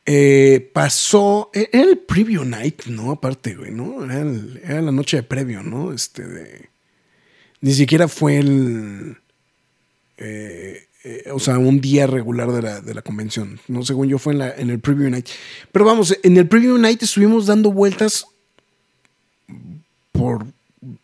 Eh, 0.09 0.70
pasó, 0.73 1.51
e- 1.52 1.69
era 1.73 1.90
el 1.90 1.98
preview 1.98 2.44
night, 2.44 2.85
¿no? 2.86 3.10
Aparte, 3.10 3.56
güey, 3.56 3.73
¿no? 3.73 4.05
Era, 4.05 4.24
era 4.62 4.82
la 4.82 4.93
noche 4.93 5.16
de 5.16 5.23
previo, 5.24 5.65
¿no? 5.65 5.93
Este 5.93 6.24
de... 6.24 6.70
Ni 7.60 7.73
siquiera 7.73 8.06
fue 8.06 8.39
el... 8.39 9.16
eh, 10.18 10.86
eh, 11.05 11.30
o 11.32 11.38
sea, 11.38 11.59
un 11.59 11.80
día 11.80 12.06
regular 12.06 12.51
de 12.51 12.62
la, 12.62 12.80
de 12.80 12.94
la 12.94 13.02
convención. 13.02 13.60
No, 13.68 13.84
según 13.84 14.09
yo 14.09 14.18
fue 14.18 14.32
en, 14.32 14.40
la, 14.40 14.51
en 14.51 14.70
el 14.70 14.80
preview 14.80 15.09
night. 15.09 15.28
Pero 15.70 15.84
vamos, 15.84 16.16
en 16.22 16.36
el 16.36 16.48
preview 16.48 16.78
night 16.78 17.02
estuvimos 17.02 17.47
dando 17.47 17.70
vueltas 17.70 18.26
por 20.12 20.47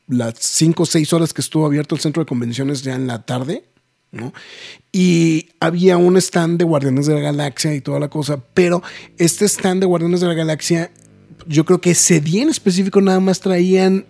las 0.09 0.35
5 0.39 0.83
o 0.83 0.87
6 0.87 1.13
horas 1.13 1.33
que 1.33 1.41
estuvo 1.41 1.67
abierto 1.67 1.95
el 1.95 2.01
centro 2.01 2.23
de 2.23 2.27
convenciones 2.27 2.83
ya 2.83 2.95
en 2.95 3.07
la 3.07 3.25
tarde. 3.25 3.65
¿no? 4.11 4.33
Y 4.91 5.51
había 5.61 5.97
un 5.97 6.17
stand 6.17 6.59
de 6.59 6.65
Guardianes 6.65 7.07
de 7.07 7.15
la 7.15 7.21
Galaxia 7.21 7.75
y 7.75 7.81
toda 7.81 7.99
la 7.99 8.09
cosa, 8.09 8.43
pero 8.55 8.83
este 9.19 9.47
stand 9.47 9.81
de 9.81 9.87
Guardianes 9.87 10.21
de 10.21 10.27
la 10.27 10.35
Galaxia, 10.35 10.91
yo 11.47 11.65
creo 11.65 11.81
que 11.81 11.93
ese 11.93 12.21
día 12.21 12.43
en 12.43 12.51
específico 12.51 13.01
nada 13.01 13.21
más 13.21 13.41
traían 13.41 14.05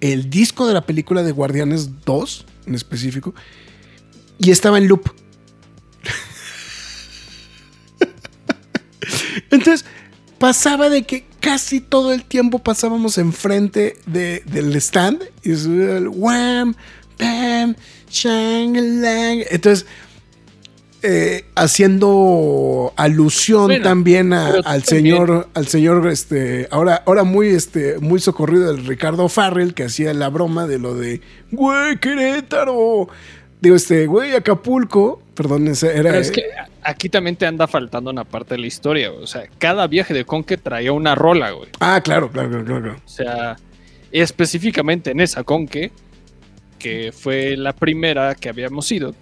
el 0.00 0.30
disco 0.30 0.68
de 0.68 0.74
la 0.74 0.86
película 0.86 1.22
de 1.22 1.32
Guardianes 1.32 2.04
2 2.04 2.46
en 2.66 2.74
específico 2.74 3.34
y 4.40 4.50
estaba 4.50 4.78
en 4.78 4.88
loop. 4.88 5.08
Entonces, 9.50 9.84
pasaba 10.38 10.88
de 10.90 11.02
que 11.02 11.24
casi 11.40 11.80
todo 11.80 12.12
el 12.12 12.24
tiempo 12.24 12.58
pasábamos 12.60 13.18
enfrente 13.18 13.96
de, 14.06 14.42
del 14.46 14.74
stand 14.76 15.22
y 15.42 15.54
subía 15.56 15.96
el 15.96 16.08
wham, 16.08 16.74
bam, 17.18 17.74
shang, 18.10 18.74
lang. 19.02 19.42
Entonces, 19.50 19.86
eh, 21.02 21.46
haciendo 21.56 22.92
alusión 22.96 23.66
Bueno, 23.68 23.82
también 23.84 24.32
a- 24.34 24.48
al 24.48 24.62
también- 24.82 24.84
señor, 24.84 25.48
al 25.54 25.66
señor, 25.66 26.06
este, 26.08 26.68
ahora, 26.70 27.02
ahora 27.06 27.24
muy, 27.24 27.48
este, 27.48 27.98
muy 27.98 28.20
socorrido 28.20 28.72
del 28.72 28.86
Ricardo 28.86 29.28
Farrell, 29.28 29.72
que 29.74 29.84
hacía 29.84 30.12
la 30.14 30.28
broma 30.28 30.66
de 30.66 30.78
lo 30.78 30.94
de, 30.94 31.20
güey, 31.50 31.98
Querétaro. 31.98 33.08
Digo, 33.60 33.76
este, 33.76 34.06
güey, 34.06 34.34
Acapulco. 34.34 35.22
Perdón, 35.34 35.68
ese 35.68 35.96
era. 35.96 36.10
Pero 36.10 36.18
es 36.18 36.30
que 36.30 36.44
aquí 36.82 37.08
también 37.08 37.36
te 37.36 37.46
anda 37.46 37.66
faltando 37.66 38.10
una 38.10 38.24
parte 38.24 38.54
de 38.54 38.60
la 38.60 38.66
historia, 38.66 39.10
güey. 39.10 39.22
O 39.22 39.26
sea, 39.26 39.44
cada 39.58 39.86
viaje 39.86 40.14
de 40.14 40.24
Conque 40.24 40.56
traía 40.56 40.92
una 40.92 41.14
rola, 41.14 41.50
güey. 41.50 41.68
Ah, 41.80 42.00
claro, 42.02 42.30
claro, 42.30 42.50
claro, 42.50 42.64
claro. 42.64 42.96
O 43.04 43.08
sea, 43.08 43.56
específicamente 44.12 45.10
en 45.10 45.20
esa 45.20 45.44
Conque, 45.44 45.92
que 46.78 47.12
fue 47.12 47.56
la 47.56 47.74
primera 47.74 48.34
que 48.34 48.48
habíamos 48.48 48.90
ido. 48.92 49.14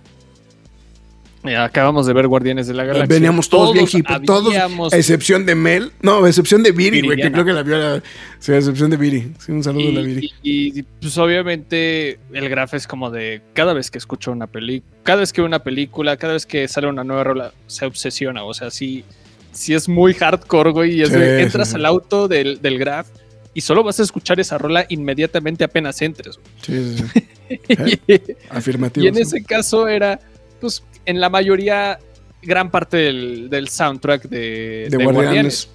Eh, 1.45 1.57
acabamos 1.57 2.07
de 2.07 2.13
ver 2.13 2.27
Guardianes 2.27 2.67
de 2.67 2.75
la 2.75 2.85
Galaxia. 2.85 3.07
Veníamos 3.15 3.49
todos, 3.49 3.73
bien 3.73 3.87
hippie, 3.91 4.21
todos, 4.27 4.49
habíamos- 4.49 4.93
a 4.93 4.97
excepción 4.97 5.47
de 5.47 5.55
Mel. 5.55 5.93
No, 6.03 6.25
a 6.25 6.29
excepción 6.29 6.63
de 6.63 6.73
Viri, 6.73 7.01
güey, 7.03 7.17
que 7.21 7.31
creo 7.31 7.45
que 7.45 7.53
la 7.53 7.63
vio. 7.63 7.79
la- 7.79 8.03
sí, 8.41 8.53
a 8.53 8.57
excepción 8.57 8.91
de 8.91 8.97
Viri. 8.97 9.33
Sí, 9.39 9.53
un 9.53 9.63
saludo 9.63 9.89
a 9.89 9.93
la 9.93 10.01
Y, 10.01 10.05
Viri. 10.07 10.33
y- 10.43 10.79
y, 10.81 10.83
pues 10.83 11.17
obviamente 11.19 12.19
el 12.33 12.49
graf 12.49 12.75
es 12.75 12.87
como 12.87 13.11
de 13.11 13.41
cada 13.55 13.73
vez 13.73 13.91
que 13.91 13.99
escucho 13.99 14.33
una 14.33 14.47
película, 14.47 14.93
cada 15.05 15.21
vez 15.21 15.33
que 15.33 15.41
veo 15.41 15.47
una 15.47 15.63
película, 15.63 16.17
cada 16.17 16.33
vez 16.35 16.45
que 16.47 16.67
sale 16.69 16.89
una 16.89 17.05
nueva 17.05 17.25
rola, 17.25 17.53
se 17.67 17.87
obsesiona. 17.87 18.45
O 18.45 18.53
sea, 18.53 18.71
sí, 18.71 19.05
sí 19.53 19.75
es 19.75 19.89
muy 19.89 20.15
hardcore, 20.15 20.71
güey. 20.73 20.95
Y 20.97 21.03
es 21.03 21.09
Sí, 21.11 21.15
de, 21.17 21.43
entras 21.43 21.69
sí. 21.71 21.77
al 21.77 21.87
auto 21.87 22.29
del, 22.29 22.61
del 22.61 22.79
graf 22.79 23.07
y 23.55 23.61
solo 23.61 23.83
vas 23.83 23.99
a 24.01 24.03
escuchar 24.03 24.39
esa 24.41 24.59
rola 24.59 24.87
inmediatamente 24.89 25.65
apenas 25.65 26.03
entres. 26.03 26.37
güey. 26.37 26.49
Sí, 26.63 26.97
sí, 26.97 27.05
sí. 27.13 27.23
Eh, 28.09 28.37
Afirmativo. 28.51 29.05
y 29.05 29.09
en 29.09 29.17
ese 29.17 29.43
caso 29.43 29.89
era, 29.89 30.21
pues, 30.61 30.83
en 31.09 31.21
la 31.21 31.31
mayoría, 31.31 31.99
gran 32.43 32.71
parte 32.71 32.99
del, 32.99 33.49
del 33.51 33.69
soundtrack 33.69 34.25
de, 34.29 34.89
de 34.91 34.97
de 34.99 35.05
Guardianes. 35.05 35.69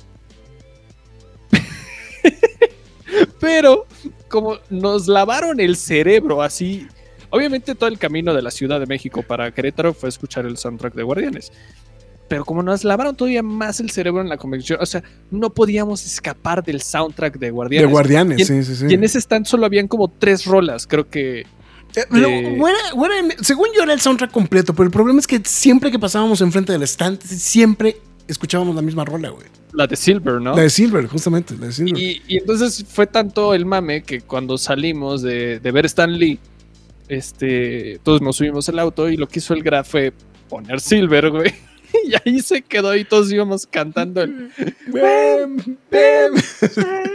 Pero 3.40 3.86
como 4.30 4.58
nos 4.70 5.08
lavaron 5.08 5.60
el 5.60 5.76
cerebro 5.76 6.42
así, 6.42 6.88
obviamente 7.30 7.76
todo 7.76 7.90
el 7.90 7.98
camino 8.00 8.34
de 8.34 8.42
la 8.42 8.52
Ciudad 8.52 8.80
de 8.80 8.86
México 8.86 9.22
para 9.24 9.52
Querétaro 9.52 9.94
fue 9.94 10.10
escuchar 10.10 10.46
el 10.46 10.58
soundtrack 10.58 10.94
de 10.94 11.04
Guardianes. 11.04 11.52
Pero 12.30 12.46
como 12.46 12.64
nos 12.64 12.84
lavaron 12.84 13.16
todavía 13.16 13.44
más 13.44 13.80
el 13.80 13.92
cerebro 13.92 14.22
en 14.22 14.30
la 14.30 14.38
convención, 14.38 14.80
o 14.82 14.86
sea, 14.86 15.04
no 15.30 15.50
podíamos 15.52 16.06
escapar 16.06 16.64
del 16.64 16.82
soundtrack 16.82 17.34
de 17.38 17.48
De 17.48 17.52
Guardianes. 17.52 17.92
Guardianes, 17.92 18.40
Y 18.40 18.42
en- 18.42 18.48
sí, 18.48 18.64
sí, 18.64 18.76
sí. 18.76 18.86
Y 18.90 18.94
en 18.94 19.04
ese 19.04 19.20
stand 19.20 19.46
solo 19.46 19.66
habían 19.66 19.88
como 19.88 20.08
tres 20.08 20.46
rolas, 20.46 20.88
creo 20.88 21.10
que 21.10 21.46
Eh, 21.96 23.36
según 23.42 23.68
yo 23.76 23.84
era 23.84 23.94
el 23.94 24.02
soundtrack 24.02 24.32
completo, 24.32 24.74
pero 24.74 24.86
el 24.86 24.92
problema 24.92 25.20
es 25.20 25.28
que 25.28 25.42
siempre 25.44 25.92
que 25.92 26.00
pasábamos 26.00 26.42
enfrente 26.42 26.72
del 26.72 26.84
stand, 26.84 27.22
siempre 27.22 27.98
escuchábamos 28.28 28.76
la 28.76 28.82
misma 28.82 29.06
rola, 29.06 29.30
güey. 29.30 29.46
la 29.74 29.86
de 29.86 29.96
Silver, 29.96 30.42
¿no? 30.42 30.56
La 30.56 30.64
de 30.64 30.70
Silver, 30.70 31.08
justamente, 31.08 31.56
la 31.58 31.68
de 31.68 31.74
Silver. 31.74 31.98
Y, 32.02 32.22
y 32.28 32.38
entonces 32.38 32.86
fue 32.88 33.06
tanto 33.06 33.54
el 33.54 33.66
mame 33.66 34.04
que 34.04 34.22
cuando 34.22 34.58
salimos 34.58 35.22
de, 35.22 35.60
de 35.60 35.72
ver 35.72 35.86
Stan 35.86 36.12
Lee, 36.12 36.40
este, 37.10 38.00
todos 38.04 38.22
nos 38.22 38.38
subimos 38.38 38.68
al 38.70 38.80
auto 38.80 39.10
y 39.10 39.18
lo 39.18 39.28
que 39.28 39.40
hizo 39.40 39.54
el 39.54 39.62
Graf 39.62 39.90
fue 39.92 40.14
poner 40.50 40.80
Silver, 40.80 41.30
güey. 41.30 41.54
Y 42.06 42.14
ahí 42.26 42.42
se 42.42 42.64
quedó 42.64 42.96
y 42.96 43.06
todos 43.06 43.32
íbamos 43.32 43.68
cantando 43.68 44.24
el... 44.24 44.50
Bam, 44.88 45.58
bam. 45.92 46.34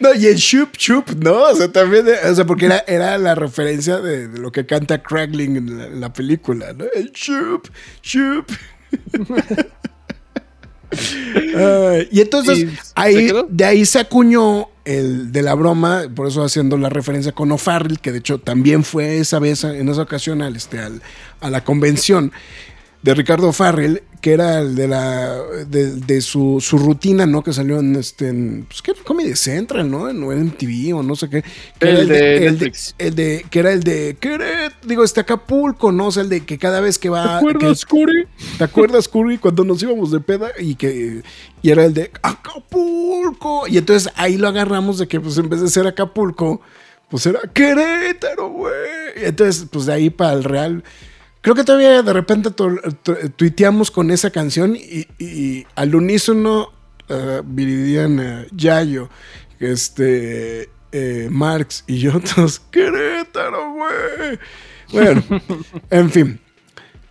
No, 0.00 0.14
y 0.14 0.26
el 0.26 0.36
Shoop 0.36 0.76
Shoop, 0.76 1.10
¿no? 1.22 1.42
O 1.44 1.54
sea, 1.54 1.70
también, 1.70 2.06
eh, 2.08 2.28
o 2.30 2.34
sea, 2.34 2.44
porque 2.46 2.66
era, 2.66 2.84
era 2.86 3.18
la 3.18 3.34
referencia 3.34 3.98
de, 4.00 4.28
de 4.28 4.38
lo 4.38 4.52
que 4.52 4.66
canta 4.66 5.02
Crackling 5.02 5.56
en 5.56 5.78
la, 5.78 5.86
en 5.86 6.00
la 6.00 6.12
película, 6.12 6.72
¿no? 6.72 6.84
El 6.94 7.10
Shoop 7.12 7.68
Shoop. 8.02 8.46
Ay, 11.56 12.08
y 12.10 12.20
entonces, 12.20 12.58
Y 12.58 12.68
ahí, 12.94 13.30
de 13.48 13.64
ahí 13.64 13.86
se 13.86 13.98
acuñó 13.98 14.68
el 14.84 15.32
de 15.32 15.40
la 15.42 15.54
broma, 15.54 16.02
por 16.14 16.26
eso 16.28 16.44
haciendo 16.44 16.76
la 16.76 16.90
referencia 16.90 17.32
con 17.32 17.50
O'Farrell, 17.52 17.98
que 18.00 18.12
de 18.12 18.18
hecho 18.18 18.38
también 18.38 18.84
fue 18.84 19.18
esa 19.18 19.38
vez, 19.38 19.64
en 19.64 19.88
esa 19.88 20.02
ocasión, 20.02 20.42
al, 20.42 20.56
este, 20.56 20.78
al- 20.80 21.00
a 21.40 21.48
la 21.50 21.64
convención 21.64 22.32
de 23.02 23.14
Ricardo 23.14 23.52
Farrell, 23.52 24.02
que 24.22 24.32
era 24.32 24.60
el 24.60 24.74
de 24.76 24.88
la 24.88 25.36
de, 25.68 25.96
de 25.96 26.20
su, 26.22 26.58
su 26.60 26.78
rutina, 26.78 27.26
¿no? 27.26 27.42
Que 27.42 27.52
salió 27.52 27.80
en 27.80 27.96
este 27.96 28.28
en, 28.28 28.64
pues, 28.68 28.80
¿qué? 28.80 28.92
Comedy 29.04 29.34
Central, 29.36 29.90
¿no? 29.90 30.08
En 30.08 30.20
MTV 30.20 30.96
o 30.96 31.02
no 31.02 31.14
sé 31.16 31.28
qué. 31.28 31.42
Que 31.78 31.88
El 31.90 31.96
era 31.96 32.04
de 32.06 32.36
el 32.46 32.52
Netflix. 32.54 32.94
el 32.98 33.14
de 33.16 33.44
que 33.50 33.58
era 33.58 33.72
el 33.72 33.82
de 33.82 34.16
Queret, 34.20 34.72
digo, 34.86 35.02
este 35.04 35.20
Acapulco, 35.20 35.92
¿no? 35.92 36.06
O 36.06 36.12
sea, 36.12 36.22
el 36.22 36.28
de 36.30 36.46
que 36.46 36.56
cada 36.56 36.80
vez 36.80 36.98
que 36.98 37.10
va 37.10 37.24
¿Te 37.24 37.30
acuerdas, 37.38 37.84
Curi? 37.84 38.24
que- 38.24 38.58
¿Te 38.58 38.64
acuerdas, 38.64 39.08
Curry, 39.08 39.38
cuando 39.38 39.64
nos 39.64 39.82
íbamos 39.82 40.10
de 40.12 40.20
peda 40.20 40.50
y 40.58 40.76
que 40.76 41.22
y 41.60 41.70
era 41.70 41.84
el 41.84 41.92
de 41.92 42.10
Acapulco? 42.22 43.66
Y 43.66 43.78
entonces 43.78 44.12
ahí 44.16 44.36
lo 44.38 44.48
agarramos 44.48 44.98
de 44.98 45.08
que 45.08 45.20
pues 45.20 45.36
en 45.38 45.48
vez 45.48 45.60
de 45.60 45.68
ser 45.68 45.86
Acapulco, 45.86 46.60
pues 47.10 47.26
era 47.26 47.40
Querétaro, 47.52 48.50
güey. 48.50 48.72
Y 49.20 49.24
entonces, 49.26 49.66
pues 49.70 49.86
de 49.86 49.92
ahí 49.92 50.10
para 50.10 50.32
el 50.32 50.44
Real. 50.44 50.84
Creo 51.42 51.54
que 51.54 51.64
todavía 51.64 52.02
de 52.02 52.12
repente 52.12 52.50
tu- 52.50 52.78
tu- 53.02 53.16
tuiteamos 53.36 53.90
con 53.90 54.10
esa 54.10 54.30
canción 54.30 54.74
y, 54.76 55.06
y 55.18 55.66
al 55.74 55.94
unísono 55.94 56.70
eh, 57.08 57.42
Viridiana, 57.44 58.46
Yayo, 58.52 59.08
este, 59.58 60.70
eh, 60.92 61.28
Marx 61.30 61.84
y 61.86 61.98
yo 61.98 62.20
todos, 62.20 62.60
Querétaro, 62.70 63.72
güey. 63.74 64.38
Bueno, 64.92 65.22
en 65.90 66.10
fin. 66.10 66.40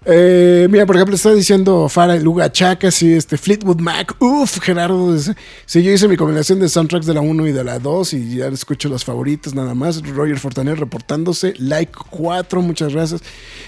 Eh, 0.03 0.67
mira, 0.71 0.87
por 0.87 0.95
ejemplo, 0.95 1.15
está 1.15 1.31
diciendo 1.31 1.87
Fara 1.87 2.15
Luga 2.15 2.51
Chaca, 2.51 2.89
sí, 2.89 3.13
este 3.13 3.37
Fleetwood 3.37 3.79
Mac. 3.79 4.15
Uf, 4.19 4.59
Gerardo. 4.59 5.13
dice, 5.13 5.35
Sí, 5.67 5.83
yo 5.83 5.91
hice 5.91 6.07
mi 6.07 6.17
combinación 6.17 6.59
de 6.59 6.69
soundtracks 6.69 7.05
de 7.05 7.13
la 7.13 7.21
1 7.21 7.45
y 7.47 7.51
de 7.51 7.63
la 7.63 7.77
2 7.77 8.13
y 8.15 8.37
ya 8.37 8.47
escucho 8.47 8.89
las 8.89 9.05
favoritas 9.05 9.53
nada 9.53 9.75
más. 9.75 10.01
Roger 10.07 10.39
Fortaner 10.39 10.79
reportándose. 10.79 11.53
Like 11.59 11.91
4, 12.09 12.61
muchas 12.63 12.93
gracias. 12.93 13.21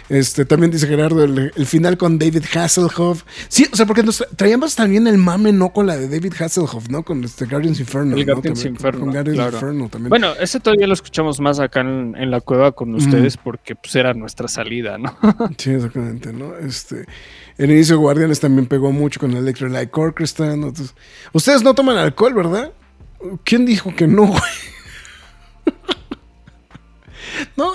Este, 0.09 0.43
también 0.45 0.71
dice 0.71 0.87
Gerardo 0.87 1.23
el, 1.23 1.51
el 1.55 1.65
final 1.67 1.97
con 1.97 2.17
David 2.17 2.43
Hasselhoff. 2.55 3.23
Sí, 3.47 3.67
o 3.71 3.75
sea, 3.75 3.85
porque 3.85 4.01
nos 4.01 4.21
tra- 4.21 4.27
traíamos 4.35 4.73
también 4.75 5.05
el 5.05 5.19
mame, 5.19 5.51
no 5.51 5.69
con 5.71 5.85
la 5.85 5.97
de 5.97 6.07
David 6.09 6.33
Hasselhoff, 6.39 6.89
¿no? 6.89 7.03
Con 7.03 7.23
este 7.23 7.45
Guardians 7.45 7.79
Inferno. 7.79 8.15
El 8.17 8.25
¿no? 8.25 8.33
Guardians 8.33 8.59
También, 8.59 8.73
Inferno, 8.75 8.99
Con 9.01 9.11
Guardians 9.11 9.37
claro. 9.37 9.53
Inferno 9.57 9.89
también. 9.89 10.09
Bueno, 10.09 10.33
ese 10.39 10.59
todavía 10.59 10.87
lo 10.87 10.93
escuchamos 10.95 11.39
más 11.39 11.59
acá 11.59 11.81
en, 11.81 12.15
en 12.17 12.31
la 12.31 12.41
cueva 12.41 12.71
con 12.71 12.95
ustedes 12.95 13.37
porque 13.37 13.75
pues 13.75 13.95
era 13.95 14.15
nuestra 14.15 14.47
salida, 14.47 14.97
¿no? 14.97 15.15
Sí, 15.57 15.69
exactamente, 15.71 16.22
¿no? 16.31 16.55
Este, 16.57 17.05
el 17.57 17.71
inicio 17.71 17.95
de 17.95 18.01
Guardianes 18.01 18.39
también 18.39 18.67
pegó 18.67 18.91
mucho 18.91 19.19
con 19.19 19.33
Electrolyte 19.33 19.91
Orchestra. 19.93 20.55
¿no? 20.55 20.67
Entonces, 20.67 20.95
ustedes 21.33 21.63
no 21.63 21.73
toman 21.73 21.97
alcohol, 21.97 22.33
¿verdad? 22.33 22.71
¿Quién 23.43 23.65
dijo 23.65 23.93
que 23.95 24.07
no, 24.07 24.27
güey? 24.27 24.41
no, 27.57 27.73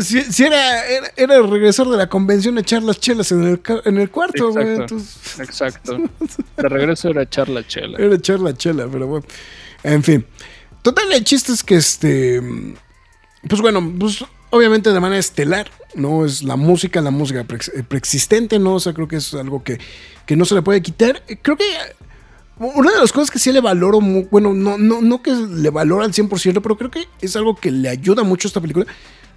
si, 0.00 0.22
si 0.22 0.44
era, 0.44 0.86
era, 0.86 1.12
era 1.16 1.42
regresar 1.42 1.86
de 1.86 1.96
la 1.96 2.08
convención 2.08 2.56
a 2.56 2.60
echar 2.60 2.82
las 2.82 2.98
chelas 2.98 3.30
en 3.32 3.44
el, 3.44 3.60
en 3.84 3.98
el 3.98 4.10
cuarto, 4.10 4.50
güey. 4.50 4.64
Exacto. 4.64 4.94
Entonces, 4.94 5.40
Exacto. 5.40 5.98
De 6.56 6.68
regreso 6.68 7.10
era 7.10 7.22
echar 7.22 7.48
la 7.48 7.66
chela. 7.66 7.98
era 7.98 8.14
echar 8.14 8.40
la 8.40 8.54
chela, 8.54 8.88
pero 8.90 9.06
bueno. 9.06 9.26
En 9.82 10.02
fin. 10.02 10.24
Total, 10.80 11.12
el 11.12 11.24
chiste 11.24 11.52
es 11.52 11.62
que 11.62 11.76
este. 11.76 12.40
Pues 13.48 13.60
bueno, 13.60 13.92
pues 13.98 14.24
obviamente 14.50 14.92
de 14.92 15.00
manera 15.00 15.18
estelar, 15.18 15.70
¿no? 15.94 16.24
Es 16.24 16.42
la 16.42 16.56
música, 16.56 17.00
la 17.00 17.10
música 17.10 17.40
eh, 17.74 17.82
preexistente, 17.86 18.58
¿no? 18.58 18.74
O 18.74 18.80
sea, 18.80 18.92
creo 18.94 19.08
que 19.08 19.16
es 19.16 19.34
algo 19.34 19.62
que, 19.62 19.78
que 20.26 20.36
no 20.36 20.44
se 20.44 20.54
le 20.54 20.62
puede 20.62 20.82
quitar. 20.82 21.22
Creo 21.42 21.56
que 21.56 21.64
una 22.58 22.90
de 22.92 22.98
las 22.98 23.12
cosas 23.12 23.30
que 23.30 23.38
sí 23.38 23.52
le 23.52 23.60
valoro, 23.60 24.00
bueno, 24.00 24.54
no, 24.54 24.78
no, 24.78 25.00
no 25.02 25.22
que 25.22 25.30
le 25.32 25.70
valoro 25.70 26.02
al 26.04 26.12
100%, 26.12 26.60
pero 26.62 26.76
creo 26.76 26.90
que 26.90 27.06
es 27.20 27.36
algo 27.36 27.54
que 27.56 27.70
le 27.70 27.88
ayuda 27.88 28.22
mucho 28.22 28.46
a 28.46 28.50
esta 28.50 28.60
película, 28.60 28.86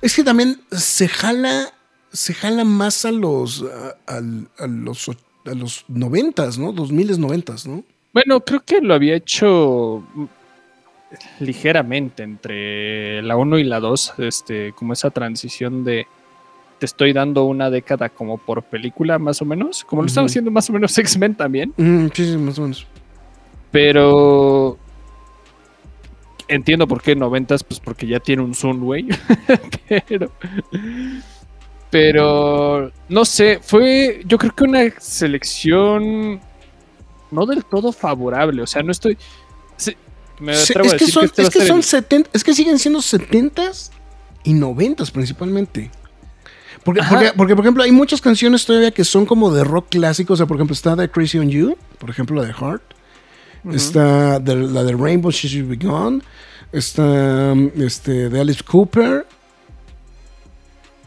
es 0.01 0.15
que 0.15 0.23
también 0.23 0.61
se 0.71 1.07
jala, 1.09 1.73
se 2.13 2.33
jala 2.33 2.63
más 2.63 3.03
a 3.03 3.11
los, 3.11 3.63
a, 4.07 4.13
al- 4.15 4.47
a 4.57 4.67
los, 4.67 5.09
a 5.09 5.53
los 5.53 5.85
90s, 5.89 6.57
¿no? 6.57 6.71
2000 6.71 7.19
noventas, 7.19 7.67
¿no? 7.67 7.83
Bueno, 8.13 8.39
creo 8.39 8.61
que 8.65 8.79
lo 8.81 8.93
había 8.93 9.15
hecho 9.15 10.03
ligeramente 11.39 12.23
entre 12.23 13.21
la 13.23 13.35
1 13.37 13.57
y 13.59 13.63
la 13.63 13.79
2, 13.79 14.13
este, 14.19 14.73
como 14.73 14.93
esa 14.93 15.09
transición 15.09 15.83
de 15.83 16.05
te 16.79 16.85
estoy 16.85 17.11
dando 17.13 17.43
una 17.43 17.69
década 17.69 18.07
como 18.09 18.37
por 18.37 18.63
película, 18.63 19.19
más 19.19 19.41
o 19.41 19.45
menos, 19.45 19.83
como 19.83 20.01
lo 20.03 20.07
estaba 20.07 20.23
Ujú. 20.25 20.29
haciendo 20.31 20.51
más 20.51 20.69
o 20.69 20.73
menos 20.73 20.97
X-Men 20.97 21.35
también, 21.35 21.73
Mm, 21.77 22.07
sí, 22.13 22.25
sí, 22.31 22.37
más 22.37 22.57
o 22.59 22.61
menos. 22.63 22.87
pero 23.71 24.77
entiendo 26.47 26.87
por 26.87 27.01
qué 27.01 27.15
90s, 27.17 27.63
pues 27.63 27.79
porque 27.79 28.07
ya 28.07 28.19
tiene 28.19 28.41
un 28.43 28.53
Zoom, 28.55 28.79
güey, 28.83 29.07
pero... 30.07 30.31
Pero, 31.91 32.91
no 33.07 33.25
sé, 33.25 33.59
fue 33.63 34.21
yo 34.25 34.37
creo 34.37 34.53
que 34.53 34.63
una 34.63 34.89
selección 34.99 36.39
no 37.31 37.45
del 37.47 37.65
todo 37.65 37.91
favorable, 37.91 38.61
o 38.61 38.67
sea, 38.67 38.83
no 38.83 38.91
estoy... 38.91 39.17
me 40.39 40.53
es 40.53 40.67
que 40.67 40.79
decir 40.83 41.11
son, 41.11 41.25
este 41.25 41.41
es 41.43 41.49
que 41.49 41.65
son 41.67 41.77
el- 41.77 41.83
70, 41.83 42.29
es 42.33 42.43
que 42.43 42.53
siguen 42.53 42.79
siendo 42.79 42.99
70s 42.99 43.91
y 44.43 44.53
90s 44.53 45.11
principalmente. 45.11 45.91
Porque, 46.83 47.01
porque, 47.09 47.31
porque, 47.35 47.55
por 47.55 47.65
ejemplo, 47.65 47.83
hay 47.83 47.91
muchas 47.91 48.21
canciones 48.21 48.65
todavía 48.65 48.91
que 48.91 49.03
son 49.03 49.25
como 49.25 49.51
de 49.51 49.63
rock 49.65 49.87
clásico. 49.89 50.33
O 50.33 50.37
sea, 50.37 50.45
por 50.45 50.55
ejemplo, 50.57 50.73
está 50.73 50.95
The 50.95 51.09
Crazy 51.09 51.37
on 51.39 51.49
You, 51.49 51.77
por 51.97 52.09
ejemplo, 52.09 52.41
la 52.41 52.47
de 52.47 52.53
Heart. 52.53 52.81
Está 53.73 54.39
de- 54.39 54.55
la 54.55 54.83
de 54.85 54.93
Rainbow 54.95 55.29
She 55.31 55.49
Should 55.49 55.67
Be 55.69 55.75
Gone. 55.85 56.21
Está 56.71 57.53
este, 57.77 58.29
de 58.29 58.39
Alice 58.39 58.63
Cooper. 58.63 59.25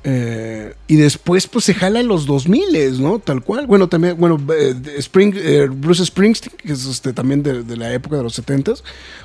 Eh, 0.05 0.75
y 0.89 0.97
después, 0.97 1.47
pues 1.47 1.65
se 1.65 1.75
jala 1.75 2.03
los 2.03 2.27
2000, 2.27 3.01
¿no? 3.01 3.21
Tal 3.21 3.43
cual. 3.43 3.69
Bueno, 3.69 3.89
también, 3.89 4.17
bueno, 4.19 4.37
eh, 4.53 4.75
Spring, 4.99 5.33
eh, 5.37 5.69
Bruce 5.71 6.05
Springsteen, 6.05 6.57
que 6.57 6.73
es 6.73 6.85
este, 6.87 7.13
también 7.13 7.43
de, 7.45 7.63
de 7.63 7.77
la 7.77 7.93
época 7.93 8.17
de 8.17 8.25
los 8.25 8.37
70s, 8.37 8.83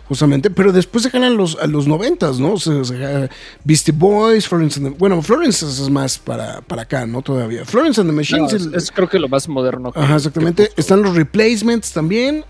justamente. 0.07 0.51
Pero 0.51 0.71
después 0.71 1.03
se 1.03 1.09
jalan 1.09 1.35
los, 1.35 1.57
a 1.59 1.65
los 1.65 1.87
90s, 1.87 2.37
¿no? 2.37 2.57
Se 2.57 2.83
jala 2.95 3.29
Beastie 3.63 3.91
Boys, 3.91 4.47
Florence 4.47 4.79
and 4.79 4.91
the- 4.93 4.97
Bueno, 4.99 5.19
Florence 5.23 5.65
es 5.65 5.89
más 5.89 6.19
para, 6.19 6.61
para 6.61 6.83
acá, 6.83 7.07
¿no? 7.07 7.23
Todavía. 7.23 7.65
Florence 7.65 7.99
and 7.99 8.09
the 8.09 8.13
No, 8.13 8.17
Machines. 8.17 8.53
es, 8.53 8.65
el- 8.67 8.75
es 8.75 8.91
creo 8.91 9.09
que 9.09 9.17
lo 9.17 9.27
más 9.29 9.47
moderno. 9.49 9.91
que- 9.91 9.99
Ajá, 9.99 10.15
exactamente. 10.17 10.69
Están 10.77 11.01
los 11.01 11.15
replacements 11.15 11.91
también. 11.91 12.45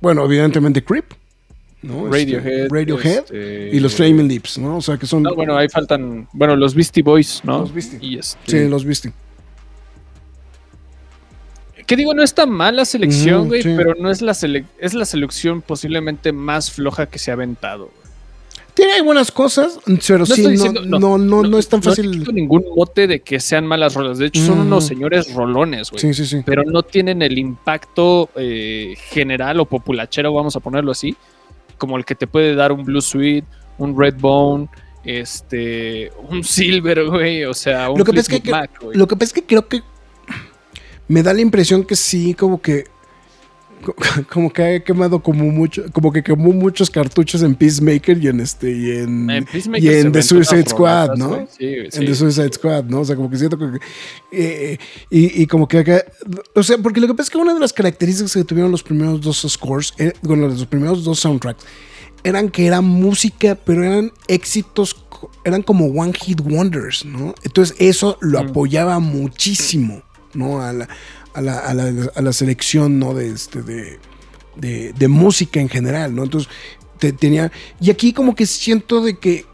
Bueno, 0.00 0.24
evidentemente 0.24 0.82
Creep. 0.82 1.12
¿No? 1.82 2.14
Este, 2.14 2.68
Radiohead, 2.70 3.18
este, 3.24 3.70
Y 3.72 3.80
los 3.80 3.94
Flaming 3.94 4.28
Lips, 4.28 4.58
¿no? 4.58 4.76
O 4.78 4.80
sea, 4.82 4.96
que 4.96 5.06
son. 5.06 5.22
No, 5.22 5.34
bueno, 5.34 5.56
ahí 5.56 5.68
faltan, 5.68 6.28
bueno, 6.32 6.54
los 6.56 6.74
Beastie 6.74 7.02
Boys, 7.02 7.40
¿no? 7.44 7.60
Los 7.60 7.74
Beastie. 7.74 7.98
Y 8.00 8.18
este, 8.18 8.38
Sí, 8.64 8.68
los 8.68 8.84
viste. 8.84 9.12
Que 11.86 11.96
digo, 11.96 12.14
no 12.14 12.22
está 12.22 12.46
mal 12.46 12.76
la 12.76 12.84
selección, 12.84 13.48
güey, 13.48 13.62
sí. 13.62 13.74
pero 13.76 13.94
no 13.98 14.10
es 14.10 14.22
la 14.22 14.32
sele- 14.32 14.64
es 14.78 14.94
la 14.94 15.04
selección 15.04 15.62
posiblemente 15.62 16.32
más 16.32 16.70
floja 16.70 17.06
que 17.06 17.18
se 17.18 17.30
ha 17.30 17.34
aventado. 17.34 17.86
güey. 17.86 18.02
Tiene 18.74 19.02
buenas 19.02 19.30
cosas, 19.30 19.78
pero 20.06 20.24
sí, 20.24 20.42
no, 20.44 20.48
diciendo- 20.48 20.80
no, 20.86 21.18
no, 21.18 21.42
no, 21.42 21.58
es 21.58 21.68
tan 21.68 21.80
No 21.80 21.90
fácil. 21.90 22.10
quito 22.10 22.32
ningún 22.32 22.64
mote 22.74 23.06
de 23.06 23.20
que 23.20 23.38
sean 23.38 23.66
malas 23.66 23.94
rolas. 23.94 24.16
De 24.16 24.26
hecho, 24.26 24.40
son 24.46 24.58
Mm. 24.60 24.66
unos 24.68 24.86
señores 24.86 25.34
rolones, 25.34 25.90
güey. 25.90 26.00
sí, 26.00 26.14
sí, 26.14 26.24
sí. 26.24 26.42
Pero 26.46 26.64
no 26.64 26.82
tienen 26.82 27.20
el 27.20 27.36
impacto 27.36 28.30
eh, 28.36 28.94
general 29.10 29.60
o 29.60 29.66
populachero, 29.66 30.32
vamos 30.32 30.56
a 30.56 30.60
ponerlo 30.60 30.92
así, 30.92 31.14
como 31.82 31.96
el 31.96 32.04
que 32.04 32.14
te 32.14 32.28
puede 32.28 32.54
dar 32.54 32.70
un 32.70 32.84
Blue 32.84 33.00
Suite, 33.00 33.44
un 33.76 33.98
Redbone, 33.98 34.68
este, 35.04 36.12
un 36.28 36.44
Silver, 36.44 37.06
güey, 37.06 37.44
o 37.44 37.54
sea, 37.54 37.90
un 37.90 37.98
Lo 37.98 38.04
que 38.04 38.12
pasa 38.12 38.20
es 38.20 38.28
que- 38.28 38.40
Fleetwood 38.50 38.60
Mac. 38.60 38.94
Lo 38.94 39.08
que 39.08 39.16
pasa 39.16 39.24
es 39.26 39.32
que 39.32 39.42
creo 39.44 39.66
que 39.66 39.82
me 41.08 41.24
da 41.24 41.34
la 41.34 41.40
impresión 41.40 41.82
que 41.82 41.96
sí, 41.96 42.34
como 42.34 42.62
que 42.62 42.84
como 44.30 44.52
que 44.52 44.62
ha 44.76 44.84
quemado 44.84 45.22
como 45.22 45.44
mucho, 45.50 45.84
como 45.92 46.12
que 46.12 46.22
quemó 46.22 46.52
muchos 46.52 46.90
cartuchos 46.90 47.42
en 47.42 47.54
Peacemaker 47.54 48.18
y 48.22 48.28
en 48.28 48.40
este 48.40 48.70
y 48.72 48.90
en, 48.98 49.28
En 49.30 49.44
Peacemaker 49.44 49.82
y 49.84 49.88
en 49.98 50.12
The 50.12 50.22
Suicide 50.22 50.68
Squad, 50.68 51.16
¿no? 51.16 51.46
Sí, 51.58 51.74
sí. 51.90 51.98
en 52.00 52.06
The 52.06 52.14
Suicide 52.14 52.52
Squad, 52.52 52.84
¿no? 52.84 53.00
O 53.00 53.04
sea, 53.04 53.16
como 53.16 53.28
que 53.30 53.36
siento 53.36 53.58
que. 53.58 53.78
eh, 54.32 54.78
y, 55.10 55.42
y 55.42 55.46
como 55.46 55.66
que 55.68 55.78
acá. 55.78 56.04
O 56.54 56.62
sea, 56.62 56.78
porque 56.78 57.00
lo 57.00 57.06
que 57.06 57.14
pasa 57.14 57.24
es 57.24 57.30
que 57.30 57.38
una 57.38 57.54
de 57.54 57.60
las 57.60 57.72
características 57.72 58.32
que 58.34 58.44
tuvieron 58.44 58.70
los 58.70 58.82
primeros 58.82 59.20
dos 59.20 59.44
scores, 59.48 59.92
eh, 59.98 60.12
bueno, 60.22 60.48
los 60.48 60.66
primeros 60.66 61.04
dos 61.04 61.20
soundtracks, 61.20 61.64
eran 62.24 62.50
que 62.50 62.66
era 62.66 62.80
música, 62.80 63.56
pero 63.56 63.82
eran 63.84 64.12
éxitos, 64.28 64.96
eran 65.44 65.62
como 65.62 65.86
One 65.86 66.12
Hit 66.12 66.40
Wonders, 66.40 67.04
¿no? 67.04 67.34
Entonces, 67.42 67.74
eso 67.80 68.16
lo 68.20 68.42
Mm. 68.42 68.48
apoyaba 68.48 68.98
muchísimo, 69.00 70.02
¿no? 70.34 70.62
A 70.62 70.72
la, 70.72 70.88
a 71.34 71.40
la, 71.40 72.32
selección, 72.32 72.98
¿no? 72.98 73.14
De 73.14 73.30
este, 73.30 73.62
de, 73.62 73.98
de, 74.56 74.92
de 74.92 75.08
música 75.08 75.60
en 75.60 75.68
general, 75.68 76.14
¿no? 76.14 76.24
Entonces, 76.24 76.50
te- 76.98 77.12
tenía. 77.12 77.50
Y 77.80 77.90
aquí, 77.90 78.12
como 78.12 78.34
que 78.34 78.46
siento 78.46 79.00
de 79.02 79.18
que 79.18 79.44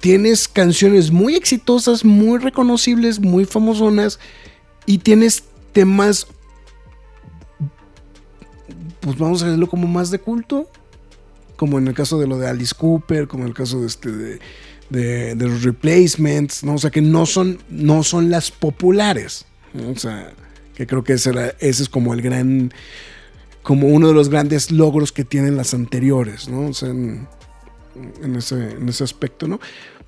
tienes 0.00 0.48
canciones 0.48 1.10
muy 1.10 1.34
exitosas, 1.36 2.04
muy 2.04 2.38
reconocibles, 2.38 3.20
muy 3.20 3.44
famosonas 3.44 4.18
y 4.86 4.98
tienes 4.98 5.44
temas, 5.72 6.26
pues 9.00 9.16
vamos 9.18 9.42
a 9.42 9.46
verlo 9.46 9.68
como 9.68 9.86
más 9.86 10.10
de 10.10 10.18
culto, 10.18 10.68
como 11.56 11.78
en 11.78 11.88
el 11.88 11.94
caso 11.94 12.18
de 12.18 12.26
lo 12.26 12.38
de 12.38 12.48
Alice 12.48 12.74
Cooper, 12.76 13.28
como 13.28 13.44
en 13.44 13.48
el 13.50 13.54
caso 13.54 13.80
de 13.80 13.86
este 13.86 14.10
de, 14.10 14.40
de- 14.90 15.34
de 15.34 15.46
los 15.48 15.62
replacements, 15.62 16.64
¿no? 16.64 16.74
O 16.74 16.78
sea 16.78 16.90
que 16.90 17.00
no 17.02 17.26
son, 17.26 17.58
no 17.68 18.02
son 18.02 18.30
las 18.30 18.50
populares. 18.50 19.44
O 19.94 19.98
sea, 19.98 20.32
que 20.78 20.86
creo 20.86 21.02
que 21.02 21.14
ese, 21.14 21.32
es 21.58 21.88
como 21.88 22.14
el 22.14 22.22
gran, 22.22 22.72
como 23.64 23.88
uno 23.88 24.06
de 24.06 24.14
los 24.14 24.28
grandes 24.28 24.70
logros 24.70 25.10
que 25.10 25.24
tienen 25.24 25.56
las 25.56 25.74
anteriores, 25.74 26.48
¿no? 26.48 26.68
O 26.68 26.72
sea, 26.72 26.90
en, 26.90 27.26
ese, 28.36 28.70
en 28.70 28.88
ese 28.88 29.02
aspecto, 29.02 29.48
¿no? 29.48 29.58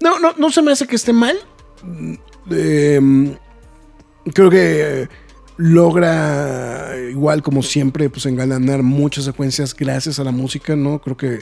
No, 0.01 0.21
no, 0.21 0.33
no 0.39 0.51
se 0.51 0.63
me 0.63 0.71
hace 0.71 0.87
que 0.87 0.95
esté 0.95 1.13
mal. 1.13 1.37
Eh, 2.53 3.01
creo 4.33 4.49
que 4.49 5.09
logra 5.57 6.95
igual 7.11 7.43
como 7.43 7.65
siempre 7.65 8.09
pues 8.09 8.27
engalanar 8.27 8.85
muchas 8.85 9.25
secuencias 9.25 9.75
gracias 9.75 10.21
a 10.21 10.25
la 10.25 10.31
música, 10.31 10.77
¿no? 10.77 11.01
Creo 11.01 11.17
que 11.17 11.41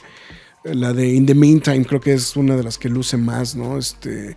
la 0.65 0.95
de 0.95 1.07
In 1.07 1.27
the 1.27 1.35
Meantime 1.35 1.85
creo 1.85 2.01
que 2.01 2.15
es 2.15 2.35
una 2.35 2.57
de 2.57 2.63
las 2.63 2.79
que 2.79 2.89
luce 2.89 3.19
más, 3.19 3.55
¿no? 3.55 3.77
Este 3.77 4.37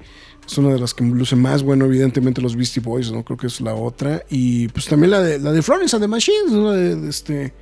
es 0.52 0.58
una 0.58 0.74
de 0.74 0.80
las 0.80 0.94
que 0.94 1.04
luce 1.04 1.36
más, 1.36 1.64
bueno, 1.64 1.86
evidentemente 1.86 2.42
los 2.42 2.56
Beastie 2.56 2.82
Boys, 2.82 3.12
¿no? 3.12 3.24
Creo 3.24 3.38
que 3.38 3.48
es 3.48 3.62
la 3.62 3.74
otra 3.74 4.24
y 4.30 4.68
pues 4.70 4.86
también 4.88 5.12
la 5.12 5.22
de 5.22 5.40
la 5.40 5.52
de 5.52 5.62
Florence 5.62 5.96
and 5.96 6.04
the 6.04 6.08
Machines, 6.08 6.52
¿no? 6.52 6.72
De- 6.72 6.96
de 6.96 7.10
este 7.10 7.54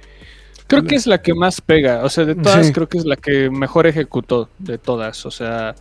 Creo 0.68 0.84
que 0.84 0.96
es 0.96 1.08
la 1.08 1.20
que 1.20 1.34
más 1.34 1.62
pega, 1.62 2.04
o 2.04 2.10
sea, 2.10 2.26
de 2.26 2.36
todas 2.36 2.68
Sí. 2.68 2.74
creo 2.74 2.88
que 2.88 3.00
es 3.00 3.06
la 3.06 3.16
que 3.16 3.50
mejor 3.50 3.88
ejecutó 3.88 4.50
de 4.60 4.78
todas, 4.78 5.26
o 5.26 5.32
sea, 5.32 5.74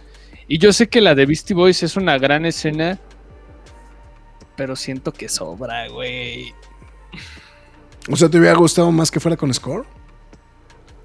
y 0.49 0.57
yo 0.59 0.73
sé 0.73 0.89
que 0.89 1.03
la 1.03 1.15
de 1.15 1.27
Beastie 1.27 1.55
Boys 1.55 1.83
es 1.83 1.97
una 1.97 2.17
gran 2.17 2.47
escena, 2.47 2.99
pero 4.57 4.77
siento 4.77 5.13
que 5.13 5.29
sobra, 5.29 5.89
güey. 5.89 6.53
O 8.11 8.17
sea, 8.17 8.31
¿te 8.31 8.39
hubiera 8.39 8.57
gustado 8.57 8.91
más 8.91 9.11
que 9.11 9.21
fuera 9.21 9.37
con 9.37 9.53
score? 9.53 9.85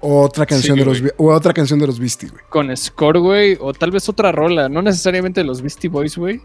Otra 0.06 0.44
canción 0.44 0.76
Sí, 0.76 0.80
de 0.80 0.84
los 0.84 1.02
o 1.16 1.32
otra 1.32 1.54
canción 1.54 1.78
de 1.78 1.86
los 1.86 1.98
Beastie, 1.98 2.28
güey. 2.28 2.42
Con 2.50 2.76
score, 2.76 3.18
güey, 3.20 3.56
o 3.58 3.72
tal 3.72 3.90
vez 3.90 4.06
otra 4.06 4.32
rola, 4.32 4.68
no 4.68 4.82
necesariamente 4.82 5.40
de 5.40 5.46
los 5.46 5.62
Beastie 5.62 5.88
Boys, 5.88 6.18
güey. 6.18 6.42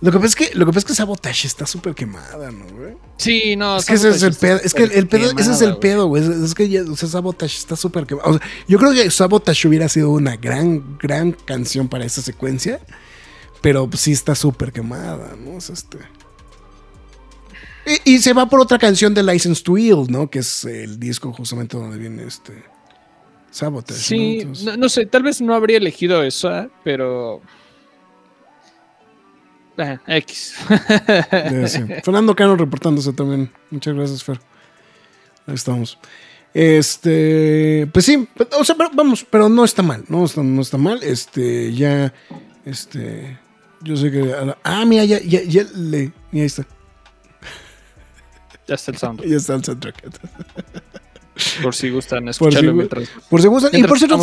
Lo 0.00 0.10
que 0.10 0.18
pasa 0.18 0.26
es 0.28 0.34
que 0.36 0.54
lo 0.54 0.64
que 0.64 0.70
pasa 0.70 0.78
es 0.78 0.84
que 0.86 0.94
Sabotage 0.94 1.46
está 1.46 1.66
súper 1.66 1.94
quemada, 1.94 2.50
¿no, 2.50 2.64
güey? 2.74 2.94
Sí, 3.18 3.56
no, 3.56 3.76
Es 3.76 3.84
que 3.84 3.92
ese 3.92 4.08
es 4.08 4.22
el 4.22 4.32
pedo, 4.32 4.58
es 4.64 4.72
que 4.72 4.84
el, 4.84 4.92
el 4.92 5.06
pedo, 5.06 5.28
quemada, 5.28 5.42
ese 5.42 5.52
es 5.52 5.60
el 5.60 5.76
pedo, 5.76 6.06
güey. 6.06 6.22
Es, 6.22 6.30
es 6.30 6.54
que 6.54 6.66
ya, 6.70 6.80
o 6.82 6.96
sea, 6.96 7.10
Sabotage 7.10 7.58
está 7.58 7.76
súper. 7.76 8.06
O 8.24 8.32
sea, 8.32 8.48
yo 8.66 8.78
creo 8.78 8.92
que 8.94 9.10
Sabotage 9.10 9.68
hubiera 9.68 9.90
sido 9.90 10.08
una 10.08 10.36
gran, 10.36 10.96
gran 10.96 11.32
canción 11.32 11.88
para 11.88 12.06
esa 12.06 12.22
secuencia, 12.22 12.80
pero 13.60 13.90
sí 13.98 14.12
está 14.12 14.34
súper 14.34 14.72
quemada, 14.72 15.36
¿no? 15.36 15.56
O 15.56 15.60
sea, 15.60 15.74
este... 15.74 15.98
Y, 18.06 18.14
y 18.14 18.18
se 18.20 18.32
va 18.32 18.48
por 18.48 18.60
otra 18.60 18.78
canción 18.78 19.12
de 19.12 19.22
License 19.22 19.62
to 19.62 19.76
Ill, 19.76 20.06
¿no? 20.08 20.30
Que 20.30 20.38
es 20.38 20.64
el 20.64 20.98
disco 20.98 21.34
justamente 21.34 21.76
donde 21.76 21.98
viene 21.98 22.24
este 22.24 22.64
Sabotage. 23.58 23.98
Sí, 23.98 24.16
¿no? 24.36 24.40
Entonces- 24.42 24.64
no, 24.64 24.76
no 24.76 24.88
sé, 24.88 25.06
tal 25.06 25.22
vez 25.24 25.40
no 25.40 25.52
habría 25.52 25.78
elegido 25.78 26.22
esa, 26.22 26.68
pero... 26.84 27.42
Ah, 29.76 30.00
X. 30.06 30.54
Fernando 32.04 32.34
Cano 32.36 32.56
reportándose 32.56 33.12
también. 33.12 33.50
Muchas 33.70 33.94
gracias, 33.94 34.22
Fer. 34.24 34.40
Ahí 35.46 35.54
estamos. 35.54 35.98
Este, 36.54 37.88
pues 37.92 38.04
sí, 38.04 38.28
o 38.58 38.64
sea, 38.64 38.74
pero 38.74 38.90
vamos, 38.92 39.24
pero 39.28 39.48
no 39.48 39.64
está 39.64 39.82
mal, 39.82 40.04
no 40.08 40.24
está, 40.24 40.42
no 40.42 40.62
está 40.62 40.78
mal. 40.78 41.00
Este, 41.02 41.72
ya, 41.74 42.12
este, 42.64 43.38
yo 43.82 43.96
sé 43.96 44.10
que. 44.10 44.34
ah, 44.64 44.84
mira, 44.84 45.04
ya, 45.04 45.20
ya, 45.20 45.42
ya 45.42 45.64
le. 45.74 46.12
Mira, 46.32 46.42
ahí 46.42 46.46
está. 46.46 46.66
ya 48.66 48.74
está 48.74 48.90
el 48.92 48.98
sound. 48.98 49.22
Ya 49.26 49.36
está 49.36 49.54
el 49.54 49.64
soundtrack. 49.64 50.02
Por 51.62 51.74
si 51.74 51.90
gustan 51.90 52.20
Por 52.24 52.30
escucharlo 52.30 52.70
si- 52.70 52.76
mientras. 52.76 53.08
Por 53.30 53.40
si 53.42 53.48
gustan. 53.48 53.70
Y 53.74 53.82
por 53.84 53.98
cierto, 53.98 54.18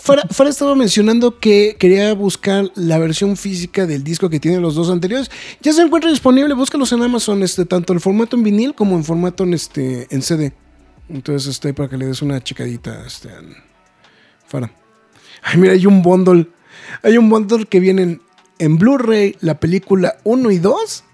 Fara, 0.00 0.22
en 0.28 0.46
estaba 0.48 0.74
mencionando 0.74 1.38
que 1.38 1.76
quería 1.78 2.12
buscar 2.14 2.70
la 2.74 2.98
versión 2.98 3.36
física 3.36 3.86
del 3.86 4.04
disco 4.04 4.28
que 4.28 4.38
tienen 4.40 4.60
los 4.62 4.74
dos 4.74 4.90
anteriores. 4.90 5.30
Ya 5.60 5.72
se 5.72 5.82
encuentra 5.82 6.10
disponible, 6.10 6.52
búscalos 6.54 6.92
en 6.92 7.02
Amazon, 7.02 7.42
este, 7.42 7.64
tanto 7.64 7.92
el 7.92 8.00
formato 8.00 8.36
en 8.36 8.42
vinil 8.42 8.74
como 8.74 8.96
en 8.96 9.04
formato 9.04 9.44
en, 9.44 9.54
este, 9.54 10.06
en 10.10 10.22
CD. 10.22 10.52
Entonces, 11.08 11.48
este, 11.48 11.72
para 11.72 11.88
que 11.88 11.96
le 11.96 12.06
des 12.06 12.20
una 12.22 12.42
checadita, 12.42 13.04
este, 13.06 13.28
en- 13.28 13.56
Fara. 14.46 14.70
Ay, 15.42 15.58
mira, 15.58 15.72
hay 15.72 15.86
un 15.86 16.02
bundle. 16.02 16.48
Hay 17.02 17.16
un 17.16 17.28
bundle 17.30 17.66
que 17.66 17.80
vienen 17.80 18.20
en 18.58 18.76
Blu-ray, 18.78 19.36
la 19.40 19.58
película 19.60 20.16
1 20.24 20.50
y 20.50 20.58
2. 20.58 21.04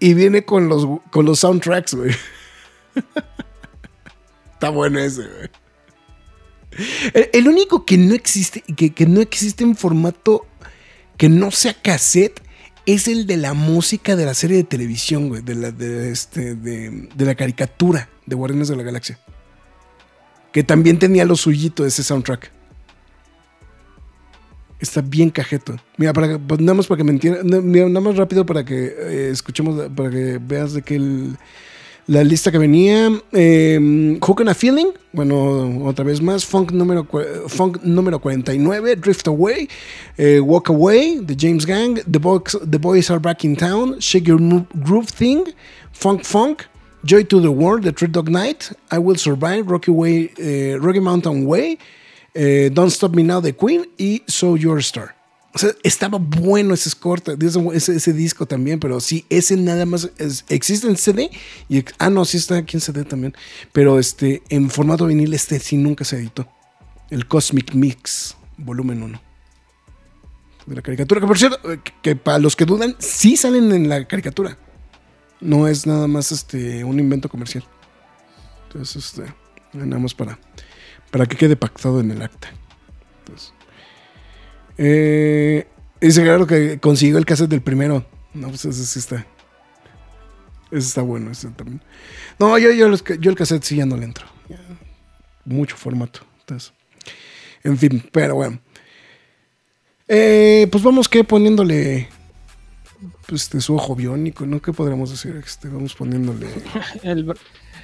Y 0.00 0.14
viene 0.14 0.44
con 0.44 0.68
los, 0.68 0.86
con 1.10 1.24
los 1.24 1.38
soundtracks, 1.38 1.94
güey. 1.94 2.10
Está 4.62 4.70
bueno 4.70 5.00
ese, 5.00 5.22
güey. 5.22 5.50
El, 7.32 7.48
único 7.48 7.84
que 7.84 7.98
no 7.98 8.14
existe, 8.14 8.62
que, 8.62 9.06
no 9.06 9.20
existe 9.20 9.64
en 9.64 9.74
formato 9.74 10.46
que 11.16 11.28
no 11.28 11.50
sea 11.50 11.74
cassette, 11.74 12.40
es 12.86 13.08
el 13.08 13.26
de 13.26 13.38
la 13.38 13.54
música 13.54 14.14
de 14.14 14.24
la 14.24 14.34
serie 14.34 14.58
de 14.58 14.62
televisión, 14.62 15.30
güey. 15.30 15.42
De 15.42 15.56
la, 15.56 15.74
este, 16.06 16.54
de, 16.54 17.08
la 17.16 17.34
caricatura 17.34 18.08
de 18.24 18.36
Guardianes 18.36 18.68
de 18.68 18.76
la 18.76 18.84
Galaxia. 18.84 19.18
Que 20.52 20.62
también 20.62 20.96
tenía 21.00 21.24
lo 21.24 21.34
suyito 21.34 21.84
ese 21.84 22.04
soundtrack. 22.04 22.52
Está 24.78 25.00
bien 25.00 25.30
cajeto. 25.30 25.74
Mira, 25.96 26.12
para, 26.12 26.38
pues, 26.38 26.60
nada 26.60 26.74
más 26.74 26.86
para 26.86 26.98
que 26.98 27.04
me 27.04 27.10
entiendan, 27.10 27.72
nada 27.72 28.00
más 28.00 28.16
rápido 28.16 28.46
para 28.46 28.64
que 28.64 28.94
eh, 28.96 29.30
escuchemos, 29.32 29.90
para 29.90 30.08
que 30.08 30.38
veas 30.40 30.72
de 30.72 30.82
que 30.82 30.94
el, 30.94 31.36
la 32.06 32.24
lista 32.24 32.50
que 32.50 32.58
venía, 32.58 33.10
eh, 33.32 34.18
Hook 34.20 34.40
and 34.40 34.50
a 34.50 34.54
Feeling, 34.54 34.92
bueno, 35.12 35.86
otra 35.86 36.04
vez 36.04 36.20
más, 36.20 36.44
Funk 36.44 36.72
número, 36.72 37.06
Funk 37.48 37.82
número 37.82 38.20
49, 38.20 38.96
Drift 38.96 39.28
Away, 39.28 39.68
eh, 40.16 40.40
Walk 40.40 40.68
Away, 40.70 41.20
The 41.24 41.36
James 41.38 41.64
Gang, 41.64 42.00
The 42.10 42.18
Boys, 42.18 42.58
The 42.68 42.78
Boys 42.78 43.10
Are 43.10 43.20
Back 43.20 43.44
in 43.44 43.56
Town, 43.56 44.00
Shake 44.00 44.28
Your 44.28 44.40
Groove 44.84 45.10
Thing, 45.10 45.44
Funk 45.92 46.24
Funk, 46.24 46.64
Joy 47.04 47.24
to 47.24 47.40
the 47.40 47.50
World, 47.50 47.82
The 47.84 47.92
Three 47.92 48.08
Dog 48.08 48.28
Night, 48.28 48.72
I 48.90 48.98
Will 48.98 49.16
Survive, 49.16 49.70
Rocky, 49.70 49.90
Way, 49.90 50.32
eh, 50.38 50.78
Rocky 50.80 51.00
Mountain 51.00 51.46
Way, 51.46 51.78
eh, 52.34 52.68
Don't 52.72 52.90
Stop 52.90 53.14
Me 53.14 53.22
Now, 53.22 53.40
The 53.40 53.52
Queen 53.52 53.86
y 53.98 54.22
So 54.26 54.56
Your 54.56 54.80
Star. 54.82 55.21
O 55.54 55.58
sea, 55.58 55.70
estaba 55.82 56.18
bueno 56.18 56.72
ese 56.72 56.88
score, 56.88 57.22
ese, 57.72 57.94
ese, 57.94 58.12
disco 58.14 58.46
también, 58.46 58.80
pero 58.80 59.00
sí, 59.00 59.26
ese 59.28 59.56
nada 59.56 59.84
más 59.84 60.10
existe 60.48 60.86
en 60.86 60.96
CD 60.96 61.30
y 61.68 61.84
ah 61.98 62.08
no, 62.08 62.24
sí 62.24 62.38
está 62.38 62.56
aquí 62.56 62.78
en 62.78 62.80
CD 62.80 63.04
también, 63.04 63.34
pero 63.70 63.98
este 63.98 64.42
en 64.48 64.70
formato 64.70 65.06
vinil 65.06 65.34
este 65.34 65.58
sí 65.60 65.76
nunca 65.76 66.04
se 66.04 66.16
editó. 66.16 66.48
El 67.10 67.28
Cosmic 67.28 67.74
Mix 67.74 68.34
volumen 68.56 69.02
1 69.02 69.20
de 70.66 70.76
la 70.76 70.82
caricatura, 70.82 71.20
que 71.20 71.26
por 71.26 71.38
cierto, 71.38 71.72
eh, 71.72 71.80
que, 72.00 72.16
para 72.16 72.38
los 72.38 72.56
que 72.56 72.64
dudan, 72.64 72.96
sí 72.98 73.36
salen 73.36 73.72
en 73.72 73.88
la 73.88 74.06
caricatura. 74.06 74.56
No 75.40 75.66
es 75.66 75.86
nada 75.86 76.06
más 76.06 76.32
este 76.32 76.84
un 76.84 76.98
invento 76.98 77.28
comercial. 77.28 77.64
Entonces, 78.68 79.04
este, 79.04 79.34
nada 79.72 80.06
para 80.16 80.38
para 81.10 81.26
que 81.26 81.36
quede 81.36 81.56
pactado 81.56 82.00
en 82.00 82.10
el 82.10 82.22
acta. 82.22 82.50
Entonces, 83.20 83.52
eh, 84.78 85.66
dice 86.00 86.22
claro 86.22 86.46
que 86.46 86.78
consiguió 86.78 87.18
el 87.18 87.26
cassette 87.26 87.50
del 87.50 87.62
primero. 87.62 88.06
No, 88.34 88.48
pues 88.48 88.64
ese 88.64 88.84
sí 88.84 88.98
está. 88.98 89.26
Ese 90.70 90.88
está 90.88 91.02
bueno, 91.02 91.30
ese 91.30 91.48
también. 91.48 91.82
No, 92.38 92.58
yo, 92.58 92.70
yo, 92.72 92.86
el 92.86 93.36
cassette 93.36 93.62
sí 93.62 93.76
ya 93.76 93.86
no 93.86 93.96
le 93.96 94.04
entro. 94.04 94.26
Mucho 95.44 95.76
formato. 95.76 96.20
Entonces, 96.40 96.72
en 97.62 97.76
fin, 97.76 98.02
pero 98.12 98.36
bueno. 98.36 98.60
Eh, 100.08 100.68
pues 100.70 100.82
vamos 100.82 101.08
que 101.08 101.24
poniéndole 101.24 102.08
pues, 103.26 103.42
este, 103.42 103.60
su 103.60 103.74
ojo 103.74 103.94
biónico, 103.96 104.46
¿no? 104.46 104.60
¿Qué 104.60 104.72
podríamos 104.72 105.10
decir? 105.10 105.40
Este, 105.44 105.68
vamos 105.68 105.94
poniéndole 105.94 106.48
El, 107.02 107.34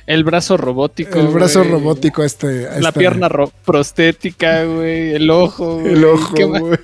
el 0.09 0.25
brazo 0.25 0.57
robótico. 0.57 1.19
el 1.21 1.29
brazo 1.29 1.63
robótico 1.65 2.25
este. 2.25 2.63
La 2.63 2.77
esta- 2.77 2.93
pierna 2.93 3.29
ro- 3.29 3.53
prostética, 3.65 4.65
güey. 4.65 5.13
El 5.15 5.31
ojo. 5.31 5.81
El 5.85 6.01
güey. 6.01 6.05
ojo, 6.05 6.35
güey. 6.61 6.79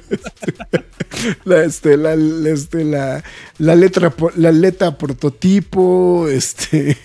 la, 1.44 1.64
este, 1.64 1.96
la, 1.96 2.14
este, 2.14 2.84
la, 2.84 3.24
la 3.58 3.74
letra, 3.74 4.12
la 4.36 4.52
letra 4.52 4.96
prototipo, 4.98 6.28
este. 6.28 6.96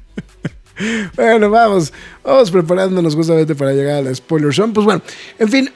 bueno, 1.16 1.50
vamos, 1.50 1.92
vamos 2.24 2.50
preparándonos 2.50 3.14
justamente 3.14 3.54
para 3.54 3.72
llegar 3.72 3.96
a 3.96 4.02
la 4.02 4.14
spoiler 4.14 4.54
zone. 4.54 4.72
Pues 4.72 4.84
bueno, 4.84 5.02
en 5.38 5.48
fin, 5.48 5.70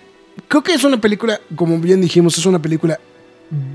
creo 0.48 0.62
que 0.62 0.72
es 0.74 0.84
una 0.84 1.00
película, 1.00 1.40
como 1.56 1.78
bien 1.78 2.00
dijimos, 2.00 2.38
es 2.38 2.46
una 2.46 2.60
película 2.62 2.98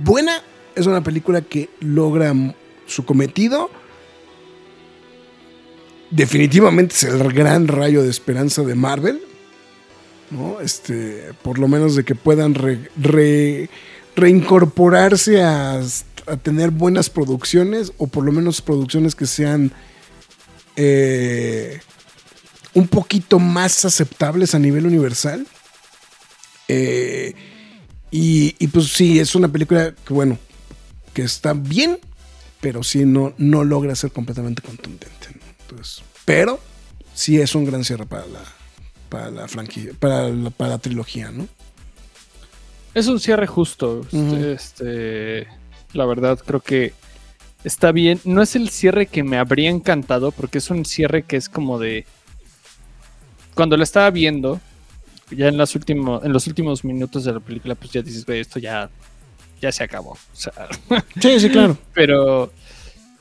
buena, 0.03 0.41
es 0.75 0.87
una 0.87 1.03
película 1.03 1.41
que 1.41 1.69
logra 1.81 2.33
su 2.87 3.05
cometido. 3.05 3.69
Definitivamente 6.11 6.95
es 6.95 7.03
el 7.03 7.31
gran 7.33 7.67
rayo 7.67 8.03
de 8.03 8.09
esperanza 8.09 8.63
de 8.63 8.75
Marvel. 8.75 9.21
¿no? 10.31 10.59
Este, 10.61 11.33
por 11.41 11.57
lo 11.59 11.67
menos 11.67 11.95
de 11.95 12.03
que 12.03 12.15
puedan 12.15 12.53
re- 12.53 12.89
re- 12.97 13.69
reincorporarse 14.15 15.41
a, 15.41 15.81
tener 16.43 16.69
buenas 16.69 17.09
producciones 17.09 17.91
o 17.97 18.05
por 18.05 18.23
lo 18.23 18.31
menos 18.31 18.61
producciones 18.61 19.15
que 19.15 19.25
sean 19.25 19.71
eh, 20.75 21.79
un 22.75 22.87
poquito 22.87 23.39
más 23.39 23.83
aceptables 23.85 24.53
a 24.53 24.59
nivel 24.59 24.85
universal. 24.85 25.47
Eh, 26.67 27.33
y, 28.11 28.55
y 28.59 28.67
pues 28.67 28.89
sí, 28.89 29.19
es 29.19 29.33
una 29.33 29.47
película 29.47 29.95
que 30.05 30.13
bueno, 30.13 30.37
que 31.13 31.23
está 31.23 31.53
bien, 31.53 31.97
pero 32.61 32.83
sí 32.83 33.05
no, 33.05 33.33
no 33.39 33.63
logra 33.63 33.95
ser 33.95 34.11
completamente 34.11 34.61
contundente. 34.61 35.18
Entonces, 35.69 36.03
pero 36.25 36.59
sí 37.13 37.39
es 37.39 37.53
un 37.55 37.65
gran 37.65 37.83
cierre 37.83 38.05
para 38.05 38.25
la, 38.27 38.39
para 39.09 39.29
la 39.31 39.47
franquicia, 39.47 39.91
para 39.99 40.29
la, 40.29 40.49
para 40.49 40.71
la 40.71 40.77
trilogía, 40.79 41.31
¿no? 41.31 41.47
Es 42.93 43.07
un 43.07 43.19
cierre 43.19 43.45
justo. 43.47 44.01
este, 44.11 44.51
este, 44.53 45.47
la 45.93 46.05
verdad, 46.05 46.39
creo 46.43 46.59
que 46.59 46.93
está 47.63 47.91
bien. 47.91 48.19
No 48.23 48.41
es 48.41 48.55
el 48.55 48.69
cierre 48.69 49.05
que 49.05 49.23
me 49.23 49.37
habría 49.37 49.69
encantado, 49.69 50.31
porque 50.31 50.57
es 50.57 50.69
un 50.69 50.85
cierre 50.85 51.23
que 51.23 51.37
es 51.37 51.49
como 51.49 51.77
de. 51.79 52.05
Cuando 53.53 53.77
lo 53.77 53.83
estaba 53.83 54.09
viendo, 54.09 54.59
ya 55.29 55.47
en, 55.49 55.57
las 55.57 55.75
último- 55.75 56.21
en 56.23 56.33
los 56.33 56.47
últimos 56.47 56.83
minutos 56.83 57.25
de 57.25 57.33
la 57.33 57.39
película, 57.39 57.75
pues 57.75 57.91
ya 57.91 58.01
dices, 58.01 58.25
"Güey, 58.25 58.39
esto 58.39 58.57
ya, 58.59 58.89
ya 59.61 59.71
se 59.71 59.83
acabó. 59.83 60.11
O 60.13 60.17
sea, 60.33 60.53
Sí, 61.21 61.39
sí, 61.39 61.49
claro. 61.49 61.77
pero 61.93 62.51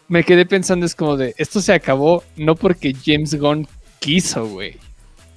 me 0.08 0.24
quedé 0.24 0.46
pensando, 0.46 0.86
es 0.86 0.94
como 0.94 1.16
de, 1.16 1.34
esto 1.38 1.60
se 1.60 1.72
acabó 1.72 2.24
no 2.36 2.54
porque 2.56 2.94
James 3.04 3.34
Gunn 3.34 3.66
quiso, 4.00 4.46
güey. 4.46 4.76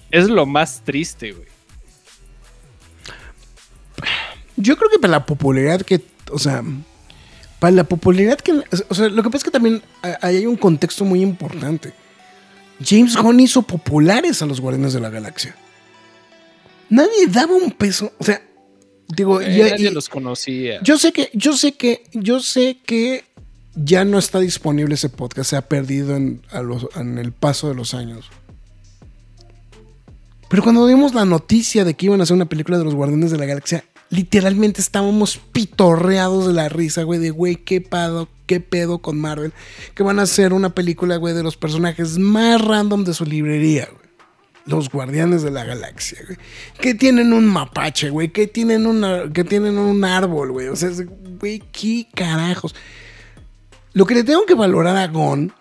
Es 0.09 0.27
lo 0.29 0.45
más 0.45 0.81
triste, 0.83 1.31
güey. 1.31 1.47
Yo 4.57 4.77
creo 4.77 4.89
que 4.89 4.99
para 4.99 5.11
la 5.11 5.25
popularidad 5.25 5.81
que, 5.81 6.01
o 6.31 6.37
sea, 6.39 6.63
para 7.59 7.71
la 7.71 7.83
popularidad 7.83 8.39
que, 8.39 8.61
o 8.89 8.93
sea, 8.95 9.07
lo 9.09 9.23
que 9.23 9.29
pasa 9.29 9.37
es 9.37 9.43
que 9.45 9.51
también 9.51 9.81
hay 10.21 10.45
un 10.45 10.55
contexto 10.57 11.05
muy 11.05 11.21
importante. 11.21 11.93
James 12.83 13.15
Gunn 13.15 13.39
hizo 13.39 13.61
populares 13.61 14.41
a 14.41 14.45
los 14.45 14.59
Guardianes 14.59 14.93
de 14.93 14.99
la 14.99 15.09
Galaxia. 15.09 15.55
Nadie 16.89 17.27
daba 17.27 17.53
un 17.53 17.71
peso, 17.71 18.11
o 18.17 18.23
sea, 18.23 18.41
digo, 19.07 19.39
Eh, 19.41 19.55
ya- 19.57 19.69
nadie 19.69 19.89
y- 19.89 19.93
los 19.93 20.09
conocía. 20.09 20.81
yo 20.83 20.97
sé 20.97 21.11
que, 21.13 21.29
yo 21.33 21.55
sé 21.55 21.73
que, 21.73 22.03
yo 22.13 22.39
sé 22.39 22.79
que 22.85 23.23
ya 23.75 24.05
no 24.05 24.19
está 24.19 24.39
disponible 24.39 24.95
ese 24.95 25.09
podcast, 25.09 25.49
se 25.51 25.55
ha 25.55 25.67
perdido 25.67 26.15
en, 26.15 26.41
el 27.17 27.31
paso 27.31 27.69
de 27.69 27.75
los 27.75 27.93
años. 27.93 28.29
Pero 30.49 30.63
cuando 30.63 30.85
vimos 30.85 31.13
la 31.13 31.25
noticia 31.25 31.85
de 31.85 31.93
que 31.93 32.07
iban 32.07 32.19
a 32.19 32.23
hacer 32.23 32.35
una 32.35 32.49
película 32.49 32.77
de 32.77 32.83
los 32.83 32.93
Guardianes 32.95 33.31
de 33.31 33.37
la 33.37 33.45
Galaxia, 33.45 33.85
literalmente 34.09 34.81
estábamos 34.81 35.37
pitorreados 35.37 36.47
de 36.47 36.53
la 36.53 36.67
risa, 36.67 37.03
güey, 37.03 37.19
de 37.19 37.29
güey, 37.29 37.55
qué 37.55 37.79
pedo, 37.79 38.27
qué 38.45 38.59
pedo 38.59 38.99
con 38.99 39.19
Marvel, 39.19 39.53
que 39.95 40.03
van 40.03 40.19
a 40.19 40.23
hacer 40.23 40.51
una 40.51 40.75
película, 40.75 41.15
güey, 41.15 41.33
de 41.33 41.43
los 41.43 41.55
personajes 41.55 42.17
más 42.17 42.59
random 42.59 43.05
de 43.05 43.13
su 43.13 43.25
librería, 43.25 43.87
güey. 43.89 44.01
Los 44.65 44.89
Guardianes 44.89 45.41
de 45.41 45.49
la 45.49 45.63
Galaxia, 45.63 46.19
güey. 46.23 46.37
Que 46.79 46.93
tienen 46.93 47.33
un 47.33 47.47
mapache, 47.47 48.11
güey. 48.11 48.29
Que 48.29 48.45
tienen, 48.45 48.85
una, 48.85 49.23
que 49.33 49.43
tienen 49.43 49.79
un 49.79 50.05
árbol, 50.05 50.51
güey. 50.51 50.67
O 50.67 50.75
sea, 50.75 50.91
güey, 51.39 51.63
qué 51.71 52.07
carajos. 52.13 52.75
Lo 53.93 54.05
que 54.05 54.15
le 54.15 54.23
tengo 54.23 54.45
que 54.45 54.55
valorar 54.55 54.97
a 54.97 55.07
Gon 55.07 55.53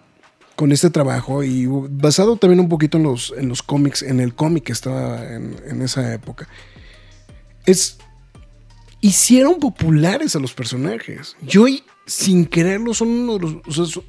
con 0.57 0.73
este 0.73 0.91
trabajo 0.91 1.43
y 1.43 1.67
basado 1.67 2.37
también 2.37 2.61
un 2.61 2.69
poquito 2.69 2.99
en 2.99 3.05
los, 3.05 3.33
en 3.37 3.49
los 3.49 3.63
cómics, 3.63 4.03
en 4.03 4.21
el 4.21 4.35
cómic 4.35 4.65
que 4.65 4.73
estaba 4.73 5.25
en, 5.27 5.57
en 5.67 5.83
esa 5.83 6.13
época, 6.13 6.49
es 7.67 7.99
hicieron 9.01 9.59
populares 9.59 10.37
a 10.37 10.39
los 10.39 10.53
personajes. 10.53 11.37
Yo 11.43 11.65
sin 12.07 12.47
quererlo 12.47 12.95
son 12.95 13.09
uno 13.09 13.39
de 13.39 13.61
los, 13.65 14.01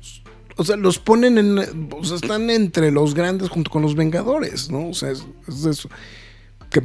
o 0.57 0.64
sea, 0.64 0.76
los 0.76 0.99
ponen 0.99 1.38
en, 1.38 1.89
o 1.91 2.03
sea, 2.03 2.18
están 2.18 2.49
entre 2.49 2.91
los 2.91 3.14
grandes 3.14 3.49
junto 3.49 3.72
con 3.72 3.81
los 3.81 3.95
Vengadores, 3.95 4.69
¿no? 4.69 4.89
O 4.89 4.93
sea, 4.93 5.11
es, 5.11 5.26
es 5.48 5.65
eso. 5.65 5.89
Que 6.69 6.81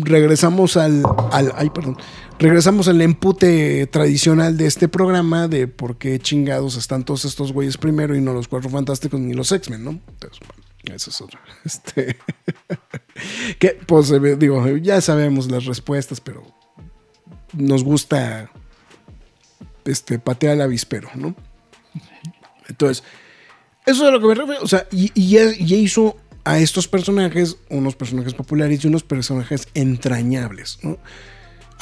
regresamos 0.00 0.76
al, 0.76 1.02
al, 1.32 1.52
ay, 1.56 1.70
perdón, 1.70 1.96
regresamos 2.38 2.88
al 2.88 3.00
empute 3.00 3.86
tradicional 3.86 4.56
de 4.56 4.66
este 4.66 4.88
programa 4.88 5.48
de 5.48 5.68
por 5.68 5.98
qué 5.98 6.18
chingados 6.18 6.76
están 6.76 7.04
todos 7.04 7.24
estos 7.24 7.52
güeyes 7.52 7.76
primero 7.76 8.16
y 8.16 8.20
no 8.20 8.32
los 8.32 8.48
Cuatro 8.48 8.70
Fantásticos 8.70 9.20
ni 9.20 9.34
los 9.34 9.52
X-Men, 9.52 9.84
¿no? 9.84 9.90
Entonces, 9.90 10.40
bueno, 10.40 10.96
eso 10.96 11.10
es 11.10 11.20
otra. 11.20 11.40
Este, 11.64 12.16
que, 13.58 13.78
pues, 13.86 14.12
digo, 14.38 14.66
ya 14.76 15.00
sabemos 15.00 15.50
las 15.50 15.64
respuestas, 15.64 16.20
pero 16.20 16.42
nos 17.52 17.84
gusta 17.84 18.50
este, 19.84 20.18
patear 20.18 20.54
al 20.54 20.62
avispero, 20.62 21.08
¿no? 21.14 21.34
Entonces, 22.68 23.04
eso 23.86 24.02
es 24.02 24.08
a 24.08 24.10
lo 24.10 24.20
que 24.20 24.26
me 24.26 24.34
refiero. 24.34 24.62
O 24.62 24.68
sea, 24.68 24.86
y, 24.90 25.10
ya 25.28 25.76
hizo 25.76 26.16
a 26.44 26.58
estos 26.58 26.88
personajes 26.88 27.56
unos 27.70 27.96
personajes 27.96 28.34
populares 28.34 28.84
y 28.84 28.88
unos 28.88 29.02
personajes 29.02 29.68
entrañables, 29.74 30.78
¿no? 30.82 30.98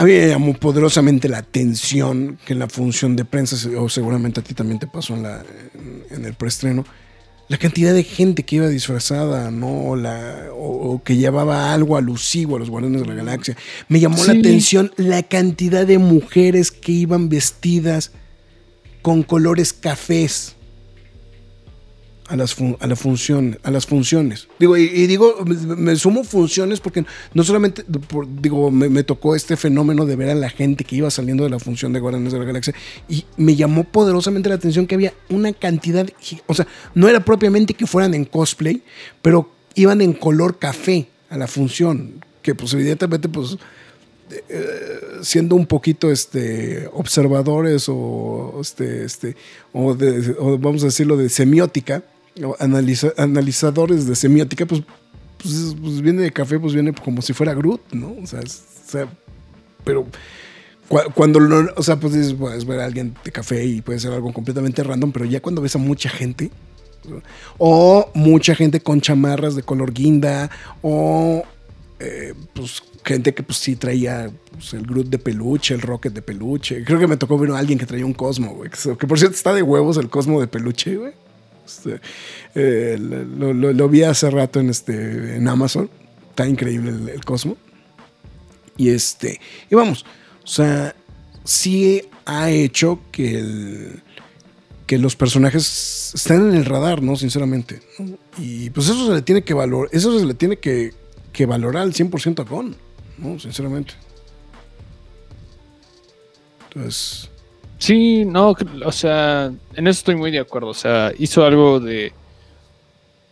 A 0.03 0.05
mí 0.05 0.15
me 0.15 0.27
llamó 0.27 0.53
poderosamente 0.55 1.29
la 1.29 1.39
atención 1.39 2.37
que 2.45 2.55
en 2.55 2.59
la 2.59 2.67
función 2.67 3.15
de 3.15 3.25
prensa, 3.25 3.57
o 3.79 3.89
seguramente 3.89 4.41
a 4.41 4.43
ti 4.43 4.53
también 4.53 4.81
te 4.81 4.89
pasó 4.89 5.15
en, 5.15 5.23
la, 5.23 5.45
en, 5.75 6.03
en 6.11 6.25
el 6.25 6.35
preestreno, 6.35 6.85
la 7.47 7.57
cantidad 7.57 7.95
de 7.95 8.03
gente 8.03 8.43
que 8.43 8.57
iba 8.57 8.67
disfrazada, 8.67 9.53
¿no? 9.53 9.91
O, 9.91 9.95
la, 9.95 10.49
o, 10.55 10.95
o 10.95 11.05
que 11.05 11.17
llevaba 11.19 11.73
algo 11.73 11.97
alusivo 11.97 12.57
a 12.57 12.59
los 12.59 12.69
Guardianes 12.69 13.03
de 13.03 13.07
la 13.07 13.15
Galaxia. 13.15 13.57
Me 13.87 14.01
llamó 14.01 14.25
la 14.25 14.33
atención 14.33 14.91
la 14.97 15.23
cantidad 15.23 15.87
de 15.87 15.99
mujeres 15.99 16.73
que 16.73 16.91
iban 16.91 17.29
vestidas 17.29 18.11
con 19.03 19.23
colores 19.23 19.73
cafés 19.73 20.57
a 22.33 22.37
las, 22.37 22.55
fun- 22.55 22.77
a 22.81 22.87
la 22.87 22.97
función, 22.97 23.59
a 23.63 23.71
las 23.71 23.85
funciones. 23.87 24.49
Digo, 24.59 24.77
y, 24.79 24.87
digo, 25.07 25.45
me, 25.77 25.95
sumo 25.97 26.25
funciones 26.25 26.81
porque 26.81 27.05
no 27.35 27.45
solamente, 27.45 27.85
digo, 28.41 28.71
me, 28.71 29.03
tocó 29.05 29.37
este 29.37 29.57
fenómeno 29.59 30.07
de 30.07 30.17
ver 30.17 30.31
a 30.31 30.35
la 30.35 30.49
gente 30.49 30.85
que 30.85 30.97
iba 30.97 31.11
saliendo 31.11 31.45
de 31.45 31.51
la 31.51 31.59
función 31.59 31.93
de 31.93 32.01
Guardianes 32.01 32.33
de 32.33 32.39
la 32.39 32.45
Galaxia 32.47 32.75
y 33.09 33.25
me 33.37 33.55
llamó 33.55 33.85
poderosamente 33.85 34.49
la 34.49 34.55
atención 34.55 34.87
que 34.87 34.95
había 34.95 35.13
una 35.29 35.53
cantidad, 35.53 36.09
o 36.47 36.55
sea, 36.55 36.67
no 36.95 37.07
era 37.07 37.23
propiamente 37.23 37.75
que 37.75 37.87
fueran 37.87 38.15
en 38.15 38.25
cosplay, 38.25 38.83
pero 39.21 39.51
iban 39.75 40.01
en 40.01 40.15
color 40.15 40.59
café 40.59 41.09
a 41.29 41.37
la 41.37 41.47
función, 41.47 42.25
que 42.41 42.55
pues 42.55 42.73
evidentemente 42.73 43.29
pues 43.29 43.59
siendo 45.23 45.55
un 45.57 45.67
poquito 45.67 46.11
este 46.11 46.89
observadores 46.95 47.87
o 47.89 48.59
este 48.61 49.05
este 49.05 49.37
o, 49.73 49.95
de- 49.95 50.35
o 50.39 50.57
vamos 50.59 50.83
a 50.83 50.87
decirlo 50.87 51.17
de 51.19 51.29
semiótica 51.29 52.03
analiza- 52.59 53.13
analizadores 53.17 54.07
de 54.07 54.15
semiótica 54.17 54.67
pues, 54.67 54.83
pues, 55.43 55.55
es- 55.55 55.75
pues 55.81 56.01
viene 56.01 56.23
de 56.23 56.31
café 56.33 56.59
pues 56.59 56.73
viene 56.75 56.93
como 56.93 57.21
si 57.23 57.33
fuera 57.33 57.55
Groot 57.55 57.81
no 57.93 58.15
o 58.23 58.27
sea, 58.27 58.41
pero 59.85 60.07
cua- 60.89 61.13
cuando 61.13 61.41
lo, 61.41 61.73
o 61.77 61.83
sea 61.83 61.97
pues 61.99 62.15
dices, 62.15 62.35
puedes 62.35 62.65
ver 62.65 62.81
a 62.81 62.85
alguien 62.85 63.15
de 63.25 63.33
café 63.33 63.65
y 63.65 63.81
puede 63.83 63.99
ser 64.01 64.13
algo 64.13 64.33
completamente 64.33 64.83
random 64.83 65.13
pero 65.13 65.25
ya 65.25 65.41
cuando 65.41 65.61
ves 65.63 65.75
a 65.77 65.79
mucha 65.79 66.09
gente 66.09 66.51
o 67.59 68.11
mucha 68.15 68.55
gente 68.55 68.81
con 68.81 69.01
chamarras 69.01 69.57
de 69.57 69.63
color 69.63 69.93
guinda 69.93 70.51
o 70.83 71.43
eh, 71.99 72.35
pues 72.55 72.83
gente 73.05 73.35
que 73.35 73.43
pues 73.43 73.59
sí 73.59 73.77
traía 73.77 74.31
pues, 74.53 74.73
el 74.75 74.87
Groot 74.87 75.09
de 75.09 75.19
peluche, 75.19 75.75
el 75.75 75.81
Rocket 75.83 76.13
de 76.13 76.23
peluche. 76.23 76.85
Creo 76.85 76.99
que 77.01 77.07
me 77.09 77.17
tocó 77.17 77.37
ver 77.39 77.51
a 77.53 77.59
alguien 77.59 77.79
que 77.79 77.87
traía 77.87 78.07
un 78.07 78.13
Cosmo, 78.13 78.55
güey. 78.55 78.71
Que 78.71 79.07
por 79.07 79.19
cierto 79.19 79.35
está 79.37 79.53
de 79.53 79.63
huevos 79.63 79.97
el 79.97 80.09
Cosmo 80.09 80.41
de 80.41 80.47
peluche, 80.47 80.97
güey. 80.97 81.13
Este, 81.65 82.01
eh, 82.55 82.99
lo, 82.99 83.89
vi 83.89 84.03
hace 84.03 84.31
rato 84.31 84.61
en, 84.61 84.71
este, 84.71 85.37
en 85.37 85.49
Amazon. 85.49 85.91
Está 86.31 86.47
increíble 86.47 86.91
el, 86.91 87.09
el 87.09 87.25
Cosmo. 87.25 87.57
Y 88.77 88.91
este, 88.91 89.41
y 89.71 89.75
vamos, 89.75 90.05
o 90.43 90.47
sea, 90.47 90.95
sí 91.45 92.03
ha 92.25 92.51
hecho 92.51 93.01
que 93.13 94.01
que 94.93 94.99
los 94.99 95.17
personajes 95.17 96.13
estén 96.15 96.51
en 96.51 96.55
el 96.55 96.67
radar, 96.67 97.01
¿no? 97.01 97.17
Sinceramente. 97.17 97.81
Y 98.37 98.69
pues 98.69 98.91
eso 98.91 99.07
se 99.07 99.15
le 99.15 99.23
tiene 99.23 99.43
que 99.43 99.55
valorar, 99.55 99.89
eso 99.91 100.19
se 100.19 100.27
le 100.27 100.35
tiene 100.35 100.59
que, 100.59 100.93
que 101.33 101.47
valorar 101.47 101.85
al 101.85 101.95
100% 101.95 102.41
a 102.41 102.45
Gon, 102.45 102.77
¿no? 103.17 103.39
Sinceramente. 103.39 103.95
Entonces, 106.69 107.31
Sí, 107.83 108.25
no, 108.25 108.55
o 108.85 108.93
sea, 108.93 109.47
en 109.75 109.87
eso 109.89 109.99
estoy 109.99 110.15
muy 110.15 110.31
de 110.31 110.39
acuerdo. 110.39 110.69
O 110.69 110.75
sea, 110.75 111.11
hizo 111.19 111.45
algo 111.45 111.81
de 111.81 112.13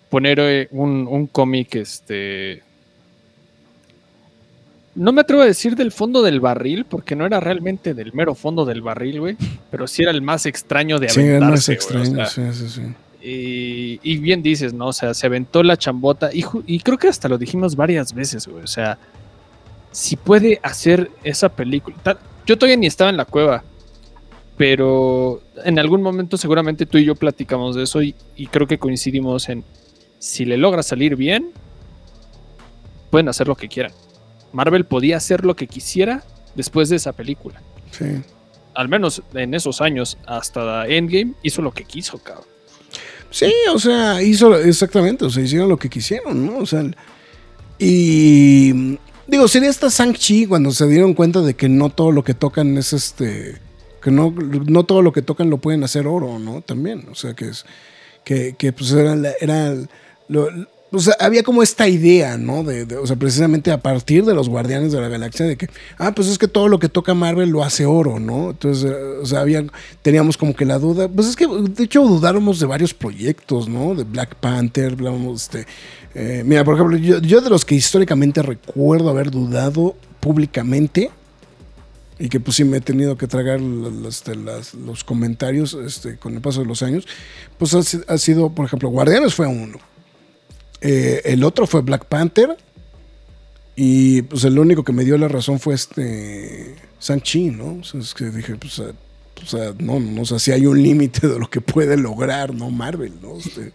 poner 0.09 0.41
eh, 0.41 0.69
un, 0.73 1.07
un 1.09 1.29
cómic, 1.29 1.77
este... 1.77 2.61
No 4.97 5.13
me 5.13 5.21
atrevo 5.21 5.43
a 5.43 5.47
decir 5.47 5.77
del 5.77 5.93
fondo 5.93 6.21
del 6.21 6.41
barril, 6.41 6.85
porque 6.85 7.15
no 7.15 7.25
era 7.25 7.39
realmente 7.39 7.95
del 7.95 8.13
mero 8.13 8.35
fondo 8.35 8.65
del 8.65 8.83
barril, 8.83 9.21
güey. 9.21 9.37
Pero 9.71 9.87
sí 9.87 10.03
era 10.03 10.11
el 10.11 10.21
más 10.21 10.47
extraño 10.47 10.99
de 10.99 11.09
sí, 11.11 11.21
aventarse, 11.21 11.75
es 11.75 11.87
güey, 11.89 11.99
o 12.01 12.03
extraño, 12.03 12.27
sea, 12.27 12.53
sí, 12.53 12.69
sí, 12.69 12.83
sí. 13.23 13.27
y, 13.27 14.01
y 14.03 14.17
bien 14.19 14.43
dices, 14.43 14.75
¿no? 14.75 14.89
O 14.89 14.93
sea, 14.93 15.15
se 15.15 15.27
aventó 15.29 15.63
la 15.63 15.77
chambota 15.77 16.31
y, 16.35 16.45
y 16.67 16.81
creo 16.81 16.99
que 16.99 17.07
hasta 17.07 17.29
lo 17.29 17.39
dijimos 17.39 17.77
varias 17.77 18.13
veces, 18.13 18.49
güey. 18.49 18.65
O 18.65 18.67
sea, 18.67 18.99
si 19.93 20.17
puede 20.17 20.59
hacer 20.61 21.09
esa 21.23 21.49
película. 21.49 21.97
tal- 22.03 22.19
yo 22.45 22.59
todavía 22.59 22.77
ni 22.77 22.89
estaba 22.89 23.11
en 23.11 23.17
la 23.17 23.25
cueva, 23.27 23.63
pero 24.61 25.41
en 25.65 25.79
algún 25.79 26.03
momento 26.03 26.37
seguramente 26.37 26.85
tú 26.85 26.99
y 26.99 27.07
yo 27.07 27.15
platicamos 27.15 27.77
de 27.77 27.85
eso 27.85 28.03
y, 28.03 28.15
y 28.37 28.47
creo 28.49 28.67
que 28.67 28.77
coincidimos 28.77 29.49
en 29.49 29.65
si 30.19 30.45
le 30.45 30.59
logra 30.59 30.83
salir 30.83 31.17
bien, 31.17 31.49
pueden 33.09 33.31
hacer 33.31 33.49
lo 33.49 33.57
que 33.57 33.69
quieran. 33.69 33.93
Marvel 34.53 34.85
podía 34.85 35.17
hacer 35.17 35.47
lo 35.47 35.57
que 35.57 35.67
quisiera 35.67 36.25
después 36.57 36.91
de 36.91 36.97
esa 36.97 37.15
película. 37.15 37.63
sí. 37.91 38.05
Al 38.75 38.91
menos 38.91 39.23
en 39.33 39.55
esos 39.55 39.81
años, 39.81 40.19
hasta 40.27 40.87
Endgame, 40.87 41.33
hizo 41.43 41.63
lo 41.63 41.73
que 41.73 41.85
quiso, 41.85 42.19
cabrón. 42.19 42.45
Sí, 43.31 43.51
o 43.75 43.79
sea, 43.79 44.23
hizo 44.23 44.55
exactamente, 44.59 45.25
o 45.25 45.31
sea, 45.31 45.43
hicieron 45.43 45.71
lo 45.71 45.79
que 45.79 45.89
quisieron, 45.89 46.45
¿no? 46.45 46.59
O 46.59 46.67
sea, 46.67 46.85
y 47.79 48.99
digo, 49.27 49.49
sería 49.49 49.71
hasta 49.71 49.89
Shang-Chi 49.89 50.47
cuando 50.47 50.71
se 50.71 50.87
dieron 50.87 51.15
cuenta 51.15 51.41
de 51.41 51.55
que 51.55 51.71
no 51.71 51.89
todo 51.89 52.13
lo 52.13 52.23
que 52.23 52.35
tocan 52.35 52.77
es 52.77 52.93
este, 52.93 53.59
que 54.01 54.11
no, 54.11 54.31
no 54.31 54.85
todo 54.85 55.03
lo 55.03 55.13
que 55.13 55.23
tocan 55.23 55.51
lo 55.51 55.59
pueden 55.59 55.85
hacer 55.85 56.07
oro, 56.07 56.39
¿no? 56.39 56.63
También, 56.63 57.07
o 57.11 57.15
sea, 57.15 57.35
que 57.35 57.49
es, 57.49 57.65
que, 58.25 58.55
que 58.57 58.73
pues 58.73 58.93
era, 58.93 59.17
era 59.41 59.75
o 60.93 60.99
sea, 60.99 61.15
había 61.21 61.43
como 61.43 61.63
esta 61.63 61.89
idea, 61.89 62.37
¿no? 62.37 62.65
De, 62.65 62.97
o 62.97 63.07
sea, 63.07 63.17
precisamente 63.17 63.71
a 63.71 63.81
partir 63.81 64.25
de 64.25 64.35
los 64.35 64.49
Guardianes 64.49 64.91
de 64.93 65.01
la 65.01 65.09
Galaxia, 65.09 65.47
de 65.47 65.57
que, 65.57 65.69
ah, 65.99 66.13
pues 66.15 66.29
es 66.29 66.39
que 66.39 66.49
todo 66.49 66.69
lo 66.69 66.79
que 66.79 66.89
toca 66.89 67.15
Marvel 67.15 67.51
lo 67.51 67.63
hace 67.63 67.87
oro, 67.87 68.19
¿no? 68.19 68.51
Entonces, 68.51 68.91
eh, 68.91 69.19
o 69.23 69.27
sea, 69.27 69.41
había, 69.41 69.65
teníamos 70.03 70.37
como 70.37 70.55
que 70.55 70.65
la 70.65 70.79
duda, 70.79 71.09
pues 71.09 71.29
es 71.29 71.37
que, 71.37 71.47
de 71.47 71.85
hecho, 71.85 72.03
dudáramos 72.03 72.59
de 72.59 72.67
varios 72.67 72.93
proyectos, 72.93 73.69
¿no? 73.69 73.95
De 73.95 74.03
Black 74.03 74.35
Panther, 74.37 74.97
este, 75.35 75.67
eh, 76.15 76.43
mira, 76.45 76.65
por 76.65 76.75
ejemplo, 76.75 76.97
yo, 76.97 77.19
yo 77.21 77.41
de 77.41 77.51
los 77.51 77.65
que 77.65 77.77
históricamente 77.77 78.43
recuerdo 78.43 79.11
haber 79.11 79.31
dudado 79.31 79.95
públicamente, 80.19 81.11
y 82.21 82.29
que 82.29 82.39
pues 82.39 82.57
sí 82.57 82.63
me 82.65 82.77
he 82.77 82.81
tenido 82.81 83.17
que 83.17 83.27
tragar 83.27 83.59
este, 84.07 84.37
los 84.37 85.03
comentarios 85.05 85.75
este, 85.75 86.17
con 86.19 86.35
el 86.35 86.41
paso 86.41 86.61
de 86.61 86.67
los 86.67 86.83
años, 86.83 87.07
pues 87.59 87.75
ha, 87.75 87.83
si- 87.83 88.01
ha 88.07 88.19
sido, 88.19 88.51
por 88.55 88.67
ejemplo, 88.67 88.89
Guardianes 88.91 89.35
fue 89.35 89.47
uno. 89.49 89.79
Eh, 90.83 91.23
el 91.25 91.43
otro 91.45 91.67
fue 91.67 91.81
Black 91.83 92.05
Panther. 92.05 92.57
Y 93.77 94.23
pues 94.23 94.45
el 94.45 94.59
único 94.59 94.85
que 94.85 94.93
me 94.93 95.05
dio 95.05 95.17
la 95.17 95.29
razón 95.29 95.59
fue 95.59 95.75
este 95.75 96.75
Shang-Chi, 97.01 97.51
¿no? 97.51 97.79
O 97.81 97.85
sea, 97.85 98.01
es 98.01 98.13
que 98.13 98.27
dije, 98.27 98.57
pues, 98.57 98.79
o 98.81 98.93
sea, 99.47 99.73
no, 99.79 99.99
no, 99.99 100.23
o 100.23 100.25
sea, 100.27 100.39
si 100.39 100.53
hay 100.53 100.67
un 100.67 100.83
límite 100.83 101.27
de 101.27 101.39
lo 101.39 101.49
que 101.49 101.63
puede 101.63 101.97
lograr, 101.97 102.53
¿no? 102.55 102.71
Marvel, 102.71 103.15
¿no? 103.23 103.39
Este, 103.39 103.73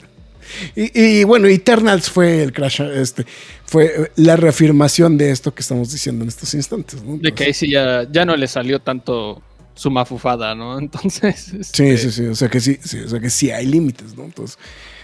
y, 0.76 1.02
y, 1.20 1.24
bueno, 1.24 1.48
Eternals 1.48 2.10
fue 2.10 2.44
el 2.44 2.54
crash, 2.54 2.82
este, 2.82 3.26
fue 3.66 4.12
la 4.16 4.36
reafirmación 4.36 5.18
de 5.18 5.32
esto 5.32 5.54
que 5.54 5.62
estamos 5.62 5.92
diciendo 5.92 6.24
en 6.24 6.30
estos 6.30 6.54
instantes, 6.54 7.04
¿no? 7.04 7.18
De 7.18 7.34
que 7.34 7.46
ahí 7.46 7.54
sí 7.54 7.70
ya, 7.70 8.08
ya 8.12 8.26
no 8.26 8.36
le 8.36 8.48
salió 8.48 8.80
tanto 8.80 9.42
su 9.76 9.92
mafufada, 9.92 10.56
¿no? 10.56 10.80
Entonces. 10.80 11.52
Sí, 11.72 11.84
este, 11.84 11.98
sí, 11.98 12.12
sí. 12.12 12.26
O 12.28 12.36
sea 12.36 12.50
que 12.50 12.60
sí, 12.60 12.80
sí, 12.84 13.00
o 13.00 13.10
sea 13.10 13.20
que 13.20 13.30
sí 13.30 13.52
hay 13.52 13.66
límites, 13.66 14.16
¿no? 14.16 14.24
Entonces, 14.24 14.58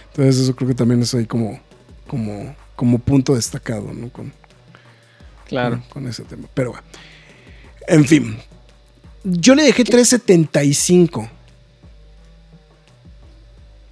entonces 0.08 0.42
eso 0.42 0.56
creo 0.56 0.68
que 0.68 0.74
también 0.74 1.02
es 1.02 1.14
ahí 1.14 1.26
como, 1.26 1.60
como, 2.06 2.54
como 2.76 2.98
punto 2.98 3.34
destacado, 3.34 3.92
¿no? 3.92 4.08
Con, 4.10 4.32
Claro. 5.46 5.82
con, 5.90 6.02
con 6.02 6.08
ese 6.08 6.22
tema. 6.24 6.48
Pero 6.54 6.70
bueno. 6.70 6.84
En 7.86 8.04
fin. 8.06 8.38
Yo 9.24 9.54
le 9.54 9.62
dejé 9.64 9.84
375 9.84 11.28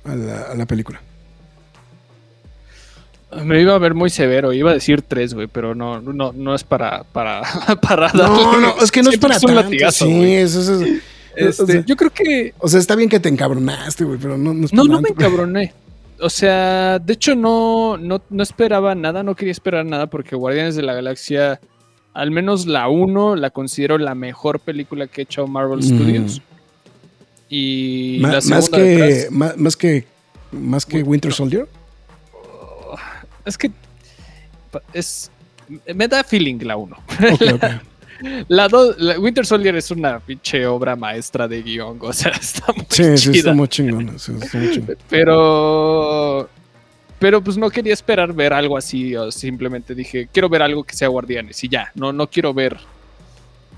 a 0.04 0.14
la, 0.14 0.42
a 0.42 0.54
la 0.54 0.66
película. 0.66 1.00
Me 3.44 3.60
iba 3.60 3.74
a 3.74 3.78
ver 3.78 3.94
muy 3.94 4.10
severo, 4.10 4.52
iba 4.52 4.70
a 4.72 4.74
decir 4.74 5.02
tres, 5.02 5.34
güey, 5.34 5.46
pero 5.46 5.74
no, 5.74 6.00
no, 6.00 6.32
no 6.32 6.54
es 6.54 6.64
para, 6.64 7.04
para, 7.04 7.42
para 7.82 8.12
No, 8.12 8.22
darle- 8.22 8.60
no, 8.60 8.82
es 8.82 8.90
que 8.90 9.02
no 9.02 9.10
es 9.10 9.18
para 9.18 9.36
un 9.36 9.40
tanto. 9.40 9.54
latigazo, 9.62 10.04
sí, 10.06 10.34
eso, 10.34 10.60
eso 10.60 10.82
es- 10.82 11.02
Este, 11.36 11.62
o, 11.62 11.66
sea, 11.66 11.84
yo 11.86 11.96
creo 11.96 12.10
que 12.10 12.54
o 12.58 12.68
sea, 12.68 12.80
está 12.80 12.96
bien 12.96 13.08
que 13.08 13.20
te 13.20 13.28
encabronaste, 13.28 14.02
güey, 14.04 14.18
pero 14.18 14.36
no, 14.36 14.52
no 14.52 14.66
es 14.66 14.72
No, 14.72 14.82
no 14.84 15.00
me 15.00 15.10
encabroné. 15.10 15.72
O 16.22 16.28
sea, 16.28 16.98
de 16.98 17.12
hecho 17.12 17.34
no, 17.36 17.96
no, 17.96 18.20
no 18.28 18.42
esperaba 18.42 18.94
nada, 18.96 19.22
no 19.22 19.34
quería 19.36 19.52
esperar 19.52 19.86
nada 19.86 20.08
porque 20.08 20.34
Guardianes 20.36 20.74
de 20.74 20.82
la 20.82 20.92
Galaxia, 20.92 21.60
al 22.12 22.30
menos 22.32 22.66
la 22.66 22.88
1, 22.88 23.36
la 23.36 23.50
considero 23.50 23.96
la 23.96 24.14
mejor 24.16 24.58
película 24.58 25.06
que 25.06 25.20
ha 25.20 25.24
hecho 25.24 25.46
Marvel 25.46 25.78
Mm. 25.78 25.82
Studios. 25.82 26.42
Y 27.48 28.18
Ma- 28.20 28.28
la 28.32 28.40
más, 28.48 28.68
que, 28.68 28.80
detrás- 28.82 29.30
más 29.56 29.76
que 29.76 30.04
más 30.52 30.84
que 30.84 31.02
Winter 31.02 31.32
Soldier. 31.32 31.68
Es 33.44 33.58
que 33.58 33.70
es 34.92 35.30
me 35.94 36.08
da 36.08 36.24
feeling 36.24 36.58
la 36.62 36.76
1. 36.76 36.96
Ok, 37.32 37.42
ok. 37.54 37.64
La, 38.48 38.68
la 38.98 39.18
Winter 39.18 39.46
Soldier 39.46 39.74
es 39.76 39.90
una 39.90 40.20
pinche 40.20 40.66
obra 40.66 40.94
maestra 40.94 41.48
de 41.48 41.62
guion, 41.62 41.96
o 42.02 42.12
sea, 42.12 42.32
está 42.38 42.70
muy 42.70 42.84
Sí, 42.90 43.16
sí, 43.16 43.24
chida. 43.24 43.38
está 43.38 43.52
muy 43.54 43.66
chingón. 43.68 44.18
sí, 44.18 44.32
está 44.42 44.58
muy 44.58 44.70
chingón. 44.72 44.96
Pero. 45.08 46.46
Pero 47.18 47.42
pues 47.42 47.56
no 47.56 47.70
quería 47.70 47.94
esperar 47.94 48.32
ver 48.34 48.52
algo 48.52 48.76
así. 48.76 49.16
o 49.16 49.30
simplemente 49.30 49.94
dije, 49.94 50.28
quiero 50.30 50.50
ver 50.50 50.60
algo 50.60 50.84
que 50.84 50.94
sea 50.94 51.08
Guardianes. 51.08 51.64
Y 51.64 51.70
ya, 51.70 51.90
no, 51.94 52.12
no 52.12 52.28
quiero 52.28 52.52
ver 52.52 52.76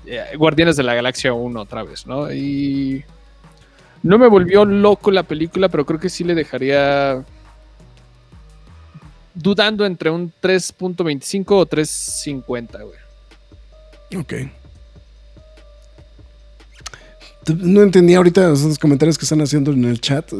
eh, 0.05 0.23
Guardianes 0.37 0.75
de 0.75 0.83
la 0.83 0.93
Galaxia 0.95 1.31
1 1.31 1.61
otra 1.61 1.83
vez, 1.83 2.05
¿no? 2.05 2.29
Y. 2.29 3.01
No 4.01 4.17
me 4.17 4.27
volvió 4.27 4.65
loco 4.65 5.09
la 5.09 5.23
película, 5.23 5.69
pero 5.69 5.85
creo 5.85 6.01
que 6.01 6.09
sí 6.09 6.25
le 6.25 6.35
dejaría 6.35 7.23
dudando 9.33 9.85
entre 9.85 10.09
un 10.09 10.31
3.25 10.41 11.45
o 11.49 11.65
3.50, 11.65 12.83
güey. 12.83 14.21
Ok. 14.21 14.33
No 17.61 17.81
entendía 17.81 18.17
ahorita 18.17 18.49
los 18.49 18.79
comentarios 18.79 19.17
que 19.17 19.25
están 19.25 19.41
haciendo 19.41 19.71
en 19.71 19.83
el 19.83 19.99
chat. 19.99 20.31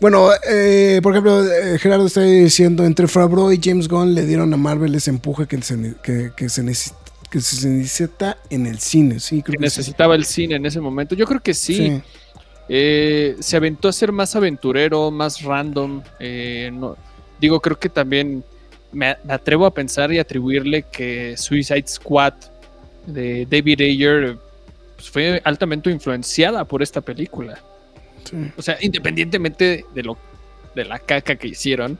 Bueno, 0.00 0.28
eh, 0.48 1.00
por 1.02 1.12
ejemplo, 1.12 1.44
eh, 1.44 1.78
Gerardo 1.80 2.06
está 2.06 2.22
diciendo, 2.22 2.84
entre 2.84 3.08
Favreau 3.08 3.50
y 3.50 3.58
James 3.62 3.88
Gunn 3.88 4.14
le 4.14 4.24
dieron 4.24 4.54
a 4.54 4.56
Marvel 4.56 4.94
ese 4.94 5.10
empuje 5.10 5.46
que 5.48 5.60
se, 5.62 5.94
que, 6.02 6.48
se 6.48 6.62
necesita 6.62 8.38
en 8.50 8.66
el 8.66 8.78
cine, 8.78 9.18
sí. 9.18 9.42
Creo 9.42 9.58
que 9.58 9.64
necesitaba 9.64 10.14
el 10.14 10.24
cine 10.24 10.54
en 10.54 10.66
ese 10.66 10.80
momento. 10.80 11.16
Yo 11.16 11.26
creo 11.26 11.40
que 11.40 11.54
sí. 11.54 12.00
Eh, 12.68 13.36
se 13.40 13.56
aventó 13.56 13.88
a 13.88 13.92
ser 13.92 14.12
más 14.12 14.36
aventurero, 14.36 15.10
más 15.10 15.42
random. 15.42 16.02
no, 16.72 16.96
digo, 17.44 17.60
creo 17.60 17.78
que 17.78 17.88
también 17.88 18.42
me, 18.92 19.16
atrevo 19.28 19.66
a 19.66 19.74
pensar 19.74 20.12
y 20.12 20.18
atribuirle 20.18 20.82
que 20.82 21.36
Suicide 21.36 21.86
Squad 21.86 22.34
de 23.06 23.46
David 23.46 23.82
Ayer 23.82 24.36
pues, 24.96 25.10
fue 25.10 25.42
altamente 25.44 25.90
influenciada 25.90 26.64
por 26.64 26.82
esta 26.82 27.00
película. 27.00 27.58
O 28.56 28.62
sea, 28.62 28.78
independientemente 28.80 29.84
de 29.94 30.02
lo 30.02 30.16
de 30.74 30.86
la 30.86 30.98
caca 30.98 31.36
que 31.36 31.48
hicieron, 31.48 31.98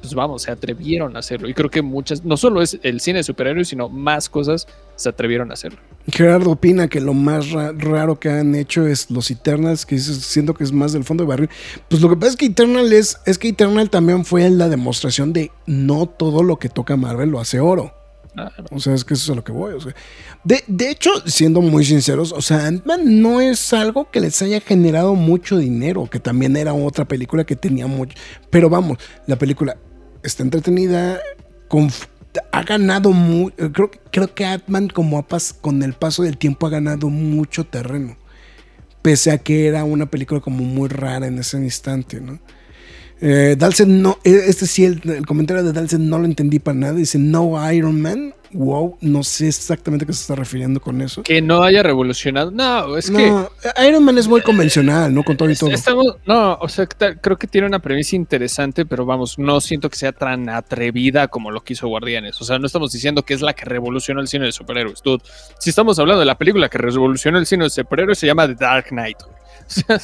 pues 0.00 0.14
vamos, 0.14 0.42
se 0.42 0.50
atrevieron 0.50 1.16
a 1.16 1.20
hacerlo. 1.20 1.48
Y 1.48 1.54
creo 1.54 1.70
que 1.70 1.82
muchas, 1.82 2.24
no 2.24 2.36
solo 2.36 2.62
es 2.62 2.78
el 2.82 3.00
cine 3.00 3.18
de 3.18 3.22
superhéroes, 3.24 3.68
sino 3.68 3.88
más 3.88 4.28
cosas 4.28 4.66
se 4.96 5.08
atrevieron 5.08 5.50
a 5.50 5.54
hacerlo. 5.54 5.78
Gerardo 6.10 6.50
opina 6.50 6.88
que 6.88 7.00
lo 7.00 7.14
más 7.14 7.50
raro 7.50 8.18
que 8.18 8.30
han 8.30 8.54
hecho 8.54 8.86
es 8.86 9.10
los 9.10 9.30
Eternals, 9.30 9.86
que 9.86 9.98
siento 9.98 10.54
que 10.54 10.64
es 10.64 10.72
más 10.72 10.92
del 10.92 11.04
fondo 11.04 11.24
de 11.24 11.28
barril. 11.28 11.50
Pues 11.88 12.02
lo 12.02 12.08
que 12.08 12.16
pasa 12.16 12.30
es 12.30 12.36
que 12.36 12.46
Eternal 12.46 12.92
es, 12.92 13.18
es 13.26 13.38
que 13.38 13.48
Eternal 13.48 13.90
también 13.90 14.24
fue 14.24 14.48
la 14.50 14.68
demostración 14.68 15.32
de 15.32 15.50
no 15.66 16.06
todo 16.06 16.42
lo 16.42 16.58
que 16.58 16.68
toca 16.68 16.96
Marvel 16.96 17.30
lo 17.30 17.40
hace 17.40 17.60
oro. 17.60 17.94
O 18.70 18.78
sea, 18.78 18.94
es 18.94 19.04
que 19.04 19.14
eso 19.14 19.24
es 19.24 19.30
a 19.30 19.34
lo 19.34 19.44
que 19.44 19.52
voy. 19.52 19.74
De, 20.44 20.62
de, 20.66 20.90
hecho, 20.90 21.10
siendo 21.26 21.60
muy 21.60 21.84
sinceros, 21.84 22.32
o 22.32 22.40
sea, 22.40 22.66
Ant-Man 22.66 23.20
no 23.20 23.40
es 23.40 23.72
algo 23.72 24.10
que 24.10 24.20
les 24.20 24.40
haya 24.42 24.60
generado 24.60 25.14
mucho 25.14 25.58
dinero, 25.58 26.08
que 26.08 26.20
también 26.20 26.56
era 26.56 26.72
otra 26.72 27.06
película 27.06 27.44
que 27.44 27.56
tenía 27.56 27.86
mucho. 27.86 28.16
Pero 28.48 28.70
vamos, 28.70 28.98
la 29.26 29.36
película 29.36 29.76
está 30.22 30.42
entretenida, 30.42 31.20
ha 32.52 32.62
ganado 32.62 33.12
mucho. 33.12 33.72
Creo, 33.72 33.90
creo 34.10 34.34
que 34.34 34.44
Ant-Man, 34.44 34.88
como 34.88 35.24
con 35.60 35.82
el 35.82 35.94
paso 35.94 36.22
del 36.22 36.38
tiempo, 36.38 36.66
ha 36.66 36.70
ganado 36.70 37.08
mucho 37.08 37.64
terreno. 37.64 38.16
Pese 39.02 39.30
a 39.30 39.38
que 39.38 39.66
era 39.66 39.84
una 39.84 40.06
película 40.06 40.40
como 40.40 40.62
muy 40.62 40.88
rara 40.88 41.26
en 41.26 41.38
ese 41.38 41.56
instante, 41.58 42.20
¿no? 42.20 42.38
Eh, 43.22 43.56
no, 43.86 44.18
eh, 44.24 44.44
este 44.46 44.66
sí, 44.66 44.84
el, 44.84 45.26
comentario 45.26 45.62
de 45.62 45.72
Dalsen 45.72 46.08
no 46.08 46.18
lo 46.18 46.24
entendí 46.24 46.58
para 46.58 46.78
nada. 46.78 46.94
Dice 46.94 47.18
no 47.18 47.72
Iron 47.72 48.00
Man. 48.00 48.34
Wow, 48.52 48.98
no 49.00 49.22
sé 49.22 49.46
exactamente 49.46 50.04
a 50.04 50.06
qué 50.06 50.12
se 50.12 50.22
está 50.22 50.34
refiriendo 50.34 50.80
con 50.80 51.00
eso. 51.00 51.22
Que 51.22 51.40
no 51.40 51.62
haya 51.62 51.84
revolucionado. 51.84 52.50
No, 52.50 52.96
es 52.96 53.08
que. 53.08 53.32
Iron 53.86 54.04
Man 54.04 54.18
es 54.18 54.26
muy 54.26 54.40
convencional, 54.42 55.14
¿no? 55.14 55.22
Con 55.22 55.36
todo 55.36 55.48
y 55.48 55.54
todo. 55.54 55.70
no, 56.26 56.54
o 56.54 56.68
sea, 56.68 56.86
creo 56.86 57.38
que 57.38 57.46
tiene 57.46 57.68
una 57.68 57.78
premisa 57.78 58.16
interesante, 58.16 58.84
pero 58.84 59.06
vamos, 59.06 59.38
no 59.38 59.60
siento 59.60 59.88
que 59.88 59.96
sea 59.96 60.10
tan 60.12 60.48
atrevida 60.48 61.28
como 61.28 61.52
lo 61.52 61.62
que 61.62 61.74
hizo 61.74 61.86
Guardianes. 61.86 62.40
O 62.40 62.44
sea, 62.44 62.58
no 62.58 62.66
estamos 62.66 62.90
diciendo 62.90 63.22
que 63.22 63.34
es 63.34 63.40
la 63.40 63.52
que 63.52 63.64
revolucionó 63.64 64.20
el 64.20 64.26
cine 64.26 64.46
de 64.46 64.52
superhéroes. 64.52 65.00
Dude, 65.02 65.22
si 65.58 65.70
estamos 65.70 65.98
hablando 66.00 66.18
de 66.18 66.26
la 66.26 66.36
película 66.36 66.68
que 66.68 66.78
revolucionó 66.78 67.38
el 67.38 67.46
cine 67.46 67.64
de 67.64 67.70
superhéroes, 67.70 68.18
se 68.18 68.26
llama 68.26 68.48
The 68.48 68.54
Dark 68.54 68.86
Knight. 68.88 69.18
O 69.70 69.72
sea, 69.72 70.00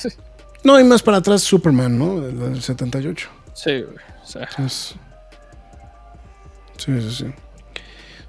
no, 0.62 0.76
hay 0.76 0.84
más 0.84 1.02
para 1.02 1.16
atrás 1.16 1.42
Superman, 1.42 1.98
¿no? 1.98 2.20
Del 2.20 2.62
78. 2.62 3.28
Sí, 3.52 3.82
güey. 3.82 3.96
O 4.22 4.26
sea. 4.26 4.48
Sí, 4.68 4.94
sí, 6.76 7.10
sí. 7.10 7.26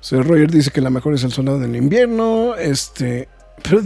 Sea, 0.08 0.24
Roger 0.24 0.50
dice 0.50 0.72
que 0.72 0.80
la 0.80 0.90
mejor 0.90 1.16
es 1.16 1.24
el 1.26 1.34
soldado 1.34 1.60
del 1.60 1.76
invierno. 1.76 2.56
Este. 2.56 3.28
Pero, 3.62 3.80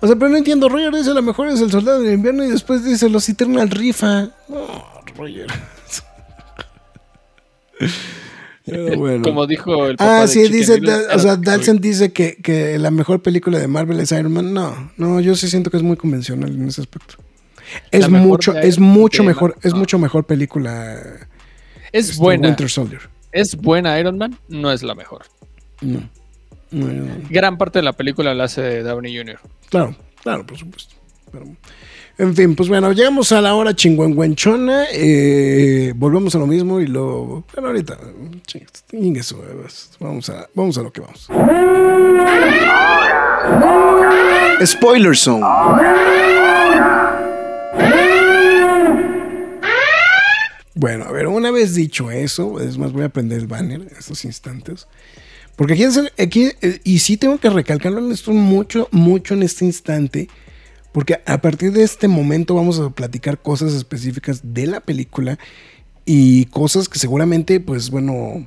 o 0.00 0.06
sea, 0.06 0.14
pero 0.14 0.28
no 0.28 0.36
entiendo. 0.36 0.68
Roger 0.68 0.94
dice 0.94 1.12
la 1.12 1.22
mejor 1.22 1.48
es 1.48 1.60
el 1.60 1.72
soldado 1.72 2.02
del 2.02 2.14
invierno 2.14 2.44
y 2.44 2.50
después 2.52 2.84
dice 2.84 3.08
los 3.10 3.28
Eternal 3.28 3.68
rifa. 3.68 4.30
No, 4.48 4.84
Roger. 5.16 5.48
bueno. 8.96 9.24
Como 9.24 9.44
dijo 9.48 9.88
el 9.88 9.96
papá 9.96 10.22
Ah, 10.22 10.28
sí, 10.28 10.46
dice, 10.46 10.80
o 11.12 11.18
sea, 11.18 11.34
Dalton 11.34 11.80
dice 11.80 12.12
que, 12.12 12.36
que, 12.36 12.78
la 12.78 12.92
mejor 12.92 13.20
película 13.20 13.58
de 13.58 13.66
Marvel 13.66 13.98
es 13.98 14.12
Iron 14.12 14.34
Man. 14.34 14.54
No, 14.54 14.92
no, 14.96 15.18
yo 15.18 15.34
sí 15.34 15.48
siento 15.48 15.72
que 15.72 15.78
es 15.78 15.82
muy 15.82 15.96
convencional 15.96 16.54
en 16.54 16.68
ese 16.68 16.82
aspecto. 16.82 17.16
Es 17.90 18.08
mucho, 18.08 18.56
es 18.56 18.78
mucho 18.78 19.24
mejor, 19.24 19.56
es 19.62 19.74
mucho 19.74 19.98
mejor 19.98 20.26
película. 20.26 20.94
Es 21.90 22.10
este, 22.10 22.22
buena. 22.22 22.46
Winter 22.46 22.70
Soldier. 22.70 23.00
Es 23.32 23.56
buena 23.56 23.98
Iron 23.98 24.16
Man, 24.16 24.38
no 24.46 24.70
es 24.70 24.84
la 24.84 24.94
mejor. 24.94 25.24
No. 25.80 26.00
Gran 27.30 27.58
parte 27.58 27.78
de 27.78 27.84
la 27.84 27.92
película 27.92 28.34
la 28.34 28.44
hace 28.44 28.82
Downey 28.82 29.16
Jr. 29.16 29.38
Claro, 29.70 29.94
claro, 30.22 30.44
por 30.46 30.58
supuesto. 30.58 30.94
en 32.18 32.34
fin, 32.34 32.56
pues 32.56 32.68
bueno, 32.68 32.92
llegamos 32.92 33.30
a 33.32 33.40
la 33.40 33.54
hora 33.54 33.74
chingüengüenchona. 33.74 34.86
Eh, 34.92 35.92
volvemos 35.96 36.34
a 36.34 36.38
lo 36.38 36.46
mismo 36.46 36.80
y 36.80 36.86
lo. 36.86 37.44
Bueno, 37.54 37.68
ahorita. 37.68 37.98
eso, 39.16 39.42
vamos, 40.00 40.28
a, 40.30 40.48
vamos 40.54 40.76
a 40.78 40.82
lo 40.82 40.92
que 40.92 41.00
vamos. 41.00 41.28
Spoiler 44.64 45.16
Zone. 45.16 45.44
Bueno, 50.78 51.06
a 51.06 51.12
ver, 51.12 51.26
una 51.26 51.50
vez 51.50 51.74
dicho 51.74 52.10
eso, 52.10 52.60
es 52.60 52.76
más, 52.76 52.92
voy 52.92 53.04
a 53.04 53.08
prender 53.08 53.38
el 53.38 53.46
banner 53.46 53.80
en 53.80 53.96
estos 53.98 54.26
instantes. 54.26 54.86
Porque 55.56 55.72
aquí, 56.18 56.50
eh, 56.60 56.80
y 56.84 56.98
sí 56.98 57.16
tengo 57.16 57.38
que 57.38 57.48
recalcarlo 57.48 57.98
en 57.98 58.12
esto 58.12 58.32
mucho, 58.32 58.88
mucho 58.92 59.34
en 59.34 59.42
este 59.42 59.64
instante. 59.64 60.28
Porque 60.92 61.20
a 61.26 61.40
partir 61.40 61.72
de 61.72 61.82
este 61.82 62.08
momento 62.08 62.54
vamos 62.54 62.78
a 62.78 62.90
platicar 62.90 63.40
cosas 63.40 63.74
específicas 63.74 64.40
de 64.42 64.66
la 64.66 64.80
película 64.80 65.38
y 66.04 66.46
cosas 66.46 66.88
que 66.88 66.98
seguramente, 66.98 67.60
pues 67.60 67.90
bueno, 67.90 68.46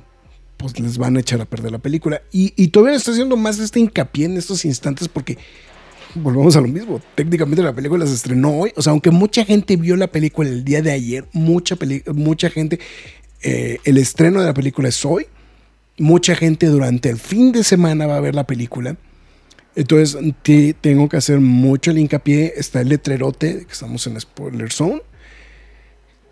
pues 0.56 0.78
les 0.80 0.98
van 0.98 1.16
a 1.16 1.20
echar 1.20 1.40
a 1.40 1.44
perder 1.44 1.72
la 1.72 1.78
película. 1.78 2.22
Y, 2.32 2.52
y 2.56 2.68
todavía 2.68 2.96
estoy 2.96 3.14
haciendo 3.14 3.36
más 3.36 3.58
este 3.58 3.80
hincapié 3.80 4.26
en 4.26 4.36
estos 4.36 4.64
instantes 4.64 5.08
porque 5.08 5.38
volvemos 6.14 6.56
a 6.56 6.60
lo 6.60 6.68
mismo. 6.68 7.00
Técnicamente 7.14 7.62
la 7.62 7.72
película 7.72 8.06
se 8.06 8.14
estrenó 8.14 8.58
hoy. 8.58 8.72
O 8.76 8.82
sea, 8.82 8.92
aunque 8.92 9.10
mucha 9.10 9.44
gente 9.44 9.76
vio 9.76 9.96
la 9.96 10.08
película 10.08 10.48
el 10.48 10.64
día 10.64 10.82
de 10.82 10.92
ayer, 10.92 11.26
mucha, 11.32 11.76
mucha 12.14 12.50
gente, 12.50 12.78
eh, 13.42 13.78
el 13.84 13.98
estreno 13.98 14.40
de 14.40 14.46
la 14.46 14.54
película 14.54 14.88
es 14.88 15.04
hoy. 15.04 15.26
Mucha 16.00 16.34
gente 16.34 16.66
durante 16.66 17.10
el 17.10 17.18
fin 17.18 17.52
de 17.52 17.62
semana 17.62 18.06
va 18.06 18.16
a 18.16 18.20
ver 18.20 18.34
la 18.34 18.44
película. 18.44 18.96
Entonces 19.76 20.18
tengo 20.80 21.08
que 21.08 21.16
hacer 21.16 21.40
mucho 21.40 21.92
el 21.92 21.98
hincapié. 21.98 22.54
Está 22.56 22.80
el 22.80 22.88
letrerote 22.88 23.66
que 23.66 23.72
estamos 23.72 24.06
en 24.06 24.20
Spoiler 24.20 24.72
Zone. 24.72 25.02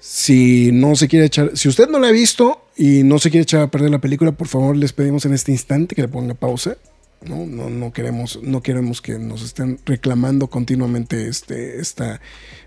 Si 0.01 0.71
no 0.73 0.97
se 0.97 1.07
quiere 1.07 1.27
echar, 1.27 1.51
si 1.55 1.69
usted 1.69 1.89
no 1.89 1.99
la 1.99 2.09
ha 2.09 2.13
visto 2.13 2.67
y 2.77 3.03
no 3.03 3.19
se 3.19 3.31
quiere 3.31 3.43
echar 3.43 3.63
a 3.63 3.71
perder 3.71 3.91
la 3.91 4.01
película, 4.01 4.33
por 4.33 4.49
favor 4.49 4.77
les 4.77 4.93
pedimos 4.93 5.25
en 5.27 5.35
este 5.35 5.53
instante 5.53 5.95
que 5.95 6.03
le 6.03 6.09
ponga 6.09 6.35
pausa 6.35 6.77
¿no? 7.23 7.47
No, 7.47 7.71
no, 7.71 7.93
queremos, 7.93 8.39
no 8.43 8.63
queremos 8.63 9.01
que 9.01 9.19
nos 9.19 9.43
estén 9.43 9.79
reclamando 9.85 10.49
continuamente 10.49 11.29
este, 11.29 11.81
esta, 11.81 12.21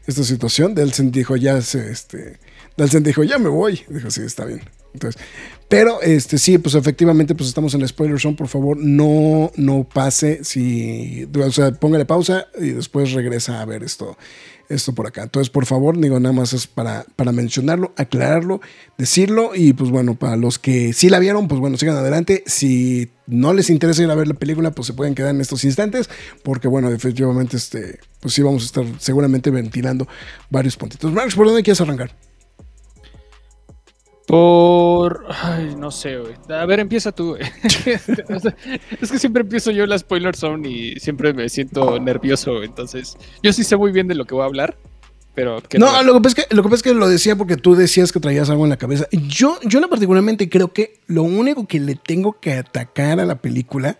esta 0.05 0.23
situación. 0.23 0.75
Delsen 0.75 1.11
dijo, 1.11 1.35
ya 1.35 1.61
se, 1.61 1.91
este, 1.91 2.39
Delsen 2.77 3.03
dijo, 3.03 3.23
ya 3.23 3.37
me 3.37 3.49
voy. 3.49 3.81
Dijo, 3.87 4.11
sí, 4.11 4.21
está 4.21 4.45
bien. 4.45 4.61
Entonces, 4.93 5.21
pero 5.71 6.01
este 6.01 6.37
sí, 6.37 6.57
pues 6.57 6.75
efectivamente, 6.75 7.33
pues 7.33 7.47
estamos 7.47 7.73
en 7.73 7.79
la 7.79 7.87
spoiler 7.87 8.19
zone. 8.19 8.35
Por 8.35 8.49
favor, 8.49 8.75
no, 8.77 9.51
no 9.55 9.87
pase. 9.87 10.43
Si, 10.43 11.25
o 11.33 11.51
sea, 11.51 11.71
póngale 11.71 12.03
pausa 12.03 12.47
y 12.59 12.71
después 12.71 13.13
regresa 13.13 13.61
a 13.61 13.65
ver 13.65 13.81
esto 13.81 14.17
esto 14.67 14.93
por 14.93 15.07
acá. 15.07 15.23
Entonces, 15.23 15.49
por 15.49 15.65
favor, 15.65 15.97
digo, 15.97 16.19
nada 16.19 16.33
más 16.33 16.51
es 16.51 16.67
para, 16.67 17.05
para 17.15 17.31
mencionarlo, 17.31 17.93
aclararlo, 17.95 18.59
decirlo. 18.97 19.51
Y 19.55 19.71
pues 19.71 19.91
bueno, 19.91 20.15
para 20.15 20.35
los 20.35 20.59
que 20.59 20.91
sí 20.91 21.09
la 21.09 21.19
vieron, 21.19 21.47
pues 21.47 21.61
bueno, 21.61 21.77
sigan 21.77 21.95
adelante. 21.95 22.43
Si 22.47 23.09
no 23.25 23.53
les 23.53 23.69
interesa 23.69 24.03
ir 24.03 24.11
a 24.11 24.15
ver 24.15 24.27
la 24.27 24.33
película, 24.33 24.71
pues 24.71 24.87
se 24.87 24.93
pueden 24.93 25.15
quedar 25.15 25.33
en 25.33 25.39
estos 25.39 25.63
instantes, 25.63 26.09
porque 26.43 26.67
bueno, 26.67 26.89
definitivamente, 26.89 27.55
este, 27.55 27.99
pues 28.19 28.33
sí 28.33 28.41
vamos 28.41 28.63
a 28.63 28.65
estar 28.65 28.85
seguramente 28.99 29.51
ventilando 29.51 30.05
varios 30.49 30.75
puntitos. 30.75 31.13
Max, 31.13 31.33
¿por 31.33 31.47
dónde 31.47 31.63
quieres 31.63 31.79
arrancar? 31.79 32.13
Por. 34.27 35.25
Ay, 35.29 35.75
no 35.77 35.91
sé, 35.91 36.17
güey. 36.17 36.33
A 36.49 36.65
ver, 36.65 36.79
empieza 36.79 37.11
tú, 37.11 37.29
güey. 37.29 37.41
es 39.01 39.11
que 39.11 39.19
siempre 39.19 39.41
empiezo 39.41 39.71
yo 39.71 39.85
la 39.85 39.97
spoiler 39.97 40.35
zone 40.35 40.69
y 40.69 40.99
siempre 40.99 41.33
me 41.33 41.49
siento 41.49 41.99
nervioso, 41.99 42.63
entonces. 42.63 43.17
Yo 43.41 43.51
sí 43.51 43.63
sé 43.63 43.75
muy 43.75 43.91
bien 43.91 44.07
de 44.07 44.15
lo 44.15 44.25
que 44.25 44.33
voy 44.33 44.43
a 44.43 44.45
hablar, 44.45 44.77
pero. 45.33 45.61
No, 45.77 46.03
lo 46.03 46.13
que, 46.13 46.21
pasa 46.21 46.41
es 46.41 46.47
que, 46.47 46.55
lo 46.55 46.63
que 46.63 46.69
pasa 46.69 46.75
es 46.77 46.83
que 46.83 46.93
lo 46.93 47.09
decía 47.09 47.35
porque 47.35 47.57
tú 47.57 47.75
decías 47.75 48.11
que 48.11 48.19
traías 48.19 48.49
algo 48.49 48.63
en 48.63 48.69
la 48.69 48.77
cabeza. 48.77 49.07
Yo, 49.11 49.59
yo 49.63 49.79
no 49.79 49.89
particularmente 49.89 50.49
creo 50.49 50.71
que 50.71 50.99
lo 51.07 51.23
único 51.23 51.67
que 51.67 51.79
le 51.79 51.95
tengo 51.95 52.39
que 52.39 52.53
atacar 52.53 53.19
a 53.19 53.25
la 53.25 53.35
película. 53.35 53.97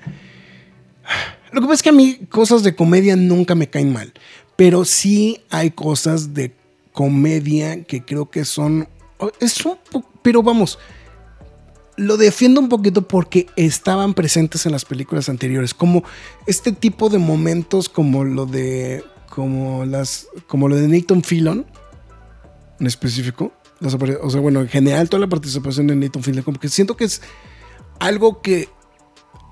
Lo 1.52 1.60
que 1.60 1.68
pasa 1.68 1.74
es 1.74 1.84
que 1.84 1.90
a 1.90 1.94
mí 1.94 2.20
cosas 2.30 2.64
de 2.64 2.76
comedia 2.76 3.16
nunca 3.16 3.56
me 3.56 3.70
caen 3.70 3.92
mal, 3.92 4.14
pero 4.56 4.86
sí 4.86 5.42
hay 5.50 5.72
cosas 5.72 6.34
de 6.34 6.54
comedia 6.94 7.84
que 7.84 8.06
creo 8.06 8.30
que 8.30 8.46
son 8.46 8.88
es 9.40 9.66
un 9.66 9.78
pero 10.22 10.44
vamos, 10.44 10.80
lo 11.98 12.18
defiendo 12.18 12.62
un 12.62 12.70
poquito 12.70 13.04
porque 13.04 13.48
estaban 13.56 14.14
presentes 14.14 14.66
en 14.66 14.72
las 14.72 14.86
películas 14.86 15.30
anteriores, 15.30 15.74
como 15.74 16.04
este 16.48 16.72
tipo 16.72 17.10
de 17.10 17.18
momentos 17.18 17.90
como 17.90 18.24
lo 18.24 18.46
de 18.46 19.04
como 19.30 19.86
las 19.86 20.28
como 20.48 20.68
lo 20.68 20.76
de 20.76 20.88
Nathan 20.88 21.24
Fillon 21.24 21.66
en 22.80 22.88
específico, 22.88 23.54
las 23.80 23.94
o 23.94 24.30
sea, 24.30 24.42
bueno, 24.42 24.62
en 24.62 24.68
general 24.68 25.10
toda 25.10 25.22
la 25.22 25.28
participación 25.28 25.88
de 25.88 25.96
Nathan 25.96 26.24
Fillon 26.24 26.44
como 26.44 26.60
que 26.60 26.70
siento 26.70 26.98
que 26.98 27.04
es 27.06 27.22
algo 28.00 28.42
que 28.42 28.68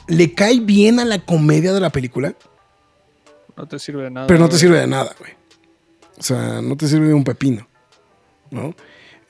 le 0.07 0.33
cae 0.33 0.59
bien 0.59 0.99
a 0.99 1.05
la 1.05 1.23
comedia 1.23 1.71
de 1.71 1.79
la 1.79 1.91
película, 1.91 2.35
No 3.55 3.67
te 3.67 3.77
sirve 3.77 4.03
de 4.03 4.09
nada. 4.09 4.25
pero 4.25 4.39
no 4.39 4.49
te 4.49 4.57
sirve 4.57 4.79
de 4.79 4.87
nada, 4.87 5.15
güey. 5.19 5.33
O 6.17 6.23
sea, 6.23 6.61
no 6.61 6.75
te 6.75 6.87
sirve 6.87 7.07
de 7.07 7.13
un 7.13 7.23
pepino, 7.23 7.67
¿no? 8.49 8.73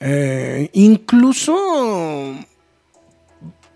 Eh, 0.00 0.70
incluso 0.72 1.54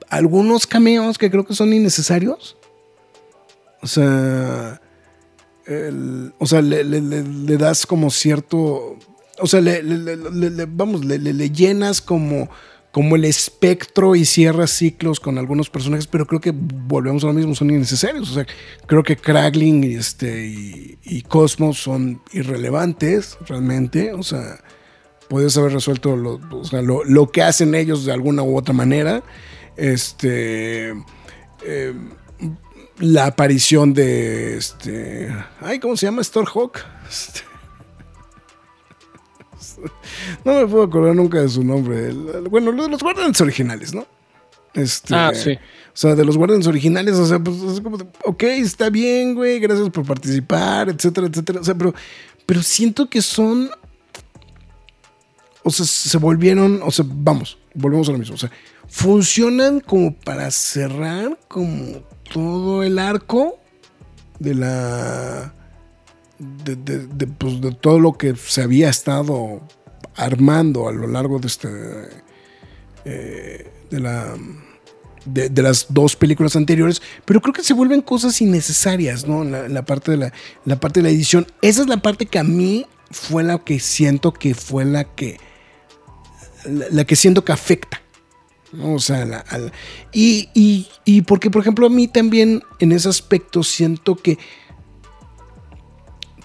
algunos 0.09 0.67
cameos 0.67 1.19
que 1.19 1.31
creo 1.31 1.45
que 1.45 1.55
son 1.55 1.73
innecesarios. 1.73 2.57
O 3.83 3.87
sea, 3.87 4.81
o 6.39 6.47
sea, 6.47 6.63
le, 6.63 7.57
das 7.59 7.87
como 7.87 8.11
cierto, 8.11 8.97
o 9.39 9.47
sea, 9.47 9.61
le, 9.61 9.83
vamos, 10.69 11.05
le, 11.05 11.19
le- 11.19 11.35
le 11.35 11.51
llenas 11.51 12.01
como, 12.01 12.49
como 12.93 13.17
el 13.17 13.27
espectro 13.27 14.15
y 14.17 14.25
cierras 14.25 14.71
ciclos 14.71 15.21
con 15.21 15.37
algunos 15.37 15.69
personajes, 15.69 16.07
pero 16.07 16.27
creo 16.27 16.41
que 16.41 16.53
volvemos 16.55 17.25
a 17.25 17.27
lo 17.27 17.35
mismo, 17.35 17.55
son 17.55 17.71
innecesarios. 17.71 18.31
O 18.31 18.35
sea, 18.35 18.47
creo 18.87 19.03
que 19.03 19.17
Kragling 19.17 19.85
y, 19.85 19.95
este, 19.97 20.47
y, 20.47 20.99
y 21.03 21.21
Cosmos 21.23 21.79
son 21.79 22.23
irrelevantes 22.33 23.37
realmente. 23.47 24.15
O 24.15 24.23
sea, 24.23 24.64
puedes 25.35 25.57
haber 25.57 25.73
resuelto 25.73 26.15
lo, 26.15 26.39
o 26.53 26.65
sea, 26.65 26.81
lo, 26.81 27.03
lo 27.03 27.33
que 27.33 27.43
hacen 27.43 27.75
ellos 27.75 28.05
de 28.05 28.13
alguna 28.13 28.45
u 28.45 28.57
otra 28.57 28.73
manera. 28.73 29.25
Este. 29.77 30.91
eh, 31.65 31.93
la 33.01 33.27
aparición 33.27 33.95
de 33.95 34.57
este. 34.57 35.35
Ay, 35.61 35.81
¿cómo 35.81 35.97
se 35.97 36.07
llama? 36.07 36.23
Starhawk. 36.23 36.79
Este, 37.11 37.41
no 40.45 40.55
me 40.55 40.67
puedo 40.69 40.85
acordar 40.85 41.17
nunca 41.17 41.41
de 41.41 41.49
su 41.49 41.65
nombre. 41.65 42.13
Bueno, 42.49 42.71
de 42.71 42.89
los 42.89 43.03
Guardians 43.03 43.41
originales, 43.41 43.93
¿no? 43.93 44.07
Este, 44.73 45.17
Ah, 45.17 45.33
sí. 45.35 45.51
O 45.53 45.95
sea, 45.97 46.15
de 46.15 46.25
los 46.25 46.37
Guardians 46.37 46.69
originales, 46.69 47.17
o 47.17 47.27
sea, 47.27 47.41
pues 47.41 47.61
es 47.61 47.81
como, 47.81 47.97
de, 47.99 48.07
ok, 48.23 48.43
está 48.45 48.89
bien, 48.89 49.35
güey, 49.35 49.59
gracias 49.59 49.91
por 49.91 50.07
participar, 50.07 50.91
etcétera, 50.91 51.27
etcétera. 51.27 51.59
O 51.61 51.65
sea, 51.65 51.75
pero, 51.75 51.93
pero 52.47 52.63
siento 52.63 53.11
que 53.11 53.21
son. 53.21 53.69
O 55.65 55.71
sea, 55.71 55.87
se 55.87 56.19
volvieron, 56.19 56.81
o 56.85 56.91
sea, 56.91 57.05
vamos, 57.09 57.59
volvemos 57.75 58.09
a 58.09 58.13
lo 58.13 58.19
mismo. 58.19 58.35
O 58.35 58.39
sea, 58.39 58.51
funcionan 58.87 59.81
como 59.81 60.15
para 60.15 60.51
cerrar 60.51 61.39
como 61.49 62.03
todo 62.33 62.83
el 62.83 62.99
arco 62.99 63.59
de 64.39 64.55
la. 64.55 65.55
De, 66.39 66.77
de- 66.77 67.27
pues, 67.27 67.61
de 67.61 67.73
todo 67.73 67.99
lo 67.99 68.13
que 68.13 68.35
se 68.37 68.61
había 68.63 68.91
estado 68.91 69.63
armando 70.17 70.89
a 70.89 70.93
lo 70.93 71.07
largo 71.07 71.39
de 71.39 71.47
este. 71.47 71.69
eh, 73.05 73.71
de 73.91 74.01
la. 74.01 74.35
De, 75.25 75.49
de 75.49 75.63
las 75.63 75.87
dos 75.89 76.17
películas 76.17 76.55
anteriores, 76.55 77.01
pero 77.25 77.41
creo 77.41 77.55
que 77.55 77.63
se 77.63 77.73
vuelven 77.73 78.03
cosas 78.03 78.43
innecesarias, 78.43 79.27
¿no? 79.27 79.43
La, 79.43 79.71
la 79.71 79.83
parte 79.83 80.11
de 80.11 80.17
la, 80.19 80.33
la 80.67 80.79
parte 80.79 81.01
de 81.01 81.05
la 81.05 81.09
edición. 81.09 81.47
Esa 81.63 81.81
es 81.81 81.89
la 81.89 81.97
parte 82.03 82.27
que 82.27 82.39
a 82.39 82.45
mí 82.45 82.85
fue 83.11 83.43
la 83.43 83.59
que 83.59 83.81
siento 83.81 84.35
que 84.35 84.55
fue 84.55 84.85
la 84.85 85.05
que. 85.05 85.39
La, 86.65 87.05
que 87.05 87.17
siento 87.17 87.45
que 87.45 87.53
afecta. 87.53 88.01
O 88.83 88.99
sea, 88.99 89.25
la- 89.25 89.45
y, 90.13 90.49
y, 90.55 90.89
y 91.05 91.23
porque, 91.23 91.51
por 91.51 91.63
ejemplo, 91.63 91.87
a 91.87 91.91
mí 91.91 92.09
también 92.09 92.63
en 92.81 92.93
ese 92.93 93.09
aspecto 93.09 93.63
siento 93.63 94.17
que 94.17 94.39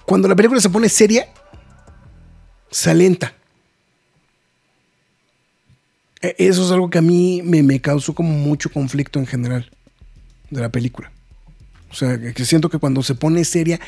cuando 0.04 0.28
la 0.28 0.36
película 0.36 0.60
se 0.60 0.70
pone 0.70 0.88
seria, 0.88 1.28
se 2.70 2.90
alenta. 2.90 3.34
E- 6.22 6.36
Eso 6.38 6.64
es 6.64 6.70
algo 6.70 6.90
que 6.90 6.98
a 6.98 7.02
mí 7.02 7.42
me, 7.44 7.62
me 7.62 7.80
causó 7.80 8.14
como 8.14 8.30
mucho 8.32 8.70
conflicto 8.70 9.18
en 9.18 9.26
general 9.26 9.70
de 10.50 10.60
la 10.60 10.68
película. 10.68 11.10
O 11.90 11.94
sea, 11.94 12.18
que, 12.32 12.44
siento 12.44 12.68
que 12.70 12.78
cuando 12.78 13.02
se 13.02 13.14
pone 13.14 13.44
seria, 13.44 13.80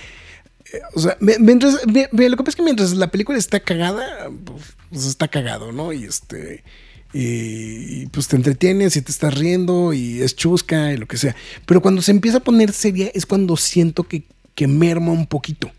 o 0.94 1.00
sea, 1.00 1.16
mientras, 1.20 1.74
lo 1.86 1.92
que 2.12 2.36
pasa 2.36 2.50
es 2.50 2.56
que 2.56 2.62
mientras 2.62 2.92
la 2.94 3.10
película 3.10 3.38
está 3.38 3.60
cagada, 3.60 4.30
pues, 4.44 4.62
pues 4.90 5.06
está 5.06 5.28
cagado, 5.28 5.72
¿no? 5.72 5.92
Y 5.92 6.04
este, 6.04 6.64
y, 7.12 8.06
pues 8.06 8.28
te 8.28 8.36
entretienes 8.36 8.96
y 8.96 9.02
te 9.02 9.10
estás 9.10 9.34
riendo 9.34 9.92
y 9.92 10.22
es 10.22 10.34
chusca 10.34 10.92
y 10.92 10.96
lo 10.96 11.06
que 11.06 11.16
sea. 11.16 11.36
Pero 11.66 11.82
cuando 11.82 12.02
se 12.02 12.10
empieza 12.10 12.38
a 12.38 12.44
poner 12.44 12.72
seria 12.72 13.10
es 13.14 13.26
cuando 13.26 13.56
siento 13.56 14.04
que, 14.04 14.24
que 14.54 14.66
merma 14.66 15.12
un 15.12 15.26
poquito 15.26 15.70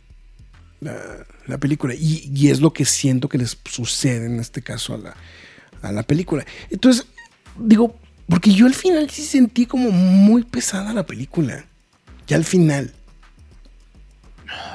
la, 0.79 1.25
la 1.47 1.57
película. 1.57 1.95
Y, 1.95 2.31
y 2.33 2.49
es 2.49 2.61
lo 2.61 2.73
que 2.73 2.85
siento 2.85 3.29
que 3.29 3.37
les 3.37 3.57
sucede 3.65 4.25
en 4.27 4.39
este 4.39 4.61
caso 4.61 4.93
a 4.93 4.97
la, 4.97 5.15
a 5.81 5.91
la 5.91 6.03
película. 6.03 6.45
Entonces, 6.69 7.05
digo, 7.57 7.97
porque 8.27 8.51
yo 8.51 8.65
al 8.65 8.75
final 8.75 9.09
sí 9.09 9.23
sentí 9.23 9.65
como 9.65 9.91
muy 9.91 10.43
pesada 10.43 10.93
la 10.93 11.05
película. 11.05 11.65
Ya 12.27 12.37
al 12.37 12.45
final. 12.45 12.93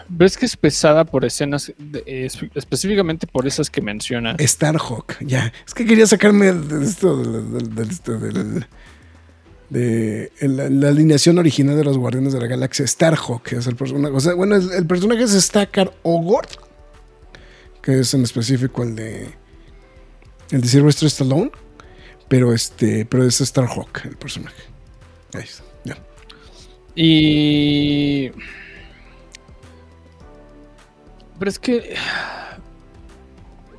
¿Ves 0.09 0.37
que 0.39 0.47
es 0.47 0.57
pesada 0.57 1.05
por 1.05 1.25
escenas, 1.25 1.73
de- 1.79 2.03
es- 2.07 2.39
específicamente 2.55 3.27
por 3.27 3.47
esas 3.47 3.69
que 3.71 3.81
mencionas? 3.83 4.37
Starhawk, 4.41 5.17
ya. 5.21 5.53
Es 5.67 5.75
que 5.75 5.85
quería 5.85 6.07
sacarme 6.07 6.53
de 6.53 6.85
esto, 6.85 7.17
del- 7.23 8.67
de 9.71 10.33
la, 10.41 10.71
la 10.71 10.89
alineación 10.89 11.39
original 11.39 11.77
de 11.77 11.85
los 11.85 11.99
Guardianes 11.99 12.33
de 12.33 12.41
la 12.41 12.47
Galaxia. 12.47 12.87
Starhawk 12.87 13.53
es 13.53 13.67
el 13.67 13.77
personaje. 13.77 14.15
O 14.15 14.21
sea, 14.21 14.35
bueno, 14.35 14.57
el, 14.57 14.71
el 14.73 14.87
personaje 14.87 15.25
es 15.25 15.33
Stakar 15.33 15.93
Ogord, 16.03 16.49
que 17.83 18.01
es 18.01 18.15
en 18.15 18.23
específico 18.23 18.83
el 18.83 18.95
de 18.97 19.29
el 20.51 20.63
de 20.63 20.69
Sylvester 20.69 21.07
Stallone, 21.09 21.51
pero 22.29 22.55
este, 22.55 23.05
pero 23.05 23.25
es 23.25 23.37
Starhawk 23.37 24.07
el 24.07 24.17
personaje. 24.17 24.63
Ahí 25.35 25.43
está, 25.43 25.63
ya. 25.85 25.99
Y. 26.95 28.31
Pero 31.39 31.49
es 31.51 31.59
que. 31.59 31.95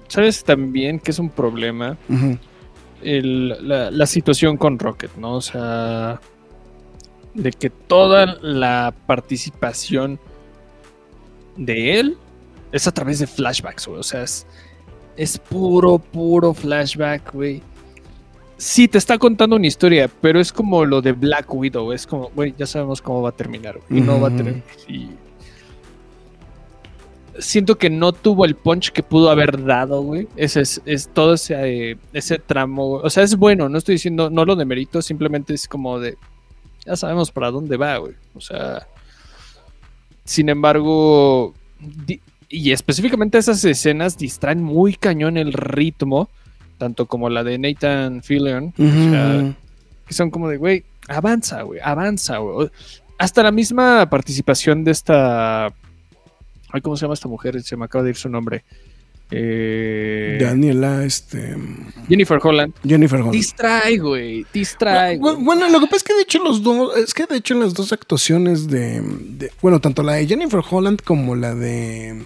¿Sabes 0.07 0.43
también 0.43 0.99
que 0.99 1.11
es 1.11 1.19
un 1.19 1.29
problema? 1.29 1.97
El- 3.03 3.67
la, 3.67 3.91
la 3.91 4.05
situación 4.07 4.57
con 4.57 4.79
Rocket, 4.79 5.15
¿no? 5.17 5.35
O 5.35 5.41
sea, 5.41 6.19
de 7.35 7.51
que 7.51 7.69
toda 7.69 8.25
la 8.41 8.93
participación 9.05 10.19
de 11.57 11.99
él 11.99 12.17
es 12.71 12.87
a 12.87 12.91
través 12.91 13.19
de 13.19 13.27
flashbacks, 13.27 13.87
güey. 13.87 13.99
O 13.99 14.03
sea, 14.03 14.23
es, 14.23 14.47
es 15.15 15.37
puro, 15.37 15.99
puro 15.99 16.53
flashback, 16.53 17.33
güey. 17.33 17.61
Sí, 18.57 18.87
te 18.87 18.97
está 18.97 19.17
contando 19.17 19.55
una 19.55 19.67
historia, 19.67 20.09
pero 20.21 20.39
es 20.39 20.51
como 20.51 20.83
lo 20.85 21.01
de 21.01 21.11
Black 21.13 21.53
Widow. 21.53 21.93
Es 21.93 22.05
como, 22.05 22.29
güey, 22.35 22.53
ya 22.57 22.65
sabemos 22.65 23.01
cómo 23.01 23.21
va 23.21 23.29
a 23.29 23.33
terminar. 23.33 23.79
Y 23.89 24.01
no 24.01 24.19
va 24.19 24.27
a 24.27 24.31
y- 24.87 25.11
Siento 27.39 27.77
que 27.77 27.89
no 27.89 28.11
tuvo 28.11 28.45
el 28.45 28.55
punch 28.55 28.91
que 28.91 29.03
pudo 29.03 29.29
haber 29.31 29.63
dado, 29.65 30.01
güey. 30.01 30.27
Ese 30.35 30.61
es, 30.61 30.81
es 30.85 31.07
todo 31.07 31.33
ese, 31.33 31.91
eh, 31.91 31.97
ese 32.13 32.37
tramo. 32.39 32.87
güey. 32.87 33.01
O 33.05 33.09
sea, 33.09 33.23
es 33.23 33.35
bueno, 33.35 33.69
no 33.69 33.77
estoy 33.77 33.95
diciendo, 33.95 34.29
no 34.29 34.45
lo 34.45 34.55
demerito, 34.55 35.01
simplemente 35.01 35.53
es 35.53 35.67
como 35.67 35.99
de. 35.99 36.17
Ya 36.85 36.95
sabemos 36.95 37.31
para 37.31 37.51
dónde 37.51 37.77
va, 37.77 37.97
güey. 37.97 38.13
O 38.35 38.41
sea. 38.41 38.87
Sin 40.25 40.49
embargo. 40.49 41.53
di- 41.79 42.21
y 42.51 42.71
específicamente 42.71 43.37
esas 43.37 43.63
escenas 43.63 44.17
distraen 44.17 44.63
muy 44.63 44.95
cañón 44.95 45.37
el 45.37 45.53
ritmo. 45.53 46.29
Tanto 46.77 47.05
como 47.07 47.29
la 47.29 47.43
de 47.43 47.57
Nathan 47.59 48.23
Fillion. 48.23 48.73
o 48.77 49.11
sea, 49.11 49.55
que 50.07 50.13
son 50.13 50.31
como 50.31 50.47
de, 50.49 50.57
güey, 50.57 50.83
avanza, 51.09 51.61
güey, 51.63 51.79
avanza, 51.83 52.37
güey. 52.37 52.69
Hasta 53.17 53.43
la 53.43 53.51
misma 53.51 54.09
participación 54.09 54.83
de 54.85 54.91
esta. 54.91 55.73
Ay, 56.71 56.81
¿cómo 56.81 56.95
se 56.97 57.01
llama 57.01 57.13
esta 57.15 57.27
mujer? 57.27 57.61
Se 57.63 57.75
me 57.77 57.85
acaba 57.85 58.03
de 58.03 58.11
ir 58.11 58.15
su 58.15 58.29
nombre. 58.29 58.63
Eh, 59.31 60.39
Daniela, 60.41 61.03
este. 61.05 61.55
Jennifer 62.07 62.39
Holland. 62.41 62.73
Jennifer 62.83 63.19
Holland. 63.19 63.33
Distrae, 63.33 63.97
güey. 63.97 64.45
Distrae. 64.53 65.17
Bu- 65.17 65.33
güey. 65.33 65.43
Bueno, 65.43 65.69
lo 65.69 65.79
que 65.79 65.85
pasa 65.85 65.97
es 65.97 66.03
que 66.03 66.13
de 66.15 66.21
hecho 66.23 66.43
los 66.43 66.63
dos, 66.63 66.97
es 66.97 67.13
que 67.13 67.25
de 67.27 67.37
hecho 67.37 67.53
en 67.53 67.59
las 67.59 67.73
dos 67.75 67.93
actuaciones 67.93 68.67
de, 68.67 69.01
de- 69.01 69.51
bueno, 69.61 69.79
tanto 69.79 70.01
la 70.01 70.13
de 70.13 70.25
Jennifer 70.27 70.61
Holland 70.67 71.01
como 71.03 71.35
la 71.35 71.53
de, 71.53 72.23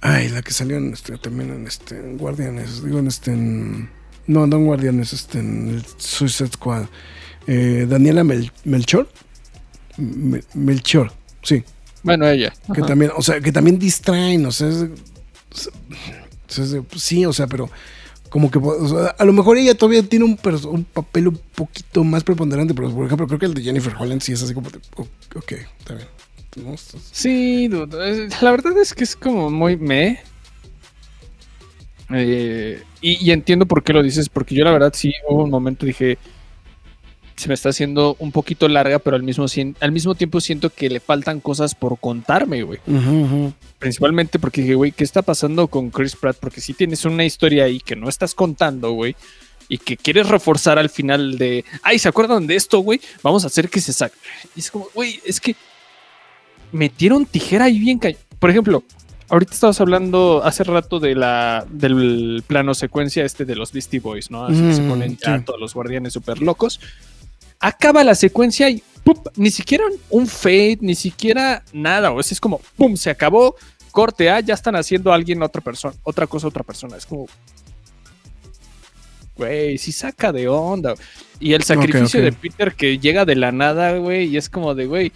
ay, 0.00 0.28
la 0.30 0.42
que 0.42 0.50
salió 0.52 0.76
en 0.78 0.92
este, 0.92 1.16
también 1.18 1.50
en 1.50 1.66
este, 1.68 1.96
en 1.96 2.18
Guardianes, 2.18 2.82
digo 2.84 2.98
en 2.98 3.06
este, 3.06 3.30
en- 3.32 3.88
no, 4.26 4.46
no 4.48 4.56
en 4.56 4.66
Guardianes, 4.66 5.12
este, 5.12 5.38
en 5.38 5.68
el 5.68 5.84
Suicide 5.98 6.50
Squad, 6.50 6.86
eh, 7.46 7.86
Daniela 7.88 8.24
Mel- 8.24 8.50
Melchor, 8.64 9.08
Me- 9.98 10.42
Melchor, 10.54 11.12
sí, 11.42 11.62
Bueno, 12.08 12.28
ella. 12.28 12.52
que 12.74 12.80
Ajá. 12.80 12.86
también, 12.86 13.10
o 13.16 13.22
sea, 13.22 13.40
que 13.40 13.52
también 13.52 13.78
distraen, 13.78 14.44
o 14.46 14.52
sea, 14.52 14.68
es- 14.68 14.86
es- 16.48 16.58
es 16.58 16.70
de- 16.70 16.82
pues 16.82 17.02
sí, 17.02 17.24
o 17.26 17.32
sea, 17.32 17.46
pero, 17.46 17.70
como 18.30 18.50
que 18.50 18.58
o 18.58 18.88
sea, 18.88 19.06
a 19.18 19.24
lo 19.24 19.32
mejor 19.32 19.56
ella 19.56 19.74
todavía 19.74 20.02
tiene 20.02 20.24
un, 20.24 20.36
papel 20.36 21.28
un 21.28 21.40
poquito 21.54 22.04
más 22.04 22.24
preponderante, 22.24 22.74
pero 22.74 22.90
por 22.92 23.06
ejemplo, 23.06 23.26
creo 23.26 23.38
que 23.38 23.46
el 23.46 23.54
de 23.54 23.62
Jennifer 23.62 23.94
Holland 23.98 24.20
sí 24.20 24.32
es 24.32 24.42
así 24.42 24.52
como 24.54 24.68
de, 24.70 24.78
"Oh, 24.96 25.06
ok, 25.36 25.52
está 25.78 25.94
bien. 25.94 26.08
Sí, 27.12 27.68
dude, 27.68 28.28
la 28.40 28.50
verdad 28.50 28.76
es 28.78 28.92
que 28.94 29.04
es 29.04 29.14
como 29.14 29.48
muy 29.50 29.76
me. 29.76 30.20
Eh, 32.10 32.82
y, 33.00 33.24
y 33.24 33.30
entiendo 33.32 33.66
por 33.66 33.82
qué 33.82 33.92
lo 33.92 34.02
dices, 34.02 34.28
porque 34.28 34.54
yo 34.54 34.64
la 34.64 34.72
verdad 34.72 34.92
sí 34.94 35.12
hubo 35.28 35.44
un 35.44 35.50
momento 35.50 35.84
dije, 35.86 36.18
se 37.38 37.48
me 37.48 37.54
está 37.54 37.68
haciendo 37.70 38.16
un 38.18 38.32
poquito 38.32 38.68
larga, 38.68 38.98
pero 38.98 39.16
al 39.16 39.22
mismo, 39.22 39.46
al 39.80 39.92
mismo 39.92 40.14
tiempo 40.14 40.40
siento 40.40 40.70
que 40.70 40.90
le 40.90 41.00
faltan 41.00 41.40
cosas 41.40 41.74
por 41.74 41.98
contarme, 41.98 42.62
güey. 42.62 42.80
Ujú. 42.86 43.52
Principalmente 43.78 44.38
porque 44.38 44.60
dije, 44.62 44.74
güey, 44.74 44.92
¿qué 44.92 45.04
está 45.04 45.22
pasando 45.22 45.68
con 45.68 45.90
Chris 45.90 46.16
Pratt? 46.16 46.36
Porque 46.38 46.60
si 46.60 46.74
tienes 46.74 47.04
una 47.04 47.24
historia 47.24 47.64
ahí 47.64 47.80
que 47.80 47.96
no 47.96 48.08
estás 48.08 48.34
contando, 48.34 48.90
güey, 48.92 49.14
y 49.68 49.78
que 49.78 49.96
quieres 49.96 50.28
reforzar 50.28 50.78
al 50.78 50.90
final 50.90 51.38
de, 51.38 51.64
ay, 51.82 51.98
¿se 51.98 52.08
acuerdan 52.08 52.46
de 52.46 52.56
esto, 52.56 52.80
güey? 52.80 53.00
Vamos 53.22 53.44
a 53.44 53.48
hacer 53.48 53.68
que 53.68 53.80
se 53.80 53.92
saque. 53.92 54.16
Y 54.56 54.60
es 54.60 54.70
como, 54.70 54.88
güey, 54.94 55.20
es 55.24 55.40
que 55.40 55.54
metieron 56.72 57.26
tijera 57.26 57.66
ahí 57.66 57.78
bien 57.78 57.98
cañón. 57.98 58.18
Por 58.38 58.50
ejemplo, 58.50 58.82
ahorita 59.28 59.52
estabas 59.52 59.80
hablando 59.80 60.42
hace 60.44 60.64
rato 60.64 61.00
de 61.00 61.14
la, 61.14 61.66
del 61.70 62.42
plano 62.46 62.74
secuencia 62.74 63.24
este 63.24 63.44
de 63.44 63.56
los 63.56 63.72
Beastie 63.72 64.00
Boys, 64.00 64.30
¿no? 64.30 64.44
Así 64.46 64.60
que 64.60 64.72
se 64.74 64.82
Mm, 64.82 64.88
ponen 64.88 65.16
ya 65.18 65.38
sí. 65.38 65.44
todos 65.44 65.60
los 65.60 65.74
guardianes 65.74 66.12
súper 66.12 66.40
locos. 66.40 66.80
Acaba 67.60 68.04
la 68.04 68.14
secuencia 68.14 68.70
y 68.70 68.82
¡pup! 69.04 69.28
ni 69.36 69.50
siquiera 69.50 69.84
un 70.10 70.26
fade, 70.26 70.78
ni 70.80 70.94
siquiera 70.94 71.62
nada. 71.72 72.12
O 72.12 72.22
sea, 72.22 72.34
es 72.34 72.40
como, 72.40 72.60
¡pum! 72.76 72.96
Se 72.96 73.10
acabó, 73.10 73.56
corte 73.90 74.30
A, 74.30 74.40
ya 74.40 74.54
están 74.54 74.76
haciendo 74.76 75.12
a 75.12 75.14
alguien 75.14 75.42
otra 75.42 75.60
persona, 75.60 75.94
otra 76.02 76.26
cosa 76.26 76.48
otra 76.48 76.62
persona. 76.62 76.96
Es 76.96 77.06
como, 77.06 77.26
güey, 79.36 79.78
sí 79.78 79.92
saca 79.92 80.32
de 80.32 80.48
onda. 80.48 80.94
Y 81.40 81.52
el 81.52 81.62
sacrificio 81.62 82.20
de 82.20 82.32
Peter 82.32 82.74
que 82.74 82.98
llega 82.98 83.24
de 83.24 83.36
la 83.36 83.52
nada, 83.52 83.96
güey, 83.96 84.26
y 84.26 84.36
es 84.36 84.48
como 84.50 84.74
de, 84.74 84.86
güey, 84.86 85.12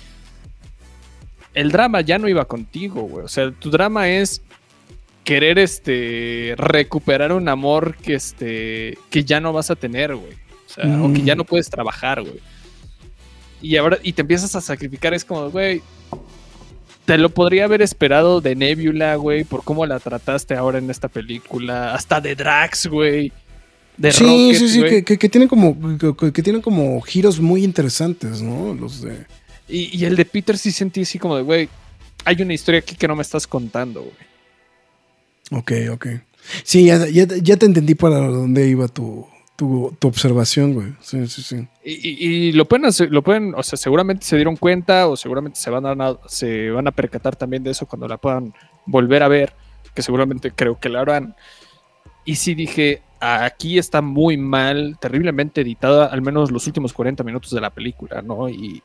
el 1.55 1.71
drama 1.71 2.01
ya 2.01 2.19
no 2.19 2.29
iba 2.29 2.45
contigo, 2.45 3.03
güey. 3.03 3.25
O 3.25 3.29
sea, 3.29 3.51
tu 3.51 3.71
drama 3.71 4.09
es 4.09 4.41
querer 5.25 5.59
este 5.59 6.55
recuperar 6.57 7.33
un 7.33 7.49
amor 7.49 7.97
que 7.97 8.15
este 8.15 8.99
que 9.11 9.25
ya 9.25 9.41
no 9.41 9.53
vas 9.53 9.71
a 9.71 9.77
tener, 9.77 10.15
güey. 10.15 10.42
O 10.73 10.75
sea, 10.75 11.03
o 11.03 11.13
que 11.13 11.23
ya 11.23 11.35
Mm. 11.35 11.39
no 11.39 11.45
puedes 11.45 11.69
trabajar, 11.71 12.23
güey. 12.23 12.41
Y 13.61 13.77
ahora 13.77 13.99
y 14.03 14.13
te 14.15 14.23
empiezas 14.23 14.55
a 14.57 14.61
sacrificar, 14.61 15.15
es 15.15 15.25
como, 15.25 15.51
güey, 15.51 15.83
te 17.05 17.19
lo 17.19 17.29
podría 17.31 17.65
haber 17.65 17.83
esperado 17.83 18.41
de 18.41 18.55
Nebula, 18.57 19.17
güey, 19.17 19.45
por 19.45 19.65
cómo 19.65 19.85
la 19.87 19.99
trataste 20.01 20.55
ahora 20.55 20.79
en 20.79 20.91
esta 20.91 21.09
película, 21.09 21.95
hasta 21.95 22.21
de 22.21 22.35
Drax, 22.35 22.87
güey. 22.87 23.33
De 23.97 24.11
Sí, 24.13 24.25
Rocket, 24.25 24.57
sí, 24.57 24.69
sí, 24.69 24.79
güey. 24.79 24.91
que, 24.91 25.05
que- 25.05 25.19
que 25.19 25.29
tienen 25.29 25.49
como 25.49 25.77
que, 25.99 26.33
que 26.33 26.43
tienen 26.43 26.63
como 26.63 27.01
giros 27.03 27.39
muy 27.41 27.63
interesantes, 27.63 28.41
¿no? 28.41 28.73
Los 28.75 29.03
de 29.03 29.27
Y, 29.69 29.97
y 29.97 30.05
el 30.07 30.17
de 30.17 30.25
Peter 30.25 30.57
sí 30.59 30.73
sentí 30.73 31.03
así 31.03 31.19
como 31.19 31.37
de, 31.37 31.43
güey, 31.43 31.69
hay 32.25 32.41
una 32.43 32.55
historia 32.55 32.81
aquí 32.81 32.97
que 32.97 33.07
no 33.07 33.15
me 33.17 33.23
estás 33.23 33.47
contando, 33.47 34.01
güey. 34.03 35.61
Ok, 35.61 35.73
ok. 35.93 36.07
Sí, 36.65 36.87
ya, 36.87 37.07
ya, 37.09 37.27
ya 37.27 37.57
te 37.57 37.67
entendí 37.67 37.95
para 37.95 38.19
dónde 38.19 38.67
iba 38.69 38.89
tu, 38.89 39.27
tu, 39.63 39.95
tu 40.01 40.09
observación, 40.09 40.75
güey. 40.75 40.89
Sí, 41.01 41.25
sí, 41.29 41.41
sí. 41.43 41.69
Y, 41.85 41.93
y- 41.93 42.49
y 42.49 42.53
lo 42.53 42.65
pueden 42.67 42.87
hacer- 42.87 43.11
lo 43.13 43.23
pueden, 43.23 43.55
o 43.55 43.63
sea, 43.63 43.77
seguramente 43.77 44.25
se 44.27 44.35
dieron 44.37 44.57
cuenta 44.57 45.07
o 45.07 45.17
seguramente 45.17 45.61
se 45.61 45.71
van 45.71 45.87
a, 46.01 46.19
se 46.27 46.71
van 46.71 46.89
a 46.89 46.91
percatar 46.91 47.37
también 47.37 47.63
de 47.63 47.71
eso 47.71 47.87
cuando 47.87 48.09
la 48.09 48.17
puedan 48.17 48.53
volver 48.87 49.23
a 49.23 49.29
ver, 49.29 49.53
que 49.95 50.03
seguramente 50.03 50.51
creo 50.51 50.81
que 50.81 50.89
la 50.89 51.03
harán. 51.03 51.37
Y 52.25 52.35
sí 52.37 52.55
dije, 52.55 53.03
aquí 53.21 53.79
está 53.79 54.03
muy 54.03 54.37
mal, 54.37 54.97
terriblemente 55.01 55.61
editada, 55.61 56.07
al 56.07 56.23
menos 56.23 56.51
los 56.51 56.67
últimos 56.67 56.93
40 56.93 57.23
minutos 57.23 57.53
de 57.53 57.61
la 57.61 57.71
película, 57.71 58.21
¿no? 58.21 58.49
Y, 58.49 58.83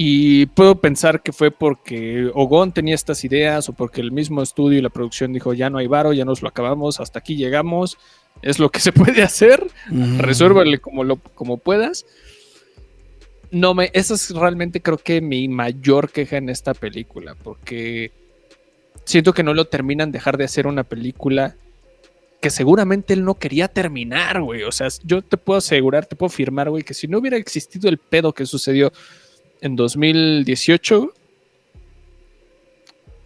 y 0.00 0.46
puedo 0.46 0.76
pensar 0.80 1.22
que 1.22 1.32
fue 1.32 1.50
porque 1.50 2.30
Ogon 2.34 2.70
tenía 2.72 2.94
estas 2.94 3.24
ideas 3.24 3.68
o 3.68 3.72
porque 3.72 4.00
el 4.00 4.12
mismo 4.12 4.42
estudio 4.42 4.78
y 4.78 4.82
la 4.82 4.90
producción 4.90 5.32
dijo, 5.32 5.54
ya 5.54 5.70
no 5.70 5.78
hay 5.78 5.88
varo, 5.88 6.12
ya 6.12 6.24
nos 6.24 6.40
lo 6.40 6.48
acabamos, 6.48 7.00
hasta 7.00 7.18
aquí 7.18 7.34
llegamos, 7.34 7.98
es 8.42 8.58
lo 8.58 8.70
que 8.70 8.80
se 8.80 8.92
puede 8.92 9.22
hacer 9.22 9.66
Ujú. 9.90 10.18
resuélvale 10.22 10.78
como, 10.78 11.04
lo, 11.04 11.16
como 11.16 11.58
puedas. 11.58 12.06
No 13.50 13.74
me, 13.74 13.90
esa 13.94 14.14
es 14.14 14.30
realmente 14.30 14.82
creo 14.82 14.98
que 14.98 15.20
mi 15.20 15.48
mayor 15.48 16.10
queja 16.10 16.36
en 16.36 16.48
esta 16.50 16.74
película, 16.74 17.34
porque 17.34 18.12
siento 19.04 19.32
que 19.32 19.42
no 19.42 19.54
lo 19.54 19.64
terminan 19.66 20.12
dejar 20.12 20.36
de 20.36 20.44
hacer 20.44 20.66
una 20.66 20.84
película 20.84 21.56
que 22.40 22.50
seguramente 22.50 23.14
él 23.14 23.24
no 23.24 23.34
quería 23.34 23.68
terminar, 23.68 24.42
güey. 24.42 24.62
O 24.62 24.70
sea, 24.72 24.88
yo 25.02 25.22
te 25.22 25.36
puedo 25.36 25.58
asegurar, 25.58 26.06
te 26.06 26.14
puedo 26.14 26.30
firmar, 26.30 26.70
güey, 26.70 26.84
que 26.84 26.94
si 26.94 27.08
no 27.08 27.18
hubiera 27.18 27.36
existido 27.36 27.88
el 27.88 27.98
pedo 27.98 28.32
que 28.32 28.46
sucedió 28.46 28.92
en 29.60 29.74
2018, 29.74 31.12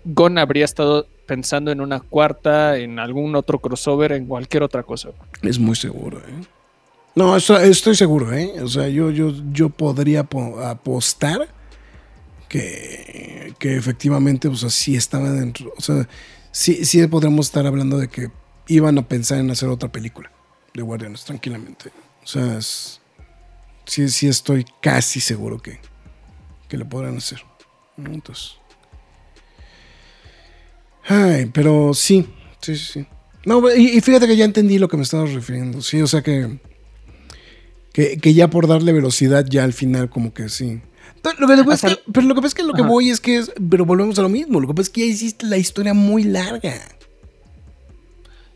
Gon 0.04 0.38
habría 0.38 0.64
estado 0.64 1.06
pensando 1.26 1.70
en 1.70 1.80
una 1.80 2.00
cuarta, 2.00 2.76
en 2.78 2.98
algún 2.98 3.34
otro 3.36 3.58
crossover, 3.60 4.12
en 4.12 4.26
cualquier 4.26 4.62
otra 4.62 4.82
cosa. 4.82 5.10
Es 5.42 5.58
muy 5.58 5.76
seguro, 5.76 6.18
¿eh? 6.18 6.44
No, 7.14 7.36
estoy 7.36 7.94
seguro, 7.94 8.32
¿eh? 8.32 8.54
O 8.62 8.68
sea, 8.68 8.88
yo, 8.88 9.10
yo, 9.10 9.32
yo 9.52 9.68
podría 9.68 10.24
po- 10.24 10.60
apostar 10.60 11.48
que, 12.48 13.54
que 13.58 13.76
efectivamente, 13.76 14.48
o 14.48 14.54
sea, 14.56 14.70
estaba 14.96 15.30
dentro. 15.30 15.72
O 15.76 15.80
sea, 15.80 16.08
sí, 16.50 16.84
sí 16.84 17.06
podríamos 17.06 17.46
estar 17.46 17.66
hablando 17.66 17.98
de 17.98 18.08
que 18.08 18.30
iban 18.68 18.98
a 18.98 19.06
pensar 19.08 19.38
en 19.38 19.50
hacer 19.50 19.68
otra 19.68 19.90
película 19.90 20.30
de 20.74 20.82
Guardianes, 20.82 21.24
tranquilamente. 21.24 21.90
O 22.22 22.26
sea, 22.26 22.58
es- 22.58 23.00
sí, 23.84 24.08
sí 24.08 24.28
estoy 24.28 24.64
casi 24.80 25.20
seguro 25.20 25.58
que, 25.60 25.80
que 26.68 26.76
lo 26.78 26.88
podrán 26.88 27.16
hacer. 27.16 27.42
Entonces. 27.98 28.56
Ay, 31.06 31.46
pero 31.52 31.92
sí, 31.94 32.26
sí, 32.60 32.76
sí, 32.76 32.92
sí. 32.92 33.06
No, 33.44 33.60
y, 33.74 33.96
y 33.96 34.00
fíjate 34.00 34.26
que 34.26 34.36
ya 34.36 34.44
entendí 34.44 34.78
lo 34.78 34.88
que 34.88 34.96
me 34.96 35.02
estabas 35.02 35.32
refiriendo. 35.32 35.82
Sí, 35.82 36.00
o 36.00 36.06
sea 36.06 36.22
que, 36.22 36.58
que. 37.92 38.18
que 38.18 38.34
ya 38.34 38.48
por 38.48 38.68
darle 38.68 38.92
velocidad, 38.92 39.44
ya 39.48 39.64
al 39.64 39.72
final, 39.72 40.08
como 40.10 40.32
que 40.32 40.48
sí. 40.48 40.80
Pero 41.22 41.36
lo 41.40 41.46
que, 41.48 41.56
lo 41.56 41.62
que 41.64 41.68
pasa 41.70 41.88
es 41.88 41.96
que- 41.96 42.02
pero 42.12 42.26
lo 42.26 42.34
que 42.34 42.40
pasa 42.40 42.48
es 42.48 42.54
que 42.54 42.62
lo 42.62 42.72
que 42.74 42.82
Ajá. 42.82 42.90
voy 42.90 43.10
es 43.10 43.20
que. 43.20 43.38
es- 43.38 43.52
pero 43.70 43.84
volvemos 43.84 44.18
a 44.18 44.22
lo 44.22 44.28
mismo. 44.28 44.60
Lo 44.60 44.68
que 44.68 44.74
pasa 44.74 44.82
es 44.82 44.90
que 44.90 45.00
ya 45.00 45.06
hiciste 45.06 45.46
la 45.46 45.56
historia 45.56 45.92
muy 45.94 46.22
larga. 46.24 46.74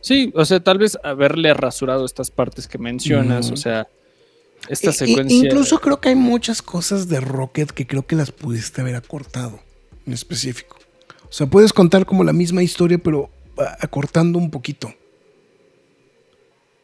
Sí, 0.01 0.33
o 0.37 0.45
sea, 0.45 0.61
tal 0.61 0.79
vez 0.79 0.97
haberle 1.03 1.53
rasurado 1.53 2.05
estas 2.05 2.31
partes 2.31 2.69
que 2.69 2.79
mencionas, 2.79 3.51
o 3.51 3.57
sea, 3.57 3.89
esta 4.69 4.89
I- 4.89 4.91
i- 4.91 4.93
secuencia. 4.93 5.37
incluso 5.37 5.81
creo 5.81 6.01
que 6.01 6.11
hay 6.11 6.15
muchas 6.15 6.63
cosas 6.63 7.09
de 7.09 7.19
Rocket 7.21 7.71
que 7.73 7.87
creo 7.89 8.07
que 8.07 8.15
las 8.15 8.31
pudiste 8.31 8.81
haber 8.83 8.95
acortado 8.95 9.59
en 10.07 10.13
específico. 10.13 10.77
O 11.29 11.33
sea, 11.33 11.47
puedes 11.47 11.73
contar 11.73 12.07
como 12.07 12.25
la 12.25 12.33
misma 12.33 12.63
historia, 12.63 12.99
pero 12.99 13.31
ah, 13.59 13.77
acortando 13.81 14.39
un 14.39 14.51
poquito. 14.51 14.93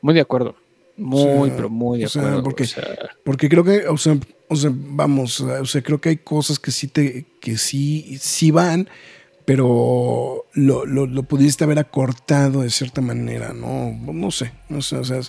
Muy 0.01 0.14
de 0.14 0.20
acuerdo. 0.20 0.56
Muy, 0.97 1.48
sea, 1.48 1.56
pero 1.56 1.70
muy 1.70 2.01
de 2.01 2.06
o 2.06 2.09
sea, 2.09 2.23
acuerdo. 2.23 2.43
porque- 2.43 2.64
o 2.64 2.66
sea, 2.66 2.85
Porque 3.24 3.48
creo 3.48 3.64
que, 3.64 3.86
o 3.89 3.97
sea, 3.97 4.19
o 4.48 4.56
sea, 4.56 4.70
vamos, 4.74 5.40
o 5.40 5.64
sea, 5.64 5.82
creo 5.82 6.01
que 6.01 6.10
hay 6.10 6.16
cosas 6.19 6.59
que 6.59 6.70
sí 6.70 6.89
te, 6.89 7.24
que 7.40 7.56
sí, 7.56 8.19
sí 8.20 8.51
van, 8.51 8.89
pero 9.47 10.44
lo, 10.52 10.85
lo, 10.85 11.06
lo 11.06 11.23
pudiste 11.23 11.64
haber 11.64 11.78
acortado 11.78 12.60
de 12.60 12.70
cierta 12.70 13.01
manera, 13.01 13.52
¿no? 13.55 13.93
No 14.12 14.31
sé, 14.31 14.52
no 14.69 14.82
sé, 14.82 14.97
o 14.97 15.05
sea, 15.05 15.20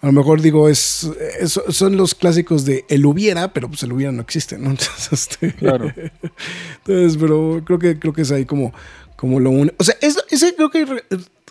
a 0.00 0.06
lo 0.06 0.12
mejor 0.12 0.40
digo, 0.42 0.68
es, 0.68 1.08
es- 1.40 1.60
son 1.70 1.96
los 1.96 2.14
clásicos 2.14 2.64
de 2.64 2.84
el 2.88 3.06
hubiera, 3.06 3.52
pero 3.52 3.68
pues 3.68 3.82
el 3.84 3.92
hubiera 3.92 4.12
no 4.12 4.22
existe, 4.22 4.58
¿no? 4.58 4.70
Entonces, 4.70 5.12
este, 5.12 5.52
Claro. 5.54 5.92
entonces, 6.84 7.16
pero 7.18 7.62
creo 7.64 7.78
que, 7.78 7.98
creo 7.98 8.12
que 8.12 8.22
es 8.22 8.30
ahí 8.30 8.44
como, 8.44 8.72
como 9.16 9.40
lo 9.40 9.50
único. 9.50 9.74
O 9.78 9.84
sea, 9.84 9.94
es, 10.00 10.16
ese 10.30 10.54
creo 10.54 10.70
que, 10.70 10.84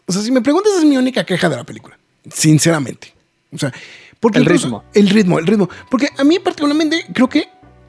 o 0.06 0.12
sea, 0.12 0.22
si 0.22 0.32
me 0.32 0.42
preguntas, 0.42 0.74
es 0.78 0.86
mi 0.86 0.98
única 0.98 1.26
queja 1.26 1.50
de 1.50 1.56
la 1.56 1.64
película, 1.64 1.98
sinceramente. 2.32 3.14
O 3.52 3.58
sea, 3.58 3.72
porque 4.20 4.38
El 4.40 4.44
incluso- 4.46 4.66
ritmo. 4.68 4.84
El 4.94 5.10
ritmo, 5.10 5.40
el 5.40 5.48
ritmo. 5.48 5.70
Porque 5.90 6.10
a 6.18 6.24
mí 6.24 6.40
particularmente 6.40 7.06
creo 7.14 7.30
que 7.30 7.46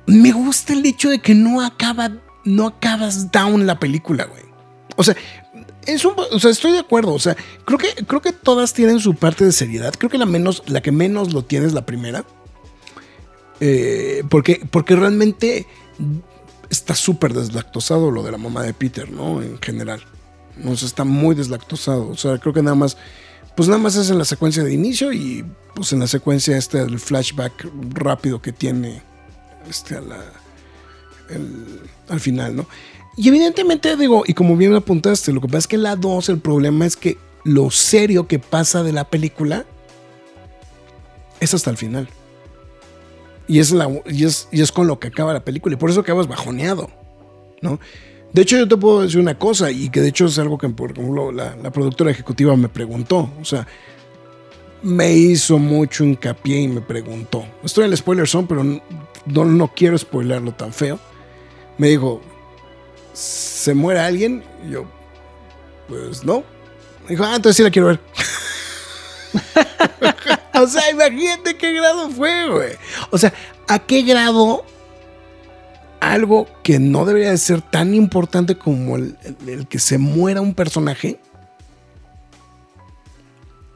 me 0.06 0.32
gusta 0.32 0.72
el 0.72 0.84
hecho 0.84 1.08
de 1.10 1.18
que 1.20 1.34
no 1.34 1.62
acaba, 1.64 2.10
no 2.44 2.66
acabas 2.66 3.30
down 3.32 3.66
la 3.66 3.78
película, 3.78 4.24
güey. 4.24 4.42
O 4.96 5.02
sea, 5.04 5.16
es 5.86 6.04
un, 6.04 6.14
o 6.18 6.38
sea, 6.38 6.50
estoy 6.50 6.72
de 6.72 6.78
acuerdo. 6.80 7.12
O 7.14 7.18
sea, 7.18 7.36
creo 7.64 7.78
que, 7.78 7.88
creo 8.06 8.20
que 8.20 8.32
todas 8.32 8.72
tienen 8.72 9.00
su 9.00 9.14
parte 9.14 9.44
de 9.44 9.52
seriedad. 9.52 9.94
Creo 9.96 10.10
que 10.10 10.18
la 10.18 10.26
menos, 10.26 10.62
la 10.66 10.80
que 10.82 10.92
menos 10.92 11.32
lo 11.32 11.44
tiene 11.44 11.66
es 11.66 11.72
la 11.72 11.86
primera. 11.86 12.24
Eh, 13.60 14.24
porque, 14.30 14.66
porque 14.70 14.96
realmente 14.96 15.66
está 16.70 16.94
súper 16.94 17.32
deslactosado 17.34 18.10
lo 18.10 18.22
de 18.22 18.32
la 18.32 18.38
mamá 18.38 18.62
de 18.62 18.74
Peter, 18.74 19.10
¿no? 19.10 19.42
En 19.42 19.60
general. 19.60 20.02
O 20.64 20.76
sea, 20.76 20.86
está 20.88 21.04
muy 21.04 21.34
deslactosado. 21.34 22.08
O 22.08 22.16
sea, 22.16 22.38
creo 22.38 22.52
que 22.52 22.62
nada 22.62 22.76
más. 22.76 22.96
Pues 23.56 23.68
nada 23.68 23.80
más 23.80 23.94
es 23.94 24.10
en 24.10 24.18
la 24.18 24.24
secuencia 24.24 24.64
de 24.64 24.72
inicio 24.74 25.12
y 25.12 25.44
pues 25.76 25.92
en 25.92 26.00
la 26.00 26.08
secuencia 26.08 26.56
este 26.56 26.78
del 26.78 26.98
flashback 26.98 27.68
rápido 27.90 28.42
que 28.42 28.50
tiene 28.52 29.00
este 29.70 29.96
el- 31.30 31.80
al 32.08 32.18
final, 32.20 32.56
¿no? 32.56 32.66
Y 33.16 33.28
evidentemente 33.28 33.96
digo, 33.96 34.24
y 34.26 34.34
como 34.34 34.56
bien 34.56 34.74
apuntaste, 34.74 35.32
lo 35.32 35.40
que 35.40 35.46
pasa 35.46 35.58
es 35.58 35.66
que 35.68 35.78
la 35.78 35.96
2 35.96 36.28
el 36.30 36.40
problema 36.40 36.84
es 36.84 36.96
que 36.96 37.16
lo 37.44 37.70
serio 37.70 38.26
que 38.26 38.38
pasa 38.38 38.82
de 38.82 38.92
la 38.92 39.04
película 39.04 39.64
es 41.40 41.54
hasta 41.54 41.70
el 41.70 41.76
final. 41.76 42.08
Y 43.46 43.58
es, 43.58 43.70
la, 43.72 43.88
y 44.06 44.24
es, 44.24 44.48
y 44.50 44.62
es 44.62 44.72
con 44.72 44.86
lo 44.86 44.98
que 44.98 45.08
acaba 45.08 45.32
la 45.32 45.44
película. 45.44 45.74
Y 45.74 45.78
por 45.78 45.90
eso 45.90 46.00
acabas 46.00 46.26
bajoneado. 46.26 46.90
¿no? 47.60 47.78
De 48.32 48.42
hecho, 48.42 48.56
yo 48.56 48.66
te 48.66 48.76
puedo 48.76 49.02
decir 49.02 49.20
una 49.20 49.38
cosa, 49.38 49.70
y 49.70 49.90
que 49.90 50.00
de 50.00 50.08
hecho 50.08 50.26
es 50.26 50.38
algo 50.38 50.58
que, 50.58 50.68
por 50.70 50.92
ejemplo, 50.92 51.30
la, 51.30 51.54
la 51.56 51.70
productora 51.70 52.10
ejecutiva 52.10 52.56
me 52.56 52.68
preguntó. 52.68 53.30
O 53.40 53.44
sea, 53.44 53.66
me 54.82 55.12
hizo 55.12 55.58
mucho 55.58 56.04
hincapié 56.04 56.60
y 56.62 56.68
me 56.68 56.80
preguntó. 56.80 57.44
Estoy 57.62 57.84
en 57.84 57.92
el 57.92 57.96
spoiler 57.96 58.26
zone, 58.26 58.46
pero 58.48 58.64
no, 58.64 59.44
no 59.44 59.68
quiero 59.74 59.96
spoilerlo 59.96 60.52
tan 60.52 60.72
feo. 60.72 60.98
Me 61.78 61.88
dijo, 61.88 62.20
¿se 63.14 63.72
muere 63.74 64.00
alguien? 64.00 64.44
Y 64.66 64.70
yo, 64.72 64.84
pues 65.88 66.22
no. 66.24 66.44
Me 67.04 67.10
dijo, 67.10 67.24
ah, 67.24 67.36
entonces 67.36 67.56
sí 67.56 67.62
la 67.62 67.70
quiero 67.70 67.88
ver. 67.88 68.00
o 70.54 70.66
sea, 70.66 70.90
imagínate 70.90 71.56
qué 71.56 71.72
grado 71.72 72.10
fue, 72.10 72.48
güey. 72.50 72.72
O 73.10 73.18
sea, 73.18 73.32
¿a 73.68 73.78
qué 73.78 74.02
grado 74.02 74.64
algo 76.00 76.46
que 76.62 76.78
no 76.78 77.04
debería 77.06 77.30
de 77.30 77.38
ser 77.38 77.62
tan 77.62 77.94
importante 77.94 78.56
como 78.58 78.96
el, 78.96 79.16
el- 79.22 79.48
el 79.48 79.66
que 79.68 79.78
se 79.78 79.96
muera 79.98 80.40
un 80.42 80.54
personaje 80.54 81.18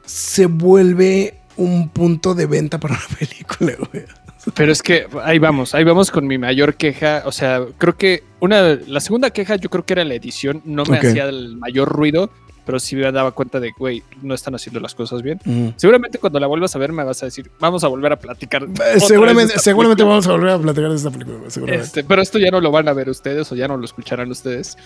se 0.05 0.45
vuelve 0.47 1.39
un 1.57 1.89
punto 1.89 2.33
de 2.35 2.45
venta 2.45 2.79
para 2.79 2.95
una 2.95 3.17
película, 3.19 3.73
güey? 3.91 4.05
Pero 4.53 4.71
es 4.71 4.81
que 4.81 5.07
ahí 5.23 5.37
vamos, 5.39 5.75
ahí 5.75 5.83
vamos 5.83 6.11
con 6.11 6.25
mi 6.25 6.37
mayor 6.37 6.75
queja. 6.75 7.23
O 7.25 7.31
sea, 7.31 7.61
creo 7.77 7.97
que 7.97 8.23
una, 8.39 8.79
la 8.87 8.99
segunda 8.99 9.29
queja 9.31 9.55
yo 9.57 9.69
creo 9.69 9.85
que 9.85 9.93
era 9.93 10.03
la 10.05 10.15
edición. 10.15 10.61
No 10.65 10.83
me 10.85 10.97
hacía 10.97 11.25
el 11.27 11.57
mayor 11.57 11.89
ruido, 11.89 12.29
pero 12.65 12.79
sí 12.79 12.95
me 12.95 13.11
daba 13.11 13.31
cuenta 13.31 13.59
de, 13.59 13.71
güey, 13.77 14.01
no 14.21 14.33
están 14.33 14.55
haciendo 14.55 14.79
las 14.79 14.95
cosas 14.95 15.21
bien. 15.23 15.39
Mm. 15.43 15.69
Seguramente 15.75 16.19
cuando 16.19 16.39
la 16.39 16.47
vuelvas 16.47 16.73
a 16.75 16.79
ver 16.79 16.91
me 16.93 17.03
vas 17.03 17.21
a 17.21 17.25
decir, 17.25 17.51
vamos 17.59 17.83
a 17.83 17.87
volver 17.89 18.13
a 18.13 18.15
platicar. 18.19 18.63
Eh, 18.63 18.99
seguramente 18.99 19.59
seguramente 19.59 20.03
película". 20.03 20.09
vamos 20.15 20.27
a 20.27 20.31
volver 20.31 20.49
a 20.51 20.59
platicar 20.59 20.89
de 20.89 20.95
esta 20.95 21.11
película, 21.11 21.37
seguramente. 21.49 21.85
Este, 21.85 22.03
pero 22.05 22.21
esto 22.21 22.39
ya 22.39 22.49
no 22.51 22.61
lo 22.61 22.71
van 22.71 22.87
a 22.87 22.93
ver 22.93 23.09
ustedes 23.09 23.51
o 23.51 23.55
ya 23.55 23.67
no 23.67 23.75
lo 23.77 23.85
escucharán 23.85 24.31
ustedes. 24.31 24.77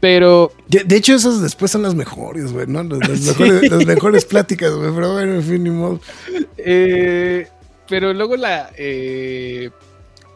Pero 0.00 0.52
De, 0.68 0.84
de 0.84 0.96
hecho, 0.96 1.14
esas 1.14 1.40
después 1.40 1.70
son 1.70 1.82
las 1.82 1.94
mejores, 1.94 2.52
güey, 2.52 2.66
¿no? 2.66 2.82
Las, 2.82 3.08
las 3.08 3.18
Sí. 3.20 3.42
mejores, 3.42 3.70
las 3.70 3.86
mejores 3.86 4.24
pláticas, 4.24 4.72
güey. 4.72 4.92
Pero 4.94 5.12
bueno, 5.14 5.34
en 5.34 5.42
fin, 5.42 5.64
ni 5.64 5.70
modo. 5.70 6.00
Eh, 6.58 7.48
pero 7.88 8.12
luego 8.12 8.36
la, 8.36 8.70
eh, 8.76 9.70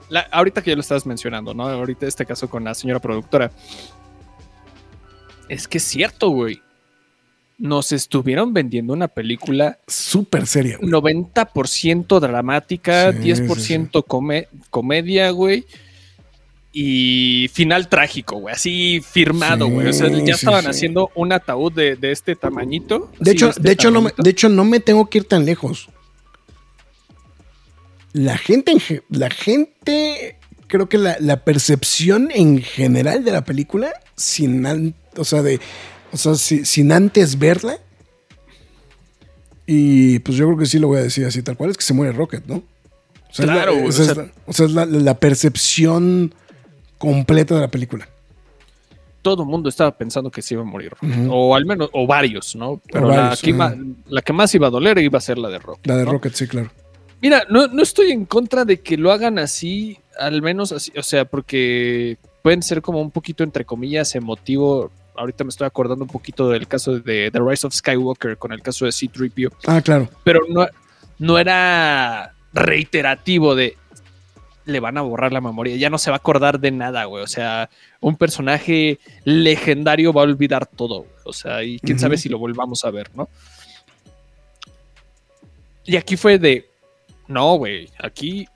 la- 0.09 0.29
Ahorita 0.31 0.63
que 0.63 0.71
ya 0.71 0.77
lo 0.77 0.81
estabas 0.83 1.07
mencionando, 1.07 1.55
¿no? 1.55 1.69
Ahorita 1.69 2.07
este 2.07 2.25
caso 2.27 2.49
con 2.49 2.65
la 2.65 2.75
señora 2.75 3.01
productora. 3.01 3.51
Es 5.49 5.67
que 5.67 5.79
es 5.79 5.85
cierto, 5.85 6.29
güey. 6.31 6.61
Nos 7.57 7.91
estuvieron 7.91 8.53
vendiendo 8.55 8.93
una 8.93 9.09
película 9.09 9.79
Súper 9.87 10.47
seria, 10.47 10.77
güey. 10.79 10.91
90% 10.91 12.21
dramática, 12.21 13.13
Sí, 13.13 13.19
10% 13.19 14.05
come- 14.07 14.47
comedia, 14.71 15.31
güey. 15.31 15.65
Y 16.73 17.49
final 17.53 17.89
trágico, 17.89 18.37
güey. 18.37 18.55
Así 18.55 19.01
firmado, 19.01 19.67
Sí, 19.67 19.73
güey. 19.73 19.89
O 19.89 19.93
sea, 19.93 20.09
ya 20.09 20.17
sí, 20.25 20.31
estaban 20.31 20.63
sí. 20.65 20.69
haciendo 20.71 21.11
un 21.17 21.33
ataúd 21.33 21.73
de, 21.73 21.97
de 21.97 22.13
este 22.13 22.37
tamañito. 22.37 23.11
De 23.19 23.33
hecho, 23.33 23.49
este 23.49 23.63
de, 23.63 23.73
hecho 23.73 23.91
no 23.91 24.03
me, 24.03 24.13
de 24.17 24.31
hecho, 24.31 24.49
no 24.49 24.65
me 24.65 24.79
tengo 24.79 25.09
que 25.09 25.19
ir 25.19 25.25
tan 25.25 25.45
lejos. 25.45 25.89
La 28.19 28.37
gente, 28.37 28.73
en 28.73 28.81
ge- 28.81 29.03
la 29.11 29.31
gente, 29.31 30.37
creo 30.67 30.89
que 30.89 30.99
la, 30.99 31.17
la 31.21 31.45
percepción 31.45 32.31
en 32.35 32.61
general 32.63 33.25
de 33.25 33.31
la 33.33 33.45
película, 33.45 33.93
sin, 34.17 34.67
an- 34.67 34.95
o 35.17 35.25
sea, 35.25 35.43
de, 35.43 35.61
o 36.13 36.17
sea, 36.17 36.35
si- 36.35 36.65
sin 36.65 36.91
antes 36.93 37.39
verla, 37.39 37.79
y 39.67 40.19
pues 40.21 40.37
yo 40.37 40.47
creo 40.47 40.59
que 40.59 40.67
sí 40.67 40.79
lo 40.79 40.89
voy 40.89 40.99
a 40.99 41.03
decir 41.03 41.27
así 41.27 41.43
tal 41.43 41.57
cual, 41.57 41.71
es 41.71 41.77
que 41.77 41.85
se 41.85 41.95
muere 41.95 42.13
Rocket, 42.13 42.45
¿no? 42.47 42.57
O 42.57 43.33
sea, 43.35 43.45
es 43.45 43.47
la- 43.49 43.55
Claro, 43.55 43.85
o 43.87 43.93
sea, 43.93 44.05
es 44.07 44.17
la- 44.17 44.31
o 44.47 44.53
sea, 44.53 44.67
es 44.67 44.73
la, 44.73 44.87
la 44.87 45.15
percepción 45.15 46.35
completa 46.97 47.55
de 47.55 47.61
la 47.61 47.69
película. 47.69 48.09
todo 49.21 49.43
el 49.43 49.49
mundo 49.49 49.69
estaba 49.69 49.97
pensando 49.97 50.31
que 50.31 50.41
se 50.41 50.55
iba 50.55 50.63
a 50.63 50.67
morir. 50.67 50.93
O 51.29 51.55
al 51.55 51.67
menos, 51.67 51.91
o 51.93 52.07
varios, 52.07 52.57
¿no? 52.57 52.81
Pero 52.91 53.09
varios, 53.09 53.43
la, 53.45 53.73
que 53.75 53.85
la 54.09 54.23
que 54.23 54.33
más 54.33 54.55
iba 54.55 54.69
a 54.69 54.71
doler 54.71 54.97
iba 54.99 55.19
a 55.19 55.21
ser 55.21 55.37
la 55.37 55.51
de 55.51 55.59
Rock. 55.59 55.81
La 55.85 55.97
de 55.97 56.05
¿no? 56.07 56.13
Rocket, 56.13 56.33
sí, 56.35 56.47
claro. 56.47 56.71
Mira, 57.21 57.45
no, 57.49 57.67
no 57.67 57.83
estoy 57.83 58.13
en 58.13 58.25
contra 58.27 58.65
de 58.65 58.81
que 58.81 58.97
lo 58.97 59.11
hagan 59.11 59.39
así, 59.39 59.99
al 60.19 60.41
menos 60.43 60.73
así, 60.73 60.93
o 60.97 61.03
sea, 61.03 61.25
porque 61.25 62.17
pueden 62.43 62.63
ser 62.63 62.81
como 62.81 63.01
un 63.01 63.11
poquito, 63.11 63.43
entre 63.43 63.65
comillas, 63.65 64.15
emotivo. 64.15 64.91
Ahorita 65.17 65.43
me 65.43 65.51
estoy 65.51 65.67
acordando 65.67 66.05
un 66.05 66.11
poquito 66.11 66.49
del 66.49 66.69
caso 66.69 67.01
de 67.01 67.31
The 67.33 67.41
Rise 67.41 67.67
of 67.67 67.75
Skywalker 67.75 68.37
con 68.39 68.53
el 68.53 68.63
caso 68.63 68.85
de 68.85 68.93
C-3PO, 68.93 69.51
Ah, 69.67 69.81
claro. 69.83 70.09
pero 70.23 70.41
no, 70.49 70.67
no 71.19 71.39
era 71.39 72.35
reiterativo 72.53 73.55
de 73.57 73.77
le 74.65 74.81
van 74.81 74.99
a 74.99 75.01
borrar 75.01 75.33
la 75.33 75.41
memoria, 75.41 75.77
ya 75.77 75.89
no 75.89 75.97
se 75.97 76.11
va 76.11 76.17
a 76.17 76.19
acordar 76.19 76.61
de 76.61 76.71
nada, 76.71 77.07
güey. 77.07 77.25
O 77.25 77.27
sea, 77.27 77.71
un 78.01 78.17
personaje 78.17 78.99
legendario 79.25 80.13
va 80.13 80.21
a 80.21 80.25
olvidar 80.25 80.67
todo, 80.67 81.01
güey. 81.01 81.11
O 81.25 81.33
sea, 81.33 81.65
y 81.65 81.79
quién 81.81 81.99
sabe 81.99 82.19
si 82.19 82.29
lo 82.29 82.39
volvamos 82.39 82.85
a 82.85 82.91
ver, 82.91 83.09
¿no? 83.17 83.31
Y 85.85 85.97
aquí 85.97 86.19
fue 86.19 86.39
de, 86.39 86.68
no, 87.29 87.57
güey, 87.57 87.89
aquí 88.03 88.49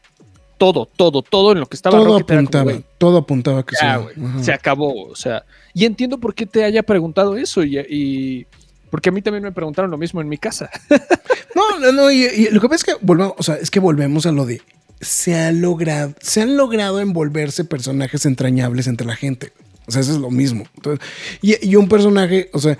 todo, 0.58 0.86
todo, 0.86 1.22
todo 1.22 1.52
en 1.52 1.60
lo 1.60 1.66
que 1.66 1.76
estaba 1.76 1.96
Todo 1.98 2.06
Rocket 2.18 2.26
como, 2.26 2.38
apuntaba, 2.40 2.64
güey, 2.64 2.84
todo 2.98 3.18
apuntaba 3.18 3.64
que 3.64 3.74
ya, 3.80 3.94
Ajá. 3.96 4.42
se 4.42 4.52
acabó, 4.52 5.04
o 5.08 5.16
sea, 5.16 5.44
y 5.74 5.84
entiendo 5.84 6.18
por 6.18 6.34
qué 6.34 6.46
te 6.46 6.64
haya 6.64 6.82
preguntado 6.82 7.36
eso 7.36 7.62
y, 7.64 7.78
y- 7.78 8.46
porque 8.90 9.08
a 9.08 9.12
mí 9.12 9.22
también 9.22 9.42
me 9.42 9.52
preguntaron 9.52 9.90
lo 9.90 9.96
mismo 9.98 10.20
en 10.20 10.28
mi 10.28 10.38
casa. 10.38 10.70
No, 11.54 11.78
no, 11.78 11.92
no, 11.92 12.10
y, 12.10 12.24
y 12.24 12.48
lo 12.50 12.60
que 12.62 12.68
pasa 12.68 12.76
es 12.76 12.84
que 12.84 13.04
volvemos, 13.04 13.34
o 13.38 13.42
sea, 13.42 13.56
es 13.56 13.70
que 13.70 13.78
volvemos 13.78 14.24
a 14.24 14.32
lo 14.32 14.46
de 14.46 14.62
se 15.02 15.34
ha 15.38 15.52
logrado, 15.52 16.14
se 16.20 16.40
han 16.40 16.56
logrado 16.56 16.98
envolverse 17.00 17.64
personajes 17.66 18.24
entrañables 18.24 18.86
entre 18.86 19.06
la 19.06 19.16
gente. 19.16 19.52
O 19.86 19.92
sea, 19.92 20.00
eso 20.00 20.12
es 20.12 20.18
lo 20.18 20.30
mismo. 20.30 20.64
Entonces, 20.76 21.06
y, 21.42 21.68
y 21.68 21.76
un 21.76 21.88
personaje, 21.88 22.48
o 22.54 22.58
sea, 22.58 22.78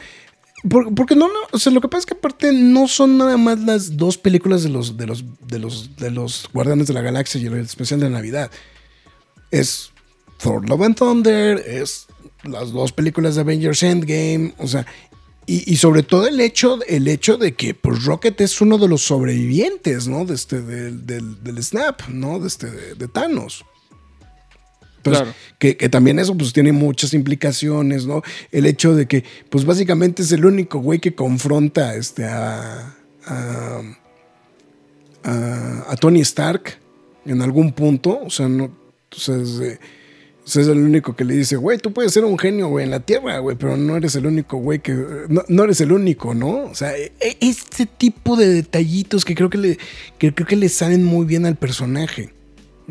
por- 0.69 0.95
porque 0.95 1.15
no, 1.17 1.29
o 1.51 1.59
sea, 1.59 1.73
lo 1.73 1.81
que 1.81 1.89
pasa 1.89 2.01
es 2.01 2.07
que 2.07 2.15
aparte 2.15 2.53
no 2.53 2.89
son 2.89 3.19
nada 3.19 3.37
más 3.37 3.59
las 3.61 3.97
dos 3.97 4.19
películas 4.19 4.63
de 4.63 4.69
los, 4.71 4.97
de 4.97 5.07
los, 5.07 5.25
de 5.47 5.59
los, 5.59 5.97
de 5.97 6.11
los 6.11 6.49
Guardianes 6.53 6.87
de 6.87 6.95
la 6.95 7.01
Galaxia 7.03 7.41
y 7.41 7.47
el 7.47 7.55
especial 7.59 8.01
de 8.01 8.11
Navidad. 8.11 8.51
Es 9.51 9.91
Thor 10.39 10.69
Love 10.69 10.83
and 10.83 10.97
Thunder, 10.97 11.59
es 11.67 12.07
las 12.45 12.73
dos 12.73 12.93
películas 12.93 13.35
de 13.35 13.43
Avengers 13.43 13.83
Endgame, 13.83 14.55
o 14.59 14.67
sea, 14.67 14.87
y, 15.47 15.71
y 15.73 15.77
sobre 15.77 16.03
todo 16.03 16.27
el 16.27 16.41
hecho, 16.41 16.79
el 16.87 17.09
hecho 17.09 17.37
de 17.37 17.55
que 17.55 17.75
pues, 17.75 18.05
Rocket 18.05 18.41
es 18.41 18.61
uno 18.61 18.79
de 18.79 18.89
los 18.89 19.03
sobrevivientes, 19.03 20.07
¿no? 20.09 20.25
De 20.25 20.35
este, 20.35 20.63
del, 20.63 21.05
del- 21.07 21.43
del 21.43 21.63
Snap, 21.63 22.09
¿no? 22.09 22.39
De, 22.39 22.49
este, 22.49 22.71
de, 22.71 22.95
de 22.95 23.09
Thanos. 23.09 23.65
Entonces, 25.05 25.23
Claro. 25.25 25.37
que, 25.59 25.77
que 25.77 25.89
también 25.89 26.19
eso 26.21 26.37
pues 26.37 26.53
tiene 26.53 26.71
muchas 26.71 27.13
implicaciones, 27.13 28.07
¿no? 28.07 28.23
El 28.53 28.67
hecho 28.67 28.95
de 28.95 29.07
que, 29.07 29.25
pues 29.51 29.65
básicamente 29.65 30.23
es 30.23 30.31
el 30.31 30.45
único 30.45 30.79
güey 30.79 31.01
que 31.01 31.13
confronta 31.15 31.97
este, 31.97 32.25
a, 32.25 32.95
a, 33.27 33.81
a- 35.25 35.85
a 35.89 35.97
Tony 35.97 36.21
Stark 36.21 36.79
en 37.27 37.43
algún 37.43 37.73
punto, 37.73 38.21
o 38.25 38.31
sea, 38.31 38.49
no, 38.49 38.65
o 38.65 39.17
sea, 39.19 39.37
es, 39.37 39.59
de- 39.59 39.79
o 40.45 40.49
sea, 40.49 40.63
es 40.63 40.69
el 40.69 40.79
único 40.79 41.15
que 41.15 41.25
le 41.25 41.35
dice, 41.37 41.55
güey, 41.57 41.79
tú 41.79 41.93
puedes 41.93 42.13
ser 42.13 42.25
un 42.25 42.37
genio, 42.37 42.69
güey, 42.69 42.85
en 42.85 42.91
la 42.91 42.99
Tierra, 43.01 43.39
güey, 43.39 43.57
pero 43.57 43.77
no 43.77 43.97
eres 43.97 44.17
el 44.17 44.27
único, 44.27 44.57
güey, 44.57 44.81
que... 44.81 44.93
No, 45.29 45.43
no 45.47 45.63
eres 45.65 45.81
el 45.81 45.93
único, 45.93 46.35
¿no? 46.35 46.65
O 46.65 46.75
sea, 46.75 46.97
e- 46.97 47.13
e- 47.21 47.37
este 47.41 47.87
tipo 47.87 48.35
de 48.37 48.49
detallitos 48.49 49.25
que 49.25 49.37
creo 49.37 49.51
que 49.51 49.59
le, 49.59 49.79
que 50.19 50.35
creo 50.35 50.47
que 50.49 50.57
le 50.57 50.69
salen 50.69 51.05
muy 51.05 51.27
bien 51.27 51.47
al 51.47 51.55
personaje, 51.57 52.31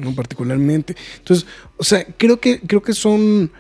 ¿no? 0.02 0.14
Particularmente. 0.16 0.96
Entonces, 1.20 1.48
o 1.78 1.84
sea, 1.84 2.06
creo 2.18 2.40
que, 2.40 2.60
creo 2.60 2.82
que 2.82 2.94
son, 2.94 3.52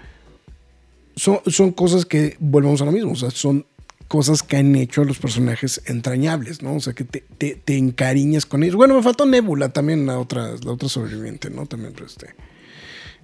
son, 1.16 1.72
cosas 1.72 2.06
que, 2.06 2.36
volvemos 2.40 2.82
a 2.82 2.86
lo 2.86 2.92
mismo, 2.92 3.12
o 3.12 3.16
sea, 3.16 3.32
son 3.32 3.66
cosas 4.08 4.44
que 4.44 4.58
han 4.58 4.76
hecho 4.76 5.04
a 5.04 5.06
los 5.06 5.20
personajes 5.20 5.82
entrañables, 5.86 6.62
¿no? 6.62 6.76
O 6.76 6.80
sea, 6.82 6.94
que 6.94 7.06
te, 7.06 7.24
te, 7.38 7.56
te 7.56 7.78
encariñas 7.78 8.46
con 8.46 8.64
ellos. 8.64 8.76
Bueno, 8.76 8.96
me 8.96 9.04
faltó 9.04 9.26
Nebula 9.26 9.70
también, 9.70 10.06
la 10.06 10.20
otra, 10.20 10.56
la 10.64 10.72
otra 10.72 10.90
sobreviviente, 10.90 11.50
¿no? 11.50 11.66
También, 11.66 11.94
este 12.06 12.36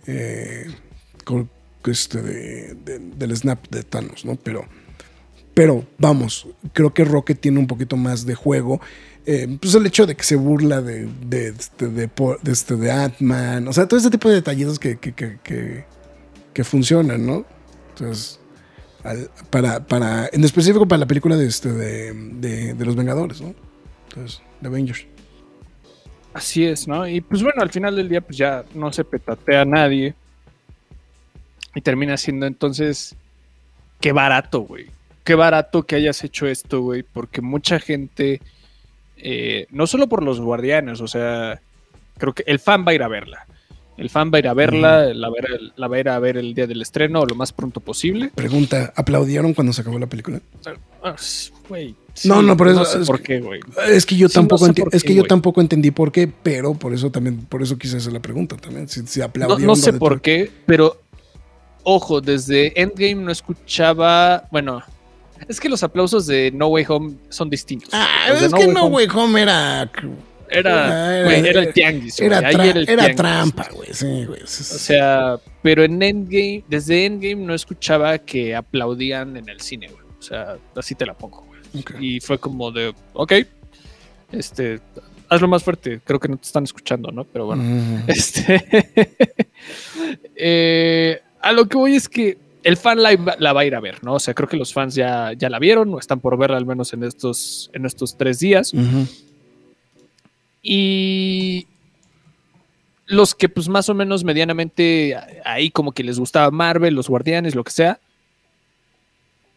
eh, 0.08 0.68
este 1.86 2.22
de- 2.22 2.76
del 3.18 3.36
snap 3.36 3.68
de 3.70 3.84
Thanos, 3.84 4.26
¿no? 4.26 4.36
Pero, 4.36 4.66
pero 5.54 5.86
vamos, 5.98 6.48
creo 6.74 6.94
que 6.94 7.06
Rocket 7.06 7.40
tiene 7.40 7.60
un 7.60 7.68
poquito 7.68 7.98
más 7.98 8.26
de 8.26 8.36
juego. 8.36 8.82
Eh, 9.30 9.58
pues 9.62 9.76
el 9.76 9.86
hecho 9.86 10.06
de 10.06 10.16
que 10.16 10.24
se 10.24 10.38
burla 10.38 10.82
de, 10.82 11.06
de, 11.28 11.50
este, 11.50 11.88
de, 11.90 12.10
de 12.42 12.52
este, 12.52 12.76
de 12.78 12.92
Ant-Man, 12.92 13.68
o 13.68 13.74
sea, 13.74 13.86
todo 13.86 14.00
ese 14.00 14.10
tipo 14.10 14.30
de 14.30 14.36
detallitos 14.36 14.80
que, 14.80 14.98
que, 14.98 15.14
que, 15.14 15.38
que- 15.44 16.64
funcionan, 16.64 17.26
¿no? 17.28 17.46
Entonces, 17.90 18.40
para, 19.50 19.86
para, 19.86 20.30
en 20.32 20.44
específico 20.46 20.88
para 20.88 21.02
la 21.02 21.06
película 21.08 21.36
de, 21.36 21.46
este, 21.46 21.70
de 21.70 22.86
los 22.86 22.96
Vengadores, 22.96 23.42
¿no? 23.42 23.54
Entonces, 24.10 24.42
de 24.62 24.68
Avengers. 24.70 25.06
Así 26.34 26.64
es, 26.66 26.88
¿no? 26.88 27.06
Y 27.08 27.20
pues 27.22 27.44
bueno, 27.44 27.62
al 27.62 27.70
final 27.70 27.96
del 27.96 28.08
día 28.10 28.22
pues 28.22 28.38
ya 28.38 28.64
no 28.74 28.94
se 28.94 29.04
petatea 29.04 29.62
a 29.62 29.66
nadie. 29.66 30.16
Y 31.76 31.82
termina 31.82 32.16
siendo 32.18 32.46
entonces, 32.46 33.16
qué 34.00 34.12
barato, 34.14 34.62
güey. 34.62 34.88
qué 35.24 35.36
barato 35.36 35.84
que 35.84 35.96
hayas 35.96 36.24
hecho 36.24 36.48
esto, 36.48 36.82
güey, 36.82 37.04
porque 37.04 37.42
mucha 37.42 37.80
gente, 37.80 38.42
eh, 39.18 39.68
no 39.72 39.88
solo 39.88 40.08
por 40.08 40.24
los 40.24 40.40
guardianes, 40.40 41.02
o 41.02 41.08
sea, 41.08 41.60
creo 42.18 42.34
que 42.34 42.44
el 42.48 42.60
fan 42.60 42.86
va 42.88 42.92
a 42.92 42.96
ir 42.96 43.04
a 43.04 43.08
verla. 43.08 43.46
El 43.98 44.12
fan 44.12 44.30
va 44.32 44.38
a 44.38 44.40
ir 44.40 44.48
a 44.48 44.54
verla, 44.54 45.06
la, 45.14 45.30
va 45.30 45.36
a 45.40 45.42
ir- 45.56 45.74
la 45.76 45.88
va 45.88 45.96
a 45.96 46.00
ir 46.00 46.10
a 46.10 46.20
ver 46.20 46.38
el 46.38 46.54
día 46.54 46.68
del 46.68 46.84
estreno 46.84 47.26
lo 47.26 47.34
más 47.34 47.52
pronto 47.52 47.80
posible. 47.80 48.30
Pregunta, 48.36 48.94
¿aplaudieron 48.96 49.56
cuando 49.56 49.74
se 49.74 49.82
acabó 49.82 49.98
la 49.98 50.06
película? 50.06 50.40
Ah, 51.04 51.16
güey, 51.68 51.96
No, 52.26 52.44
no, 52.44 52.56
por 52.56 52.68
eso- 52.68 52.80
No 52.82 52.86
sé 52.86 53.02
es 53.02 53.08
por 53.08 53.18
que- 53.22 53.24
qué, 53.24 53.40
güey. 53.40 53.60
Es 53.90 54.06
que 54.06 54.16
yo 54.16 54.30
Sí, 54.30 54.36
no 54.38 54.42
tampoco 54.42 54.66
sé 54.68 54.74
es 54.92 55.02
qué, 55.02 55.08
que 55.10 55.16
yo 55.16 55.24
tampoco 55.24 55.62
entendí 55.62 55.90
por 55.90 56.12
qué, 56.12 56.28
pero 56.44 56.76
por 56.76 56.94
eso 56.94 57.10
también 57.10 57.38
por 57.46 57.64
eso 57.64 57.78
quise 57.80 57.98
hacer 57.98 58.14
la 58.14 58.20
pregunta 58.20 58.56
también, 58.58 58.88
si, 58.88 59.06
si 59.08 59.20
No, 59.20 59.26
aplaudieron. 59.26 59.66
no 59.66 59.76
sé 59.76 59.94
por 59.94 60.22
qué, 60.22 60.52
pero 60.68 61.02
ojo, 61.82 62.22
desde 62.22 62.80
Endgame 62.80 63.16
no 63.16 63.32
escuchaba. 63.32 64.44
Bueno, 64.52 64.84
es 65.48 65.60
que 65.60 65.70
los 65.70 65.84
aplausos 65.84 66.28
de 66.28 66.52
No 66.52 66.68
Way 66.68 66.86
Home 66.90 67.16
son 67.30 67.50
distintos. 67.50 67.90
Ah, 67.94 68.28
Los 68.30 68.42
es 68.44 68.54
que 68.54 68.66
Way 68.66 68.74
No 68.74 68.86
Way 68.88 69.08
Home 69.14 69.42
era 69.42 69.90
Era, 70.50 71.30
era- 71.38 71.62
el 71.64 71.74
tianguis. 71.74 72.20
era, 72.20 72.40
tra- 72.42 72.64
el 72.76 72.78
era 72.90 72.96
tianguis. 73.04 73.16
trampa, 73.16 73.68
güey, 73.74 73.90
sí, 73.94 74.26
güey. 74.26 74.42
O 74.44 74.48
sea, 74.48 75.38
pero 75.62 75.84
en 75.84 76.02
Endgame, 76.02 76.64
desde 76.70 77.06
Endgame 77.06 77.36
no 77.46 77.54
escuchaba 77.54 78.18
que 78.18 78.56
aplaudían 78.56 79.36
en 79.38 79.50
el 79.50 79.60
cine, 79.62 79.88
güey. 79.90 80.04
O 80.18 80.22
sea, 80.22 80.56
así 80.76 80.96
te 80.96 81.06
la 81.06 81.14
pongo, 81.14 81.46
güey. 81.48 81.58
Y 82.00 82.20
fue 82.22 82.40
como 82.40 82.72
de, 82.72 82.94
ok, 83.14 83.34
este, 84.32 84.80
hazlo 85.30 85.48
más 85.50 85.64
fuerte. 85.64 86.00
Creo 86.04 86.20
que 86.20 86.28
no 86.30 86.38
te 86.38 86.46
están 86.46 86.64
escuchando, 86.64 87.12
¿no? 87.12 87.24
Pero 87.26 87.46
bueno. 87.48 88.04
Este. 88.08 88.64
eh, 90.36 91.22
a 91.42 91.52
lo 91.52 91.68
que 91.68 91.78
voy 91.78 91.96
es 91.96 92.08
que 92.10 92.38
el 92.68 92.76
fan 92.76 93.02
la, 93.02 93.16
va 93.54 93.62
a 93.62 93.66
ir 93.66 93.76
a 93.76 93.80
ver, 93.80 94.04
¿no? 94.04 94.16
O 94.16 94.20
sea, 94.20 94.34
creo 94.34 94.50
que 94.50 94.58
los 94.58 94.74
fans 94.74 94.94
ya, 94.94 95.32
ya 95.32 95.50
la 95.50 95.58
vieron 95.58 95.94
o 95.94 96.00
están 96.00 96.20
por 96.20 96.38
verla 96.38 96.58
al 96.58 96.66
menos 96.66 96.92
en 96.92 97.06
estos, 97.06 97.70
en 97.72 97.86
estos 97.86 98.18
tres 98.18 98.40
días. 98.40 98.74
Y 100.62 101.66
los 103.06 103.36
que, 103.36 103.48
pues, 103.48 103.70
más 103.70 103.88
o 103.88 103.94
menos 103.94 104.26
medianamente 104.26 105.16
ahí 105.46 105.72
como 105.72 105.94
que 105.94 106.04
les 106.04 106.20
gustaba 106.20 106.52
Marvel, 106.52 106.94
los 106.94 107.08
Guardianes, 107.08 107.56
lo 107.56 107.64
que 107.64 107.72
sea, 107.72 108.02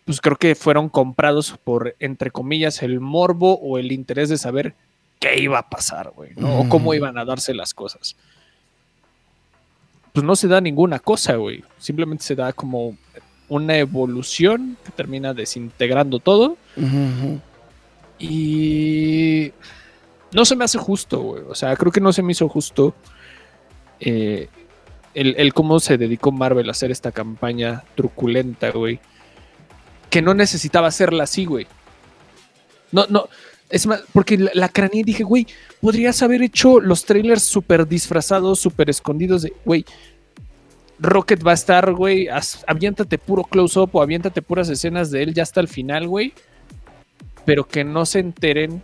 pues 0.05 0.21
creo 0.21 0.37
que 0.37 0.55
fueron 0.55 0.89
comprados 0.89 1.59
por, 1.65 1.97
entre 1.99 2.31
comillas, 2.31 2.81
el 2.81 3.01
morbo 3.01 3.59
o 3.59 3.79
el 3.79 3.91
interés 3.91 4.29
de 4.29 4.39
saber 4.39 4.75
qué 5.19 5.41
iba 5.41 5.59
a 5.59 5.69
pasar, 5.69 6.13
güey, 6.15 6.31
¿no? 6.37 6.61
O 6.61 6.69
cómo 6.69 6.91
Ujú. 6.91 6.95
iban 6.95 7.19
a 7.19 7.25
darse 7.25 7.55
las 7.55 7.75
cosas. 7.75 8.15
Pues 10.13 10.25
no 10.25 10.35
se 10.37 10.49
da 10.49 10.61
ninguna 10.61 10.99
cosa, 10.99 11.37
güey. 11.37 11.63
Simplemente 11.79 12.25
se 12.25 12.35
da 12.35 12.53
como 12.53 12.97
una 13.49 13.77
evolución 13.77 14.77
que 14.85 14.93
termina 14.93 15.35
desintegrando 15.35 16.19
todo. 16.19 16.57
Y 18.19 19.53
no 20.33 20.45
se 20.45 20.57
me 20.57 20.65
hace 20.65 20.79
justo, 20.79 21.21
güey. 21.21 21.43
O 21.49 21.55
sea, 21.55 21.77
creo 21.77 21.93
que 21.93 22.01
no 22.01 22.13
se 22.13 22.23
me 22.23 22.33
hizo 22.33 22.49
justo 22.49 22.95
eh, 23.99 24.49
el, 25.15 25.35
el 25.39 25.53
cómo 25.53 25.81
se 25.81 25.99
dedicó 25.99 26.33
Marvel 26.33 26.69
a 26.69 26.73
hacer 26.73 26.91
esta 26.91 27.13
campaña 27.13 27.85
truculenta, 27.95 28.71
güey. 28.71 29.01
Que 30.09 30.23
no 30.23 30.35
necesitaba 30.35 30.89
hacerla 30.89 31.25
así, 31.25 31.45
güey. 31.45 31.67
No, 32.93 33.07
no. 33.09 33.29
Es 33.71 33.87
más, 33.87 34.03
porque 34.13 34.37
la, 34.37 34.51
la 34.55 34.69
craneé 34.69 35.01
y 35.01 35.05
dije, 35.05 35.23
güey, 35.23 35.47
podrías 35.81 36.23
haber 36.23 36.43
hecho 36.43 36.81
los 36.81 37.05
trailers 37.05 37.43
súper 37.43 37.87
disfrazados, 37.87 38.59
súper 38.59 38.91
escondidos 38.91 39.43
de, 39.43 39.53
güey, 39.65 39.85
Rocket 40.99 41.47
va 41.47 41.53
a 41.53 41.55
estar, 41.55 41.93
güey, 41.95 42.29
aviéntate 42.67 43.17
puro 43.17 43.45
close-up 43.45 43.91
o 43.93 44.03
aviéntate 44.03 44.43
puras 44.43 44.69
escenas 44.69 45.11
de 45.11 45.23
él 45.23 45.35
ya 45.35 45.45
hasta 45.45 45.61
el 45.61 45.69
final, 45.69 46.07
güey 46.09 46.35
pero 47.45 47.67
que 47.67 47.85
no 47.85 48.07
se 48.07 48.21
enteren 48.21 48.83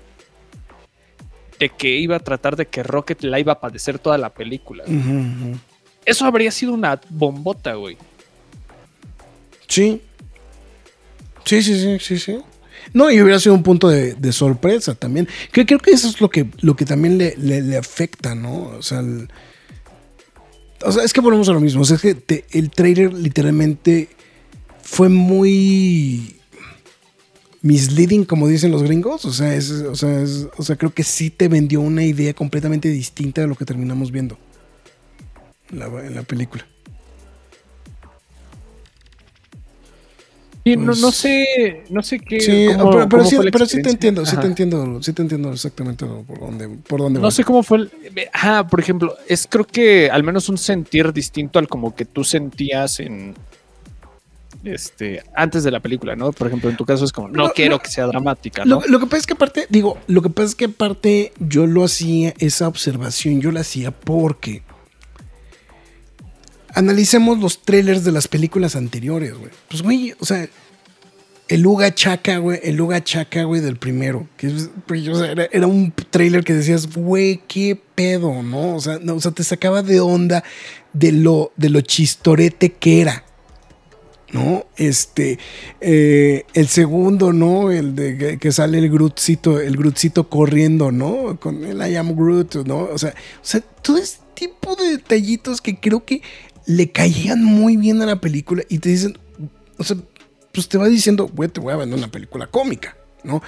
de 1.58 1.68
que 1.68 1.96
iba 1.96 2.16
a 2.16 2.20
tratar 2.20 2.56
de 2.56 2.66
que 2.66 2.82
Rocket 2.82 3.22
la 3.22 3.38
iba 3.40 3.52
a 3.52 3.60
padecer 3.60 3.98
toda 3.98 4.18
la 4.18 4.30
película. 4.30 4.84
Eso 6.04 6.24
habría 6.24 6.50
sido 6.50 6.74
una 6.74 7.00
bombota, 7.08 7.74
güey. 7.74 7.96
Sí. 9.66 10.02
Sí, 11.44 11.62
sí, 11.62 11.80
sí, 11.80 11.98
sí, 12.00 12.18
sí. 12.18 12.38
No, 12.92 13.10
y 13.10 13.20
hubiera 13.20 13.38
sido 13.40 13.54
un 13.54 13.62
punto 13.62 13.88
de, 13.88 14.32
sorpresa 14.32 14.94
también. 14.94 15.28
Creo 15.52 15.66
que 15.66 15.90
eso 15.90 16.08
es 16.08 16.20
lo 16.20 16.30
que, 16.30 16.46
lo 16.60 16.76
que 16.76 16.84
también 16.84 17.18
le, 17.18 17.34
le- 17.36 17.76
afecta, 17.76 18.34
¿no? 18.34 18.62
O 18.78 18.82
sea, 18.82 19.00
el- 19.00 19.28
o 20.84 20.92
sea, 20.92 21.04
es 21.04 21.12
que 21.12 21.20
volvemos 21.20 21.48
a 21.48 21.52
lo 21.52 21.60
mismo. 21.60 21.82
O 21.82 21.84
sea, 21.84 21.96
es 21.96 22.02
que 22.02 22.44
el 22.52 22.70
trailer 22.70 23.12
literalmente 23.12 24.08
fue 24.82 25.08
muy 25.08 26.36
misleading, 27.62 28.24
como 28.24 28.46
dicen 28.48 28.70
los 28.70 28.82
gringos. 28.82 29.24
O 29.24 29.32
sea, 29.32 29.54
es, 29.54 29.70
o 29.70 29.94
sea, 29.96 30.20
es- 30.22 30.46
o 30.56 30.62
sea, 30.62 30.76
creo 30.76 30.92
que 30.94 31.02
sí 31.02 31.30
te 31.30 31.48
vendió 31.48 31.80
una 31.80 32.04
idea 32.04 32.34
completamente 32.34 32.88
distinta 32.88 33.40
de 33.40 33.46
lo 33.48 33.56
que 33.56 33.64
terminamos 33.64 34.12
viendo 34.12 34.38
en 35.70 35.78
la, 35.80 35.86
en 36.04 36.14
la 36.14 36.22
película. 36.22 36.66
Y 40.68 40.76
no, 40.76 40.86
Pues- 40.86 41.00
no 41.00 41.12
sé, 41.12 41.84
no 41.90 42.02
sé 42.02 42.18
qué. 42.18 42.40
Sí, 42.40 42.66
cómo- 42.76 42.90
pero, 42.90 43.08
pero 43.08 43.22
cómo 43.22 43.30
sí, 43.30 43.36
pero 43.52 43.66
sí 43.66 43.80
te 43.80 43.90
entiendo, 43.90 44.26
sí 44.26 44.36
te 44.36 44.46
entiendo, 44.48 45.00
sí 45.00 45.12
te 45.12 45.22
entiendo 45.22 45.52
exactamente 45.52 46.04
por 46.04 46.40
dónde, 46.40 46.68
por 46.88 47.00
dónde 47.00 47.20
No 47.20 47.26
va. 47.26 47.30
sé 47.30 47.44
cómo 47.44 47.62
fue 47.62 47.78
el. 47.78 47.90
Ah, 48.32 48.66
por 48.68 48.80
ejemplo, 48.80 49.14
es 49.28 49.46
creo 49.48 49.64
que 49.64 50.10
al 50.10 50.24
menos 50.24 50.48
un 50.48 50.58
sentir 50.58 51.12
distinto 51.12 51.60
al 51.60 51.68
como 51.68 51.94
que 51.94 52.04
tú 52.04 52.24
sentías 52.24 52.98
en. 52.98 53.34
Este, 54.64 55.22
antes 55.36 55.62
de 55.62 55.70
la 55.70 55.78
película, 55.78 56.16
¿no? 56.16 56.32
Por 56.32 56.48
ejemplo, 56.48 56.68
en 56.68 56.76
tu 56.76 56.84
caso 56.84 57.04
es 57.04 57.12
como, 57.12 57.28
no, 57.28 57.44
No, 57.44 57.52
quiero 57.52 57.76
no. 57.76 57.78
que 57.78 57.88
sea 57.88 58.06
dramática, 58.06 58.64
¿no? 58.64 58.80
Lo, 58.80 58.86
lo 58.88 58.98
que 58.98 59.06
pasa 59.06 59.18
es 59.18 59.26
que 59.26 59.34
aparte, 59.34 59.66
digo, 59.70 59.98
lo 60.08 60.22
que 60.22 60.30
pasa 60.30 60.48
es 60.48 60.54
que 60.56 60.64
aparte 60.64 61.32
yo 61.38 61.68
lo 61.68 61.84
hacía, 61.84 62.34
esa 62.38 62.66
observación 62.66 63.40
yo 63.40 63.52
la 63.52 63.60
hacía 63.60 63.92
porque 63.92 64.62
analicemos 66.76 67.38
los 67.38 67.62
trailers 67.62 68.04
de 68.04 68.12
las 68.12 68.28
películas 68.28 68.76
anteriores, 68.76 69.34
güey. 69.34 69.50
Pues, 69.68 69.82
güey, 69.82 70.14
o 70.20 70.26
sea, 70.26 70.46
el 71.48 71.66
Uga 71.66 71.94
Chaka, 71.94 72.36
güey, 72.36 72.60
el 72.62 72.78
Uga 72.78 73.02
Chaka, 73.02 73.44
güey, 73.44 73.62
del 73.62 73.78
primero. 73.78 74.28
Que 74.36 74.48
o 74.48 75.24
era, 75.24 75.66
un 75.66 75.90
trailer 76.10 76.44
que 76.44 76.52
decías, 76.52 76.94
güey, 76.94 77.40
qué 77.48 77.80
pedo, 77.94 78.42
¿no? 78.42 78.76
O 78.76 78.80
sea, 78.80 78.98
no, 79.00 79.14
o 79.14 79.20
sea, 79.20 79.30
te 79.32 79.42
sacaba 79.42 79.82
de 79.82 80.00
onda 80.00 80.44
de 80.92 81.12
lo, 81.12 81.50
de 81.56 81.70
lo 81.70 81.80
chistorete 81.80 82.72
que 82.72 83.00
era. 83.00 83.24
¿no? 84.32 84.66
Este, 84.76 85.38
eh, 85.80 86.44
el 86.52 86.66
segundo, 86.66 87.32
¿no? 87.32 87.70
El 87.70 87.94
de 87.94 88.38
que, 88.38 88.52
sale 88.52 88.78
el 88.78 88.90
Grootcito, 88.90 89.60
el 89.60 89.78
Grootcito 89.78 90.28
corriendo, 90.28 90.92
¿no? 90.92 91.38
Con 91.40 91.64
el 91.64 91.78
I 91.78 91.96
am 91.96 92.14
Groot, 92.14 92.66
¿no? 92.66 92.80
O 92.80 92.98
sea, 92.98 93.10
o 93.10 93.46
sea, 93.46 93.60
todo 93.60 93.96
ese 93.96 94.18
tipo 94.34 94.76
de 94.76 94.90
detallitos 94.90 95.60
que 95.60 95.78
creo 95.78 96.04
que 96.04 96.22
le 96.66 96.90
caían 96.90 97.42
muy 97.44 97.76
bien 97.76 98.02
a 98.02 98.06
la 98.06 98.20
película 98.20 98.62
y 98.68 98.78
te 98.78 98.88
dicen, 98.90 99.18
o 99.78 99.84
sea, 99.84 99.96
pues 100.52 100.68
te 100.68 100.78
va 100.78 100.88
diciendo, 100.88 101.28
güey, 101.34 101.48
te 101.48 101.60
voy 101.60 101.72
a 101.72 101.76
vender 101.76 101.98
una 101.98 102.10
película 102.10 102.46
cómica, 102.46 102.96
¿no? 103.24 103.42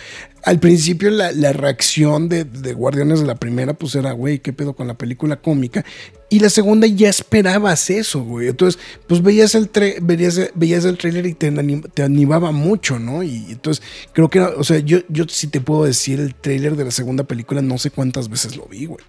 Al 0.45 0.59
principio 0.61 1.11
la, 1.11 1.33
la 1.33 1.53
reacción 1.53 2.29
de, 2.29 2.45
de 2.45 2.73
Guardianes 2.75 3.21
de 3.21 3.27
la 3.27 3.35
primera, 3.35 3.75
pues 3.75 3.95
era, 3.95 4.13
güey, 4.13 4.39
¿qué 4.41 4.53
pedo 4.53 4.75
con 4.77 4.87
la 4.87 4.95
película 4.99 5.37
cómica? 5.41 5.85
Y 6.31 6.41
la 6.41 6.51
segunda 6.51 6.87
ya 6.87 7.09
esperabas 7.09 7.89
eso, 7.89 8.23
güey. 8.23 8.49
Entonces, 8.49 8.81
pues 9.07 9.23
veías 9.23 9.55
el, 9.55 9.71
veías, 10.03 10.39
veías 10.55 10.85
el 10.85 10.99
trailer 10.99 11.25
y 11.27 11.33
te, 11.35 11.51
anim- 11.51 11.89
animaba 12.05 12.53
mucho, 12.53 12.99
¿no? 12.99 13.23
Y 13.23 13.47
entonces, 13.51 13.83
creo 14.13 14.29
que, 14.29 14.39
era- 14.39 14.51
o 14.57 14.65
sea, 14.65 14.79
yo, 14.81 14.99
yo 15.09 15.25
sí 15.29 15.47
te 15.47 15.61
puedo 15.63 15.85
decir 15.85 16.21
el 16.21 16.35
trailer 16.35 16.77
de 16.77 16.85
la 16.85 16.91
segunda 16.91 17.25
película, 17.25 17.63
no 17.63 17.79
sé 17.79 17.91
cuántas 17.91 18.29
veces 18.29 18.57
lo 18.57 18.67
vi, 18.67 18.85
güey. 18.87 19.05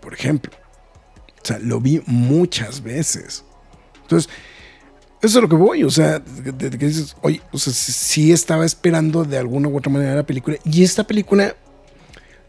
Por 0.00 0.14
ejemplo. 0.14 0.52
O 1.42 1.46
sea, 1.46 1.58
lo 1.58 1.80
vi 1.80 2.02
muchas 2.06 2.82
veces. 2.82 3.44
Entonces, 4.02 4.30
eso 5.20 5.38
es 5.38 5.42
lo 5.42 5.48
que 5.48 5.56
voy, 5.56 5.82
o 5.84 5.90
sea, 5.90 6.18
de, 6.20 6.70
que 6.70 6.86
dices, 6.86 7.16
oye, 7.22 7.40
o 7.52 7.58
sea, 7.58 7.72
sí- 7.72 8.32
estaba 8.32 8.64
esperando 8.64 9.24
de 9.24 9.38
alguna 9.38 9.68
u 9.68 9.76
otra 9.76 9.90
manera 9.92 10.14
la 10.14 10.26
película. 10.26 10.56
Y 10.64 10.84
esta 10.84 11.04
película, 11.04 11.56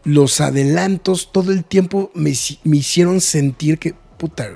los 0.04 0.40
adelantos 0.40 1.30
todo 1.32 1.50
el 1.52 1.64
tiempo 1.64 2.10
me, 2.14 2.30
hici- 2.30 2.60
me 2.64 2.76
hicieron 2.78 3.20
sentir 3.20 3.78
que, 3.78 3.94
puta, 4.18 4.48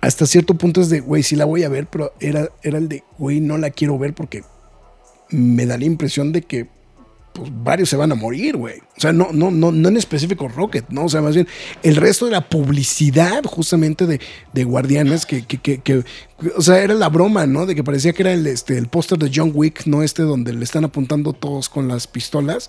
hasta 0.00 0.26
cierto 0.26 0.54
punto 0.54 0.80
es 0.80 0.88
de, 0.90 1.00
güey, 1.00 1.22
sí 1.22 1.36
la 1.36 1.44
voy 1.44 1.62
a 1.62 1.68
ver, 1.68 1.86
pero 1.86 2.12
era, 2.20 2.48
era 2.62 2.78
el 2.78 2.88
de, 2.88 3.04
güey, 3.18 3.40
no 3.40 3.56
la 3.58 3.70
quiero 3.70 3.98
ver 3.98 4.14
porque 4.14 4.42
me 5.30 5.64
da 5.66 5.78
la 5.78 5.84
impresión 5.84 6.32
de 6.32 6.42
que 6.42 6.68
pues 7.32 7.50
varios 7.64 7.88
se 7.88 7.96
van 7.96 8.12
a 8.12 8.14
morir, 8.14 8.56
güey. 8.56 8.78
O 8.96 9.00
sea, 9.00 9.12
no, 9.12 9.28
no, 9.32 9.50
no, 9.50 9.72
no 9.72 9.88
en 9.88 9.96
específico 9.96 10.48
Rocket, 10.48 10.88
¿no? 10.90 11.06
O 11.06 11.08
sea, 11.08 11.22
más 11.22 11.34
bien 11.34 11.48
el 11.82 11.96
resto 11.96 12.26
de 12.26 12.32
la 12.32 12.48
publicidad 12.48 13.42
justamente 13.44 14.06
de, 14.06 14.20
de 14.52 14.64
Guardianes 14.64 15.24
que, 15.26 15.46
que, 15.46 15.58
que, 15.58 15.78
que- 15.80 16.04
o 16.56 16.60
sea, 16.62 16.82
era 16.82 16.94
la 16.94 17.08
broma, 17.08 17.46
¿no? 17.46 17.64
De 17.66 17.74
que 17.74 17.82
parecía 17.84 18.12
que 18.12 18.22
era 18.22 18.32
el, 18.32 18.46
este, 18.46 18.76
el 18.76 18.88
póster 18.88 19.18
de 19.18 19.30
John 19.34 19.52
Wick, 19.54 19.86
¿no? 19.86 20.02
Este 20.02 20.22
donde 20.22 20.52
le 20.52 20.64
están 20.64 20.84
apuntando 20.84 21.32
todos 21.32 21.68
con 21.68 21.88
las 21.88 22.06
pistolas 22.06 22.68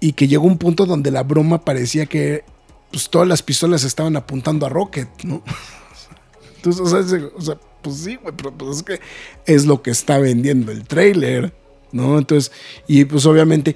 y, 0.00 0.12
que 0.12 0.28
llegó 0.28 0.46
un 0.46 0.58
punto 0.58 0.84
donde 0.84 1.10
la 1.10 1.22
broma 1.22 1.64
parecía 1.64 2.04
que 2.06 2.44
pues 2.90 3.08
todas 3.08 3.26
las 3.26 3.42
pistolas 3.42 3.82
estaban 3.84 4.14
apuntando 4.16 4.66
a 4.66 4.68
Rocket, 4.68 5.08
¿no? 5.24 5.42
Entonces, 6.56 6.80
o 6.82 6.86
sea, 6.86 7.00
es- 7.00 7.24
o 7.36 7.40
sea, 7.40 7.58
pues 7.82 7.96
sí, 7.96 8.16
güey, 8.16 8.34
pero 8.36 8.52
pues 8.52 8.78
es 8.78 8.82
que 8.82 9.00
es 9.46 9.66
lo 9.66 9.82
que 9.82 9.90
está 9.90 10.18
vendiendo 10.18 10.72
el 10.72 10.84
trailer, 10.84 11.54
¿no? 11.94 12.18
Entonces, 12.18 12.52
y 12.86 13.04
pues 13.06 13.24
obviamente, 13.24 13.74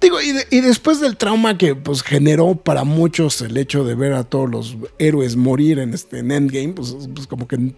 digo, 0.00 0.20
y, 0.20 0.32
de- 0.32 0.46
y 0.50 0.60
después 0.60 0.98
del 1.00 1.16
trauma 1.16 1.56
que 1.56 1.74
pues 1.76 2.02
generó 2.02 2.56
para 2.56 2.82
muchos 2.84 3.40
el 3.42 3.56
hecho 3.56 3.84
de 3.84 3.94
ver 3.94 4.14
a 4.14 4.24
todos 4.24 4.50
los 4.50 4.76
héroes 4.98 5.36
morir 5.36 5.78
en 5.78 5.94
este 5.94 6.18
en 6.18 6.32
Endgame, 6.32 6.72
pues, 6.72 6.96
pues 7.14 7.26
como 7.28 7.46
que 7.46 7.74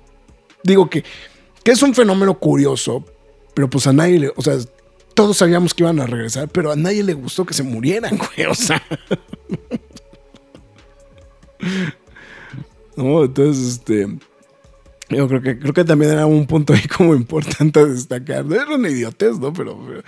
digo 0.64 0.88
que, 0.88 1.04
que 1.64 1.72
es 1.72 1.82
un 1.82 1.94
fenómeno 1.94 2.38
curioso, 2.38 3.04
pero 3.54 3.68
pues 3.68 3.86
a 3.86 3.92
nadie 3.92 4.18
le, 4.20 4.32
o 4.36 4.40
sea, 4.40 4.56
todos 5.14 5.36
sabíamos 5.36 5.74
que 5.74 5.82
iban 5.82 6.00
a 6.00 6.06
regresar, 6.06 6.48
pero 6.48 6.72
a 6.72 6.76
nadie 6.76 7.02
le 7.02 7.12
gustó 7.12 7.44
que 7.44 7.52
se 7.52 7.62
murieran, 7.64 8.16
güey, 8.36 8.46
o 8.48 8.54
sea. 8.54 8.82
No, 12.96 13.24
entonces, 13.24 13.74
este. 13.74 14.06
Yo 15.16 15.28
creo 15.28 15.42
que, 15.42 15.58
creo 15.58 15.72
que 15.72 15.84
también 15.84 16.12
era 16.12 16.26
un 16.26 16.46
punto 16.46 16.72
ahí 16.72 16.82
como 16.96 17.14
importante 17.14 17.84
destacar. 17.84 18.44
Era 18.50 18.74
una 18.74 18.88
idiotez, 18.88 19.38
¿no? 19.38 19.52
Pero, 19.52 19.78
pero, 19.86 20.02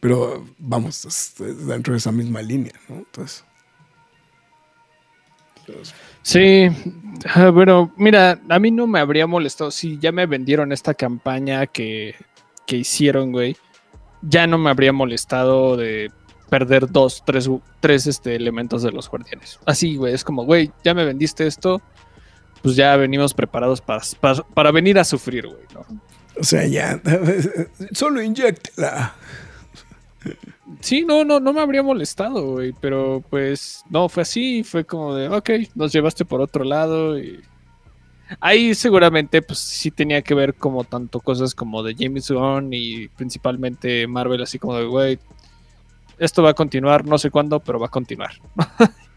pero, 0.00 0.44
vamos, 0.58 1.04
es- 1.04 1.34
dentro 1.66 1.92
de 1.92 1.98
esa 1.98 2.12
misma 2.12 2.42
línea, 2.42 2.72
¿no? 2.88 2.96
Entonces. 2.96 3.44
Sí, 6.22 6.68
ah, 7.34 7.50
bueno, 7.50 7.92
mira, 7.96 8.40
a 8.48 8.58
mí 8.58 8.70
no 8.70 8.86
me 8.86 9.00
habría 9.00 9.26
molestado 9.26 9.70
si 9.70 9.98
ya 9.98 10.12
me 10.12 10.26
vendieron 10.26 10.72
esta 10.72 10.94
campaña 10.94 11.66
que, 11.66 12.14
que 12.66 12.76
hicieron, 12.76 13.32
güey. 13.32 13.56
Ya 14.22 14.46
no 14.46 14.58
me 14.58 14.70
habría 14.70 14.92
molestado 14.92 15.76
de 15.76 16.10
perder 16.50 16.90
dos, 16.90 17.22
tres, 17.24 17.48
tres 17.80 18.06
este, 18.06 18.34
elementos 18.34 18.82
de 18.82 18.92
los 18.92 19.08
guardianes. 19.10 19.58
Así, 19.66 19.96
güey, 19.96 20.14
es 20.14 20.24
como, 20.24 20.44
güey, 20.44 20.70
ya 20.84 20.94
me 20.94 21.04
vendiste 21.04 21.46
esto, 21.46 21.80
pues 22.68 22.76
ya 22.76 22.94
venimos 22.96 23.32
preparados 23.32 23.80
para, 23.80 24.02
para, 24.20 24.42
para 24.42 24.70
venir 24.70 24.98
a 24.98 25.04
sufrir, 25.04 25.46
güey, 25.46 25.64
¿no? 25.72 25.86
o 26.38 26.44
sea, 26.44 26.66
ya. 26.66 27.00
Solo 27.92 28.20
inyectela. 28.20 29.14
Sí, 30.80 31.02
no, 31.02 31.24
no, 31.24 31.40
no 31.40 31.54
me 31.54 31.62
habría 31.62 31.82
molestado, 31.82 32.52
güey, 32.52 32.74
pero 32.78 33.24
pues 33.30 33.84
no, 33.88 34.10
fue 34.10 34.22
así, 34.22 34.62
fue 34.64 34.84
como 34.84 35.14
de, 35.14 35.30
ok, 35.30 35.50
nos 35.76 35.92
llevaste 35.92 36.26
por 36.26 36.42
otro 36.42 36.64
lado 36.64 37.18
y... 37.18 37.40
Ahí 38.40 38.74
seguramente 38.74 39.40
pues 39.40 39.58
sí 39.58 39.90
tenía 39.90 40.20
que 40.20 40.34
ver 40.34 40.52
como 40.52 40.84
tanto 40.84 41.20
cosas 41.20 41.54
como 41.54 41.82
de 41.82 41.96
James 41.98 42.30
Gunn 42.30 42.68
y 42.74 43.08
principalmente 43.08 44.06
Marvel, 44.06 44.42
así 44.42 44.58
como 44.58 44.76
de, 44.76 44.84
güey, 44.84 45.18
esto 46.18 46.42
va 46.42 46.50
a 46.50 46.54
continuar, 46.54 47.06
no 47.06 47.16
sé 47.16 47.30
cuándo, 47.30 47.60
pero 47.60 47.80
va 47.80 47.86
a 47.86 47.90
continuar. 47.90 48.32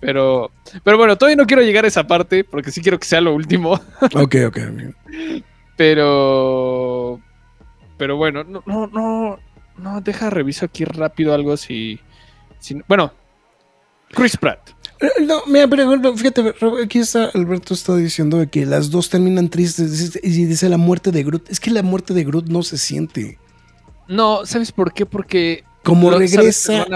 pero, 0.00 0.50
pero 0.84 0.96
bueno, 0.98 1.16
todavía 1.16 1.36
no 1.36 1.46
quiero 1.46 1.62
llegar 1.62 1.84
a 1.84 1.88
esa 1.88 2.06
parte 2.06 2.44
porque 2.44 2.70
sí 2.70 2.80
quiero 2.80 2.98
que 2.98 3.06
sea 3.06 3.20
lo 3.20 3.34
último. 3.34 3.80
Ok, 4.14 4.36
ok. 4.46 4.58
Pero. 5.76 7.20
Pero 7.98 8.16
bueno, 8.16 8.44
no, 8.44 8.62
no, 8.66 8.86
no. 8.88 9.38
No, 9.78 10.00
deja 10.00 10.30
reviso 10.30 10.66
aquí 10.66 10.84
rápido 10.84 11.34
algo 11.34 11.56
si. 11.56 11.98
si- 12.58 12.80
bueno. 12.88 13.12
Chris 14.10 14.36
Pratt. 14.36 14.70
Eh, 15.00 15.24
No, 15.26 15.42
mira, 15.46 15.66
pero 15.68 16.16
fíjate, 16.16 16.54
aquí 16.84 16.98
está 16.98 17.30
Alberto 17.34 17.72
está 17.74 17.96
diciendo 17.96 18.44
que 18.50 18.66
las 18.66 18.90
dos 18.90 19.08
terminan 19.08 19.48
tristes 19.48 20.18
y 20.22 20.44
dice 20.44 20.68
la 20.68 20.76
muerte 20.76 21.10
de 21.10 21.22
Groot. 21.24 21.50
Es 21.50 21.58
que 21.60 21.70
la 21.70 21.82
muerte 21.82 22.12
de 22.12 22.24
Groot 22.24 22.46
no 22.48 22.62
se 22.62 22.76
siente. 22.76 23.38
No, 24.08 24.44
¿sabes 24.44 24.72
por 24.72 24.92
qué? 24.92 25.06
Porque. 25.06 25.64
Como 25.82 26.10
regresa- 26.10 26.86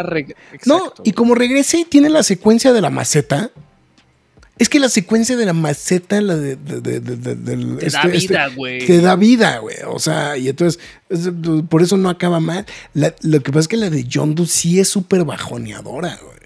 No, 0.67 0.93
y 1.05 1.13
como 1.13 1.35
regresa 1.35 1.77
y 1.79 1.85
tiene 1.85 2.09
la 2.09 2.23
secuencia 2.23 2.73
de 2.73 2.81
la 2.81 2.91
maceta. 2.91 3.51
Es 4.59 4.71
que 4.71 4.79
la 4.81 4.89
secuencia 4.89 5.37
de 5.37 5.45
la 5.45 5.53
maceta, 5.53 6.19
la 6.23 6.35
de, 6.37 6.57
de- 6.57 6.81
de- 6.81 7.01
de- 7.01 7.77
Te 7.77 7.91
da 7.91 8.03
este- 8.05 8.17
este- 8.17 8.29
vida, 8.33 8.49
güey. 8.57 8.87
te 8.87 9.01
da 9.03 9.15
vida, 9.17 9.59
güey. 9.59 9.77
O 9.87 9.99
sea, 9.99 10.39
y 10.39 10.49
entonces, 10.49 10.81
es- 11.11 11.29
por 11.69 11.83
eso 11.83 11.97
no 11.99 12.09
acaba 12.09 12.41
mal. 12.41 12.65
La- 12.95 13.15
lo 13.23 13.41
que 13.43 13.51
pasa 13.53 13.61
es 13.61 13.69
que 13.69 13.77
la 13.77 13.91
de 13.91 14.07
John 14.11 14.35
Doe 14.35 14.47
sí 14.47 14.81
es 14.81 14.89
súper 14.89 15.25
bajoneadora, 15.25 16.19
güey. 16.23 16.37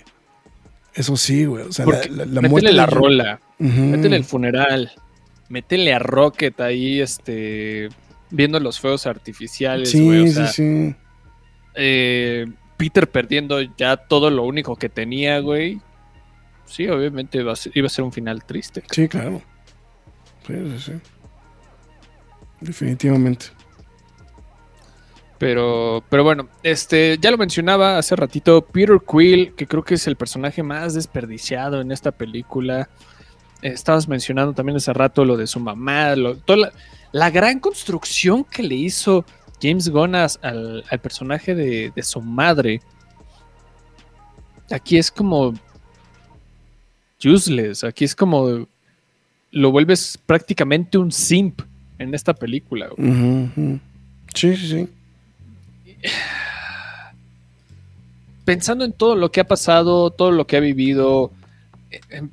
Eso 0.94 1.16
sí, 1.16 1.44
güey. 1.44 1.64
O 1.64 1.72
sea, 1.72 1.86
la, 1.86 1.92
Porque 1.92 2.08
la, 2.10 2.24
la 2.26 2.40
métele 2.42 2.72
la 2.72 2.86
rola. 2.86 3.40
Ujú. 3.60 3.68
Métele 3.80 4.16
el 4.16 4.24
funeral. 4.24 4.90
Métele 5.48 5.94
a 5.94 5.98
Rocket 6.00 6.60
ahí, 6.60 7.00
este. 7.00 7.90
Viendo 8.30 8.58
los 8.58 8.80
fuegos 8.80 9.06
artificiales, 9.06 9.90
Sí, 9.90 10.04
güey. 10.04 10.28
O 10.28 10.32
sí, 10.32 10.42
sí. 10.52 10.94
Eh, 11.74 12.46
Peter 12.76 13.08
perdiendo 13.10 13.60
ya 13.60 13.96
todo 13.96 14.30
lo 14.30 14.44
único 14.44 14.76
que 14.76 14.88
tenía, 14.88 15.38
güey. 15.40 15.80
Sí, 16.66 16.86
obviamente 16.88 17.38
iba 17.38 17.52
a 17.52 17.56
ser, 17.56 17.72
iba 17.76 17.86
a 17.86 17.90
ser 17.90 18.04
un 18.04 18.12
final 18.12 18.44
triste. 18.44 18.82
Sí, 18.90 19.08
claro. 19.08 19.42
Sí, 20.46 20.54
sí, 20.54 20.78
sí. 20.78 20.92
Definitivamente. 22.60 23.46
Pero, 25.38 26.04
pero 26.10 26.22
bueno, 26.22 26.48
este, 26.62 27.16
ya 27.18 27.30
lo 27.30 27.38
mencionaba 27.38 27.96
hace 27.96 28.14
ratito, 28.14 28.60
Peter 28.66 28.98
Quill, 29.10 29.54
que 29.54 29.66
creo 29.66 29.82
que 29.82 29.94
es 29.94 30.06
el 30.06 30.16
personaje 30.16 30.62
más 30.62 30.92
desperdiciado 30.92 31.80
en 31.80 31.92
esta 31.92 32.12
película. 32.12 32.90
Eh, 33.62 33.68
estabas 33.68 34.06
mencionando 34.06 34.52
también 34.52 34.76
hace 34.76 34.92
rato 34.92 35.24
lo 35.24 35.38
de 35.38 35.46
su 35.46 35.58
mamá, 35.58 36.14
lo- 36.14 36.36
toda 36.36 36.58
la, 36.58 36.72
la 37.12 37.30
gran 37.30 37.58
construcción 37.58 38.44
que 38.44 38.62
le 38.62 38.74
hizo 38.74 39.24
James 39.60 39.88
Gunn 39.88 40.14
al, 40.14 40.84
al 40.88 41.00
personaje 41.00 41.54
de, 41.54 41.92
de 41.94 42.02
su 42.02 42.20
madre. 42.20 42.80
Aquí 44.70 44.96
es 44.98 45.10
como 45.10 45.54
useless, 47.22 47.84
aquí 47.84 48.04
es 48.04 48.14
como 48.14 48.66
lo 49.52 49.72
vuelves 49.72 50.18
prácticamente 50.26 50.96
un 50.96 51.10
simp 51.12 51.62
en 51.98 52.14
esta 52.14 52.32
película. 52.34 52.88
Sí, 54.34 54.56
sí, 54.56 54.68
sí. 54.68 54.88
pensando 58.44 58.84
en 58.84 58.92
todo 58.92 59.16
lo 59.16 59.30
que 59.30 59.40
ha 59.40 59.46
pasado, 59.46 60.10
todo 60.10 60.30
lo 60.30 60.46
que 60.46 60.56
ha 60.56 60.60
vivido, 60.60 61.30
em, 62.08 62.30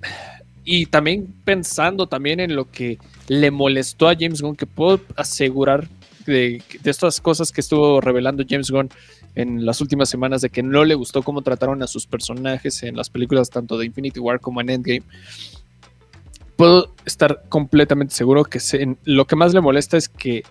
y 0.63 0.85
también 0.85 1.27
pensando 1.43 2.07
también 2.07 2.39
en 2.39 2.55
lo 2.55 2.69
que 2.71 2.97
le 3.27 3.51
molestó 3.51 4.07
a 4.07 4.15
James 4.17 4.41
Gunn, 4.41 4.55
que 4.55 4.65
puedo 4.65 5.01
asegurar 5.15 5.87
de, 6.27 6.61
de 6.81 6.91
estas 6.91 7.19
cosas 7.19 7.51
que 7.51 7.61
estuvo 7.61 7.99
revelando 8.01 8.43
James 8.47 8.69
Gunn 8.69 8.89
en 9.35 9.65
las 9.65 9.81
últimas 9.81 10.09
semanas, 10.09 10.41
de 10.41 10.49
que 10.49 10.61
no 10.63 10.85
le 10.85 10.93
gustó 10.95 11.23
cómo 11.23 11.41
trataron 11.41 11.81
a 11.81 11.87
sus 11.87 12.05
personajes 12.05 12.83
en 12.83 12.95
las 12.95 13.09
películas 13.09 13.49
tanto 13.49 13.77
de 13.77 13.85
Infinity 13.87 14.19
War 14.19 14.39
como 14.39 14.61
en 14.61 14.69
Endgame. 14.69 15.03
Puedo 16.55 16.93
estar 17.05 17.43
completamente 17.49 18.13
seguro 18.15 18.43
que 18.43 18.59
se- 18.59 18.95
lo 19.03 19.25
que 19.25 19.35
más 19.35 19.53
le 19.53 19.61
molesta 19.61 19.95
es 19.97 20.09
que 20.09 20.43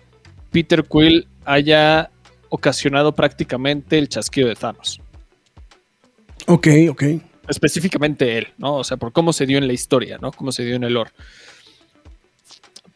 Peter 0.51 0.85
Quill 0.85 1.27
haya 1.45 2.09
ocasionado 2.49 3.13
prácticamente 3.13 3.97
el 3.97 4.07
chasquido 4.07 4.47
de 4.47 4.55
Thanos 4.55 5.01
Ok, 6.47 6.67
ok. 6.89 7.03
específicamente 7.49 8.37
él, 8.37 8.47
¿no? 8.57 8.75
O 8.75 8.83
sea, 8.85 8.95
por 8.95 9.11
cómo 9.11 9.33
se 9.33 9.45
dio 9.45 9.57
en 9.57 9.67
la 9.67 9.73
historia, 9.73 10.17
¿no? 10.21 10.31
Cómo 10.31 10.53
se 10.53 10.63
dio 10.63 10.75
en 10.75 10.85
el 10.85 10.93
lore. 10.93 11.11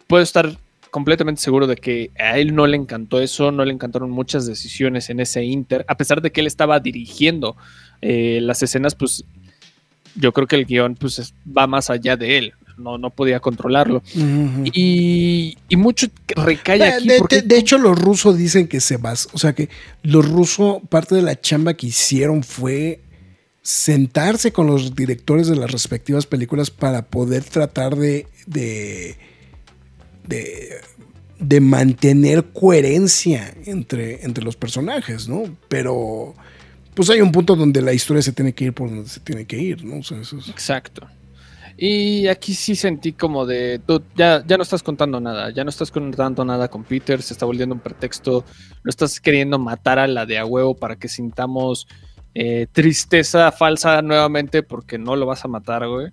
Puedo 0.07 0.23
estar 0.23 0.57
completamente 0.91 1.41
seguro 1.41 1.65
de 1.68 1.77
que 1.77 2.11
a 2.19 2.38
él 2.38 2.53
no 2.53 2.68
le 2.68 2.77
encantó 2.77 3.19
eso, 3.22 3.51
no 3.51 3.65
le 3.65 3.73
encantaron 3.73 4.11
muchas 4.11 4.45
decisiones 4.45 5.09
en 5.09 5.19
ese 5.22 5.43
Inter, 5.43 5.85
a 5.88 5.95
pesar 5.95 6.22
de 6.22 6.31
que 6.31 6.41
él 6.41 6.47
estaba 6.47 6.80
dirigiendo 6.80 7.55
eh, 8.01 8.39
las 8.41 8.61
escenas, 8.61 8.93
pues 8.93 9.23
yo 10.15 10.34
creo 10.34 10.47
que 10.47 10.57
el 10.57 10.65
guion 10.65 10.95
pues 10.95 11.18
es- 11.19 11.34
va 11.57 11.65
más 11.65 11.89
allá 11.89 12.18
de 12.18 12.38
él, 12.38 12.53
no, 12.77 12.97
no 12.97 13.09
podía 13.09 13.39
controlarlo. 13.39 14.03
Y, 14.73 15.57
y 15.69 15.76
mucho 15.77 16.07
recae 16.35 16.77
De, 16.80 16.84
aquí 16.85 17.07
de- 17.07 17.18
porque... 17.19 17.35
de- 17.38 17.41
de 17.43 17.57
hecho, 17.57 17.77
los 17.77 17.97
rusos 17.97 18.38
dicen 18.38 18.68
que 18.68 18.81
se 18.81 18.97
basa. 18.97 19.30
O 19.34 19.38
sea 19.38 19.53
que 19.53 19.69
los 20.03 20.27
rusos, 20.27 20.81
parte 20.89 21.15
de 21.15 21.22
la 21.22 21.39
chamba 21.39 21.73
que 21.76 21.88
hicieron 21.88 22.43
fue 22.43 22.99
sentarse 23.61 24.51
con 24.51 24.68
los 24.68 24.95
directores 24.95 25.47
de 25.47 25.55
las 25.55 25.72
respectivas 25.72 26.26
películas 26.26 26.69
para 26.72 27.03
poder 27.05 27.43
tratar 27.43 27.95
de. 27.95 28.27
de. 28.47 29.18
De, 30.27 30.81
de 31.39 31.60
mantener 31.60 32.45
coherencia 32.53 33.53
entre, 33.65 34.23
entre 34.26 34.43
los 34.43 34.56
personajes, 34.56 35.27
¿no? 35.27 35.43
Pero. 35.68 36.35
Pues 36.93 37.10
hay 37.10 37.22
un 37.22 37.31
punto 37.31 37.56
donde 37.56 37.81
la 37.81 37.93
historia 37.93 38.22
se 38.22 38.34
tiene 38.34 38.53
que 38.53 38.65
ir 38.65 38.73
por 38.73 38.89
donde 38.89 39.07
se 39.07 39.22
tiene 39.22 39.45
que 39.45 39.57
ir, 39.57 39.84
¿no? 39.85 39.95
Exacto. 40.49 41.07
Y 41.77 42.27
aquí 42.27 42.53
sí 42.53 42.76
sentí 42.76 43.14
como 43.14 43.45
de, 43.45 43.81
ya, 44.15 44.43
ya 44.45 44.57
no 44.57 44.64
estás 44.64 44.84
contando 44.84 45.19
nada, 45.19 45.52
ya 45.52 45.64
no 45.64 45.69
estás 45.69 45.89
contando 45.89 46.45
nada 46.45 46.68
con 46.68 46.84
Peter, 46.84 47.22
se 47.22 47.34
está 47.34 47.45
volviendo 47.45 47.73
un 47.73 47.81
pretexto, 47.81 48.45
lo 48.84 48.89
estás 48.89 49.19
queriendo 49.19 49.57
matar 49.57 49.99
a 49.99 50.07
la 50.07 50.26
de 50.26 50.38
a 50.38 50.45
huevo 50.45 50.76
para 50.76 50.98
que 50.98 51.07
sintamos 51.07 51.88
eh, 52.34 52.68
tristeza 52.72 53.52
falsa 53.52 54.02
nuevamente 54.02 54.64
porque 54.64 54.98
no 54.98 55.15
lo 55.15 55.26
vas 55.26 55.43
a 55.43 55.48
matar, 55.48 55.88
güey. 55.88 56.11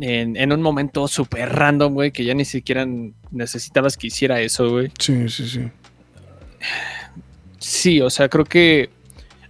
En, 0.00 0.36
en 0.36 0.52
un 0.52 0.62
momento 0.62 1.06
súper 1.06 1.50
random, 1.50 1.92
güey, 1.94 2.12
que 2.12 2.24
ya 2.24 2.34
ni 2.34 2.44
siquiera 2.44 2.86
necesitabas 3.30 3.96
que 3.96 4.06
hiciera 4.08 4.40
eso, 4.40 4.70
güey. 4.70 4.90
Sí, 4.98 5.28
sí, 5.28 5.46
sí. 5.48 5.60
Sí, 7.58 8.00
o 8.00 8.10
sea, 8.10 8.28
creo 8.28 8.44
que 8.44 8.90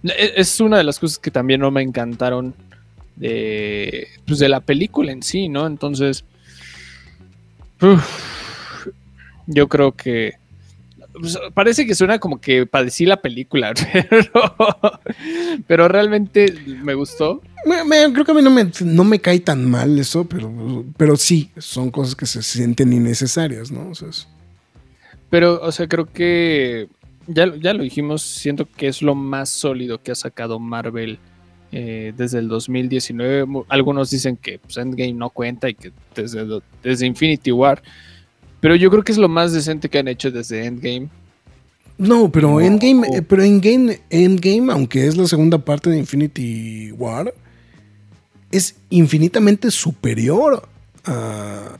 e- 0.03 0.33
es 0.35 0.59
una 0.59 0.77
de 0.77 0.83
las 0.83 0.99
cosas 0.99 1.17
que 1.17 1.31
también 1.31 1.61
no 1.61 1.71
me 1.71 1.81
encantaron 1.81 2.53
de, 3.15 4.07
pues, 4.25 4.39
de 4.39 4.49
la 4.49 4.59
película 4.59 5.11
en 5.11 5.23
sí, 5.23 5.49
¿no? 5.49 5.65
Entonces, 5.67 6.25
uf, 7.81 8.03
Yo 9.47 9.67
creo 9.67 9.91
que 9.93 10.33
pues, 11.19 11.37
parece 11.53 11.85
que 11.85 11.95
suena 11.95 12.19
como 12.19 12.39
que 12.41 12.65
padecí 12.65 13.05
la 13.05 13.17
película, 13.21 13.73
pero, 14.09 14.55
pero 15.67 15.87
realmente 15.87 16.53
me 16.83 16.93
gustó. 16.93 17.41
Me- 17.65 17.83
me- 17.83 18.11
creo 18.13 18.25
que 18.25 18.31
a 18.31 18.35
mí 18.35 18.41
no 18.41 18.49
me, 18.49 18.69
no 18.83 19.03
me 19.03 19.19
cae 19.19 19.39
tan 19.39 19.69
mal 19.69 19.97
eso, 19.97 20.25
pero, 20.25 20.83
pero 20.97 21.15
sí, 21.15 21.49
son 21.57 21.91
cosas 21.91 22.15
que 22.15 22.25
se 22.25 22.41
sienten 22.43 22.91
innecesarias, 22.93 23.71
¿no? 23.71 23.89
O 23.89 23.95
sea, 23.95 24.09
es- 24.09 24.27
Pero, 25.29 25.59
o 25.61 25.71
sea, 25.71 25.87
creo 25.87 26.05
que 26.11 26.89
ya, 27.27 27.45
lo- 27.45 27.55
ya 27.55 27.73
lo 27.73 27.83
dijimos, 27.83 28.21
siento 28.21 28.67
que 28.75 28.87
es 28.87 29.01
lo 29.01 29.15
más 29.15 29.49
sólido 29.49 30.01
que 30.01 30.11
ha 30.11 30.15
sacado 30.15 30.59
Marvel 30.59 31.19
eh, 31.71 32.13
desde 32.15 32.37
el 32.39 32.49
2019. 32.49 33.45
Mu- 33.45 33.63
Algunos 33.69 34.11
dicen 34.11 34.37
que 34.37 34.59
pues, 34.59 34.77
Endgame 34.77 35.13
no 35.13 35.29
cuenta 35.31 35.69
y 35.69 35.73
que 35.73 35.91
desde, 36.15 36.45
desde 36.83 37.05
Infinity 37.07 37.51
War. 37.51 37.81
Pero 38.63 38.77
yo 38.77 38.89
creo 38.89 39.03
que 39.03 39.11
es 39.11 39.17
lo 39.17 39.27
más 39.27 39.51
decente 39.51 39.89
que 39.89 39.97
han 39.99 40.07
hecho 40.07 40.31
desde 40.31 40.63
Endgame. 40.65 41.09
No, 41.97 42.31
pero 42.31 42.51
No. 42.51 42.61
Endgame, 42.61 43.05
eh, 43.09 43.21
pero 43.21 43.43
Endgame, 43.43 43.99
Endgame, 44.09 44.71
aunque 44.71 45.05
es 45.05 45.17
la 45.17 45.27
segunda 45.27 45.57
parte 45.57 45.89
de 45.89 45.97
Infinity 45.97 46.93
War, 46.93 47.33
es 48.51 48.75
infinitamente 48.89 49.69
superior 49.69 50.65
a, 51.03 51.75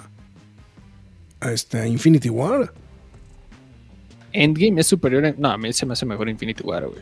a 1.39 1.51
esta 1.53 1.87
Infinity 1.87 2.29
War. 2.29 2.73
Endgame 4.33 4.81
es 4.81 4.87
superior. 4.87 5.23
en- 5.25 5.35
no, 5.37 5.49
a 5.51 5.57
mí 5.57 5.71
se 5.71 5.85
me 5.85 5.93
hace 5.93 6.05
mejor 6.05 6.27
Infinity 6.27 6.63
War, 6.63 6.85
güey. 6.85 7.01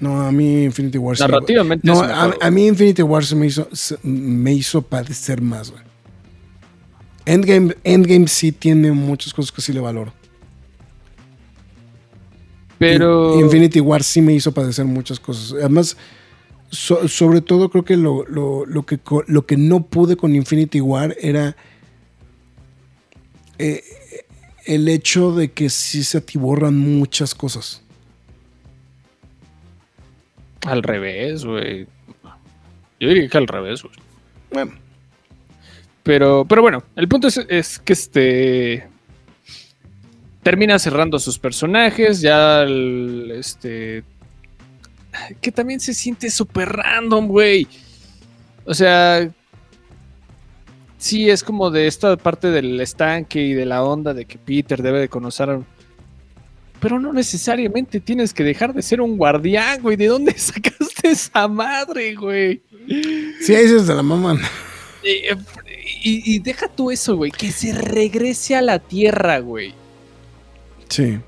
No, 0.00 0.22
a 0.22 0.32
mí 0.32 0.64
Infinity 0.64 0.98
War 0.98 1.16
sí- 1.16 1.22
Narrativamente 1.22 1.86
No, 1.86 1.94
es 2.04 2.10
a, 2.10 2.26
mejor, 2.26 2.38
a 2.42 2.50
mí 2.50 2.66
Infinity 2.66 3.02
War 3.02 3.24
se 3.24 3.36
me 3.36 3.46
hizo, 3.46 3.68
se- 3.72 3.98
me 4.02 4.52
hizo 4.54 4.82
padecer 4.82 5.40
más, 5.40 5.70
güey. 5.70 5.84
Endgame, 7.26 7.76
Endgame 7.84 8.26
sí 8.28 8.52
tiene 8.52 8.92
muchas 8.92 9.32
cosas 9.34 9.52
que 9.52 9.60
sí 9.60 9.72
le 9.72 9.80
valoro. 9.80 10.12
Pero. 12.78 13.34
In- 13.34 13.44
Infinity 13.44 13.80
War 13.80 14.02
sí 14.02 14.20
me 14.22 14.32
hizo 14.32 14.52
padecer 14.52 14.84
muchas 14.86 15.20
cosas. 15.20 15.52
Además, 15.52 15.96
so- 16.70 17.06
sobre 17.08 17.40
todo 17.40 17.68
creo 17.70 17.84
que 17.84 17.96
lo, 17.96 18.24
lo- 18.26 18.64
lo 18.66 18.84
que 18.86 18.98
lo 19.26 19.46
que 19.46 19.56
no 19.56 19.82
pude 19.84 20.16
con 20.16 20.34
Infinity 20.34 20.80
War 20.80 21.14
era 21.20 21.56
eh, 23.58 23.82
el 24.64 24.88
hecho 24.88 25.32
de 25.34 25.52
que 25.52 25.68
sí 25.68 26.02
se 26.04 26.18
atiborran 26.18 26.76
muchas 26.78 27.34
cosas. 27.34 27.82
Al 30.66 30.82
revés, 30.82 31.44
güey. 31.44 31.86
Yo 32.98 33.08
diría 33.08 33.28
que 33.28 33.38
al 33.38 33.46
revés, 33.48 33.82
güey. 33.82 33.94
Bueno, 34.52 34.72
Pero, 36.02 36.44
pero 36.48 36.62
bueno, 36.62 36.82
el 36.96 37.08
punto 37.08 37.28
es, 37.28 37.38
es 37.48 37.78
que 37.78 37.92
este. 37.92 38.88
Termina 40.42 40.78
cerrando 40.78 41.18
sus 41.18 41.38
personajes. 41.38 42.20
Ya 42.20 42.64
este. 42.64 44.02
Que 45.40 45.52
también 45.52 45.80
se 45.80 45.92
siente 45.92 46.30
súper 46.30 46.68
random, 46.70 47.26
güey. 47.28 47.66
O 48.64 48.72
sea. 48.74 49.28
Sí, 50.98 51.30
es 51.30 51.42
como 51.42 51.70
de 51.70 51.86
esta 51.86 52.16
parte 52.18 52.50
del 52.50 52.78
estanque 52.80 53.40
y 53.40 53.54
de 53.54 53.64
la 53.64 53.82
onda 53.82 54.12
de 54.12 54.26
que 54.26 54.36
Peter 54.38 54.82
debe 54.82 55.00
de 55.00 55.08
conocer. 55.08 55.48
a- 55.50 55.62
Pero 56.78 56.98
no 56.98 57.12
necesariamente 57.12 58.00
tienes 58.00 58.34
que 58.34 58.44
dejar 58.44 58.74
de 58.74 58.82
ser 58.82 59.00
un 59.00 59.16
guardián, 59.16 59.80
güey. 59.82 59.96
¿De 59.96 60.06
dónde 60.08 60.32
sacaste 60.38 61.08
esa 61.10 61.48
madre, 61.48 62.14
güey? 62.14 62.62
sí, 63.40 63.54
ahí 63.54 63.68
se 63.68 63.94
la 63.94 64.02
maman. 64.02 64.38
Eh, 65.02 65.34
Y, 66.02 66.34
y 66.34 66.38
deja 66.38 66.66
tú 66.68 66.90
eso, 66.90 67.16
güey, 67.16 67.30
que 67.30 67.50
se 67.52 67.72
regrese 67.74 68.56
a 68.56 68.62
la 68.62 68.78
Tierra, 68.78 69.38
güey. 69.40 69.74
Sí. 70.88 71.18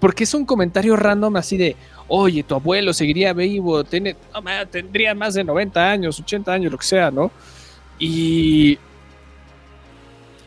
Porque 0.00 0.24
es 0.24 0.34
un 0.34 0.44
comentario 0.44 0.96
random 0.96 1.36
así 1.36 1.56
de, 1.56 1.76
oye, 2.08 2.42
tu 2.42 2.54
abuelo 2.56 2.92
seguiría 2.92 3.32
vivo, 3.32 3.84
tiene, 3.84 4.16
tendría 4.70 5.14
más 5.14 5.34
de 5.34 5.44
90 5.44 5.90
años, 5.90 6.18
80 6.20 6.52
años, 6.52 6.72
lo 6.72 6.78
que 6.78 6.86
sea, 6.86 7.10
¿no? 7.10 7.30
Y 7.98 8.78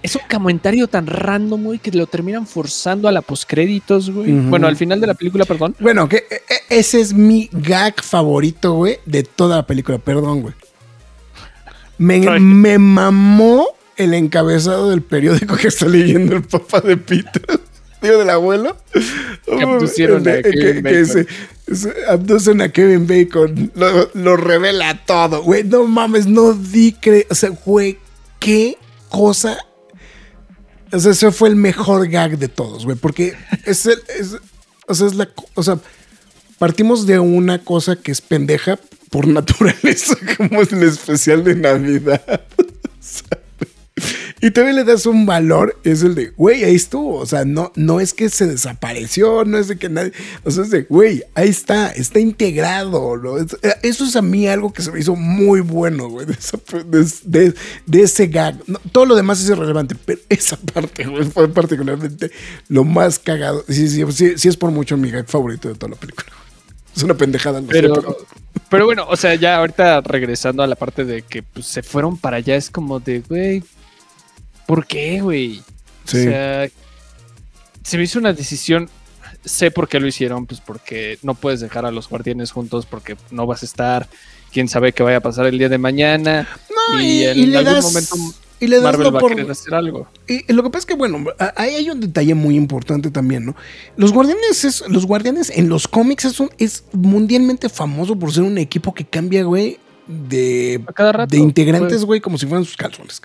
es 0.03 0.15
un 0.15 0.21
comentario 0.29 0.87
tan 0.87 1.07
random, 1.07 1.63
güey, 1.63 1.79
que 1.79 1.91
lo 1.91 2.05
terminan 2.05 2.45
forzando 2.47 3.07
a 3.07 3.11
la 3.11 3.21
postcréditos, 3.21 4.09
güey. 4.11 4.31
Bueno, 4.31 4.67
al 4.67 4.75
final 4.77 5.01
de 5.01 5.07
la 5.07 5.13
película, 5.13 5.45
perdón. 5.45 5.75
Bueno, 5.79 6.07
que 6.07 6.17
e- 6.17 6.35
e- 6.49 6.79
ese 6.79 7.01
es 7.01 7.13
mi 7.13 7.49
gag 7.51 8.01
favorito, 8.03 8.73
güey, 8.73 8.97
de 9.05 9.23
toda 9.23 9.57
la 9.57 9.65
película. 9.67 9.97
Perdón, 9.97 10.41
güey. 10.41 10.53
Me, 11.99 12.19
me 12.39 12.79
mamó 12.79 13.67
el 13.97 14.13
encabezado 14.15 14.89
del 14.89 15.01
periódico 15.03 15.55
que 15.55 15.67
está 15.67 15.85
leyendo 15.85 16.35
el 16.35 16.43
papá 16.43 16.81
de 16.81 16.97
Peter. 16.97 17.43
Digo, 18.01 18.17
del 18.17 18.29
abuelo. 18.29 18.77
Que 19.45 19.61
abducieron 19.61 20.27
a 20.27 20.41
Kevin 20.41 20.81
Bacon. 20.83 21.05
se- 21.05 21.27
se 21.75 21.93
abducen 22.07 22.61
a 22.61 22.69
Kevin 22.69 23.05
Bacon. 23.05 23.71
Lo, 23.75 24.09
lo 24.13 24.37
revela 24.37 25.05
todo, 25.05 25.43
güey. 25.43 25.63
No 25.65 25.83
mames, 25.85 26.25
no 26.25 26.53
di 26.53 26.93
cre... 26.93 27.27
O 27.29 27.35
sea, 27.35 27.49
güey, 27.49 27.97
qué 28.39 28.77
cosa. 29.09 29.57
O 30.91 30.99
sea, 30.99 31.11
ese 31.11 31.31
fue 31.31 31.49
el 31.49 31.55
mejor 31.57 32.07
gag 32.07 32.37
de 32.39 32.47
todos, 32.47 32.85
güey. 32.85 32.97
Porque 32.97 33.35
es 33.65 33.85
el. 33.85 34.01
es- 34.17 34.37
o 34.87 34.95
sea, 34.95 35.05
es 35.07 35.13
la. 35.15 35.29
O 35.53 35.61
sea, 35.61 35.77
partimos 36.57 37.05
de 37.05 37.19
una 37.19 37.59
cosa 37.63 37.95
que 37.97 38.11
es 38.11 38.21
pendeja 38.21 38.79
por 39.09 39.27
naturaleza, 39.27 40.15
como 40.37 40.61
es 40.61 40.71
el 40.71 40.83
especial 40.83 41.43
de 41.43 41.55
Navidad. 41.55 42.41
Y 44.41 44.51
todavía 44.51 44.75
le 44.75 44.83
das 44.85 45.05
un 45.05 45.25
valor, 45.25 45.77
es 45.83 46.01
el 46.01 46.15
de, 46.15 46.29
güey, 46.29 46.63
ahí 46.63 46.75
estuvo. 46.75 47.17
O 47.17 47.25
sea, 47.25 47.43
no, 47.43 47.73
no 47.75 47.99
es 47.99 48.13
que 48.13 48.29
se 48.29 48.47
desapareció, 48.47 49.43
no 49.43 49.57
es 49.57 49.67
de 49.67 49.77
que 49.77 49.89
nadie. 49.89 50.13
O 50.45 50.51
sea, 50.51 50.63
es 50.63 50.69
de, 50.69 50.83
güey, 50.83 51.23
ahí 51.35 51.49
está, 51.49 51.89
está 51.89 52.19
integrado. 52.19 53.17
¿no? 53.17 53.37
Eh, 53.37 53.45
eso 53.83 54.05
es 54.05 54.15
a 54.15 54.21
mí 54.21 54.47
algo 54.47 54.71
que 54.71 54.81
se 54.81 54.91
me 54.91 54.99
hizo 54.99 55.15
muy 55.15 55.59
bueno, 55.59 56.07
güey, 56.07 56.25
de, 56.25 58.01
ese 58.01 58.27
gag. 58.27 58.57
No, 58.67 58.79
todo 58.93 59.05
lo 59.05 59.15
demás 59.15 59.41
es 59.41 59.49
irrelevante, 59.49 59.95
pero 60.05 60.21
esa 60.29 60.55
parte, 60.55 61.05
güey, 61.05 61.25
fue 61.25 61.49
particularmente 61.49 62.31
lo 62.69 62.85
más 62.85 63.19
cagado. 63.19 63.65
Sí, 63.67 63.89
sí, 63.89 64.05
sí, 64.11 64.33
sí 64.37 64.47
es 64.47 64.55
por 64.55 64.71
mucho 64.71 64.95
mi 64.95 65.11
gag 65.11 65.27
favorito 65.27 65.67
de 65.67 65.75
toda 65.75 65.89
la 65.91 65.97
película. 65.97 66.27
Es 66.95 67.03
una 67.03 67.15
pendejada, 67.15 67.61
lo 67.61 67.67
sé, 67.67 67.73
Pero, 67.73 68.17
pero- 68.69 68.85
bueno, 68.85 69.05
o 69.09 69.15
sea, 69.15 69.35
ya 69.35 69.57
ahorita 69.57 70.01
regresando 70.01 70.63
a 70.63 70.67
la 70.67 70.75
parte 70.75 71.05
de 71.05 71.21
que 71.23 71.43
pues, 71.43 71.65
se 71.65 71.83
fueron 71.83 72.17
para 72.17 72.37
allá, 72.37 72.55
es 72.55 72.69
como 72.69 72.99
de, 72.99 73.21
güey, 73.21 73.63
¿por 74.67 74.85
qué, 74.85 75.21
güey? 75.21 75.61
Sí. 76.05 76.17
O 76.19 76.23
sea, 76.23 76.67
se 77.83 77.97
me 77.97 78.03
hizo 78.03 78.19
una 78.19 78.33
decisión. 78.33 78.89
Sé 79.45 79.71
por 79.71 79.87
qué 79.87 79.99
lo 79.99 80.07
hicieron, 80.07 80.45
pues 80.45 80.59
porque 80.59 81.17
no 81.21 81.33
puedes 81.33 81.61
dejar 81.61 81.85
a 81.85 81.91
los 81.91 82.09
guardianes 82.09 82.51
juntos 82.51 82.85
porque 82.85 83.15
no 83.31 83.45
vas 83.47 83.63
a 83.63 83.65
estar. 83.65 84.07
Quién 84.51 84.67
sabe 84.67 84.91
qué 84.91 85.01
vaya 85.03 85.17
a 85.17 85.21
pasar 85.21 85.45
el 85.45 85.57
día 85.57 85.69
de 85.69 85.77
mañana. 85.77 86.47
No, 86.69 86.99
y, 87.01 87.05
y, 87.05 87.23
en 87.25 87.37
y 87.37 87.55
algún 87.55 87.73
das, 87.75 87.83
momento 87.85 88.15
y 88.59 88.67
le 88.67 88.77
das 88.77 88.83
Marvel 88.83 89.15
va 89.15 89.19
por- 89.19 89.31
a 89.31 89.35
querer 89.35 89.51
hacer 89.51 89.73
algo. 89.73 90.07
Y 90.27 90.51
lo 90.51 90.63
que 90.63 90.69
pasa 90.69 90.79
es 90.79 90.85
que, 90.85 90.95
bueno, 90.95 91.23
ahí 91.55 91.75
hay 91.75 91.89
un 91.89 91.99
detalle 91.99 92.33
muy 92.35 92.55
importante 92.55 93.09
también, 93.11 93.45
¿no? 93.45 93.55
Los 93.97 94.11
Guardianes, 94.11 94.63
es, 94.65 94.83
los 94.87 95.05
Guardianes 95.05 95.49
en 95.49 95.69
los 95.69 95.87
cómics 95.87 96.25
es, 96.25 96.39
un- 96.39 96.51
es 96.57 96.83
mundialmente 96.91 97.69
famoso 97.69 98.17
por 98.17 98.33
ser 98.33 98.43
un 98.43 98.57
equipo 98.57 98.93
que 98.93 99.05
cambia, 99.05 99.43
güey, 99.43 99.79
de, 100.07 100.81
rato. 100.95 101.27
de 101.35 101.37
integrantes, 101.37 102.03
güey, 102.03 102.19
como 102.19 102.37
si 102.37 102.47
fueran 102.47 102.65
sus 102.65 102.75
calzones. 102.77 103.21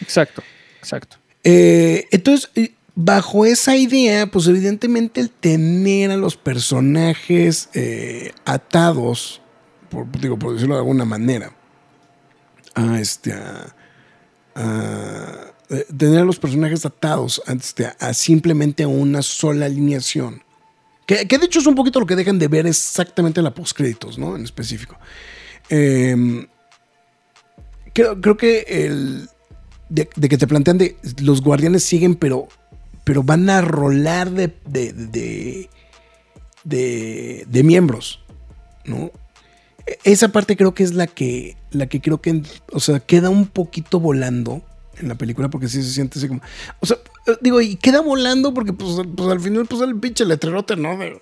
Exacto, 0.00 0.42
exacto. 0.78 1.16
Eh, 1.44 2.06
entonces, 2.12 2.50
eh, 2.54 2.72
bajo 2.94 3.44
esa 3.44 3.76
idea, 3.76 4.26
pues 4.28 4.46
evidentemente 4.46 5.20
el 5.20 5.30
tener 5.30 6.10
a 6.12 6.16
los 6.16 6.36
personajes 6.36 7.68
eh, 7.74 8.32
atados, 8.44 9.40
por, 9.90 10.10
digo, 10.20 10.38
por 10.38 10.54
decirlo 10.54 10.74
de 10.74 10.80
alguna 10.80 11.04
manera, 11.04 11.52
a 12.74 13.00
este, 13.00 13.32
a, 13.32 13.74
a- 14.54 15.46
eh, 15.70 15.86
tener 15.96 16.18
a 16.20 16.24
los 16.24 16.38
personajes 16.38 16.84
atados 16.84 17.40
a, 17.46 17.52
este, 17.52 17.86
a 17.98 18.12
simplemente 18.14 18.82
a 18.82 18.88
una 18.88 19.22
sola 19.22 19.66
alineación. 19.66 20.42
Que, 21.06 21.24
de 21.24 21.46
hecho 21.46 21.58
es 21.60 21.66
un 21.66 21.74
poquito 21.74 21.98
lo 22.00 22.06
que 22.06 22.16
dejan 22.16 22.38
de 22.38 22.48
ver 22.48 22.66
exactamente 22.66 23.40
en 23.40 23.44
la 23.44 23.54
postcréditos, 23.54 24.18
¿no? 24.18 24.36
En 24.36 24.44
específico. 24.44 24.96
Em, 25.68 26.46
creo, 27.92 28.20
creo 28.20 28.36
que 28.36 28.60
el, 28.68 29.28
de, 29.88 30.08
de 30.14 30.28
que 30.28 30.38
te 30.38 30.46
plantean 30.46 30.78
de 30.78 30.96
los 31.22 31.42
guardianes 31.42 31.82
siguen, 31.84 32.14
pero, 32.14 32.48
pero 33.04 33.22
van 33.22 33.48
a 33.50 33.60
rolar 33.62 34.30
de, 34.30 34.54
de, 34.66 34.92
de, 34.92 35.70
de- 36.64 37.44
de 37.48 37.62
miembros, 37.62 38.20
¿no? 38.84 39.10
Esa 40.04 40.28
parte 40.28 40.56
creo 40.56 40.74
que 40.74 40.82
es 40.84 40.94
la 40.94 41.06
que, 41.06 41.56
la 41.70 41.86
que 41.86 42.00
creo 42.00 42.20
que, 42.20 42.42
o 42.72 42.80
sea, 42.80 43.00
queda 43.00 43.30
un 43.30 43.46
poquito 43.46 43.98
volando 44.00 44.62
en 44.98 45.08
la 45.08 45.14
película 45.16 45.48
porque 45.48 45.68
sí 45.68 45.82
se 45.82 45.90
siente 45.90 46.18
así 46.18 46.28
como, 46.28 46.40
o 46.80 46.86
sea, 46.86 46.98
eh, 47.26 47.32
digo, 47.40 47.60
y 47.60 47.76
queda 47.76 48.00
volando 48.00 48.52
porque 48.54 48.72
pues, 48.72 48.96
pues 49.16 49.28
al 49.28 49.40
final 49.40 49.66
pues 49.66 49.80
el 49.82 49.98
pinche 49.98 50.24
letrerote, 50.24 50.76
¿no? 50.76 50.96
De, 50.96 51.20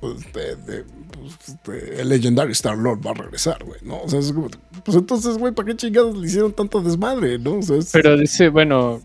pues, 0.00 0.32
de- 0.32 0.84
pues, 1.10 1.56
de- 1.66 2.00
el 2.02 2.08
legendario 2.10 2.52
Star 2.52 2.76
Lord 2.76 3.00
va 3.04 3.10
a 3.12 3.14
regresar, 3.14 3.64
güey, 3.64 3.80
¿no? 3.82 4.02
O 4.02 4.08
sea, 4.08 4.20
es 4.20 4.32
como, 4.32 4.48
pues 4.84 4.96
entonces, 4.96 5.38
güey, 5.38 5.52
¿para 5.52 5.66
qué 5.66 5.76
chingados 5.76 6.16
le 6.16 6.26
hicieron 6.26 6.52
tanto 6.52 6.80
desmadre, 6.82 7.38
no? 7.38 7.58
Pero 7.92 8.16
dice, 8.16 8.50
bueno, 8.50 9.00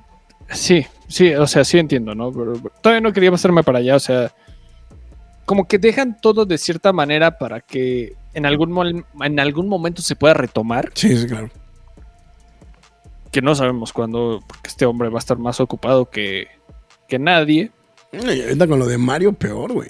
sí, 0.52 0.86
sí, 1.08 1.34
o 1.34 1.48
sea, 1.48 1.64
sí 1.64 1.80
entiendo, 1.80 2.14
¿no? 2.14 2.32
Pero 2.32 2.54
todavía 2.82 3.02
no 3.02 3.14
quería 3.14 3.32
pasarme 3.32 3.64
para 3.64 3.80
allá, 3.80 3.96
o 3.96 4.00
sea, 4.00 4.32
como 5.52 5.68
que 5.68 5.78
dejan 5.80 6.16
todo 6.22 6.46
de 6.46 6.58
cierta 6.58 6.94
manera 6.94 7.38
para 7.38 7.60
que 7.60 8.16
en 8.34 8.46
algún, 8.46 9.04
en 9.22 9.38
algún 9.42 9.68
momento 9.68 10.02
se 10.02 10.16
pueda 10.16 10.34
retomar, 10.34 10.92
Sí, 10.94 11.18
sí, 11.18 11.28
claro. 11.28 11.50
que 13.34 13.42
no 13.42 13.54
sabemos 13.54 13.92
cuándo, 13.92 14.42
porque 14.48 14.70
este 14.70 14.86
hombre 14.86 15.10
va 15.10 15.18
a 15.18 15.20
estar 15.20 15.38
más 15.38 15.60
ocupado 15.60 16.10
que, 16.10 16.48
que 17.10 17.20
nadie. 17.20 17.70
Y 18.14 18.18
ahorita 18.44 18.66
con 18.66 18.80
lo 18.80 18.86
de 18.88 18.98
Mario, 18.98 19.34
peor, 19.34 19.74
güey. 19.74 19.90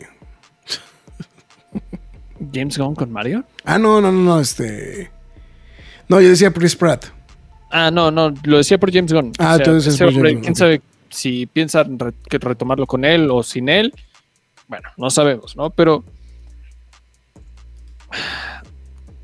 James 2.51 2.75
Gunn 2.75 2.95
con 2.95 3.11
Mario. 3.11 3.43
Ah, 3.63 3.77
no, 3.77 4.01
no, 4.01 4.11
no, 4.11 4.19
no, 4.23 4.39
este. 4.39 5.11
No, 6.09 6.19
yo 6.19 6.29
decía 6.29 6.51
Chris 6.51 6.75
Pratt. 6.75 7.05
Ah, 7.69 7.91
no, 7.91 8.09
no, 8.09 8.33
lo 8.45 8.57
decía 8.57 8.79
por 8.79 8.91
James 8.91 9.13
Gunn. 9.13 9.31
Ah, 9.37 9.57
entonces 9.59 9.85
es 9.89 9.93
ese 9.93 10.05
por 10.05 10.13
hombre, 10.15 10.29
James 10.31 10.37
Gunn, 10.37 10.41
quién 10.43 10.55
sabe 10.55 10.81
si 11.09 11.45
piensan 11.45 11.99
re- 11.99 12.13
que 12.27 12.39
retomarlo 12.39 12.87
con 12.87 13.05
él 13.05 13.29
o 13.29 13.43
sin 13.43 13.69
él. 13.69 13.93
Bueno, 14.71 14.87
no 14.95 15.09
sabemos, 15.09 15.57
¿no? 15.57 15.69
Pero 15.69 16.05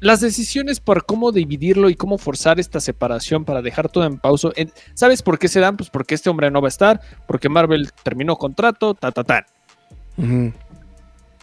las 0.02 0.19
decisiones 0.19 0.82
por 0.82 1.06
cómo 1.06 1.32
dividirlo 1.32 1.90
y 1.90 1.95
cómo 1.95 2.18
forzar 2.18 2.60
esta 2.60 2.82
separación 2.82 3.45
para 3.45 3.61
dejar 3.61 3.88
todo 3.88 4.03
en 4.03 4.18
pausa. 4.18 4.49
¿Sabes 4.94 5.22
por 5.22 5.40
qué 5.40 5.48
se 5.48 5.61
dan? 5.61 5.78
Pues 5.78 5.90
porque 5.90 6.15
este 6.15 6.30
hombre 6.30 6.52
no 6.52 6.61
va 6.61 6.68
a 6.68 6.76
estar, 6.76 6.99
porque 7.30 7.48
Marvel 7.48 7.90
terminó 8.03 8.36
contrato, 8.36 8.94
ta, 8.94 9.14
ta, 9.14 9.24
ta. 9.24 9.45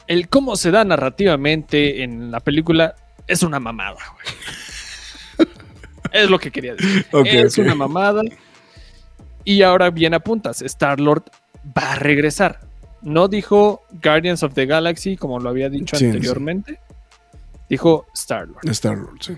El 0.06 0.28
cómo 0.28 0.56
se 0.56 0.70
da 0.70 0.85
narrativamente 0.85 2.02
en 2.02 2.31
la 2.31 2.40
película 2.40 2.97
es 3.26 3.43
una 3.43 3.59
mamada, 3.59 4.01
güey. 4.12 5.48
es 6.12 6.28
lo 6.28 6.39
que 6.39 6.51
quería 6.51 6.74
decir. 6.74 7.06
Es 7.24 7.56
una 7.56 7.74
mamada. 7.74 8.20
Y 9.44 9.62
ahora 9.62 9.89
bien 9.89 10.12
apuntas, 10.12 10.60
Star-Lord 10.60 11.24
va 11.74 11.93
a 11.93 11.97
regresar. 11.97 12.60
No 13.05 13.28
dijo 13.28 13.82
Guardians 14.02 14.43
of 14.43 14.55
the 14.55 14.66
Galaxy 14.66 15.16
como 15.16 15.39
lo 15.39 15.51
había 15.51 15.68
dicho 15.68 15.97
Sí, 15.97 16.06
anteriormente. 16.06 16.81
Dijo 17.68 18.06
Star-Lord. 18.14 18.68
Star-Lord, 18.68 19.18
sí. 19.20 19.36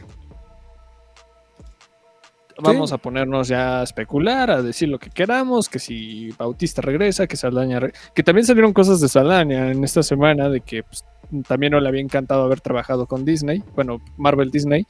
Vamos 2.58 2.90
a 2.92 2.96
ponernos 2.98 3.48
ya 3.48 3.80
a 3.80 3.82
especular, 3.82 4.50
a 4.50 4.62
decir 4.62 4.88
lo 4.88 4.98
que 4.98 5.10
queramos, 5.10 5.68
que 5.68 5.78
si 5.78 6.30
Bautista 6.38 6.80
regresa, 6.80 7.26
que 7.26 7.36
Saldaña... 7.36 7.80
re- 7.80 7.92
Que 8.14 8.22
también 8.22 8.46
salieron 8.46 8.72
cosas 8.72 8.98
de 9.00 9.08
Saldaña 9.08 9.70
en 9.70 9.84
esta 9.84 10.02
semana, 10.02 10.48
de 10.48 10.62
que 10.62 10.82
pues, 10.82 11.04
también 11.46 11.72
no 11.72 11.80
le 11.80 11.88
había 11.88 12.00
encantado 12.00 12.44
haber 12.44 12.62
trabajado 12.62 13.04
con 13.06 13.26
Disney, 13.26 13.62
bueno, 13.74 14.00
Marvel 14.16 14.50
Disney. 14.50 14.86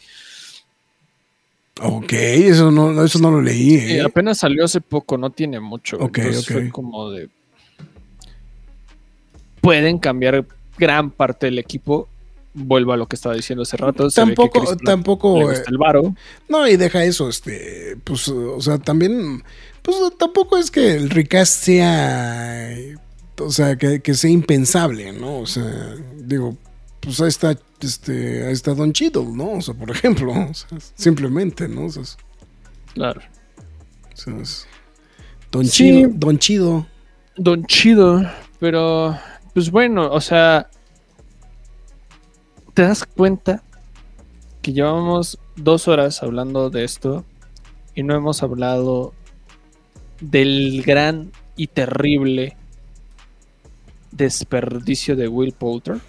Ok, 1.82 2.12
eso 2.12 2.70
no, 2.70 3.04
eso 3.04 3.18
no 3.18 3.32
lo 3.32 3.42
leí. 3.42 3.74
Eh, 3.74 3.96
¿eh? 3.96 4.02
apenas 4.02 4.38
salió 4.38 4.64
hace 4.64 4.80
poco, 4.80 5.18
no 5.18 5.30
tiene 5.30 5.58
mucho. 5.58 5.96
Ok, 5.98 6.18
entonces 6.18 6.46
ok. 6.48 6.52
fue 6.52 6.70
como 6.70 7.10
de. 7.10 7.28
Pueden 9.66 9.98
cambiar 9.98 10.46
gran 10.78 11.10
parte 11.10 11.46
del 11.46 11.58
equipo. 11.58 12.08
Vuelvo 12.54 12.92
a 12.92 12.96
lo 12.96 13.06
que 13.06 13.16
estaba 13.16 13.34
diciendo 13.34 13.62
hace 13.64 13.76
rato. 13.76 14.08
se 14.08 14.20
ve 14.24 14.28
que 14.30 14.34
Tampoco, 14.36 14.76
tampoco. 14.76 15.38
le 15.38 15.44
eh, 15.44 15.48
gusta 15.48 15.70
el 15.70 15.76
varo. 15.78 16.14
No, 16.48 16.66
y 16.66 16.76
deja 16.76 17.04
eso, 17.04 17.28
este, 17.28 17.96
pues, 18.02 18.28
o 18.28 18.60
sea, 18.62 18.78
también, 18.78 19.42
pues 19.82 19.96
tampoco 20.18 20.56
es 20.56 20.70
que 20.70 20.94
el 20.94 21.10
recast 21.10 21.64
sea, 21.64 22.70
o 23.38 23.50
sea, 23.50 23.76
que, 23.76 24.00
que 24.00 24.14
sea 24.14 24.30
impensable, 24.30 25.12
¿no? 25.12 25.40
O 25.40 25.46
sea, 25.46 25.94
digo, 26.16 26.56
pues 27.00 27.20
ahí 27.20 27.28
está, 27.28 27.54
este, 27.80 28.46
ahí 28.46 28.52
está 28.54 28.72
Don 28.74 28.92
Cheadle, 28.94 29.26
¿no? 29.34 29.50
O 29.52 29.60
sea, 29.60 29.74
por 29.74 29.90
ejemplo, 29.90 30.32
o 30.32 30.54
sea, 30.54 30.78
simplemente, 30.94 31.68
¿no? 31.68 31.84
O 31.86 31.90
sea, 31.90 32.02
es- 32.04 32.16
Claro. 32.94 33.20
o 34.14 34.16
sea, 34.16 34.34
es 34.40 34.66
Don 35.52 35.66
Sí. 35.66 35.70
Chido, 35.92 36.10
Don 36.14 36.38
Chido. 36.38 36.86
Don 37.36 37.66
Chido. 37.66 38.22
Pero, 38.58 39.14
pues 39.56 39.70
bueno, 39.70 40.10
o 40.12 40.20
sea. 40.20 40.68
¿Te 42.74 42.82
das 42.82 43.06
cuenta 43.06 43.62
que 44.60 44.74
llevamos 44.74 45.38
dos 45.56 45.88
horas 45.88 46.22
hablando 46.22 46.68
de 46.68 46.84
esto 46.84 47.24
y 47.94 48.02
no 48.02 48.14
hemos 48.14 48.42
hablado 48.42 49.14
del 50.20 50.82
gran 50.82 51.32
y 51.56 51.68
terrible 51.68 52.54
desperdicio 54.10 55.16
de 55.16 55.26
Will 55.26 55.52
Poulter? 55.52 56.00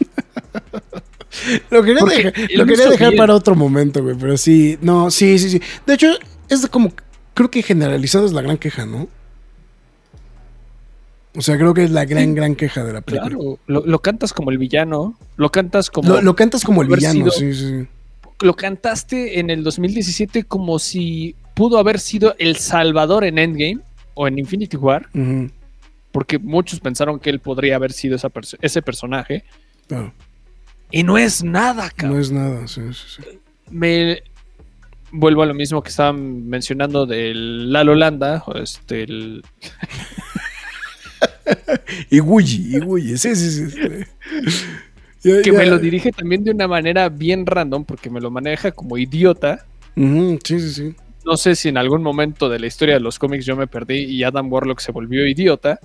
Lo 1.70 1.84
quería, 1.84 2.04
dejar, 2.04 2.32
él 2.36 2.48
lo 2.54 2.64
lo 2.64 2.66
quería 2.66 2.82
hizo 2.82 2.90
dejar 2.90 3.10
bien. 3.10 3.18
para 3.18 3.34
otro 3.36 3.54
momento, 3.54 4.02
güey, 4.02 4.16
pero 4.18 4.36
sí, 4.36 4.76
no, 4.80 5.12
sí, 5.12 5.38
sí, 5.38 5.50
sí. 5.50 5.62
De 5.86 5.94
hecho, 5.94 6.08
es 6.48 6.66
como, 6.66 6.92
creo 7.32 7.48
que 7.48 7.62
generalizado 7.62 8.26
es 8.26 8.32
la 8.32 8.42
gran 8.42 8.58
queja, 8.58 8.86
¿no? 8.86 9.06
O 11.36 11.42
sea, 11.42 11.56
creo 11.56 11.74
que 11.74 11.84
es 11.84 11.90
la 11.90 12.04
gran, 12.04 12.34
gran 12.34 12.54
queja 12.54 12.82
de 12.84 12.92
la 12.92 13.00
película. 13.02 13.30
Claro, 13.30 13.58
lo, 13.66 13.84
lo 13.86 13.98
cantas 14.00 14.32
como 14.32 14.50
el 14.50 14.58
villano, 14.58 15.18
lo 15.36 15.50
cantas 15.50 15.90
como... 15.90 16.08
Lo, 16.08 16.22
lo 16.22 16.34
cantas 16.36 16.64
como 16.64 16.82
el 16.82 16.88
villano, 16.88 17.30
sido- 17.30 17.30
sí, 17.30 17.54
sí. 17.54 17.86
lo 18.40 18.54
cantaste 18.56 19.38
en 19.40 19.50
el 19.50 19.62
2017 19.62 20.44
como 20.44 20.78
si 20.78 21.34
pudo 21.54 21.78
haber 21.78 22.00
sido 22.00 22.34
El 22.38 22.56
Salvador 22.56 23.24
en 23.24 23.38
Endgame 23.38 23.78
o 24.14 24.26
en 24.28 24.38
Infinity 24.38 24.76
War, 24.76 25.08
porque 26.12 26.38
muchos 26.38 26.80
pensaron 26.80 27.18
que 27.20 27.28
él 27.30 27.40
podría 27.40 27.76
haber 27.76 27.92
sido 27.92 28.16
esa 28.16 28.28
perso- 28.30 28.56
ese 28.62 28.80
personaje. 28.82 29.44
claro. 29.88 30.12
Y 30.90 31.02
no 31.02 31.18
es 31.18 31.42
nada, 31.42 31.90
cabrón. 31.90 32.16
No 32.16 32.22
es 32.22 32.30
nada, 32.30 32.66
sí, 32.68 32.80
sí, 32.92 33.20
sí. 33.22 33.38
Me 33.70 34.22
vuelvo 35.10 35.42
a 35.42 35.46
lo 35.46 35.52
mismo 35.54 35.82
que 35.82 35.88
estaban 35.90 36.48
mencionando 36.48 37.06
del 37.06 37.72
La 37.72 37.80
Holanda, 37.80 38.44
este, 38.54 39.02
el- 39.02 39.42
Y 42.10 42.20
Guyi, 42.20 43.16
sí, 43.18 43.34
sí, 43.36 43.70
sí. 43.70 43.78
Ya- 45.22 45.42
que 45.42 45.52
ya- 45.52 45.58
me 45.58 45.66
lo 45.66 45.78
dirige 45.78 46.12
también 46.12 46.44
de 46.44 46.50
una 46.52 46.68
manera 46.68 47.08
bien 47.08 47.46
random, 47.46 47.84
porque 47.84 48.10
me 48.10 48.20
lo 48.20 48.30
maneja 48.30 48.72
como 48.72 48.96
idiota. 48.98 49.64
Sí, 49.96 50.38
sí, 50.60 50.70
sí. 50.72 50.94
No 51.24 51.36
sé 51.36 51.56
si 51.56 51.68
en 51.68 51.76
algún 51.78 52.02
momento 52.02 52.48
de 52.48 52.58
la 52.60 52.66
historia 52.66 52.94
de 52.94 53.00
los 53.00 53.18
cómics 53.18 53.44
yo 53.44 53.56
me 53.56 53.66
perdí 53.66 54.04
y 54.04 54.22
Adam 54.22 54.52
Warlock 54.52 54.78
se 54.80 54.92
volvió 54.92 55.26
idiota. 55.26 55.80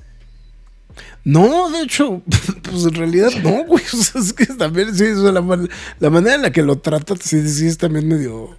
No, 1.24 1.70
de 1.72 1.84
hecho, 1.84 2.22
pues 2.64 2.84
en 2.86 2.94
realidad 2.94 3.30
no, 3.44 3.64
güey. 3.66 3.84
O 3.94 3.98
sea, 3.98 4.22
es 4.22 4.34
que 4.34 4.46
también, 4.48 4.94
sí, 4.94 5.06
la, 5.16 5.32
la 6.00 6.10
manera 6.10 6.36
en 6.36 6.42
la 6.44 6.52
que 6.52 6.62
lo 6.62 6.78
trata, 6.78 7.16
sí, 7.20 7.48
sí, 7.50 7.68
es 7.68 7.78
también 7.78 8.08
medio. 8.08 8.56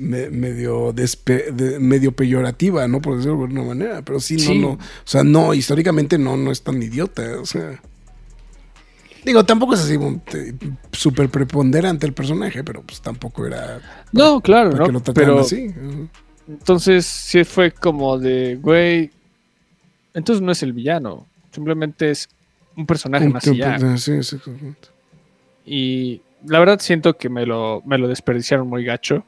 Me- 0.00 0.30
medio 0.30 0.92
despe- 0.94 1.50
de- 1.52 1.78
medio 1.78 2.12
peyorativa, 2.12 2.88
¿no? 2.88 3.00
Por 3.00 3.16
decirlo 3.16 3.36
de 3.38 3.42
alguna 3.44 3.62
manera. 3.62 4.02
Pero 4.02 4.18
sí, 4.20 4.36
no, 4.36 4.40
Sí. 4.42 4.58
no. 4.58 4.68
O 4.72 4.78
sea, 5.04 5.22
no, 5.22 5.54
históricamente 5.54 6.18
no, 6.18 6.36
no 6.36 6.50
es 6.50 6.62
tan 6.62 6.82
idiota. 6.82 7.38
O 7.40 7.46
sea. 7.46 7.80
Digo, 9.24 9.44
tampoco 9.44 9.74
es 9.74 9.80
así 9.80 9.98
súper 10.92 11.28
preponderante 11.28 12.06
el 12.06 12.14
personaje, 12.14 12.64
pero 12.64 12.82
pues 12.82 13.02
tampoco 13.02 13.46
era 13.46 13.78
No, 14.12 14.40
claro, 14.40 14.70
para 14.70 14.84
que 14.86 14.92
¿no? 14.92 14.98
lo 15.06 15.12
Pero 15.12 15.40
así. 15.40 15.66
Entonces 16.48 17.04
sí 17.04 17.44
fue 17.44 17.70
como 17.70 18.18
de, 18.18 18.56
güey, 18.56 19.10
entonces 20.14 20.40
no 20.42 20.50
es 20.52 20.62
el 20.62 20.72
villano, 20.72 21.26
simplemente 21.52 22.10
es 22.10 22.28
un 22.76 22.86
personaje 22.86 23.26
Un 23.26 23.32
más 23.34 23.42
tiempo- 23.44 23.66
sí, 23.98 23.98
sí, 23.98 24.12
exactamente. 24.12 24.88
Y 25.66 26.22
la 26.46 26.58
verdad 26.58 26.80
siento 26.80 27.16
que 27.18 27.28
me 27.28 27.44
lo, 27.44 27.82
me 27.84 27.98
lo 27.98 28.08
desperdiciaron 28.08 28.66
muy 28.68 28.84
gacho. 28.84 29.22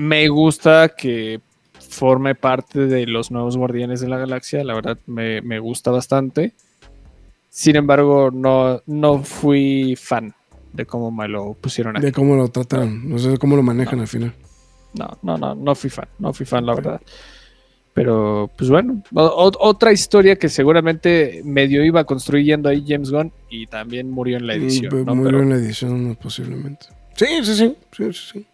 Me 0.00 0.28
gusta 0.28 0.90
que 0.96 1.40
forme 1.80 2.36
parte 2.36 2.86
de 2.86 3.04
los 3.06 3.32
nuevos 3.32 3.56
Guardianes 3.56 4.00
de 4.00 4.08
la 4.08 4.16
Galaxia, 4.16 4.62
la 4.62 4.74
verdad 4.74 4.96
me, 5.06 5.40
me 5.42 5.58
gusta 5.58 5.90
bastante. 5.90 6.52
Sin 7.48 7.74
embargo, 7.74 8.30
no, 8.32 8.80
no 8.86 9.24
fui 9.24 9.96
fan 9.96 10.32
de 10.72 10.86
cómo 10.86 11.10
me 11.10 11.26
lo 11.26 11.54
pusieron 11.54 11.96
aquí. 11.96 12.06
De 12.06 12.12
cómo 12.12 12.36
lo 12.36 12.48
trataron, 12.48 13.08
no 13.10 13.18
sé 13.18 13.36
cómo 13.38 13.56
lo 13.56 13.64
manejan 13.64 13.98
al 13.98 14.06
final. 14.06 14.32
No, 14.94 15.18
no, 15.22 15.36
no, 15.36 15.56
no 15.56 15.74
fui 15.74 15.90
fan, 15.90 16.06
no 16.20 16.32
fui 16.32 16.46
fan, 16.46 16.64
la 16.64 16.76
verdad. 16.76 17.00
Pero, 17.92 18.48
pues 18.56 18.70
bueno, 18.70 19.02
o- 19.14 19.50
otra 19.58 19.90
historia 19.92 20.36
que 20.36 20.48
seguramente 20.48 21.42
medio 21.44 21.84
iba 21.84 22.04
construyendo 22.04 22.68
ahí 22.68 22.84
James 22.86 23.10
Gunn 23.10 23.32
y 23.50 23.66
también 23.66 24.08
murió 24.12 24.36
en 24.36 24.46
la 24.46 24.54
edición. 24.54 25.04
¿no? 25.04 25.16
Murió 25.16 25.38
Pero- 25.38 25.42
en 25.42 25.48
la 25.50 25.56
edición, 25.56 26.16
posiblemente. 26.22 26.86
Sí, 27.16 27.26
sí, 27.42 27.54
sí. 27.56 27.76
sí, 27.90 28.12
sí, 28.12 28.20
sí. 28.34 28.46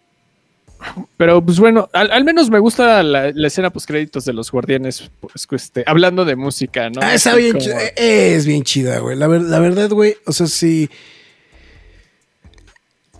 Pero 1.17 1.43
pues 1.43 1.59
bueno, 1.59 1.89
al, 1.93 2.11
al 2.11 2.23
menos 2.23 2.49
me 2.49 2.59
gusta 2.59 3.01
la, 3.01 3.31
la 3.33 3.47
escena 3.47 3.69
post 3.71 3.87
créditos 3.87 4.25
de 4.25 4.33
los 4.33 4.51
guardianes, 4.51 5.09
pues, 5.19 5.47
este, 5.51 5.83
hablando 5.87 6.25
de 6.25 6.35
música, 6.35 6.89
¿no? 6.89 7.01
Ah, 7.01 7.15
está 7.15 7.31
Así 7.31 7.39
bien 7.41 7.53
como- 7.53 7.63
chida. 7.65 7.79
Es 7.95 8.45
bien 8.45 8.63
chida, 8.63 8.99
güey. 8.99 9.17
La, 9.17 9.27
ver- 9.27 9.41
la 9.41 9.59
verdad, 9.59 9.89
güey. 9.89 10.15
O 10.25 10.31
sea, 10.31 10.47
sí. 10.47 10.89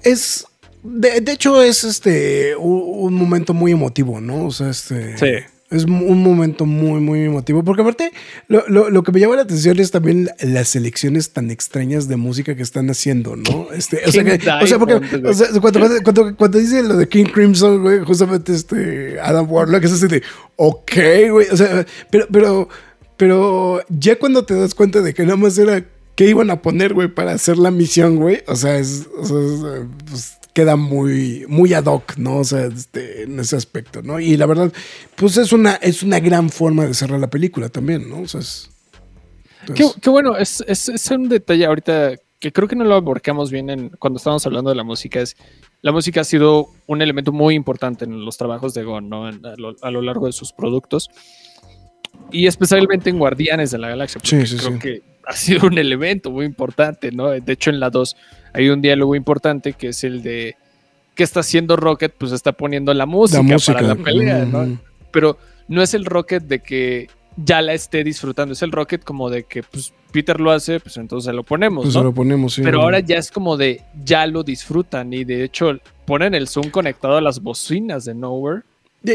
Es. 0.04 0.46
De, 0.84 1.22
de 1.22 1.32
hecho, 1.32 1.62
es 1.64 1.84
este. 1.84 2.56
Un, 2.56 2.84
un 2.86 3.14
momento 3.16 3.54
muy 3.54 3.72
emotivo, 3.72 4.22
¿no? 4.22 4.46
O 4.46 4.52
sea, 4.52 4.70
este. 4.70 5.18
Sí. 5.18 5.46
Es 5.76 5.84
un 5.86 6.24
momento 6.24 6.66
muy, 6.66 7.00
muy 7.00 7.22
emotivo. 7.26 7.64
Porque 7.64 7.82
aparte, 7.82 8.12
lo, 8.48 8.64
lo- 8.68 8.90
lo 8.90 9.04
que 9.04 9.12
me 9.12 9.20
llama 9.20 9.36
la 9.36 9.42
atención 9.44 9.80
es 9.80 9.92
también 9.92 10.26
la- 10.26 10.36
las 10.42 10.70
selecciones 10.70 11.32
tan 11.32 11.52
extrañas 11.52 12.08
de 12.08 12.16
música 12.16 12.56
que 12.56 12.64
están 12.64 12.90
haciendo, 12.90 13.36
¿no? 13.36 13.68
Este, 13.74 14.02
o, 14.06 14.12
sea, 14.12 14.24
que- 14.24 14.38
o 14.64 14.68
sea, 14.68 14.80
porque 14.80 14.94
o 15.28 15.34
sea, 15.34 15.48
cuando, 15.62 15.80
cuando, 15.80 16.04
cuando- 16.04 16.36
cuando 16.38 16.58
dice 16.60 16.82
lo 16.84 16.96
de 16.98 17.08
King 17.10 17.26
Crimson, 17.26 17.82
güey, 17.82 18.00
justamente 18.06 18.54
este 18.54 19.20
Adam 19.20 19.52
Warlock 19.52 19.84
es 19.84 19.92
así 19.94 20.08
de, 20.08 20.24
ok, 20.56 20.92
güey. 21.32 21.48
O 21.52 21.58
sea, 21.58 21.86
pero, 22.10 22.28
pero, 22.32 22.70
pero 23.18 23.82
ya 23.90 24.18
cuando 24.18 24.46
te 24.46 24.54
das 24.56 24.74
cuenta 24.76 25.02
de 25.02 25.14
que 25.14 25.24
nada 25.24 25.38
más 25.38 25.58
era 25.58 25.84
qué 26.16 26.30
iban 26.30 26.50
a 26.50 26.62
poner, 26.62 26.94
güey, 26.94 27.08
para 27.08 27.34
hacer 27.34 27.58
la 27.58 27.72
misión, 27.72 28.18
güey. 28.18 28.42
O 28.48 28.56
sea, 28.56 28.78
es, 28.78 29.06
o 29.18 29.26
sea, 29.26 29.38
es, 29.38 29.82
eh, 29.82 29.88
pues, 30.10 30.38
queda 30.56 30.76
muy, 30.78 31.46
muy 31.50 31.74
ad 31.74 31.86
hoc, 31.86 32.16
¿no? 32.18 32.38
O 32.38 32.44
sea, 32.46 32.66
este, 32.66 33.24
en 33.24 33.38
ese 33.40 33.58
aspecto, 33.58 34.02
¿no? 34.02 34.20
Y 34.22 34.38
la 34.38 34.46
verdad, 34.46 34.72
pues 35.16 35.36
es 35.38 35.52
una, 35.52 35.74
es 35.76 36.02
una 36.02 36.20
gran 36.22 36.50
forma 36.50 36.86
de 36.88 36.94
cerrar 36.94 37.20
la 37.20 37.30
película 37.30 37.68
también, 37.70 38.10
¿no? 38.10 38.22
O 38.22 38.28
sea, 38.28 38.40
es. 38.40 38.70
Qué, 39.66 39.72
entonces- 39.84 40.02
qué 40.02 40.10
bueno, 40.10 40.38
es, 40.38 40.64
es- 40.68 40.90
es 40.90 41.12
un 41.12 41.28
detalle 41.28 41.66
ahorita 41.66 42.16
que 42.40 42.52
creo 42.54 42.68
que 42.70 42.76
no 42.78 42.86
lo 42.86 42.96
aborcamos 42.96 43.52
bien 43.52 43.70
en, 43.70 43.90
cuando 44.00 44.18
estábamos 44.18 44.46
hablando 44.46 44.70
de 44.70 44.76
la 44.78 44.84
música. 44.84 45.20
Es, 45.20 45.36
la 45.82 45.92
música 45.92 46.22
ha 46.22 46.24
sido 46.24 46.70
un 46.88 47.02
elemento 47.02 47.32
muy 47.34 47.54
importante 47.56 48.06
en 48.06 48.24
los 48.24 48.38
trabajos 48.38 48.74
de 48.74 48.84
Gon, 48.84 49.10
¿no? 49.10 49.28
En- 49.28 49.46
a, 49.46 49.56
lo, 49.58 49.76
a 49.82 49.92
lo 49.92 50.02
largo 50.02 50.26
de 50.28 50.32
sus 50.34 50.54
productos. 50.54 51.10
Y 52.32 52.48
especialmente 52.48 53.10
en 53.10 53.20
Guardianes 53.20 53.72
de 53.72 53.78
la 53.78 53.90
Galaxia. 53.90 54.22
porque 54.22 54.46
Sí, 54.46 54.58
sí, 54.58 54.58
creo 54.58 54.74
sí. 54.74 54.80
que 54.80 55.02
ha 55.28 55.34
sido 55.34 55.68
un 55.68 55.78
elemento 55.78 56.32
muy 56.32 56.46
importante, 56.46 57.12
¿no? 57.12 57.30
De 57.30 57.54
hecho, 57.54 57.70
en 57.70 57.80
la 57.80 57.90
2 57.90 58.16
hay 58.54 58.70
un 58.70 58.82
diálogo 58.82 59.16
importante 59.16 59.74
que 59.74 59.90
es 59.90 60.04
el 60.04 60.22
de 60.24 60.56
¿qué 61.16 61.24
está 61.24 61.40
haciendo 61.42 61.76
Rocket? 61.76 62.14
Pues 62.18 62.32
está 62.32 62.52
poniendo 62.52 62.94
la 62.94 63.06
música, 63.06 63.38
la 63.38 63.44
música. 63.44 63.74
para 63.74 63.88
la 63.88 63.96
pelea, 63.96 64.46
¿no? 64.46 64.78
pero 65.12 65.38
no 65.68 65.82
es 65.82 65.94
el 65.94 66.06
Rocket 66.06 66.44
de 66.44 66.60
que 66.60 67.08
ya 67.38 67.62
la 67.62 67.74
esté 67.74 68.04
disfrutando, 68.04 68.54
es 68.54 68.62
el 68.62 68.72
Rocket 68.72 69.04
como 69.04 69.30
de 69.30 69.44
que 69.44 69.64
pues 69.64 69.94
Peter 70.12 70.40
lo 70.40 70.52
hace, 70.52 70.80
pues 70.80 70.96
entonces 70.98 71.34
lo 71.34 71.44
ponemos, 71.44 71.84
Pues 71.86 71.96
¿no? 71.96 72.04
lo 72.04 72.14
ponemos, 72.14 72.54
sí. 72.54 72.62
Pero 72.62 72.82
ahora 72.82 73.00
ya 73.00 73.18
es 73.18 73.32
como 73.32 73.58
de 73.58 73.82
ya 74.04 74.26
lo 74.28 74.44
disfrutan 74.44 75.12
y 75.14 75.24
de 75.26 75.44
hecho 75.44 75.78
ponen 76.06 76.34
el 76.34 76.48
Zoom 76.48 76.70
conectado 76.70 77.18
a 77.18 77.22
las 77.22 77.42
bocinas 77.42 78.06
de 78.06 78.14
Nowhere. 78.14 78.62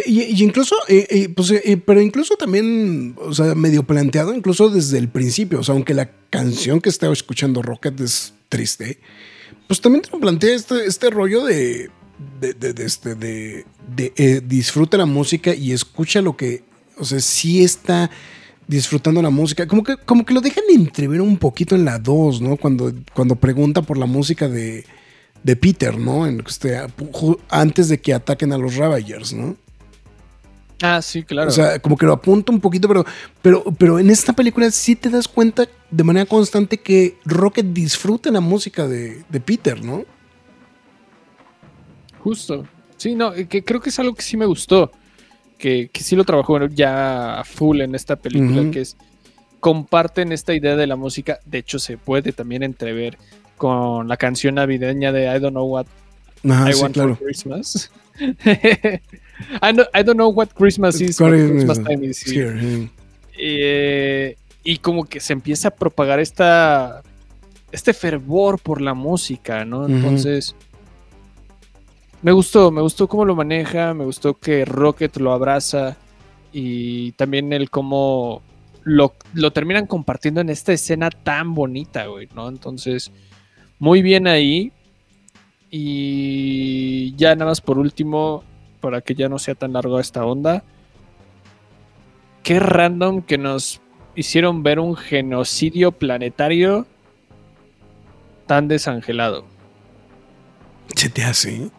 Y, 0.06 0.42
incluso, 0.44 0.76
eh, 0.88 1.06
eh, 1.10 1.28
pues, 1.28 1.50
eh, 1.50 1.76
pero 1.84 2.00
incluso 2.00 2.36
también, 2.36 3.16
o 3.18 3.32
sea, 3.34 3.54
medio 3.54 3.82
planteado, 3.82 4.34
incluso 4.34 4.68
desde 4.70 4.98
el 4.98 5.08
principio, 5.08 5.60
o 5.60 5.62
sea, 5.64 5.74
aunque 5.74 5.94
la 5.94 6.10
canción 6.30 6.80
que 6.80 6.88
estaba 6.90 7.12
escuchando 7.12 7.60
Rocket 7.62 7.98
es 8.00 8.34
triste, 8.48 8.98
pues 9.66 9.80
también 9.80 10.02
te 10.02 10.10
lo 10.10 10.20
plantea 10.20 10.54
este, 10.54 10.84
este 10.86 11.10
rollo 11.10 11.44
de, 11.44 11.90
de, 12.40 12.54
de- 12.54 12.72
de 12.72 12.84
este, 12.84 14.40
disfruta 14.42 14.96
la 14.96 15.06
música 15.06 15.54
y 15.54 15.72
escucha 15.72 16.20
lo 16.22 16.36
que, 16.36 16.62
o 16.98 17.04
sea, 17.04 17.20
sí 17.20 17.62
está 17.64 18.10
disfrutando 18.68 19.20
la 19.22 19.30
música, 19.30 19.66
como 19.66 19.82
que, 19.82 19.96
como 19.96 20.24
que 20.24 20.34
lo 20.34 20.40
dejan 20.40 20.62
entrever 20.72 21.20
un 21.20 21.36
poquito 21.36 21.74
en 21.74 21.84
la 21.84 21.98
2, 21.98 22.40
¿no? 22.42 22.56
Cuando, 22.56 22.92
cuando 23.14 23.34
pregunta 23.34 23.82
por 23.82 23.98
la 23.98 24.06
música 24.06 24.48
de, 24.48 24.84
de 25.42 25.56
Peter, 25.56 25.98
¿no? 25.98 26.24
Antes 27.48 27.88
de 27.88 28.00
que 28.00 28.14
ataquen 28.14 28.52
a 28.52 28.58
los 28.58 28.76
Ravagers, 28.76 29.32
¿no? 29.32 29.56
Ah, 30.82 31.02
sí, 31.02 31.22
claro. 31.22 31.48
O 31.48 31.52
sea, 31.52 31.78
como 31.78 31.96
que 31.96 32.06
lo 32.06 32.12
apunta 32.12 32.52
un 32.52 32.60
poquito, 32.60 32.88
pero, 32.88 33.04
pero, 33.42 33.64
pero 33.78 33.98
en 33.98 34.08
esta 34.10 34.32
película 34.32 34.70
sí 34.70 34.96
te 34.96 35.10
das 35.10 35.28
cuenta 35.28 35.66
de 35.90 36.04
manera 36.04 36.26
constante 36.26 36.78
que 36.78 37.18
Rocket 37.24 37.66
disfruta 37.66 38.30
la 38.30 38.40
música 38.40 38.88
de, 38.88 39.22
de 39.28 39.40
Peter, 39.40 39.84
¿no? 39.84 40.04
Justo. 42.20 42.66
Sí, 42.96 43.14
no, 43.14 43.34
eh, 43.34 43.46
que 43.46 43.64
creo 43.64 43.80
que 43.80 43.90
es 43.90 43.98
algo 43.98 44.14
que 44.14 44.22
sí 44.22 44.36
me 44.36 44.46
gustó. 44.46 44.90
Que, 45.58 45.90
que 45.92 46.02
sí 46.02 46.16
lo 46.16 46.24
trabajó 46.24 46.66
ya 46.68 47.40
a 47.40 47.44
full 47.44 47.82
en 47.82 47.94
esta 47.94 48.16
película, 48.16 48.70
que 48.70 48.80
es 48.80 48.96
comparten 49.60 50.32
esta 50.32 50.54
idea 50.54 50.74
de 50.74 50.86
la 50.86 50.96
música. 50.96 51.38
De 51.44 51.58
hecho, 51.58 51.78
se 51.78 51.98
puede 51.98 52.32
también 52.32 52.62
entrever 52.62 53.18
con 53.58 54.08
la 54.08 54.16
canción 54.16 54.54
navideña 54.54 55.12
de 55.12 55.24
I 55.24 55.38
Don't 55.38 55.50
Know 55.50 55.66
What 55.66 55.86
Ajá, 56.48 56.70
I 56.70 56.72
sí, 56.72 56.82
Want 56.82 56.94
claro. 56.94 57.16
for 57.16 57.26
Christmas. 57.26 57.90
I, 59.62 59.72
don't, 59.72 59.88
I 59.94 60.02
don't 60.02 60.16
know 60.16 60.28
what 60.28 60.48
Christmas 60.54 61.00
is, 61.00 61.18
but 61.18 61.30
Christmas 61.30 61.78
time 61.78 62.04
is 62.04 62.22
here. 62.22 62.88
Eh, 63.38 64.36
y 64.62 64.78
como 64.78 65.04
que 65.04 65.20
se 65.20 65.32
empieza 65.32 65.68
a 65.68 65.70
propagar 65.70 66.20
esta 66.20 67.02
este 67.72 67.94
fervor 67.94 68.58
por 68.58 68.80
la 68.80 68.94
música, 68.94 69.64
¿no? 69.64 69.86
Entonces 69.86 70.54
me 72.22 72.32
gustó, 72.32 72.70
me 72.70 72.82
gustó 72.82 73.08
cómo 73.08 73.24
lo 73.24 73.34
maneja, 73.34 73.94
me 73.94 74.04
gustó 74.04 74.34
que 74.34 74.64
Rocket 74.64 75.16
lo 75.16 75.32
abraza 75.32 75.96
y 76.52 77.12
también 77.12 77.52
el 77.52 77.70
cómo 77.70 78.42
lo, 78.82 79.14
lo 79.34 79.52
terminan 79.52 79.86
compartiendo 79.86 80.40
en 80.40 80.50
esta 80.50 80.72
escena 80.72 81.10
tan 81.10 81.54
bonita, 81.54 82.06
güey, 82.06 82.28
¿no? 82.34 82.48
Entonces, 82.48 83.12
muy 83.78 84.02
bien 84.02 84.26
ahí. 84.26 84.72
Y 85.70 87.14
ya 87.16 87.34
nada 87.34 87.50
más 87.50 87.60
por 87.60 87.78
último, 87.78 88.42
para 88.80 89.00
que 89.00 89.14
ya 89.14 89.28
no 89.28 89.38
sea 89.38 89.54
tan 89.54 89.72
largo 89.72 90.00
esta 90.00 90.24
onda, 90.24 90.64
qué 92.42 92.58
random 92.58 93.22
que 93.22 93.38
nos 93.38 93.80
hicieron 94.16 94.62
ver 94.62 94.80
un 94.80 94.96
genocidio 94.96 95.92
planetario 95.92 96.86
tan 98.46 98.66
desangelado. 98.68 99.44
Se 100.96 101.08
te 101.08 101.22
hace. 101.22 101.70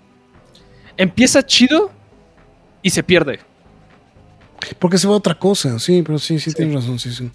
Empieza 0.95 1.45
chido 1.45 1.91
y 2.81 2.91
se 2.91 3.03
pierde. 3.03 3.39
Porque 4.79 4.97
se 4.97 5.07
va 5.07 5.15
a 5.15 5.17
otra 5.17 5.37
cosa, 5.37 5.79
sí, 5.79 6.01
pero 6.01 6.17
sí, 6.19 6.39
sí, 6.39 6.51
Sí. 6.51 6.55
tienes 6.55 6.75
razón, 6.75 6.97
sí, 6.99 7.11
sí. 7.11 7.29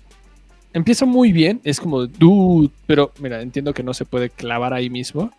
Empieza 0.73 1.05
muy 1.07 1.33
bien, 1.33 1.61
es 1.65 1.81
como, 1.81 2.07
dude, 2.07 2.71
pero 2.87 3.13
mira, 3.19 3.43
entiendo 3.43 3.75
que 3.75 3.83
no 3.83 3.93
se 3.95 4.05
puede 4.05 4.31
clavar 4.31 4.73
ahí 4.73 4.89
mismo. 4.91 5.31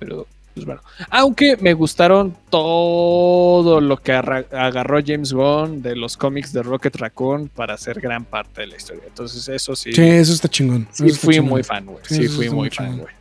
Pero, 0.00 0.26
pues 0.54 0.66
bueno. 0.66 0.82
Aunque 1.10 1.56
me 1.58 1.72
gustaron 1.74 2.36
todo 2.50 3.80
lo 3.80 3.96
que 3.98 4.10
agarró 4.12 4.98
James 5.06 5.32
Gunn 5.32 5.80
de 5.82 5.94
los 5.94 6.16
cómics 6.16 6.52
de 6.52 6.62
Rocket 6.64 6.96
Raccoon 6.96 7.48
para 7.48 7.74
hacer 7.74 8.00
gran 8.00 8.24
parte 8.24 8.62
de 8.62 8.66
la 8.66 8.76
historia. 8.76 9.04
Entonces, 9.06 9.46
eso 9.48 9.76
sí. 9.76 9.92
Sí, 9.92 10.02
eso 10.02 10.32
está 10.32 10.48
chingón. 10.48 10.88
sí 10.92 11.06
está 11.06 11.20
fui 11.20 11.34
chingón. 11.34 11.50
muy 11.50 11.62
fan, 11.62 11.86
güey. 11.86 11.98
Sí, 12.02 12.26
fui 12.26 12.50
muy 12.50 12.70
fan, 12.70 12.98
güey. 12.98 13.14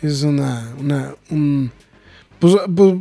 Sí, 0.00 0.06
es 0.06 0.22
una, 0.22 0.72
una, 0.78 1.14
un... 1.30 1.70
Pues, 2.38 2.54
pues, 2.74 2.94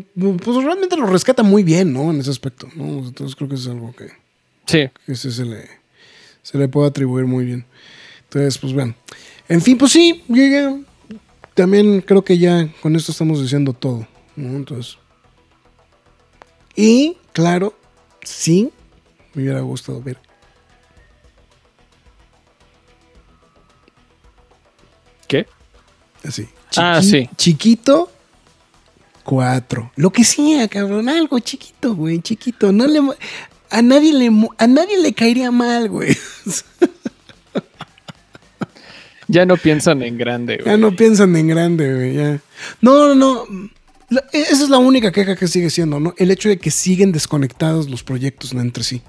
pues 0.43 0.63
realmente 0.65 0.97
lo 0.97 1.05
rescata 1.05 1.43
muy 1.43 1.61
bien, 1.63 1.93
¿no? 1.93 2.09
En 2.11 2.19
ese 2.19 2.31
aspecto, 2.31 2.67
¿no? 2.75 3.05
Entonces 3.07 3.35
creo 3.35 3.47
que 3.47 3.55
es 3.55 3.67
algo 3.67 3.93
que... 3.95 4.07
Sí. 4.65 4.89
que 5.05 5.11
ese 5.13 5.31
se 5.31 5.45
le, 5.45 5.69
se 6.41 6.57
le 6.57 6.67
puede 6.67 6.87
atribuir 6.89 7.25
muy 7.25 7.45
bien. 7.45 7.65
Entonces, 8.23 8.57
pues 8.57 8.73
bueno. 8.73 8.95
En 9.47 9.61
fin, 9.61 9.77
pues 9.77 9.91
sí, 9.91 10.23
ya- 10.27 10.75
también 11.57 12.01
creo 12.01 12.23
que 12.23 12.37
ya 12.37 12.69
con 12.81 12.95
esto 12.95 13.11
estamos 13.11 13.41
diciendo 13.41 13.73
todo. 13.73 14.07
¿no? 14.35 14.55
Entonces. 14.55 14.99
Y, 16.75 17.17
claro, 17.33 17.73
sí, 18.23 18.71
me 19.33 19.41
hubiera 19.41 19.61
gustado 19.61 19.99
ver. 20.01 20.19
¿Qué? 25.27 25.47
Así. 26.23 26.47
Ah, 26.75 27.01
sí. 27.01 27.27
Chiquito. 27.35 28.11
Cuatro. 29.23 29.91
Lo 29.95 30.11
que 30.11 30.23
sea, 30.23 30.67
cabrón. 30.67 31.09
Algo 31.09 31.39
chiquito, 31.39 31.95
güey. 31.95 32.21
Chiquito. 32.21 32.71
No 32.71 32.85
le, 32.85 33.01
a, 33.71 33.81
nadie 33.81 34.13
le, 34.13 34.29
a 34.59 34.67
nadie 34.67 35.01
le 35.01 35.11
caería 35.13 35.49
mal, 35.49 35.89
güey. 35.89 36.15
Ya 39.27 39.45
no 39.45 39.57
piensan 39.57 40.01
en 40.03 40.17
grande, 40.17 40.57
güey. 40.57 40.67
Ya 40.67 40.77
no 40.77 40.95
piensan 40.95 41.35
en 41.35 41.47
grande, 41.47 41.93
güey. 41.93 42.13
Ya. 42.15 42.39
No, 42.81 43.13
no, 43.13 43.15
no. 43.15 43.69
La- 44.09 44.23
esa 44.31 44.63
es 44.63 44.69
la 44.69 44.77
única 44.77 45.11
queja 45.11 45.35
que 45.35 45.47
sigue 45.47 45.69
siendo, 45.69 45.99
¿no? 45.99 46.13
El 46.17 46.31
hecho 46.31 46.47
de 46.49 46.57
que 46.57 46.71
siguen 46.71 47.11
desconectados 47.11 47.89
los 47.89 48.03
proyectos 48.03 48.53
entre 48.53 48.83
sí. 48.83 49.01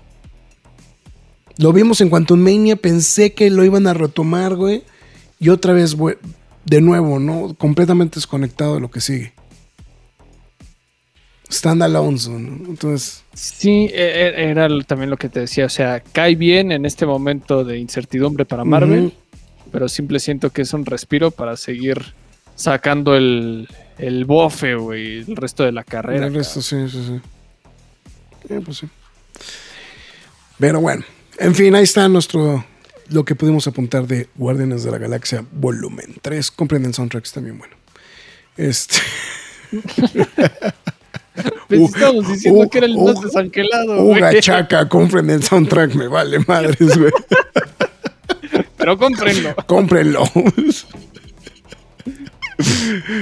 Lo 1.57 1.73
vimos 1.73 2.01
en 2.01 2.09
Quantum 2.11 2.41
Mania, 2.41 2.77
pensé 2.77 3.33
que 3.33 3.51
lo 3.51 3.65
iban 3.65 3.87
a 3.87 3.95
retomar, 3.95 4.55
güey. 4.57 4.83
Y 5.41 5.51
otra 5.51 5.73
vez, 5.73 5.95
güey, 5.95 6.17
de 6.65 6.81
nuevo, 6.81 7.19
¿no? 7.21 7.55
Completamente 7.55 8.17
desconectado 8.17 8.75
de 8.75 8.81
lo 8.81 8.91
que 8.91 9.01
sigue. 9.01 9.33
Standalones, 11.51 12.29
¿no? 12.29 12.37
Entonces, 12.69 13.25
Sí, 13.35 13.89
e- 13.93 14.35
e- 14.37 14.51
era 14.51 14.69
también 14.87 15.09
lo 15.11 15.17
que 15.17 15.29
te 15.29 15.41
decía. 15.41 15.65
O 15.65 15.69
sea, 15.71 16.03
cae 16.13 16.35
bien 16.35 16.73
en 16.73 16.85
este 16.85 17.07
momento 17.07 17.65
de 17.65 17.79
incertidumbre 17.79 18.45
para 18.45 18.65
Marvel. 18.65 19.13
Pero 19.71 19.89
simple 19.89 20.21
siento 20.21 20.51
que 20.51 20.63
es 20.63 20.73
un 20.73 20.85
respiro 20.85 21.31
para 21.31 21.57
seguir 21.57 22.15
sacando 22.55 23.15
el, 23.17 23.69
el 23.99 24.25
bofe, 24.25 24.75
güey, 24.75 25.19
el 25.19 25.37
resto 25.37 25.65
de 25.65 25.73
la 25.73 25.85
carrera. 25.85 26.27
el 26.27 26.35
resto, 26.35 26.61
sí, 26.61 26.89
sí, 26.89 27.05
sí. 27.07 27.21
Eh, 28.55 28.61
pues 28.65 28.79
sí. 28.79 28.89
Pero 30.59 30.81
bueno, 30.81 31.05
en 31.39 31.55
fin, 31.55 31.75
ahí 31.75 31.85
está 31.85 32.09
nuestro. 32.09 32.65
Lo 33.11 33.25
que 33.25 33.35
pudimos 33.35 33.67
apuntar 33.67 34.07
de 34.07 34.29
Guardianes 34.35 34.85
de 34.85 34.91
la 34.91 34.99
Galaxia 34.99 35.45
Volumen 35.53 36.17
3. 36.21 36.51
Compren 36.51 36.85
el 36.85 36.93
soundtrack, 36.93 37.25
está 37.25 37.41
bien 37.41 37.59
bueno. 37.59 37.75
Este. 38.57 38.97
Pues 41.69 41.81
Uh, 41.81 41.87
estamos 41.87 42.29
diciendo 42.29 42.61
uh, 42.61 42.69
que 42.69 42.79
era 42.79 42.87
el 42.87 42.97
uh, 42.97 43.05
más 43.05 43.21
desangelado, 43.21 44.03
güey. 44.03 44.19
Uga 44.19 44.41
Chaca, 44.41 44.89
compren 44.89 45.31
el 45.31 45.43
soundtrack, 45.43 45.95
me 45.95 46.09
vale 46.09 46.39
madres, 46.41 46.99
güey. 46.99 47.13
Pero 48.89 48.99
cómprenlo. 48.99 49.55
Cómprenlo. 49.67 50.25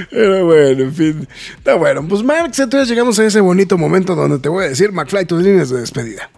Pero 0.09 0.45
bueno, 0.45 0.83
en 0.83 0.93
fin. 0.93 1.27
Está 1.57 1.75
bueno. 1.75 2.07
Pues 2.07 2.23
Marx, 2.23 2.57
entonces 2.59 2.87
llegamos 2.87 3.19
a 3.19 3.25
ese 3.25 3.41
bonito 3.41 3.77
momento 3.77 4.15
donde 4.15 4.39
te 4.39 4.47
voy 4.47 4.63
a 4.63 4.69
decir, 4.69 4.93
McFly, 4.93 5.25
tus 5.25 5.43
líneas 5.43 5.69
de 5.69 5.81
despedida. 5.81 6.29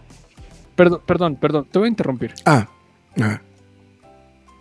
Perdón, 0.76 1.02
perdón, 1.06 1.36
perdón. 1.36 1.68
Te 1.72 1.78
voy 1.78 1.86
a 1.86 1.90
interrumpir. 1.90 2.34
Ah, 2.44 2.68
ah. 3.22 3.40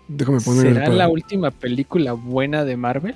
Déjame 0.06 0.40
poner 0.40 0.74
¿Será 0.74 0.88
la 0.90 1.08
última 1.08 1.50
película 1.50 2.12
buena 2.12 2.64
de 2.64 2.76
Marvel? 2.76 3.14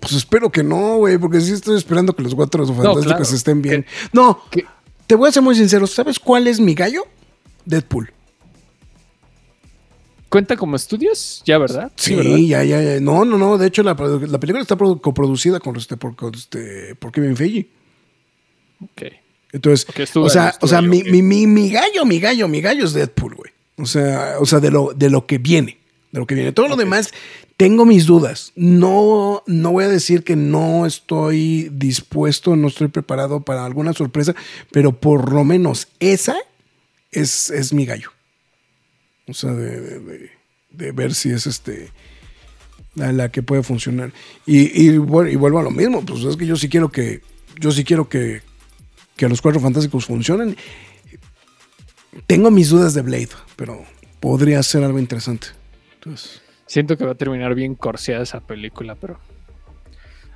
Pues 0.00 0.12
espero 0.12 0.50
que 0.50 0.62
no, 0.62 0.98
güey, 0.98 1.16
porque 1.16 1.40
sí 1.40 1.52
estoy 1.52 1.78
esperando 1.78 2.14
que 2.14 2.22
los 2.22 2.34
cuatro 2.34 2.66
fantásticos 2.66 3.04
claro. 3.06 3.22
estén 3.22 3.62
bien. 3.62 3.86
No, 4.12 4.42
¿Qué? 4.50 4.66
te 5.06 5.14
voy 5.14 5.30
a 5.30 5.32
ser 5.32 5.42
muy 5.42 5.54
sincero. 5.54 5.86
¿Sabes 5.86 6.18
cuál 6.18 6.46
es 6.46 6.60
mi 6.60 6.74
gallo? 6.74 7.06
Deadpool. 7.64 8.12
¿Cuenta 10.28 10.56
como 10.56 10.76
estudios? 10.76 11.42
Ya, 11.46 11.58
¿verdad? 11.58 11.90
Sí, 11.96 12.14
¿verdad? 12.14 12.36
ya, 12.36 12.64
ya, 12.64 12.82
ya. 12.82 13.00
No, 13.00 13.24
no, 13.24 13.38
no. 13.38 13.56
De 13.56 13.66
hecho, 13.66 13.82
la, 13.82 13.96
película 13.96 14.60
está 14.60 14.76
produ- 14.76 15.00
coproducida 15.00 15.58
con 15.60 15.76
este, 15.76 15.96
por, 15.96 16.14
con 16.16 16.34
este, 16.34 16.94
por 16.96 17.12
Kevin 17.12 17.36
Feige. 17.36 17.68
Ok. 18.82 19.02
Entonces, 19.52 19.86
o 20.16 20.28
sea, 20.28 20.54
o 20.60 20.68
sea 20.68 20.78
ahí, 20.80 20.86
mi, 20.86 21.00
ok. 21.00 21.06
mi, 21.08 21.22
mi, 21.22 21.46
mi 21.46 21.70
gallo, 21.70 22.04
mi 22.04 22.20
gallo, 22.20 22.48
mi 22.48 22.60
gallo 22.60 22.84
es 22.84 22.92
Deadpool, 22.92 23.34
güey. 23.34 23.50
O 23.78 23.86
sea, 23.86 24.34
o 24.40 24.44
sea 24.46 24.60
de, 24.60 24.70
lo, 24.70 24.92
de 24.94 25.08
lo 25.08 25.26
que 25.26 25.38
viene. 25.38 25.78
De 26.12 26.20
lo 26.20 26.26
que 26.26 26.34
viene. 26.34 26.52
Todo 26.52 26.68
lo 26.68 26.76
demás, 26.76 27.12
tengo 27.56 27.86
mis 27.86 28.04
dudas. 28.04 28.52
No, 28.56 29.42
no 29.46 29.72
voy 29.72 29.84
a 29.84 29.88
decir 29.88 30.24
que 30.24 30.36
no 30.36 30.84
estoy 30.84 31.70
dispuesto, 31.72 32.56
no 32.56 32.68
estoy 32.68 32.88
preparado 32.88 33.40
para 33.40 33.64
alguna 33.64 33.94
sorpresa, 33.94 34.34
pero 34.70 34.92
por 34.92 35.32
lo 35.32 35.44
menos 35.44 35.88
esa 36.00 36.36
es, 37.10 37.50
es 37.50 37.72
mi 37.72 37.86
gallo. 37.86 38.10
O 39.28 39.34
sea, 39.34 39.52
de, 39.52 39.80
de- 39.80 40.00
de- 40.00 40.30
de 40.70 40.92
ver 40.92 41.14
si 41.14 41.30
es 41.30 41.46
este 41.46 41.90
la, 42.94 43.12
la 43.12 43.28
que 43.30 43.42
puede 43.42 43.62
funcionar. 43.62 44.12
Y, 44.46 44.60
y, 44.82 44.88
y 44.94 44.98
vuelvo 44.98 45.58
a 45.58 45.62
lo 45.62 45.70
mismo, 45.70 46.04
pues 46.04 46.22
es 46.24 46.36
que 46.36 46.46
yo 46.46 46.56
sí 46.56 46.68
quiero 46.68 46.88
que, 46.90 47.20
yo 47.58 47.70
sí 47.70 47.84
quiero 47.84 48.08
que, 48.08 48.42
que 49.16 49.28
los 49.28 49.40
cuatro 49.42 49.60
fantásticos 49.60 50.06
funcionen. 50.06 50.56
Tengo 52.26 52.50
mis 52.50 52.70
dudas 52.70 52.94
de 52.94 53.02
Blade, 53.02 53.28
pero 53.56 53.84
podría 54.20 54.62
ser 54.62 54.82
algo 54.84 54.98
interesante. 54.98 55.48
Entonces, 55.94 56.42
Siento 56.66 56.98
que 56.98 57.04
va 57.06 57.12
a 57.12 57.14
terminar 57.14 57.54
bien 57.54 57.74
corseada 57.74 58.22
esa 58.22 58.40
película, 58.40 58.94
pero. 58.94 59.18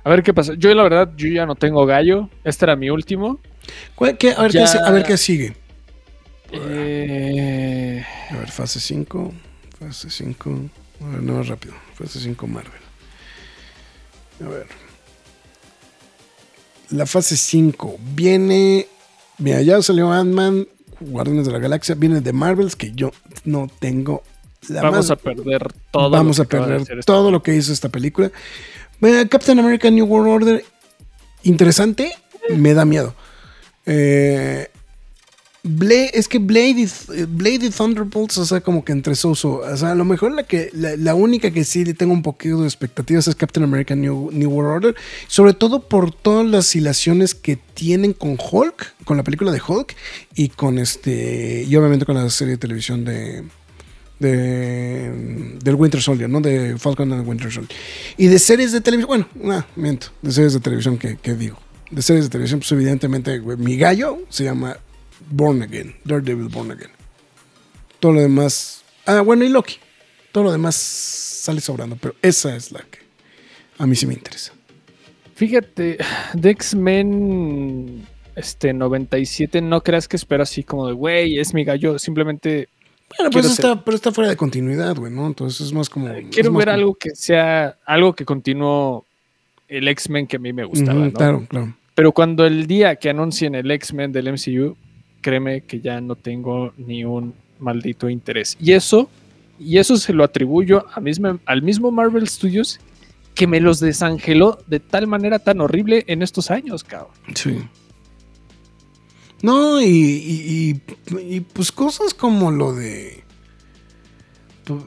A 0.03 0.09
ver 0.09 0.23
qué 0.23 0.33
pasa. 0.33 0.53
Yo, 0.57 0.73
la 0.73 0.81
verdad, 0.81 1.11
yo 1.15 1.27
ya 1.27 1.45
no 1.45 1.53
tengo 1.55 1.85
gallo. 1.85 2.27
Este 2.43 2.65
era 2.65 2.75
mi 2.75 2.89
último. 2.89 3.39
¿cuál- 3.93 4.17
qué- 4.17 4.31
a, 4.31 4.41
ver 4.41 4.51
qué, 4.51 4.57
Ya. 4.57 4.85
a 4.85 4.91
ver 4.91 5.03
qué 5.03 5.15
sigue. 5.15 5.55
Eh, 6.53 8.05
A 8.31 8.37
ver, 8.37 8.51
fase 8.51 8.79
5. 8.79 9.33
Fase 9.79 10.09
5. 10.09 10.49
A 11.01 11.07
ver, 11.09 11.21
no 11.23 11.33
más 11.33 11.47
rápido. 11.47 11.73
Fase 11.95 12.19
5 12.19 12.47
Marvel. 12.47 12.81
A 14.43 14.47
ver. 14.49 14.67
La 16.91 17.05
fase 17.05 17.35
5 17.37 17.97
viene. 18.15 18.87
Mira, 19.39 19.61
ya 19.61 19.81
salió 19.81 20.11
Ant-Man, 20.11 20.67
Guardianes 20.99 21.45
de 21.47 21.51
la 21.51 21.59
Galaxia. 21.59 21.95
Viene 21.95 22.21
de 22.21 22.33
Marvels, 22.33 22.75
que 22.75 22.91
yo 22.93 23.11
no 23.45 23.67
tengo 23.79 24.23
la 24.69 24.81
vamos 24.81 25.09
más- 25.09 25.11
a 25.11 25.15
perder 25.15 25.73
todo. 25.91 26.09
Vamos 26.11 26.39
a 26.39 26.45
perder 26.45 27.03
todo 27.03 27.31
lo 27.31 27.41
que 27.43 27.55
hizo 27.55 27.73
esta 27.73 27.89
película. 27.89 28.31
Eh, 29.01 29.27
Captain 29.29 29.59
America 29.59 29.89
New 29.89 30.05
World 30.05 30.29
Order, 30.29 30.65
interesante, 31.43 32.13
me 32.55 32.73
da 32.73 32.85
miedo. 32.85 33.13
Eh, 33.85 34.69
Blade, 35.65 36.11
es 36.13 36.27
que 36.27 36.39
Blade 36.39 36.75
y, 36.77 36.87
Blade 37.23 37.69
Thunderbolts, 37.69 38.37
o 38.37 38.45
sea, 38.45 38.59
como 38.59 38.83
que 38.83 38.91
entre 38.91 39.15
soso. 39.15 39.61
O 39.61 39.77
sea, 39.77 39.91
a 39.91 39.95
lo 39.95 40.03
mejor 40.03 40.33
la, 40.33 40.43
que, 40.43 40.69
la, 40.73 41.15
única 41.15 41.51
que 41.51 41.63
sí 41.63 41.85
le 41.85 41.93
tengo 41.93 42.11
un 42.11 42.21
poquito 42.21 42.59
de 42.59 42.67
expectativas 42.67 43.29
es 43.29 43.35
Captain 43.35 43.63
America 43.63 43.95
New, 43.95 44.29
World 44.33 44.85
Order. 44.85 44.95
Sobre 45.27 45.53
todo 45.53 45.87
por 45.87 46.13
todas 46.13 46.45
las 46.45 46.75
hilaciones 46.75 47.33
que 47.33 47.55
tienen 47.55 48.11
con 48.11 48.37
Hulk, 48.37 48.93
con 49.05 49.15
la 49.15 49.23
película 49.23 49.53
de 49.53 49.61
Hulk 49.65 49.95
y 50.35 50.49
con 50.49 50.79
este. 50.79 51.63
Y 51.65 51.73
obviamente 51.77 52.05
con 52.05 52.15
la 52.15 52.29
serie 52.29 52.55
de 52.55 52.57
televisión 52.57 53.05
de. 53.05 53.43
De, 54.19 55.57
del 55.61 55.75
Winter 55.75 56.01
Soldier, 56.01 56.29
¿no? 56.29 56.39
De 56.39 56.77
Falcon 56.77 57.11
and 57.11 57.27
Winter 57.27 57.51
Soldier. 57.51 57.77
Y 58.17 58.27
de 58.27 58.39
series 58.39 58.71
de 58.71 58.79
televisión, 58.79 59.27
bueno, 59.35 59.57
no, 59.57 59.65
miento, 59.75 60.07
de 60.21 60.31
series 60.31 60.53
de 60.53 60.59
televisión 60.59 60.97
que, 60.97 61.17
digo. 61.35 61.57
De 61.91 62.01
series 62.01 62.25
de 62.25 62.29
televisión, 62.29 62.59
pues 62.61 62.71
evidentemente, 62.71 63.41
mi 63.41 63.75
gallo 63.75 64.19
se 64.29 64.45
llama 64.45 64.77
Born 65.29 65.61
Again, 65.63 65.95
Daredevil 66.03 66.47
Born 66.49 66.71
Again. 66.71 66.91
Todo 67.99 68.13
lo 68.13 68.21
demás. 68.21 68.83
Ah, 69.05 69.21
bueno, 69.21 69.43
y 69.43 69.49
Loki. 69.49 69.75
Todo 70.31 70.45
lo 70.45 70.51
demás 70.51 70.75
sale 70.75 71.61
sobrando, 71.61 71.95
pero 71.95 72.15
esa 72.21 72.55
es 72.55 72.71
la 72.71 72.79
que 72.79 72.99
a 73.77 73.85
mí 73.85 73.95
sí 73.95 74.05
me 74.07 74.13
interesa. 74.13 74.53
Fíjate, 75.35 75.97
de 76.33 76.49
X-Men 76.51 78.05
este 78.35 78.73
97, 78.73 79.61
no 79.61 79.81
creas 79.81 80.07
que 80.07 80.15
espero 80.15 80.43
así 80.43 80.63
como 80.63 80.87
de, 80.87 80.93
güey, 80.93 81.37
es 81.39 81.53
mi 81.53 81.63
gallo. 81.63 81.99
Simplemente 81.99 82.67
Bueno, 83.17 83.29
pues 83.31 83.45
Quiero 83.45 83.53
está, 83.71 83.83
pero 83.85 83.95
está 83.95 84.11
fuera 84.11 84.29
de 84.31 84.37
continuidad, 84.37 84.95
güey, 84.95 85.11
¿no? 85.11 85.27
Entonces 85.27 85.61
es 85.67 85.73
más 85.73 85.89
como. 85.89 86.07
es 86.09 86.25
quiero 86.31 86.51
ver 86.53 86.65
como- 86.65 86.73
algo 86.75 86.95
que 86.95 87.11
sea, 87.15 87.77
algo 87.85 88.13
que 88.13 88.25
continúe 88.25 89.05
el 89.67 89.87
X-Men 89.87 90.25
que 90.27 90.37
a 90.37 90.39
mí 90.39 90.51
me 90.53 90.63
gustaba. 90.65 91.09
Claro, 91.11 91.45
claro. 91.47 91.75
Pero 91.95 92.11
cuando 92.11 92.45
el 92.45 92.65
día 92.65 92.95
que 92.95 93.09
anuncien 93.11 93.53
el 93.53 93.69
X-Men 93.69 94.11
del 94.11 94.27
MCU, 94.29 94.75
créeme 95.23 95.61
que 95.61 95.81
ya 95.81 95.99
no 96.01 96.15
tengo 96.15 96.73
ni 96.77 97.03
un 97.03 97.33
maldito 97.59 98.09
interés. 98.09 98.55
Y 98.61 98.73
eso, 98.73 99.09
y 99.59 99.79
eso 99.79 99.97
se 99.97 100.13
lo 100.13 100.23
atribuyo 100.23 100.85
a 100.93 100.99
mismo, 100.99 101.39
al 101.45 101.63
mismo 101.63 101.89
Marvel 101.89 102.27
Studios 102.27 102.79
que 103.33 103.47
me 103.47 103.59
los 103.59 103.79
desangeló 103.79 104.59
de 104.67 104.79
tal 104.79 105.07
manera 105.07 105.39
tan 105.39 105.59
horrible 105.61 106.03
en 106.07 106.21
estos 106.21 106.51
años, 106.51 106.83
cabrón. 106.83 107.13
Sí. 107.33 107.57
No, 109.41 109.81
y, 109.81 110.81
pues 111.53 111.71
cosas 111.71 112.13
como 112.13 112.51
lo 112.51 112.73
de. 112.73 113.23
Pues, 114.65 114.83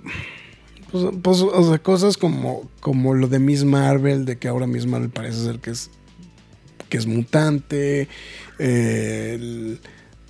pues, 0.90 1.12
pues, 1.22 1.80
cosas 1.80 2.16
como, 2.16 2.70
como 2.80 3.14
lo 3.14 3.26
de 3.28 3.38
Miss 3.38 3.64
Marvel, 3.64 4.24
de 4.24 4.38
que 4.38 4.48
ahora 4.48 4.66
Miss 4.66 4.86
Marvel 4.86 5.10
parece 5.10 5.44
ser 5.44 5.58
que 5.58 5.70
es, 5.70 5.90
que 6.88 6.96
es 6.96 7.06
mutante. 7.06 8.08
eh, 8.58 9.78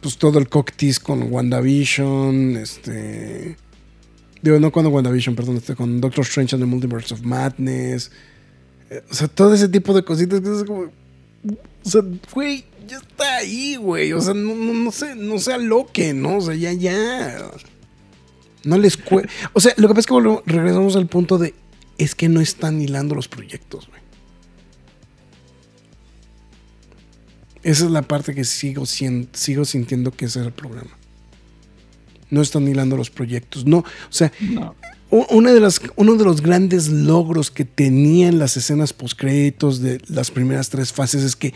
pues 0.06 0.18
todo 0.18 0.38
el 0.38 0.48
cocktease 0.48 1.00
con 1.00 1.32
WandaVision. 1.32 2.56
Este. 2.58 3.56
Digo, 4.40 4.60
no 4.60 4.70
con 4.70 4.86
WandaVision, 4.86 5.34
perdón, 5.34 5.56
este, 5.56 5.74
con 5.74 6.00
Doctor 6.00 6.24
Strange 6.24 6.54
and 6.54 6.62
the 6.62 6.66
Multiverse 6.66 7.12
of 7.12 7.22
Madness. 7.22 8.12
Eh, 8.88 9.02
o 9.10 9.14
sea, 9.14 9.26
todo 9.26 9.52
ese 9.52 9.68
tipo 9.68 9.92
de 9.92 10.04
cositas 10.04 10.40
que 10.40 10.54
es 10.54 10.62
como. 10.62 10.82
O 10.82 11.90
sea, 11.90 12.02
güey, 12.32 12.64
ya 12.86 12.98
está 12.98 13.38
ahí, 13.38 13.74
güey. 13.74 14.12
O 14.12 14.20
sea, 14.20 14.32
no, 14.32 14.54
no, 14.54 14.72
no 14.74 14.92
sé, 14.92 15.16
no 15.16 15.40
¿no? 16.14 16.36
O 16.36 16.40
sea, 16.40 16.54
ya, 16.54 16.72
ya. 16.72 17.50
No 18.62 18.78
les 18.78 18.96
cue... 18.96 19.26
O 19.54 19.60
sea, 19.60 19.74
lo 19.76 19.88
que 19.88 19.94
pasa 19.94 20.00
es 20.00 20.06
que 20.06 20.14
volvemos- 20.14 20.42
regresamos 20.46 20.94
al 20.94 21.08
punto 21.08 21.36
de. 21.38 21.52
Es 21.98 22.14
que 22.14 22.28
no 22.28 22.40
están 22.40 22.80
hilando 22.80 23.16
los 23.16 23.26
proyectos, 23.26 23.88
güey. 23.88 24.00
Esa 27.66 27.84
es 27.86 27.90
la 27.90 28.02
parte 28.02 28.34
que 28.34 28.44
sigo, 28.44 28.84
sigo 28.86 29.64
sintiendo 29.64 30.12
que 30.12 30.26
ese 30.26 30.40
es 30.40 30.46
el 30.46 30.52
problema. 30.52 30.90
No 32.30 32.40
están 32.42 32.66
hilando 32.68 32.96
los 32.96 33.10
proyectos. 33.10 33.66
No, 33.66 33.78
o 33.78 33.84
sea, 34.10 34.32
No. 34.40 34.74
Una 35.08 35.52
de 35.52 35.60
las, 35.60 35.80
uno 35.94 36.16
de 36.16 36.24
los 36.24 36.42
grandes 36.42 36.88
logros 36.88 37.52
que 37.52 37.64
tenían 37.64 38.40
las 38.40 38.56
escenas 38.56 38.92
postcréditos 38.92 39.80
de 39.80 40.00
las 40.08 40.32
primeras 40.32 40.68
tres 40.68 40.92
fases 40.92 41.22
es 41.22 41.36
que 41.36 41.54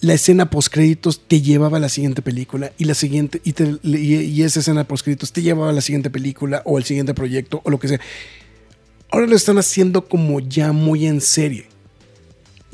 la 0.00 0.14
escena 0.14 0.48
postcréditos 0.48 1.20
te 1.26 1.40
llevaba 1.40 1.78
a 1.78 1.80
la 1.80 1.88
siguiente 1.88 2.22
película 2.22 2.72
y 2.78 2.84
la 2.84 2.94
siguiente 2.94 3.40
y, 3.42 3.52
te- 3.52 3.78
y- 3.82 4.14
y 4.16 4.42
esa 4.42 4.60
escena 4.60 4.84
postcréditos 4.86 5.32
te 5.32 5.42
llevaba 5.42 5.70
a 5.70 5.72
la 5.72 5.80
siguiente 5.80 6.08
película 6.08 6.62
o 6.64 6.76
al 6.78 6.84
siguiente 6.84 7.14
proyecto 7.14 7.62
o 7.64 7.70
lo 7.70 7.80
que 7.80 7.88
sea. 7.88 8.00
Ahora 9.10 9.26
lo 9.26 9.34
están 9.34 9.58
haciendo 9.58 10.08
como 10.08 10.38
ya 10.40 10.70
muy 10.72 11.06
en 11.06 11.20
serie. 11.20 11.66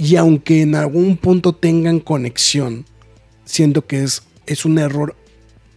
Y 0.01 0.17
aunque 0.17 0.63
en 0.63 0.75
algún 0.77 1.19
punto 1.19 1.55
tengan 1.55 2.01
conexión, 2.01 2.87
siento 3.45 3.87
que 3.87 4.03
es, 4.03 4.23
es 4.47 4.65
un 4.65 4.79
error 4.79 5.15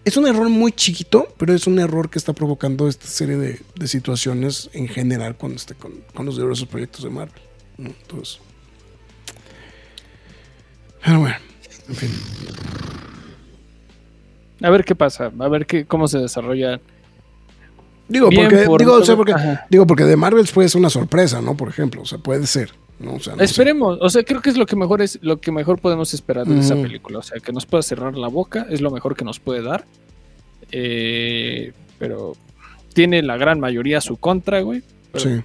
es 0.05 0.17
un 0.17 0.27
error 0.27 0.49
muy 0.49 0.71
chiquito, 0.73 1.27
pero 1.37 1.53
es 1.53 1.65
un 1.67 1.79
error 1.79 2.09
que 2.09 2.19
está 2.19 2.33
provocando 2.33 2.87
esta 2.89 3.07
serie 3.07 3.37
de, 3.37 3.61
de 3.75 3.87
situaciones 3.87 4.69
en 4.73 4.87
general 4.89 5.37
con, 5.37 5.53
este, 5.53 5.75
con, 5.75 5.93
con 6.13 6.25
los 6.25 6.35
diversos 6.37 6.67
proyectos 6.67 7.03
de 7.03 7.09
Marvel. 7.09 7.41
¿no? 7.77 7.87
Entonces. 7.89 8.39
Pero 11.03 11.19
bueno, 11.21 11.35
en 11.89 11.95
fin. 11.95 12.09
A 14.61 14.69
ver 14.69 14.83
qué 14.85 14.95
pasa, 14.95 15.31
a 15.37 15.47
ver 15.49 15.65
qué, 15.65 15.85
cómo 15.85 16.07
se 16.07 16.17
desarrolla. 16.19 16.79
Digo, 18.07 18.29
Bien 18.29 18.43
porque, 18.49 18.65
por 18.65 18.79
digo, 18.81 18.93
o 18.93 19.05
sea, 19.05 19.15
todo- 19.15 19.25
porque, 19.25 19.35
digo, 19.69 19.87
porque 19.87 20.03
de 20.03 20.15
Marvels 20.17 20.51
puede 20.51 20.69
ser 20.69 20.79
una 20.79 20.89
sorpresa, 20.89 21.41
¿no? 21.41 21.55
Por 21.55 21.69
ejemplo, 21.69 22.01
o 22.01 22.05
sea, 22.05 22.17
puede 22.17 22.45
ser. 22.47 22.71
¿No? 22.99 23.15
O 23.15 23.19
sea, 23.19 23.33
no 23.33 23.39
sé. 23.39 23.45
Esperemos, 23.45 23.97
o 24.01 24.09
sea, 24.09 24.23
creo 24.23 24.41
que 24.41 24.49
es 24.49 24.57
lo 24.57 24.65
que 24.65 24.75
mejor 24.75 25.01
es 25.01 25.19
lo 25.21 25.39
que 25.39 25.51
mejor 25.51 25.79
podemos 25.79 26.13
esperar 26.13 26.45
de 26.47 26.59
esa 26.59 26.75
película, 26.75 27.19
o 27.19 27.23
sea, 27.23 27.39
que 27.39 27.51
nos 27.51 27.65
pueda 27.65 27.81
cerrar 27.81 28.15
la 28.15 28.27
boca, 28.27 28.65
es 28.69 28.81
lo 28.81 28.91
mejor 28.91 29.15
que 29.15 29.25
nos 29.25 29.39
puede 29.39 29.61
dar. 29.61 29.85
Eh, 30.71 31.71
pero 31.99 32.33
tiene 32.93 33.21
la 33.21 33.37
gran 33.37 33.59
mayoría 33.59 33.99
a 33.99 34.01
su 34.01 34.17
contra, 34.17 34.61
güey. 34.61 34.83
Pero 35.11 35.25
Sí. 35.25 35.43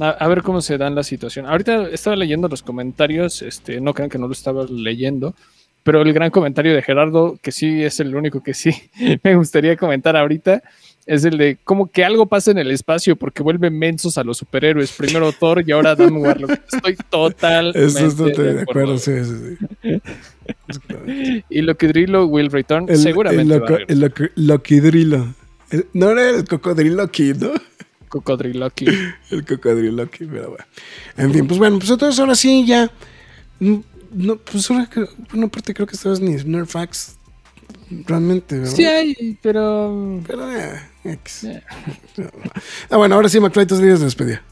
a, 0.00 0.10
a 0.10 0.28
ver 0.28 0.42
cómo 0.42 0.60
se 0.60 0.76
dan 0.78 0.94
la 0.94 1.02
situación. 1.02 1.46
Ahorita 1.46 1.88
estaba 1.88 2.16
leyendo 2.16 2.48
los 2.48 2.62
comentarios, 2.62 3.42
este, 3.42 3.80
no 3.80 3.94
crean 3.94 4.10
que 4.10 4.18
no 4.18 4.26
lo 4.26 4.32
estaba 4.32 4.64
leyendo, 4.68 5.34
pero 5.82 6.02
el 6.02 6.12
gran 6.12 6.30
comentario 6.30 6.74
de 6.74 6.82
Gerardo, 6.82 7.38
que 7.40 7.52
sí 7.52 7.82
es 7.82 8.00
el 8.00 8.14
único 8.14 8.42
que 8.42 8.54
sí 8.54 8.72
me 9.22 9.36
gustaría 9.36 9.76
comentar 9.76 10.16
ahorita, 10.16 10.62
es 11.06 11.24
el 11.24 11.38
de 11.38 11.56
como 11.64 11.90
que 11.90 12.04
algo 12.04 12.26
pasa 12.26 12.50
en 12.50 12.58
el 12.58 12.70
espacio 12.70 13.14
porque 13.16 13.42
vuelven 13.42 13.78
mensos 13.78 14.18
a 14.18 14.24
los 14.24 14.38
superhéroes. 14.38 14.92
Primero 14.92 15.30
Thor 15.32 15.62
y 15.66 15.72
ahora 15.72 15.94
Dan 15.94 16.16
Warlock. 16.16 16.50
Estoy 16.72 16.96
totalmente 17.08 17.84
Eso 17.86 18.06
estoy 18.06 18.32
de 18.32 18.54
de 18.54 18.62
acuerdo, 18.62 18.98
sí, 18.98 19.12
sí, 19.24 19.56
sí. 19.82 21.42
Y 21.50 21.62
lo 21.62 21.76
que 21.76 21.88
Drilo 21.88 22.26
will 22.26 22.50
return, 22.50 22.86
El, 22.88 22.98
seguramente 22.98 23.42
el, 23.42 23.60
loco- 23.60 23.78
loco-. 24.36 24.62
El- 25.70 25.86
no 25.92 26.10
era 26.10 26.30
el 26.30 26.44
cocodrilo 26.44 27.02
aquí, 27.02 27.32
¿no? 27.34 27.50
Cocodriloqui. 28.08 28.86
El 29.30 29.44
cocodrilo 29.44 30.02
aquí, 30.04 30.24
pero 30.26 30.50
bueno. 30.50 30.64
En 31.16 31.32
fin, 31.32 31.46
pues 31.46 31.58
bueno, 31.58 31.78
pues 31.78 31.90
entonces 31.90 32.18
ahora 32.20 32.36
sí 32.36 32.64
ya. 32.64 32.88
mm, 33.58 33.76
No, 34.12 34.36
pues 34.36 34.70
ahora 34.70 34.88
creo, 34.88 35.08
bueno, 35.30 35.46
aparte 35.46 35.74
creo 35.74 35.86
que 35.88 35.96
esta 35.96 36.10
vez 36.10 36.20
ni 36.20 36.36
Nerfax 36.36 37.16
realmente, 38.06 38.58
¿verdad? 38.58 38.72
Sí 38.74 38.84
hay, 38.84 39.36
pero 39.42 40.20
Pero 40.26 40.52
eh, 40.56 40.80
Ah, 42.90 42.96
bueno, 42.96 43.14
ahora 43.14 43.28
sí, 43.28 43.40
McFly, 43.40 43.66
tus 43.66 43.80
días 43.80 43.98
de 44.00 44.06
despedida. 44.06 44.42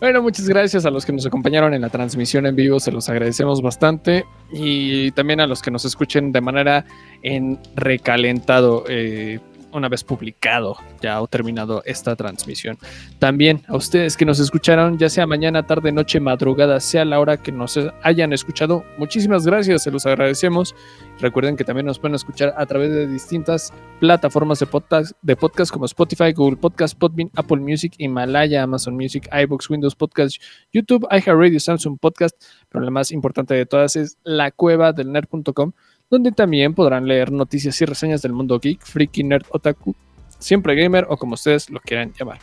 Bueno, 0.00 0.20
muchas 0.20 0.46
gracias 0.48 0.84
a 0.84 0.90
los 0.90 1.06
que 1.06 1.12
nos 1.12 1.24
acompañaron 1.24 1.72
en 1.72 1.80
la 1.80 1.88
transmisión 1.88 2.44
en 2.46 2.54
vivo, 2.54 2.78
se 2.78 2.92
los 2.92 3.08
agradecemos 3.08 3.62
bastante. 3.62 4.26
Y 4.52 5.12
también 5.12 5.40
a 5.40 5.46
los 5.46 5.62
que 5.62 5.70
nos 5.70 5.84
escuchen 5.84 6.30
de 6.32 6.40
manera 6.40 6.84
en 7.22 7.58
recalentado, 7.74 8.84
eh, 8.88 9.40
una 9.74 9.88
vez 9.88 10.04
publicado 10.04 10.76
ya 11.02 11.20
o 11.20 11.26
terminado 11.26 11.82
esta 11.84 12.16
transmisión. 12.16 12.78
También 13.18 13.62
a 13.68 13.76
ustedes 13.76 14.16
que 14.16 14.24
nos 14.24 14.38
escucharon, 14.38 14.98
ya 14.98 15.08
sea 15.08 15.26
mañana, 15.26 15.66
tarde, 15.66 15.92
noche, 15.92 16.20
madrugada, 16.20 16.80
sea 16.80 17.04
la 17.04 17.20
hora 17.20 17.36
que 17.36 17.52
nos 17.52 17.78
hayan 18.02 18.32
escuchado, 18.32 18.84
muchísimas 18.98 19.44
gracias, 19.44 19.82
se 19.82 19.90
los 19.90 20.06
agradecemos. 20.06 20.74
Recuerden 21.20 21.56
que 21.56 21.64
también 21.64 21.86
nos 21.86 21.98
pueden 21.98 22.14
escuchar 22.14 22.54
a 22.56 22.66
través 22.66 22.90
de 22.90 23.06
distintas 23.06 23.72
plataformas 24.00 24.58
de 24.58 24.66
podcast, 24.66 25.12
de 25.22 25.36
podcast 25.36 25.72
como 25.72 25.84
Spotify, 25.86 26.32
Google 26.32 26.56
Podcast, 26.56 26.98
Podbean, 26.98 27.30
Apple 27.34 27.58
Music, 27.58 27.94
Himalaya, 27.98 28.62
Amazon 28.62 28.94
Music, 28.94 29.28
iBooks, 29.32 29.70
Windows 29.70 29.94
Podcast, 29.94 30.40
YouTube, 30.72 31.06
iHeartRadio, 31.10 31.60
Samsung 31.60 31.98
Podcast, 31.98 32.40
pero 32.68 32.84
la 32.84 32.90
más 32.90 33.12
importante 33.12 33.54
de 33.54 33.66
todas 33.66 33.96
es 33.96 34.18
la 34.24 34.50
cueva 34.50 34.92
del 34.92 35.12
nerd.com, 35.12 35.72
donde 36.14 36.32
también 36.32 36.74
podrán 36.74 37.06
leer 37.06 37.32
noticias 37.32 37.80
y 37.80 37.84
reseñas 37.84 38.22
del 38.22 38.32
mundo 38.32 38.58
geek, 38.60 38.80
freaky, 38.82 39.24
nerd, 39.24 39.44
otaku, 39.50 39.94
siempre 40.38 40.74
gamer 40.74 41.06
o 41.08 41.16
como 41.16 41.34
ustedes 41.34 41.68
lo 41.70 41.80
quieran 41.80 42.12
llamar. 42.18 42.38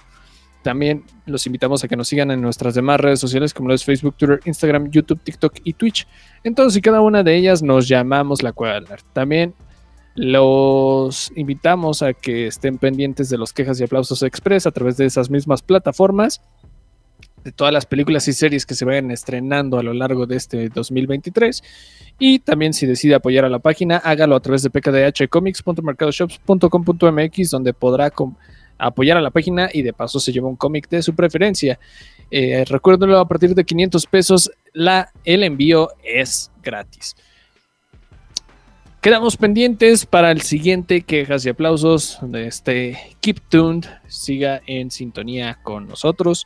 También 0.62 1.04
los 1.26 1.48
invitamos 1.48 1.84
a 1.84 1.88
que 1.88 1.96
nos 1.96 2.08
sigan 2.08 2.30
en 2.30 2.42
nuestras 2.42 2.76
demás 2.76 3.00
redes 3.00 3.20
sociales 3.20 3.54
como 3.54 3.70
lo 3.70 3.74
es 3.74 3.84
Facebook, 3.84 4.16
Twitter, 4.16 4.42
Instagram, 4.46 4.92
YouTube, 4.92 5.22
TikTok 5.24 5.56
y 5.64 5.74
Twitch. 5.74 6.06
En 6.44 6.54
todas 6.54 6.76
y 6.76 6.82
cada 6.82 7.02
una 7.02 7.24
de 7.24 7.36
ellas 7.36 7.64
nos 7.64 7.88
llamamos 7.88 8.44
la 8.44 8.52
Cueva 8.52 8.76
del 8.76 8.84
Nerd. 8.84 9.02
También 9.14 9.56
los 10.14 11.32
invitamos 11.36 12.04
a 12.04 12.14
que 12.14 12.48
estén 12.48 12.78
pendientes 12.78 13.30
de 13.30 13.38
los 13.38 13.54
quejas 13.54 13.80
y 13.80 13.86
aplausos 13.86 14.22
express 14.24 14.68
a 14.68 14.72
través 14.72 14.98
de 14.98 15.06
esas 15.06 15.30
mismas 15.30 15.62
plataformas, 15.62 16.42
de 17.44 17.52
todas 17.52 17.74
las 17.74 17.86
películas 17.86 18.26
y 18.28 18.34
series 18.34 18.66
que 18.66 18.74
se 18.76 18.84
vayan 18.86 19.12
estrenando 19.12 19.78
a 19.80 19.84
lo 19.84 19.94
largo 19.94 20.26
de 20.26 20.38
este 20.38 20.70
2023. 20.70 21.62
Y 22.20 22.40
también 22.40 22.74
si 22.74 22.86
decide 22.86 23.16
apoyar 23.16 23.44
a 23.46 23.50
la 23.50 23.60
página, 23.60 23.98
hágalo 23.98 24.36
a 24.36 24.40
través 24.40 24.64
de 24.64 24.70
pkdhcomics.mercadoshops.com.mx 24.70 27.50
donde 27.50 27.74
podrá 27.74 28.14
apoyar 28.78 29.18
a 29.18 29.22
la 29.22 29.32
página 29.32 29.70
y 29.72 29.82
de 29.82 29.94
paso 29.94 30.20
se 30.20 30.32
lleva 30.32 30.48
un 30.48 30.56
cómic 30.56 30.88
de 30.90 31.02
su 31.02 31.16
preferencia. 31.16 31.80
Eh, 32.30 32.64
recuérdenlo, 32.68 33.18
a 33.20 33.28
partir 33.28 33.56
de 33.56 33.64
500 33.64 34.06
pesos 34.06 34.52
la, 34.74 35.12
el 35.24 35.42
envío 35.44 35.90
es 36.04 36.52
gratis. 36.62 37.16
Quedamos 39.02 39.36
pendientes 39.36 40.06
para 40.06 40.30
el 40.30 40.42
siguiente 40.42 41.02
quejas 41.02 41.44
y 41.44 41.50
aplausos 41.50 42.20
de 42.22 42.46
este 42.46 43.00
Keep 43.20 43.40
Tuned. 43.50 43.86
Siga 44.08 44.62
en 44.68 44.92
sintonía 44.92 45.58
con 45.64 45.88
nosotros. 45.88 46.46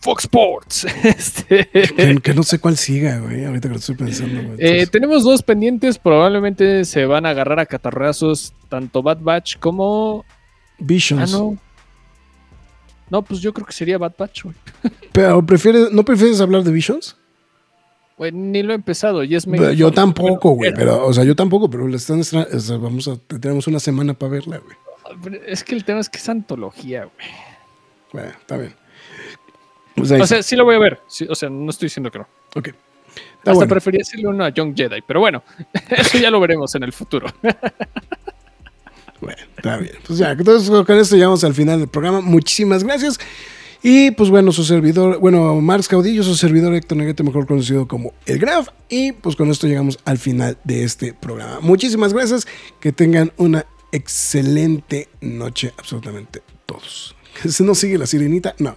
Fox 0.00 0.24
Sports. 0.24 0.86
Este, 1.04 1.68
Que, 1.70 2.16
que 2.22 2.34
no 2.34 2.42
sé 2.42 2.58
cuál 2.58 2.76
siga, 2.76 3.18
güey. 3.20 3.44
Ahorita 3.44 3.68
que 3.68 3.74
lo 3.74 3.78
estoy 3.80 3.94
pensando, 3.94 4.42
güey. 4.42 4.56
eh, 4.58 4.86
tenemos 4.86 5.22
dos 5.24 5.42
pendientes. 5.42 5.98
Probablemente 5.98 6.84
se 6.84 7.04
van 7.06 7.26
a 7.26 7.30
agarrar 7.30 7.60
a 7.60 7.66
catarrazos 7.66 8.52
tanto 8.68 9.02
Bad 9.02 9.18
Batch 9.20 9.58
como. 9.58 10.24
Ah, 10.28 10.34
Visions. 10.78 11.32
no. 11.32 11.56
No, 13.08 13.22
pues 13.22 13.40
yo 13.40 13.54
creo 13.54 13.64
que 13.66 13.72
sería 13.72 13.98
Bad 13.98 14.14
Batch, 14.18 14.42
güey. 14.44 14.56
Pero 15.12 15.44
prefieres, 15.46 15.92
¿no 15.92 16.04
prefieres 16.04 16.40
hablar 16.40 16.64
de 16.64 16.72
Visions? 16.72 17.16
Güey, 18.18 18.32
Ni 18.32 18.62
lo 18.62 18.72
he 18.72 18.76
empezado 18.76 19.22
y 19.22 19.34
es 19.34 19.46
medio 19.46 19.70
yo 19.72 19.92
tampoco, 19.92 20.50
güey. 20.50 20.72
Pero, 20.74 21.06
o 21.06 21.12
sea, 21.12 21.22
yo 21.22 21.36
tampoco, 21.36 21.68
pero 21.68 21.86
la 21.86 21.96
están 21.96 22.18
estra- 22.20 22.48
o 22.50 22.58
sea, 22.60 22.78
vamos 22.78 23.06
a, 23.08 23.16
tenemos 23.38 23.66
una 23.66 23.78
semana 23.78 24.14
para 24.14 24.32
verla, 24.32 24.58
güey. 24.58 25.38
Es 25.46 25.62
que 25.62 25.74
el 25.74 25.84
tema 25.84 26.00
es 26.00 26.08
que 26.08 26.16
es 26.18 26.28
antología, 26.28 27.04
güey. 27.04 27.26
Bueno, 28.12 28.30
está 28.30 28.56
bien. 28.56 28.74
Pues 29.96 30.10
O 30.12 30.26
sea, 30.26 30.42
sí 30.42 30.56
lo 30.56 30.64
voy 30.64 30.76
a 30.76 30.78
ver. 30.78 31.00
Sí, 31.06 31.26
o 31.28 31.34
sea, 31.34 31.48
no 31.48 31.70
estoy 31.70 31.86
diciendo 31.86 32.10
que 32.10 32.18
no. 32.18 32.28
ok. 32.54 32.68
Está 32.68 33.52
Hasta 33.52 33.52
bueno. 33.52 33.70
prefería 33.70 34.02
hacerle 34.02 34.28
uno 34.28 34.44
a 34.44 34.50
Young 34.50 34.76
Jedi, 34.76 35.00
pero 35.06 35.20
bueno, 35.20 35.42
eso 35.90 36.18
ya 36.18 36.30
lo 36.30 36.38
veremos 36.40 36.74
en 36.74 36.82
el 36.82 36.92
futuro. 36.92 37.26
Bueno, 39.20 39.42
está 39.56 39.78
bien. 39.78 39.94
Pues 40.06 40.18
ya, 40.18 40.32
entonces 40.32 40.68
con 40.68 40.98
esto 40.98 41.16
llegamos 41.16 41.42
al 41.42 41.54
final 41.54 41.78
del 41.80 41.88
programa. 41.88 42.20
Muchísimas 42.20 42.84
gracias. 42.84 43.18
Y 43.82 44.10
pues 44.10 44.30
bueno, 44.30 44.52
su 44.52 44.64
servidor, 44.64 45.18
bueno, 45.20 45.60
Marx 45.60 45.88
Caudillo, 45.88 46.22
su 46.22 46.34
servidor 46.34 46.74
Héctor 46.74 46.98
Negrete, 46.98 47.22
mejor 47.22 47.46
conocido 47.46 47.86
como 47.86 48.12
El 48.26 48.38
Graf. 48.38 48.68
Y 48.88 49.12
pues 49.12 49.36
con 49.36 49.50
esto 49.50 49.66
llegamos 49.66 49.98
al 50.04 50.18
final 50.18 50.58
de 50.64 50.84
este 50.84 51.14
programa. 51.14 51.60
Muchísimas 51.60 52.12
gracias. 52.12 52.46
Que 52.80 52.92
tengan 52.92 53.32
una 53.36 53.64
excelente 53.92 55.08
noche, 55.20 55.72
absolutamente 55.78 56.42
todos. 56.66 57.14
¿Se 57.48 57.64
nos 57.64 57.78
sigue 57.78 57.98
la 57.98 58.06
sirenita? 58.06 58.54
No. 58.58 58.76